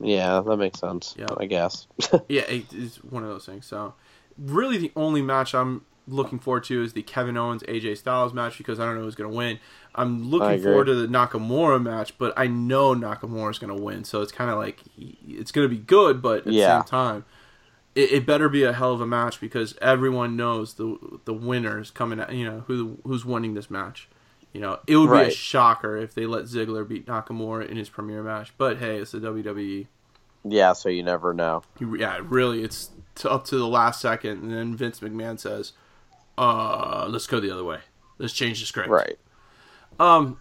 Yeah, 0.03 0.41
that 0.41 0.57
makes 0.57 0.79
sense. 0.79 1.15
Yeah. 1.17 1.27
I 1.37 1.45
guess. 1.45 1.87
Yeah, 2.29 2.43
it's 2.47 2.97
one 3.03 3.23
of 3.23 3.29
those 3.29 3.45
things. 3.45 3.65
So, 3.65 3.93
really, 4.37 4.77
the 4.77 4.91
only 4.95 5.21
match 5.21 5.53
I'm 5.55 5.85
looking 6.07 6.37
forward 6.39 6.65
to 6.65 6.83
is 6.83 6.93
the 6.93 7.01
Kevin 7.01 7.37
Owens 7.37 7.63
AJ 7.63 7.97
Styles 7.97 8.33
match 8.33 8.57
because 8.57 8.79
I 8.79 8.85
don't 8.85 8.95
know 8.95 9.03
who's 9.03 9.15
going 9.15 9.31
to 9.31 9.35
win. 9.35 9.59
I'm 9.95 10.29
looking 10.29 10.61
forward 10.61 10.85
to 10.85 10.95
the 10.95 11.07
Nakamura 11.07 11.81
match, 11.81 12.17
but 12.17 12.33
I 12.35 12.47
know 12.47 12.93
Nakamura 12.93 13.51
is 13.51 13.59
going 13.59 13.75
to 13.75 13.81
win, 13.81 14.03
so 14.03 14.21
it's 14.21 14.31
kind 14.31 14.49
of 14.49 14.57
like 14.57 14.79
it's 14.97 15.51
going 15.51 15.65
to 15.67 15.73
be 15.73 15.81
good, 15.81 16.21
but 16.21 16.45
at 16.47 16.53
Yeah. 16.53 16.67
the 16.67 16.73
same 16.83 16.87
time, 16.89 17.25
it, 17.95 18.11
it 18.11 18.25
better 18.25 18.49
be 18.49 18.63
a 18.63 18.73
hell 18.73 18.91
of 18.93 19.01
a 19.01 19.07
match 19.07 19.39
because 19.39 19.77
everyone 19.81 20.35
knows 20.35 20.73
the 20.73 20.97
the 21.25 21.33
winner 21.33 21.79
is 21.79 21.91
coming. 21.91 22.19
Out, 22.19 22.33
you 22.33 22.43
know 22.45 22.63
who 22.67 22.97
who's 23.05 23.23
winning 23.23 23.53
this 23.53 23.69
match. 23.69 24.09
You 24.53 24.61
know 24.61 24.79
it 24.87 24.95
would 24.97 25.09
be 25.09 25.17
a 25.29 25.31
shocker 25.31 25.97
if 25.97 26.13
they 26.13 26.25
let 26.27 26.45
Ziggler 26.45 26.87
beat 26.87 27.07
Nakamura 27.07 27.67
in 27.67 27.75
his 27.75 27.89
premiere 27.89 28.21
match, 28.23 28.53
but 28.57 28.77
hey, 28.77 28.97
it's 28.97 29.11
the 29.11 29.19
WWE. 29.19 29.87
yeah, 30.45 30.73
so 30.73 30.89
you 30.89 31.01
never 31.03 31.33
know. 31.33 31.63
Yeah, 31.79 32.19
really, 32.23 32.63
it's 32.63 32.91
up 33.25 33.45
to 33.45 33.57
the 33.57 33.67
last 33.67 33.99
second, 33.99 34.43
and 34.43 34.51
then 34.53 34.75
Vince 34.75 34.99
McMahon 34.99 35.39
says, 35.39 35.71
"Uh, 36.37 37.07
let's 37.09 37.25
go 37.25 37.39
the 37.39 37.49
other 37.49 37.63
way. 37.63 37.79
Let's 38.19 38.33
change 38.33 38.59
the 38.59 38.67
script." 38.67 38.89
Right. 38.89 39.17
Um, 39.99 40.39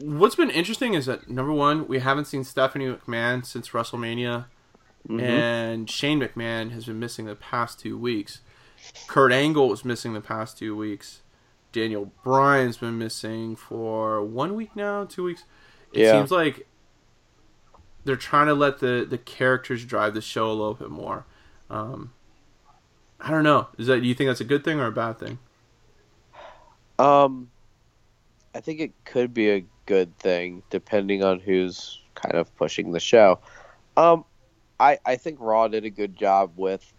what's 0.00 0.34
been 0.34 0.50
interesting 0.50 0.92
is 0.94 1.06
that 1.06 1.30
number 1.30 1.52
one, 1.52 1.88
we 1.88 2.00
haven't 2.00 2.26
seen 2.26 2.44
Stephanie 2.44 2.86
McMahon 2.88 3.44
since 3.46 3.70
WrestleMania, 3.70 4.46
and 5.08 5.88
Shane 5.88 6.20
McMahon 6.20 6.72
has 6.72 6.84
been 6.86 6.98
missing 6.98 7.24
the 7.26 7.34
past 7.36 7.78
two 7.80 7.96
weeks. 7.98 8.40
Kurt 9.06 9.32
Angle 9.32 9.68
was 9.68 9.84
missing 9.84 10.12
the 10.14 10.20
past 10.20 10.58
two 10.58 10.76
weeks. 10.76 11.20
Daniel 11.74 12.12
Bryan's 12.22 12.76
been 12.76 12.96
missing 12.98 13.56
for 13.56 14.22
one 14.22 14.54
week 14.54 14.74
now, 14.76 15.04
two 15.04 15.24
weeks. 15.24 15.44
It 15.92 16.02
Yeah. 16.02 16.12
seems 16.12 16.30
like 16.30 16.66
they're 18.04 18.16
trying 18.16 18.46
to 18.46 18.54
let 18.54 18.78
the 18.78 19.04
the 19.08 19.18
characters 19.18 19.84
drive 19.84 20.14
the 20.14 20.20
show 20.20 20.48
a 20.50 20.52
little 20.52 20.74
bit 20.74 20.90
more. 20.90 21.26
Um, 21.68 22.12
I 23.20 23.30
don't 23.30 23.42
know. 23.42 23.68
Is 23.76 23.88
that 23.88 24.00
do 24.00 24.06
you 24.06 24.14
think 24.14 24.30
that's 24.30 24.40
a 24.40 24.44
good 24.44 24.64
thing 24.64 24.78
or 24.78 24.86
a 24.86 24.92
bad 24.92 25.18
thing? 25.18 25.38
Um, 26.98 27.50
I 28.54 28.60
think 28.60 28.78
it 28.80 28.92
could 29.04 29.34
be 29.34 29.50
a 29.50 29.64
good 29.86 30.16
thing 30.18 30.62
depending 30.70 31.24
on 31.24 31.40
who's 31.40 32.00
kind 32.14 32.36
of 32.36 32.54
pushing 32.56 32.92
the 32.92 33.00
show. 33.00 33.40
Um, 33.96 34.24
I 34.78 34.98
I 35.04 35.16
think 35.16 35.38
Raw 35.40 35.66
did 35.66 35.84
a 35.84 35.90
good 35.90 36.16
job 36.16 36.52
with, 36.56 36.92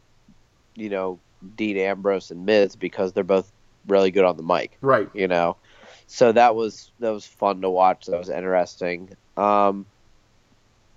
you 0.76 0.90
know, 0.90 1.20
Dean 1.56 1.78
Ambrose 1.78 2.30
and 2.32 2.46
Miz 2.46 2.76
because 2.76 3.14
they're 3.14 3.24
both 3.24 3.54
really 3.88 4.12
good 4.12 4.26
on 4.26 4.38
the 4.38 4.44
mic. 4.44 4.78
Right. 4.82 5.10
You 5.14 5.28
know, 5.28 5.58
so 6.08 6.32
that 6.32 6.56
was 6.56 6.92
that 7.00 7.12
was 7.12 7.26
fun 7.26 7.62
to 7.62 7.70
watch. 7.70 8.06
That 8.06 8.18
was 8.18 8.30
interesting. 8.30 9.16
Um, 9.38 9.86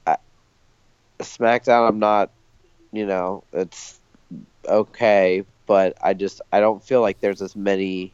I, 0.06 0.16
SmackDown, 1.20 1.88
I'm 1.88 1.98
not, 1.98 2.30
you 2.92 3.06
know, 3.06 3.44
it's 3.52 3.98
okay, 4.66 5.44
but 5.66 5.96
I 6.02 6.14
just 6.14 6.40
I 6.52 6.60
don't 6.60 6.82
feel 6.82 7.00
like 7.00 7.20
there's 7.20 7.42
as 7.42 7.56
many 7.56 8.12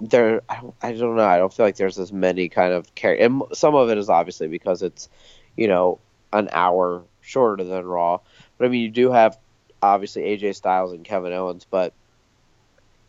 there 0.00 0.42
I 0.48 0.60
don't, 0.60 0.74
I 0.82 0.92
don't 0.92 1.16
know. 1.16 1.24
I 1.24 1.38
don't 1.38 1.52
feel 1.52 1.66
like 1.66 1.76
there's 1.76 1.98
as 1.98 2.12
many 2.12 2.48
kind 2.48 2.72
of 2.72 2.94
care, 2.94 3.14
and 3.14 3.42
some 3.52 3.74
of 3.74 3.90
it 3.90 3.98
is 3.98 4.08
obviously 4.08 4.48
because 4.48 4.82
it's 4.82 5.08
you 5.56 5.68
know 5.68 5.98
an 6.32 6.48
hour 6.52 7.04
shorter 7.20 7.64
than 7.64 7.84
Raw. 7.84 8.20
But 8.58 8.66
I 8.66 8.68
mean, 8.68 8.82
you 8.82 8.90
do 8.90 9.10
have 9.10 9.38
obviously 9.84 10.22
AJ 10.22 10.54
Styles 10.56 10.92
and 10.92 11.04
Kevin 11.04 11.32
Owens, 11.32 11.66
but 11.70 11.92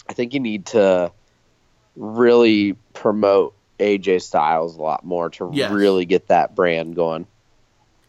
I 0.09 0.13
think 0.13 0.33
you 0.33 0.39
need 0.39 0.65
to 0.67 1.11
really 1.95 2.73
promote 2.93 3.53
AJ 3.79 4.21
Styles 4.21 4.75
a 4.77 4.81
lot 4.81 5.03
more 5.05 5.29
to 5.31 5.49
Yes. 5.53 5.71
really 5.71 6.05
get 6.05 6.27
that 6.27 6.55
brand 6.55 6.95
going. 6.95 7.27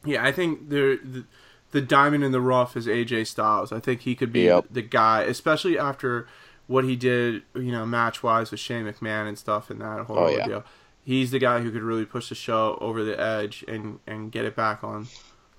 Yeah, 0.04 0.24
I 0.24 0.32
think 0.32 0.68
there 0.68 0.96
the, 0.96 1.24
the 1.72 1.80
diamond 1.80 2.22
in 2.24 2.32
the 2.32 2.40
rough 2.40 2.76
is 2.76 2.86
AJ 2.86 3.26
Styles. 3.26 3.72
I 3.72 3.80
think 3.80 4.02
he 4.02 4.14
could 4.14 4.32
be 4.32 4.42
Yep. 4.42 4.66
the 4.70 4.82
guy, 4.82 5.22
especially 5.22 5.78
after 5.78 6.26
what 6.68 6.84
he 6.84 6.96
did, 6.96 7.42
you 7.54 7.72
know, 7.72 7.86
match 7.86 8.22
wise 8.22 8.50
with 8.50 8.60
Shane 8.60 8.84
McMahon 8.86 9.28
and 9.28 9.38
stuff 9.38 9.70
and 9.70 9.80
that 9.80 10.06
whole 10.06 10.18
Oh, 10.18 10.28
yeah. 10.28 10.46
deal. 10.46 10.64
He's 11.04 11.30
the 11.30 11.38
guy 11.38 11.60
who 11.60 11.70
could 11.70 11.82
really 11.82 12.04
push 12.04 12.28
the 12.28 12.34
show 12.34 12.76
over 12.80 13.04
the 13.04 13.18
edge 13.20 13.64
and 13.68 14.00
and 14.06 14.32
get 14.32 14.44
it 14.44 14.56
back 14.56 14.82
on 14.82 15.06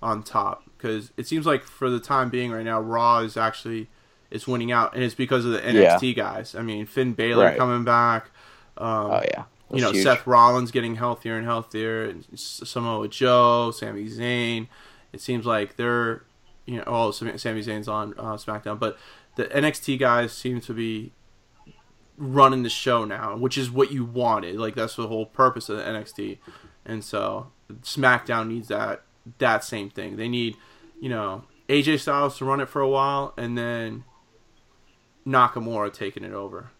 on 0.02 0.24
top 0.24 0.64
because 0.78 1.12
it 1.18 1.26
seems 1.28 1.46
like 1.46 1.64
for 1.64 1.90
the 1.90 2.00
time 2.00 2.30
being 2.30 2.52
right 2.52 2.66
now, 2.66 2.80
Raw 2.80 3.20
is 3.20 3.36
actually 3.38 3.90
is 4.30 4.46
winning 4.48 4.72
out, 4.72 4.94
and 4.94 5.04
it's 5.04 5.16
because 5.16 5.46
of 5.46 5.52
the 5.52 5.60
NXT 5.60 6.16
guys. 6.16 6.54
I 6.56 6.62
mean, 6.62 6.86
Finn 6.86 7.14
Balor 7.14 7.46
Right. 7.46 7.58
coming 7.58 7.84
back. 7.84 8.30
Um, 8.78 9.12
Oh 9.12 9.22
yeah, 9.24 9.44
you 9.74 9.82
know 9.82 9.92
huge. 9.92 10.04
Seth 10.04 10.28
Rollins 10.28 10.70
getting 10.72 10.96
healthier 10.96 11.36
and 11.38 11.46
healthier, 11.46 12.04
and 12.04 12.26
Samoa 12.36 13.08
Joe, 13.08 13.72
Sami 13.72 14.06
Zayn. 14.06 14.68
It 15.14 15.22
seems 15.22 15.46
like 15.46 15.78
they're, 15.78 16.24
you 16.66 16.78
know, 16.78 16.84
oh, 16.86 17.12
Sam- 17.12 17.38
Sami 17.38 17.62
Zayn's 17.64 17.88
on 17.88 18.14
uh, 18.18 18.34
SmackDown, 18.36 18.78
but 18.78 18.98
the 19.36 19.46
NXT 19.46 19.98
guys 19.98 20.32
seem 20.34 20.60
to 20.62 20.74
be 20.74 21.14
running 22.18 22.64
the 22.64 22.70
show 22.70 23.06
now, 23.06 23.38
which 23.38 23.58
is 23.58 23.70
what 23.72 23.92
you 23.92 24.04
wanted. 24.06 24.56
Like 24.58 24.76
that's 24.76 24.96
the 24.96 25.08
whole 25.08 25.26
purpose 25.26 25.70
of 25.70 25.78
the 25.78 25.84
NXT, 25.84 26.38
and 26.86 27.04
so 27.04 27.48
SmackDown 27.82 28.48
needs 28.50 28.68
that 28.68 29.04
that 29.40 29.64
same 29.64 29.90
thing. 29.90 30.18
They 30.18 30.28
need, 30.28 30.56
you 31.00 31.10
know, 31.10 31.44
AJ 31.70 32.00
Styles 32.00 32.38
to 32.38 32.46
run 32.46 32.62
it 32.62 32.70
for 32.70 32.82
a 32.82 32.90
while, 32.90 33.34
and 33.38 33.58
then 33.58 34.04
Nakamura 35.26 35.94
taking 35.94 36.24
it 36.24 36.34
over. 36.34 36.72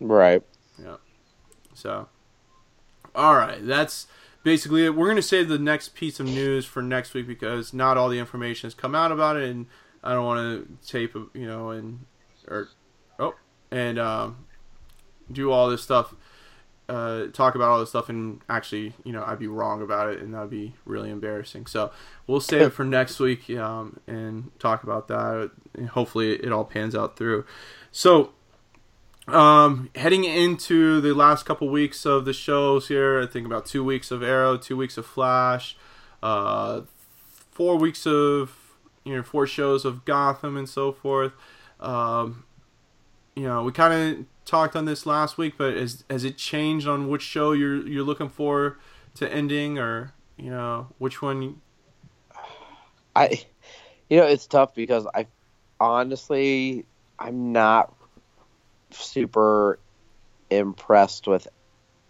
right. 0.00 0.42
Yeah. 0.82 0.96
So, 1.74 2.08
all 3.14 3.36
right, 3.36 3.64
that's 3.64 4.06
basically 4.42 4.86
it. 4.86 4.94
We're 4.94 5.08
gonna 5.08 5.22
save 5.22 5.48
the 5.48 5.58
next 5.58 5.94
piece 5.94 6.20
of 6.20 6.26
news 6.26 6.64
for 6.64 6.82
next 6.82 7.14
week 7.14 7.26
because 7.26 7.72
not 7.74 7.96
all 7.96 8.08
the 8.08 8.18
information 8.18 8.66
has 8.66 8.74
come 8.74 8.94
out 8.94 9.12
about 9.12 9.36
it, 9.36 9.48
and 9.50 9.66
I 10.02 10.12
don't 10.12 10.24
want 10.24 10.80
to 10.82 10.88
tape, 10.90 11.14
you 11.14 11.46
know, 11.46 11.70
and 11.70 12.06
or 12.48 12.68
oh, 13.18 13.34
and 13.70 13.98
um, 13.98 14.46
do 15.30 15.50
all 15.50 15.68
this 15.68 15.82
stuff, 15.82 16.14
uh, 16.90 17.28
talk 17.28 17.54
about 17.54 17.68
all 17.68 17.78
this 17.78 17.90
stuff, 17.90 18.08
and 18.08 18.40
actually, 18.48 18.92
you 19.04 19.12
know, 19.12 19.22
I'd 19.24 19.38
be 19.38 19.46
wrong 19.46 19.80
about 19.80 20.10
it, 20.10 20.20
and 20.20 20.34
that'd 20.34 20.50
be 20.50 20.74
really 20.84 21.10
embarrassing. 21.10 21.66
So 21.66 21.92
we'll 22.26 22.40
save 22.40 22.62
it 22.62 22.70
for 22.70 22.84
next 22.84 23.20
week, 23.20 23.48
um, 23.50 24.00
and 24.08 24.50
talk 24.58 24.82
about 24.82 25.06
that. 25.08 25.52
And 25.74 25.88
hopefully, 25.88 26.32
it 26.32 26.50
all 26.50 26.64
pans 26.64 26.96
out 26.96 27.16
through. 27.16 27.46
So 27.92 28.32
um, 29.28 29.90
heading 29.94 30.24
into 30.24 31.00
the 31.00 31.14
last 31.14 31.44
couple 31.46 31.68
weeks 31.68 32.04
of 32.04 32.24
the 32.24 32.32
shows 32.32 32.88
here, 32.88 33.20
I 33.20 33.26
think 33.26 33.46
about 33.46 33.66
two 33.66 33.84
weeks 33.84 34.10
of 34.10 34.22
Arrow, 34.22 34.56
two 34.56 34.76
weeks 34.76 34.96
of 34.96 35.06
Flash, 35.06 35.76
uh, 36.22 36.82
four 37.52 37.76
weeks 37.76 38.06
of 38.06 38.56
you 39.04 39.14
know 39.14 39.22
four 39.22 39.46
shows 39.46 39.84
of 39.84 40.04
Gotham 40.04 40.56
and 40.56 40.68
so 40.68 40.90
forth. 40.90 41.32
Um, 41.78 42.44
you 43.36 43.44
know, 43.44 43.62
we 43.62 43.70
kind 43.70 43.94
of 43.94 44.39
talked 44.50 44.74
on 44.76 44.84
this 44.84 45.06
last 45.06 45.38
week, 45.38 45.54
but 45.56 45.76
has 45.76 46.04
has 46.10 46.24
it 46.24 46.36
changed 46.36 46.86
on 46.88 47.08
which 47.08 47.22
show 47.22 47.52
you're 47.52 47.86
you're 47.86 48.04
looking 48.04 48.28
for 48.28 48.78
to 49.14 49.32
ending, 49.32 49.78
or 49.78 50.12
you 50.36 50.50
know 50.50 50.88
which 50.98 51.22
one? 51.22 51.60
I, 53.16 53.42
you 54.08 54.18
know, 54.18 54.26
it's 54.26 54.46
tough 54.46 54.74
because 54.74 55.06
I 55.14 55.26
honestly, 55.80 56.84
I'm 57.18 57.52
not 57.52 57.94
super 58.90 59.78
impressed 60.50 61.26
with 61.26 61.48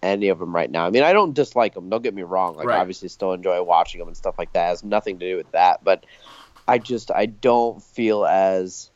any 0.02 0.28
of 0.28 0.38
them 0.38 0.54
right 0.54 0.70
now. 0.70 0.86
I 0.86 0.90
mean, 0.90 1.02
I 1.02 1.12
don't 1.12 1.34
dislike 1.34 1.74
them. 1.74 1.88
Don't 1.90 2.02
get 2.02 2.14
me 2.14 2.22
wrong. 2.22 2.56
Like, 2.56 2.66
Right. 2.66 2.78
obviously, 2.80 3.08
still 3.08 3.32
enjoy 3.32 3.62
watching 3.62 3.98
them 3.98 4.08
and 4.08 4.16
stuff 4.16 4.36
like 4.38 4.52
that. 4.54 4.66
It 4.66 4.68
has 4.68 4.84
nothing 4.84 5.18
to 5.18 5.30
do 5.30 5.36
with 5.36 5.50
that. 5.52 5.84
But 5.84 6.04
I 6.66 6.78
just, 6.78 7.10
I 7.10 7.26
don't 7.26 7.82
feel 7.82 8.24
as 8.24 8.90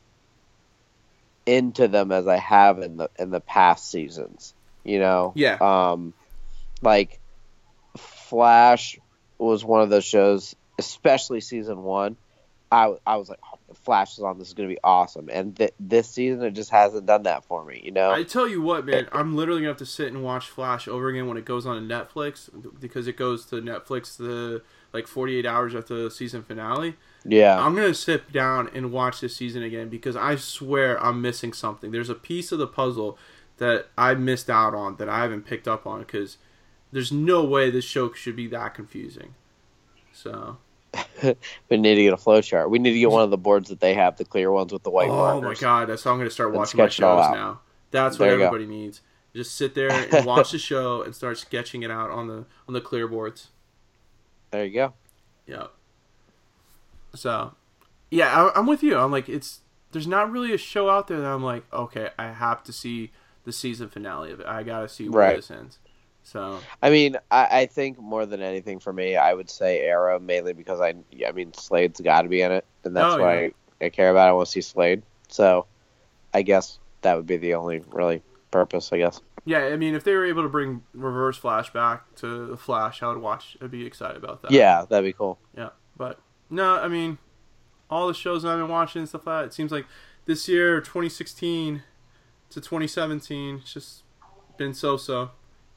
into 1.45 1.87
them 1.87 2.11
as 2.11 2.27
I 2.27 2.37
have 2.37 2.79
in 2.79 2.97
the 2.97 3.09
in 3.17 3.29
the 3.31 3.39
past 3.39 3.89
seasons. 3.89 4.53
You 4.83 4.99
know. 4.99 5.33
Yeah. 5.35 5.57
Um, 5.59 6.13
like 6.81 7.19
Flash 7.97 8.99
was 9.37 9.63
one 9.63 9.81
of 9.81 9.89
those 9.89 10.05
shows, 10.05 10.55
especially 10.77 11.41
season 11.41 11.83
one. 11.83 12.17
I, 12.71 12.95
I 13.05 13.17
was 13.17 13.29
like, 13.29 13.39
oh, 13.43 13.73
Flash 13.83 14.17
is 14.17 14.23
on, 14.23 14.39
this 14.39 14.49
is 14.49 14.53
going 14.53 14.67
to 14.67 14.75
be 14.75 14.79
awesome. 14.83 15.29
And 15.31 15.55
th- 15.55 15.73
this 15.79 16.09
season, 16.09 16.43
it 16.43 16.51
just 16.51 16.71
hasn't 16.71 17.05
done 17.05 17.23
that 17.23 17.45
for 17.45 17.63
me, 17.63 17.81
you 17.83 17.91
know? 17.91 18.11
I 18.11 18.23
tell 18.23 18.47
you 18.47 18.61
what, 18.61 18.85
man, 18.85 19.07
I'm 19.11 19.35
literally 19.35 19.61
gonna 19.61 19.69
have 19.69 19.77
to 19.77 19.85
sit 19.85 20.07
and 20.07 20.23
watch 20.23 20.49
Flash 20.49 20.87
over 20.87 21.09
again 21.09 21.27
when 21.27 21.37
it 21.37 21.45
goes 21.45 21.65
on 21.65 21.87
Netflix 21.87 22.49
because 22.79 23.07
it 23.07 23.17
goes 23.17 23.45
to 23.47 23.57
Netflix 23.57 24.17
the 24.17 24.61
like 24.93 25.07
48 25.07 25.45
hours 25.45 25.75
after 25.75 26.03
the 26.03 26.11
season 26.11 26.43
finale. 26.43 26.95
Yeah. 27.25 27.59
I'm 27.59 27.75
gonna 27.75 27.93
sit 27.93 28.31
down 28.31 28.69
and 28.73 28.91
watch 28.91 29.21
this 29.21 29.35
season 29.35 29.63
again 29.63 29.89
because 29.89 30.15
I 30.15 30.35
swear 30.35 31.01
I'm 31.03 31.21
missing 31.21 31.53
something. 31.53 31.91
There's 31.91 32.09
a 32.09 32.15
piece 32.15 32.51
of 32.51 32.59
the 32.59 32.67
puzzle 32.67 33.17
that 33.57 33.87
I 33.97 34.13
missed 34.13 34.49
out 34.49 34.73
on 34.73 34.97
that 34.97 35.09
I 35.09 35.19
haven't 35.21 35.45
picked 35.45 35.67
up 35.67 35.87
on 35.87 35.99
because 36.01 36.37
there's 36.91 37.11
no 37.11 37.43
way 37.43 37.69
this 37.69 37.85
show 37.85 38.11
should 38.13 38.35
be 38.35 38.47
that 38.47 38.73
confusing. 38.73 39.33
So, 40.13 40.57
we 41.23 41.77
need 41.77 41.95
to 41.95 42.03
get 42.03 42.13
a 42.13 42.17
flow 42.17 42.41
chart. 42.41 42.69
We 42.69 42.79
need 42.79 42.93
to 42.93 42.99
get 42.99 43.11
one 43.11 43.23
of 43.23 43.31
the 43.31 43.37
boards 43.37 43.69
that 43.69 43.79
they 43.79 43.93
have, 43.95 44.17
the 44.17 44.25
clear 44.25 44.51
ones 44.51 44.71
with 44.71 44.83
the 44.83 44.89
white 44.89 45.09
oh 45.09 45.41
my 45.41 45.55
god, 45.55 45.89
that's 45.89 46.03
how 46.03 46.11
I'm 46.11 46.17
gonna 46.17 46.29
start 46.29 46.53
watching 46.53 46.77
my 46.77 46.85
sketch 46.85 46.99
it 46.99 47.03
all 47.03 47.23
shows 47.23 47.33
now. 47.33 47.61
That's 47.91 48.19
what 48.19 48.25
you 48.25 48.37
go. 48.37 48.45
everybody 48.45 48.65
needs. 48.65 49.01
Just 49.35 49.55
sit 49.55 49.75
there 49.75 49.91
and 49.91 50.25
watch 50.25 50.51
the 50.51 50.57
show 50.57 51.01
and 51.01 51.13
start 51.13 51.37
sketching 51.37 51.83
it 51.83 51.91
out 51.91 52.09
on 52.09 52.27
the 52.27 52.45
on 52.67 52.73
the 52.73 52.81
clear 52.81 53.07
boards. 53.07 53.49
There 54.51 54.63
you 54.63 54.73
go. 54.73 54.93
Yeah. 55.45 55.67
So, 57.15 57.53
yeah, 58.11 58.27
I, 58.53 58.59
I'm 58.59 58.67
with 58.67 58.83
you. 58.83 58.97
I'm 58.97 59.11
like, 59.11 59.27
it's 59.29 59.61
there's 59.91 60.07
not 60.07 60.31
really 60.31 60.53
a 60.53 60.57
show 60.57 60.89
out 60.89 61.07
there 61.07 61.19
that 61.21 61.27
I'm 61.31 61.43
like, 61.43 61.63
okay, 61.73 62.09
I 62.19 62.31
have 62.31 62.63
to 62.65 62.73
see 62.73 63.11
the 63.45 63.51
season 63.51 63.87
finale 63.89 64.31
of 64.31 64.39
it. 64.41 64.45
I 64.47 64.63
gotta 64.63 64.89
see 64.89 65.07
where 65.09 65.21
Right. 65.27 65.35
this 65.37 65.49
ends. 65.51 65.79
So, 66.23 66.59
I 66.81 66.89
mean, 66.89 67.17
I, 67.29 67.59
I 67.61 67.65
think 67.67 67.99
more 67.99 68.25
than 68.25 68.41
anything 68.41 68.79
for 68.79 68.91
me, 68.91 69.15
I 69.15 69.33
would 69.33 69.47
say 69.49 69.81
Arrow 69.81 70.19
mainly 70.19 70.53
because 70.53 70.81
I, 70.81 70.95
I 71.25 71.31
mean, 71.31 71.53
Slade's 71.53 72.01
got 72.01 72.23
to 72.23 72.29
be 72.29 72.41
in 72.41 72.51
it, 72.51 72.65
and 72.83 72.95
that's 72.95 73.13
Oh, 73.13 73.19
why 73.21 73.41
yeah. 73.41 73.49
I, 73.81 73.85
I 73.85 73.89
care 73.89 74.09
about. 74.09 74.25
it. 74.25 74.29
I 74.29 74.33
want 74.33 74.47
to 74.47 74.51
see 74.51 74.61
Slade, 74.61 75.03
so 75.27 75.67
I 76.33 76.41
guess 76.41 76.79
that 77.01 77.15
would 77.15 77.27
be 77.27 77.37
the 77.37 77.53
only 77.53 77.83
really 77.91 78.23
purpose. 78.49 78.91
I 78.91 78.97
guess. 78.97 79.21
yeah, 79.45 79.65
I 79.65 79.77
mean, 79.77 79.93
if 79.93 80.03
they 80.03 80.15
were 80.15 80.25
able 80.25 80.41
to 80.41 80.49
bring 80.49 80.81
Reverse 80.95 81.37
Flash 81.37 81.71
back 81.71 82.15
to 82.15 82.47
the 82.47 82.57
Flash, 82.57 83.03
I 83.03 83.07
would 83.09 83.19
watch. 83.21 83.55
I'd 83.61 83.69
be 83.69 83.85
excited 83.85 84.17
about 84.17 84.41
that. 84.41 84.51
Yeah, 84.51 84.83
that'd 84.89 85.05
be 85.07 85.13
cool. 85.13 85.37
Yeah, 85.55 85.69
but 85.95 86.19
no, 86.55 86.75
I 86.79 86.87
mean, 86.87 87.17
all 87.89 88.07
the 88.07 88.13
shows 88.13 88.43
I've 88.45 88.57
been 88.57 88.67
watching 88.69 88.99
and 89.01 89.09
stuff 89.09 89.25
like 89.27 89.41
that. 89.43 89.45
It 89.47 89.53
seems 89.53 89.71
like 89.71 89.85
this 90.25 90.47
year, 90.47 90.79
2016 90.81 91.83
to 92.49 92.61
2017, 92.61 93.57
it's 93.61 93.73
just 93.73 94.03
been 94.57 94.73
so-so. 94.73 95.31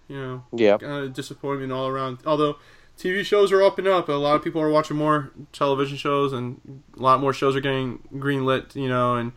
You 0.08 0.16
know, 0.16 0.44
Yeah. 0.52 0.78
kind 0.78 1.04
of 1.04 1.12
disappointment 1.12 1.70
all 1.72 1.86
around. 1.86 2.18
Although 2.24 2.56
TV 2.96 3.22
shows 3.24 3.52
are 3.52 3.62
up 3.62 3.78
and 3.78 3.86
up, 3.86 4.08
a 4.08 4.12
lot 4.12 4.36
of 4.36 4.42
people 4.42 4.60
are 4.62 4.70
watching 4.70 4.96
more 4.96 5.30
television 5.52 5.96
shows, 5.98 6.32
and 6.32 6.82
a 6.98 7.02
lot 7.02 7.20
more 7.20 7.32
shows 7.34 7.54
are 7.54 7.60
getting 7.60 7.98
greenlit. 8.14 8.74
You 8.74 8.88
know, 8.88 9.16
and 9.16 9.32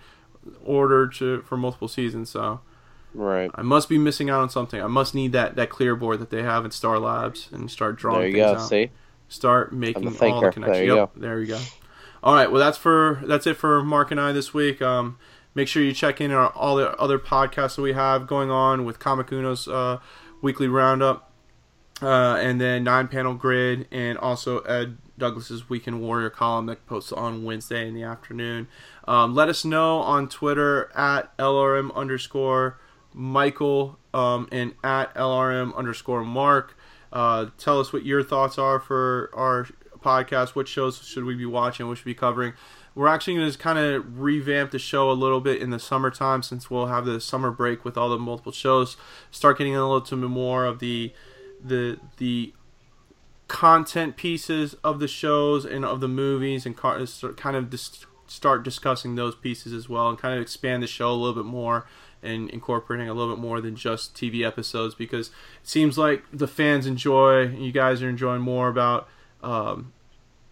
ordered 0.63 1.13
to 1.15 1.41
for 1.41 1.57
multiple 1.57 1.87
seasons. 1.87 2.29
So 2.29 2.61
Right. 3.13 3.51
I 3.55 3.61
must 3.61 3.89
be 3.89 3.97
missing 3.97 4.29
out 4.29 4.39
on 4.41 4.49
something. 4.49 4.81
I 4.81 4.87
must 4.87 5.13
need 5.13 5.33
that 5.33 5.55
that 5.57 5.69
clear 5.69 5.95
board 5.97 6.19
that 6.19 6.29
they 6.29 6.41
have 6.43 6.63
in 6.63 6.71
Star 6.71 6.97
Labs 6.97 7.49
and 7.51 7.69
start 7.69 7.97
drawing 7.97 8.19
There 8.21 8.27
you 8.29 8.33
things 8.35 8.51
go. 8.57 8.63
out 8.63 8.67
See. 8.69 8.89
Start 9.31 9.73
making 9.73 10.07
all 10.07 10.41
the 10.41 10.51
connections. 10.51 10.65
There 10.65 10.83
you 10.83 10.95
yep, 10.95 11.11
there 11.15 11.39
you 11.39 11.47
go. 11.47 11.59
All 12.23 12.35
right, 12.35 12.51
well 12.51 12.59
that's 12.59 12.77
for 12.77 13.21
that's 13.25 13.47
it 13.47 13.55
for 13.55 13.81
Mark 13.83 14.11
and 14.11 14.19
I 14.19 14.31
this 14.31 14.53
week. 14.53 14.81
Um, 14.81 15.17
make 15.55 15.67
sure 15.67 15.81
you 15.81 15.93
check 15.93 16.21
in 16.21 16.31
our 16.31 16.49
all 16.49 16.75
the 16.75 16.91
other 16.97 17.17
podcasts 17.17 17.75
that 17.77 17.81
we 17.81 17.93
have 17.93 18.27
going 18.27 18.51
on 18.51 18.85
with 18.85 18.99
Comic 18.99 19.31
Uno's 19.31 19.67
uh, 19.67 19.99
weekly 20.41 20.67
roundup, 20.67 21.31
uh, 22.01 22.35
and 22.39 22.59
then 22.59 22.83
nine 22.83 23.07
panel 23.07 23.33
grid, 23.33 23.87
and 23.91 24.17
also 24.17 24.59
Ed 24.59 24.97
Douglas's 25.17 25.69
Weekend 25.69 26.01
Warrior 26.01 26.29
column 26.29 26.65
that 26.65 26.85
posts 26.85 27.11
on 27.11 27.43
Wednesday 27.43 27.87
in 27.87 27.93
the 27.93 28.03
afternoon. 28.03 28.67
Um, 29.07 29.33
let 29.33 29.49
us 29.49 29.63
know 29.63 29.99
on 29.99 30.27
Twitter 30.27 30.91
at 30.95 31.35
LRM 31.37 31.93
underscore 31.95 32.79
Michael 33.13 33.99
um, 34.13 34.47
and 34.51 34.73
at 34.83 35.13
LRM 35.15 35.75
underscore 35.75 36.23
Mark. 36.23 36.77
Uh, 37.11 37.47
tell 37.57 37.79
us 37.79 37.91
what 37.91 38.05
your 38.05 38.23
thoughts 38.23 38.57
are 38.57 38.79
for 38.79 39.29
our 39.33 39.67
podcast. 39.99 40.49
What 40.49 40.67
shows 40.67 41.01
should 41.03 41.25
we 41.25 41.35
be 41.35 41.45
watching? 41.45 41.87
What 41.87 41.97
should 41.97 42.05
we 42.05 42.13
be 42.13 42.19
covering? 42.19 42.53
We're 42.93 43.07
actually 43.07 43.35
going 43.35 43.51
to 43.51 43.57
kind 43.57 43.79
of 43.79 44.19
revamp 44.19 44.71
the 44.71 44.79
show 44.79 45.09
a 45.09 45.13
little 45.13 45.39
bit 45.39 45.61
in 45.61 45.69
the 45.69 45.79
summertime 45.79 46.43
since 46.43 46.69
we'll 46.69 46.87
have 46.87 47.05
the 47.05 47.21
summer 47.21 47.51
break 47.51 47.85
with 47.85 47.97
all 47.97 48.09
the 48.09 48.17
multiple 48.17 48.51
shows. 48.51 48.97
Start 49.29 49.57
getting 49.57 49.75
a 49.75 49.87
little 49.87 50.01
bit 50.01 50.29
more 50.29 50.65
of 50.65 50.79
the 50.79 51.13
the 51.63 51.99
the 52.17 52.53
content 53.47 54.15
pieces 54.15 54.75
of 54.83 54.99
the 54.99 55.07
shows 55.07 55.65
and 55.65 55.83
of 55.85 55.99
the 55.99 56.07
movies 56.07 56.65
and 56.65 56.75
kind 56.77 57.55
of 57.55 57.69
dis- 57.69 58.05
start 58.27 58.63
discussing 58.63 59.15
those 59.15 59.35
pieces 59.35 59.73
as 59.73 59.89
well 59.89 60.07
and 60.07 60.17
kind 60.17 60.33
of 60.33 60.41
expand 60.41 60.81
the 60.81 60.87
show 60.87 61.11
a 61.11 61.13
little 61.13 61.35
bit 61.35 61.45
more 61.45 61.85
and 62.23 62.49
incorporating 62.49 63.09
a 63.09 63.13
little 63.13 63.35
bit 63.35 63.41
more 63.41 63.61
than 63.61 63.75
just 63.75 64.15
TV 64.15 64.45
episodes 64.45 64.95
because 64.95 65.27
it 65.27 65.33
seems 65.63 65.97
like 65.97 66.23
the 66.31 66.47
fans 66.47 66.85
enjoy, 66.85 67.47
you 67.47 67.71
guys 67.71 68.01
are 68.01 68.09
enjoying 68.09 68.41
more 68.41 68.69
about 68.69 69.07
um, 69.43 69.93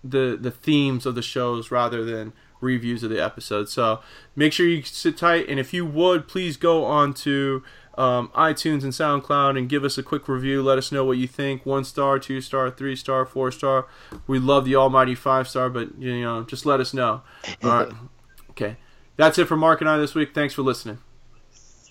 the 0.03 0.37
the 0.39 0.51
themes 0.51 1.05
of 1.05 1.15
the 1.15 1.21
shows 1.21 1.71
rather 1.71 2.03
than 2.03 2.33
reviews 2.61 3.03
of 3.03 3.09
the 3.09 3.23
episodes. 3.23 3.71
So 3.71 4.01
make 4.35 4.53
sure 4.53 4.67
you 4.67 4.81
sit 4.83 5.17
tight, 5.17 5.47
and 5.47 5.59
if 5.59 5.73
you 5.73 5.85
would, 5.85 6.27
please 6.27 6.57
go 6.57 6.85
on 6.85 7.13
to 7.15 7.63
um, 7.97 8.29
iTunes 8.29 8.83
and 8.83 8.93
SoundCloud 8.93 9.57
and 9.57 9.67
give 9.67 9.83
us 9.83 9.97
a 9.97 10.03
quick 10.03 10.27
review. 10.27 10.61
Let 10.63 10.77
us 10.77 10.91
know 10.91 11.03
what 11.03 11.17
you 11.17 11.27
think. 11.27 11.65
One 11.65 11.83
star, 11.83 12.17
two 12.17 12.41
star, 12.41 12.71
three 12.71 12.95
star, 12.95 13.25
four 13.25 13.51
star. 13.51 13.87
We 14.25 14.39
love 14.39 14.65
the 14.65 14.75
almighty 14.75 15.15
five 15.15 15.47
star, 15.47 15.69
but 15.69 15.97
you 15.99 16.21
know, 16.21 16.43
just 16.43 16.65
let 16.65 16.79
us 16.79 16.93
know. 16.93 17.21
All 17.63 17.69
right. 17.69 17.93
Okay. 18.51 18.75
That's 19.15 19.37
it 19.37 19.45
for 19.47 19.55
Mark 19.55 19.79
and 19.79 19.89
I 19.89 19.97
this 19.97 20.13
week. 20.15 20.33
Thanks 20.33 20.53
for 20.53 20.63
listening. 20.63 20.97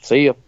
See 0.08 0.22
you. 0.22 0.47